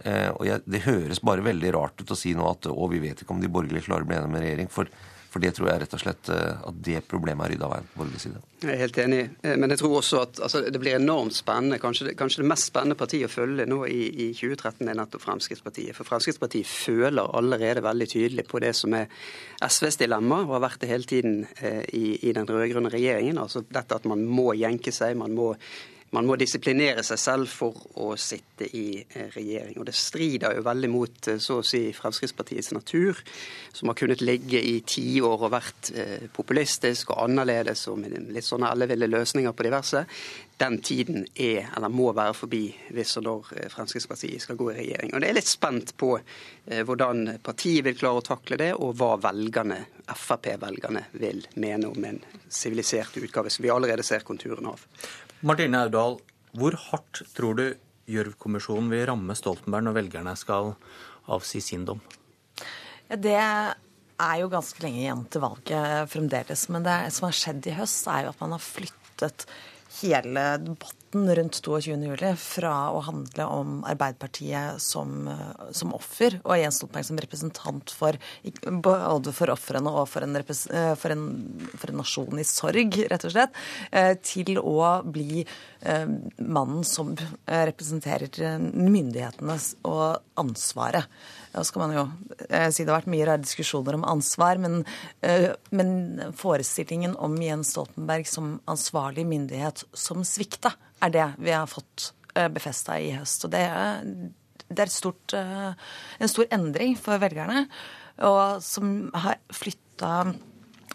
Og 0.04 0.44
jeg, 0.48 0.60
Det 0.68 0.82
høres 0.84 1.22
bare 1.24 1.46
veldig 1.46 1.70
rart 1.76 2.02
ut 2.02 2.12
å 2.12 2.18
si 2.18 2.34
nå 2.36 2.44
at 2.50 2.68
å, 2.68 2.88
vi 2.92 3.00
vet 3.00 3.24
ikke 3.24 3.36
om 3.36 3.40
de 3.40 3.52
borgerlige 3.52 3.86
klarer 3.86 4.04
å 4.04 4.10
bli 4.10 4.18
enige 4.18 4.34
med 4.34 4.44
regjering. 4.44 4.72
For 4.74 4.90
for 5.34 5.42
det 5.42 5.56
tror 5.58 5.72
jeg 5.72 5.82
rett 5.82 5.94
og 5.98 6.02
slett 6.04 6.30
eh, 6.30 6.66
at 6.70 6.82
det 6.86 7.00
problemet 7.10 7.48
er 7.48 7.54
rydda 7.56 7.66
av 7.66 7.72
veien 7.74 7.88
på 7.90 8.00
borgerlig 8.04 8.20
side. 8.22 8.42
Jeg 8.62 8.70
er 8.70 8.82
helt 8.84 8.98
enig, 9.02 9.22
eh, 9.42 9.56
men 9.58 9.74
jeg 9.74 9.80
tror 9.82 9.96
også 9.98 10.20
at 10.28 10.42
altså, 10.46 10.62
det 10.70 10.82
blir 10.82 10.98
enormt 11.00 11.34
spennende. 11.34 11.80
Kanskje 11.82 12.12
det, 12.12 12.14
kanskje 12.20 12.44
det, 12.44 12.50
mest 12.52 12.70
spennende 12.70 12.98
partiet 13.00 13.26
å 13.26 13.34
følge 13.34 13.66
nå 13.70 13.80
i, 13.90 14.02
i 14.12 14.28
2013 14.38 14.92
er 14.92 15.00
nettopp 15.00 15.24
Fremskrittspartiet. 15.26 15.98
For 15.98 16.06
Fremskrittspartiet 16.06 16.70
føler 16.70 17.34
allerede 17.40 17.82
veldig 17.86 18.10
tydelig 18.14 18.46
på 18.52 18.62
det 18.62 18.76
som 18.78 18.94
er 19.00 19.10
SVs 19.66 19.98
dilemma, 20.04 20.44
og 20.46 20.54
har 20.60 20.68
vært 20.68 20.84
det 20.86 20.92
hele 20.92 21.10
tiden 21.10 21.40
eh, 21.58 21.82
i, 21.98 22.06
i 22.30 22.36
den 22.38 22.46
rød-grønne 22.50 22.94
regjeringen. 22.94 23.42
Altså 23.42 23.66
dette 23.66 23.98
at 23.98 24.06
man 24.10 24.22
må 24.30 24.52
jenke 24.60 24.94
seg, 24.94 25.18
man 25.18 25.34
må 25.34 25.56
man 26.14 26.28
må 26.30 26.36
disiplinere 26.38 27.02
seg 27.06 27.20
selv 27.20 27.50
for 27.50 27.78
å 28.02 28.14
sitte 28.22 28.68
i 28.78 29.00
eh, 29.02 29.32
regjering. 29.34 29.80
Og 29.82 29.88
det 29.90 29.96
strider 29.98 30.54
jo 30.58 30.66
veldig 30.66 30.90
mot 30.94 31.30
eh, 31.32 31.40
så 31.42 31.60
å 31.60 31.66
si 31.66 31.88
Fremskrittspartiets 31.96 32.70
natur, 32.76 33.18
som 33.74 33.90
har 33.90 33.98
kunnet 33.98 34.22
ligge 34.22 34.62
i 34.62 34.76
tiår 34.86 35.48
og 35.48 35.54
vært 35.56 35.92
eh, 35.98 36.28
populistisk 36.34 37.16
og 37.16 37.24
annerledes 37.26 37.88
og 37.90 38.04
med 38.04 38.30
litt 38.36 38.46
sånne 38.46 38.70
elleville 38.76 39.10
løsninger 39.10 39.58
på 39.58 39.66
diverse. 39.66 40.06
Den 40.62 40.78
tiden 40.86 41.26
er, 41.34 41.72
eller 41.74 41.90
må 41.90 42.12
være 42.14 42.38
forbi 42.38 42.68
hvis 42.94 43.18
og 43.18 43.26
når 43.26 43.50
Fremskrittspartiet 43.74 44.46
skal 44.46 44.60
gå 44.60 44.70
i 44.70 44.78
regjering. 44.84 45.16
Og 45.16 45.24
det 45.24 45.32
er 45.32 45.38
litt 45.40 45.50
spent 45.50 45.96
på 45.98 46.14
hvordan 46.86 47.40
partiet 47.44 47.84
vil 47.84 47.98
klare 47.98 48.22
å 48.22 48.24
takle 48.24 48.60
det, 48.62 48.70
og 48.78 48.94
hva 49.02 49.18
velgerne, 49.26 49.82
Frp-velgerne 50.14 51.08
vil 51.18 51.42
mene 51.60 51.90
om 51.90 52.06
en 52.06 52.22
sivilisert 52.48 53.18
utgave 53.18 53.52
som 53.52 53.66
vi 53.66 53.74
allerede 53.74 54.06
ser 54.06 54.24
konturene 54.28 54.72
av. 54.76 54.86
Martine 55.44 55.82
Audal, 55.84 56.18
hvor 56.56 56.78
hardt 56.90 57.24
tror 57.36 57.58
du 57.60 57.66
Gjørv-kommisjonen 58.08 58.88
vil 58.92 59.06
ramme 59.10 59.36
Stoltenberg 59.36 59.84
når 59.88 59.98
velgerne 59.98 60.34
skal 60.40 60.74
avsi 61.32 61.60
sin 61.64 61.84
dom? 61.88 62.00
Det 63.12 63.36
er 63.36 64.36
jo 64.40 64.50
ganske 64.52 64.84
lenge 64.84 65.02
igjen 65.02 65.26
til 65.32 65.44
valget 65.44 66.12
fremdeles. 66.14 66.66
Men 66.72 66.88
det 66.88 66.98
som 67.16 67.28
har 67.28 67.36
skjedd 67.36 67.68
i 67.68 67.76
høst, 67.76 68.08
er 68.08 68.26
jo 68.26 68.34
at 68.34 68.44
man 68.44 68.56
har 68.56 68.64
flyttet 68.64 69.46
hele 70.00 70.46
debatten 70.64 71.03
rundt 71.14 71.60
22.07. 71.62 72.36
fra 72.40 72.74
å 72.94 73.02
handle 73.06 73.46
om 73.46 73.76
Arbeiderpartiet 73.88 74.82
som, 74.82 75.30
som 75.72 75.94
offer 75.96 76.40
og 76.42 76.58
Jens 76.58 76.80
Stoltenberg 76.82 77.08
som 77.08 77.22
representant 77.22 77.94
for 77.94 78.18
både 78.88 79.34
for 79.36 79.54
ofrene 79.54 79.94
og 79.94 80.08
for 80.10 80.26
en, 80.26 80.40
for, 80.44 81.14
en, 81.14 81.28
for 81.78 81.94
en, 81.94 82.02
nasjon 82.02 82.42
i 82.42 82.48
sorg, 82.48 82.98
rett 83.12 83.28
og 83.30 83.36
slett, 83.36 83.62
eh, 83.92 84.14
til 84.26 84.58
å 84.60 84.90
bli 85.06 85.44
eh, 85.44 86.18
mannen 86.42 86.84
som 86.88 87.14
representerer 87.46 88.60
myndighetene 88.60 89.60
og 89.90 90.40
ansvaret. 90.42 91.08
Ja, 91.54 91.62
skal 91.64 91.84
man 91.84 91.94
jo 91.94 92.04
eh, 92.50 92.70
si 92.74 92.82
Det 92.82 92.90
har 92.90 93.04
vært 93.04 93.12
mye 93.14 93.26
rare 93.30 93.44
diskusjoner 93.44 93.98
om 94.00 94.06
ansvar, 94.10 94.58
men, 94.62 94.82
eh, 95.22 95.52
men, 95.70 95.92
forestillingen 96.38 97.14
om 97.22 97.36
Jens 97.42 97.76
Stoltenberg 97.76 98.26
som 98.30 98.56
ansvarlig 98.70 99.28
myndighet 99.30 99.84
som 99.94 100.26
svikta, 100.26 100.74
er 101.04 101.14
det 101.14 101.28
vi 101.38 101.54
har 101.54 101.70
fått 101.70 102.10
eh, 102.34 102.50
befesta 102.50 102.98
i 102.98 103.12
høst. 103.14 103.46
Og 103.46 103.54
det, 103.54 103.68
det 104.66 104.88
er 104.88 104.94
stort, 104.94 105.38
en 105.38 106.32
stor 106.32 106.50
endring 106.50 106.98
for 106.98 107.22
velgerne, 107.22 107.68
og 108.26 108.58
som 108.66 109.12
har 109.14 109.38
flytta 109.54 110.34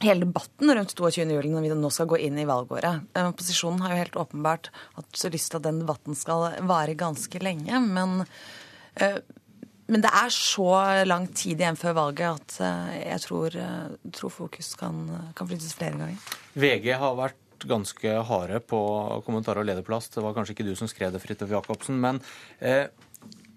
hele 0.03 0.27
debatten 0.27 0.75
rundt 0.75 0.95
22. 0.95 1.23
juli 1.27 1.51
når 1.51 1.67
vi 1.67 1.75
nå 1.75 1.91
skal 1.95 2.11
gå 2.11 2.19
inn 2.27 2.39
i 2.39 2.47
valgåret. 2.47 3.07
Opposisjonen 3.19 3.83
har 3.83 3.95
jo 3.95 4.03
helt 4.03 4.23
åpenbart 4.27 4.71
hatt 4.99 5.27
lyst 5.31 5.53
til 5.53 5.63
at 5.63 5.67
den 5.71 5.83
debatten 5.83 6.19
skal 6.19 6.51
vare 6.67 6.99
ganske 6.99 7.43
lenge. 7.43 7.83
Men 7.83 8.25
men 9.89 10.05
det 10.05 10.11
er 10.13 10.33
så 10.35 10.69
lang 11.09 11.27
tid 11.33 11.63
igjen 11.63 11.79
før 11.81 11.97
valget 11.97 12.29
at 12.29 12.57
eh, 12.65 12.95
jeg 13.07 13.25
tror, 13.25 13.55
eh, 13.57 14.11
tror 14.13 14.33
fokus 14.35 14.75
kan, 14.77 15.01
kan, 15.37 15.49
flyttes 15.49 15.77
flere 15.79 15.97
ganger. 15.97 16.33
VG 16.59 16.91
har 17.01 17.17
vært 17.17 17.67
ganske 17.69 18.13
harde 18.29 18.61
på 18.69 18.81
kommentar- 19.27 19.59
og 19.59 19.67
lederplass. 19.67 20.11
Det 20.13 20.23
var 20.23 20.37
kanskje 20.37 20.55
ikke 20.55 20.69
du 20.69 20.75
som 20.79 20.91
skrev 20.91 21.15
det, 21.15 21.23
Fridtjof 21.25 21.57
Jacobsen. 21.57 21.97
Men 22.05 22.21
eh, 22.61 22.93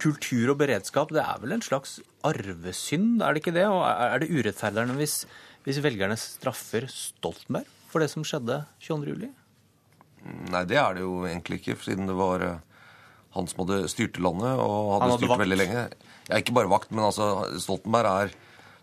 kultur 0.01 0.53
og 0.53 0.61
beredskap, 0.63 1.11
det 1.13 1.21
er 1.21 1.43
vel 1.43 1.57
en 1.57 1.65
slags 1.65 1.99
arvesynd, 2.25 3.21
er 3.21 3.35
det 3.35 3.43
ikke 3.43 3.57
det? 3.59 3.67
Og 3.67 3.83
er 3.83 4.23
det 4.23 4.31
urettferdigere 4.31 4.97
hvis, 4.97 5.19
hvis 5.67 5.83
velgerne 5.83 6.17
straffer 6.17 6.87
Stoltenberg 6.89 7.69
for 7.91 8.01
det 8.01 8.09
som 8.13 8.25
skjedde 8.25 8.63
22.07.? 8.81 9.29
Nei, 10.53 10.65
det 10.69 10.77
er 10.77 10.95
det 10.95 11.03
jo 11.03 11.23
egentlig 11.25 11.59
ikke, 11.61 11.79
siden 11.83 12.09
det 12.09 12.17
var 12.17 12.45
eh, 12.45 12.59
han 13.35 13.49
som 13.49 13.63
hadde 13.63 13.83
styrt 13.91 14.19
landet 14.23 14.59
og 14.59 14.95
hadde, 14.95 15.03
hadde 15.05 15.19
styrt 15.19 15.33
vakt. 15.33 15.43
veldig 15.45 15.59
lenge. 15.59 15.83
Ja, 16.29 16.39
ikke 16.39 16.55
bare 16.55 16.71
vakt, 16.71 16.91
men 16.93 17.05
altså 17.07 17.27
Stoltenberg 17.59 18.11
er 18.11 18.33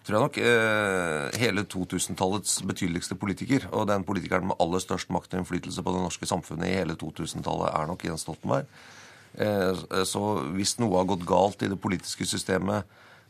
tror 0.09 0.17
jeg 0.17 0.25
nok 0.25 0.39
eh, 0.41 1.41
hele 1.43 1.65
2000-tallets 1.69 2.63
betydeligste 2.65 3.17
politiker. 3.21 3.67
Og 3.77 3.85
den 3.91 4.07
politikeren 4.09 4.49
med 4.49 4.61
aller 4.63 4.81
størst 4.81 5.11
makt 5.13 5.35
og 5.35 5.43
innflytelse 5.43 5.85
på 5.85 5.93
det 5.93 6.05
norske 6.05 6.29
samfunnet 6.31 6.71
i 6.71 6.79
hele 6.79 6.97
2000-tallet 6.97 7.75
er 7.75 7.91
nok 7.91 8.07
Jens 8.09 8.25
Stoltenberg. 8.25 8.71
Eh, 9.37 9.83
så 10.09 10.23
hvis 10.57 10.79
noe 10.81 10.97
har 10.97 11.11
gått 11.11 11.27
galt 11.29 11.63
i 11.63 11.69
det 11.69 11.81
politiske 11.81 12.25
systemet 12.29 12.89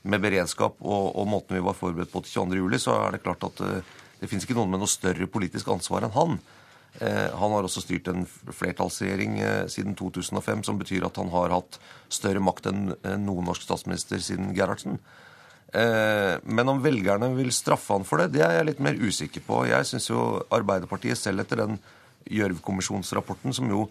med 0.09 0.23
beredskap 0.23 0.79
og, 0.79 1.17
og 1.19 1.27
måten 1.27 1.59
vi 1.59 1.65
var 1.67 1.75
forberedt 1.77 2.13
på 2.13 2.23
til 2.23 2.47
22.07, 2.47 2.79
så 2.87 2.95
er 3.03 3.17
det 3.17 3.25
klart 3.25 3.49
at 3.49 3.65
eh, 3.67 3.97
det 4.23 4.31
fins 4.31 4.47
ikke 4.47 4.57
noen 4.59 4.71
med 4.71 4.83
noe 4.83 4.91
større 4.91 5.27
politisk 5.31 5.71
ansvar 5.75 6.07
enn 6.07 6.15
han. 6.15 6.39
Eh, 7.01 7.29
han 7.31 7.53
har 7.55 7.67
også 7.67 7.85
styrt 7.85 8.09
en 8.11 8.25
flertallsregjering 8.27 9.39
eh, 9.39 9.65
siden 9.71 9.95
2005, 9.99 10.65
som 10.67 10.81
betyr 10.81 11.07
at 11.07 11.19
han 11.21 11.31
har 11.31 11.55
hatt 11.55 11.79
større 12.11 12.43
makt 12.43 12.71
enn 12.73 12.83
noen 13.23 13.47
norsk 13.47 13.63
statsminister 13.63 14.23
siden 14.25 14.51
Gerhardsen. 14.57 14.99
Eh, 15.79 16.35
men 16.49 16.73
om 16.73 16.83
velgerne 16.83 17.29
vil 17.37 17.53
straffe 17.55 17.95
han 17.95 18.07
for 18.09 18.23
det, 18.23 18.33
det 18.35 18.43
er 18.47 18.57
jeg 18.59 18.71
litt 18.71 18.83
mer 18.83 18.99
usikker 18.99 19.45
på. 19.47 19.63
Jeg 19.71 19.87
syns 19.87 20.11
jo 20.11 20.25
Arbeiderpartiet 20.55 21.21
selv 21.21 21.45
etter 21.45 21.63
den 21.63 21.79
Gjørv-kommisjonsrapporten, 22.29 23.55
som 23.55 23.71
jo 23.71 23.87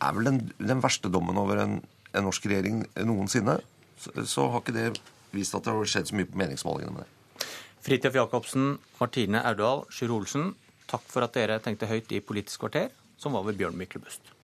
er 0.00 0.16
vel 0.16 0.30
den, 0.32 0.42
den 0.58 0.82
verste 0.82 1.12
dommen 1.12 1.38
over 1.38 1.62
en, 1.62 1.78
en, 2.10 2.26
norsk 2.26 2.48
regjering 2.50 2.82
noensinne, 3.06 3.60
så, 4.00 4.12
så 4.26 4.48
har 4.50 4.64
ikke 4.64 4.74
det 4.74 4.88
vist 5.30 5.54
at 5.54 5.64
det 5.66 5.76
har 5.76 5.92
skjedd 5.92 6.10
så 6.10 6.18
mye 6.18 6.28
på 6.28 6.40
meningsmålingene 6.40 6.96
med 6.96 7.06
det. 7.06 7.46
Fridtjof 7.80 8.16
Jacobsen, 8.16 8.74
Martine 8.98 9.40
Aurdal, 9.48 9.86
Sjur 9.92 10.12
Olsen, 10.18 10.50
Takk 10.90 11.06
for 11.06 11.22
at 11.22 11.36
dere 11.36 11.60
tenkte 11.62 11.86
høyt 11.86 12.10
i 12.10 12.18
Politisk 12.18 12.64
kvarter, 12.64 12.90
som 13.20 13.36
var 13.36 13.44
ved 13.46 13.60
Bjørn 13.60 13.78
Myklebust. 13.78 14.32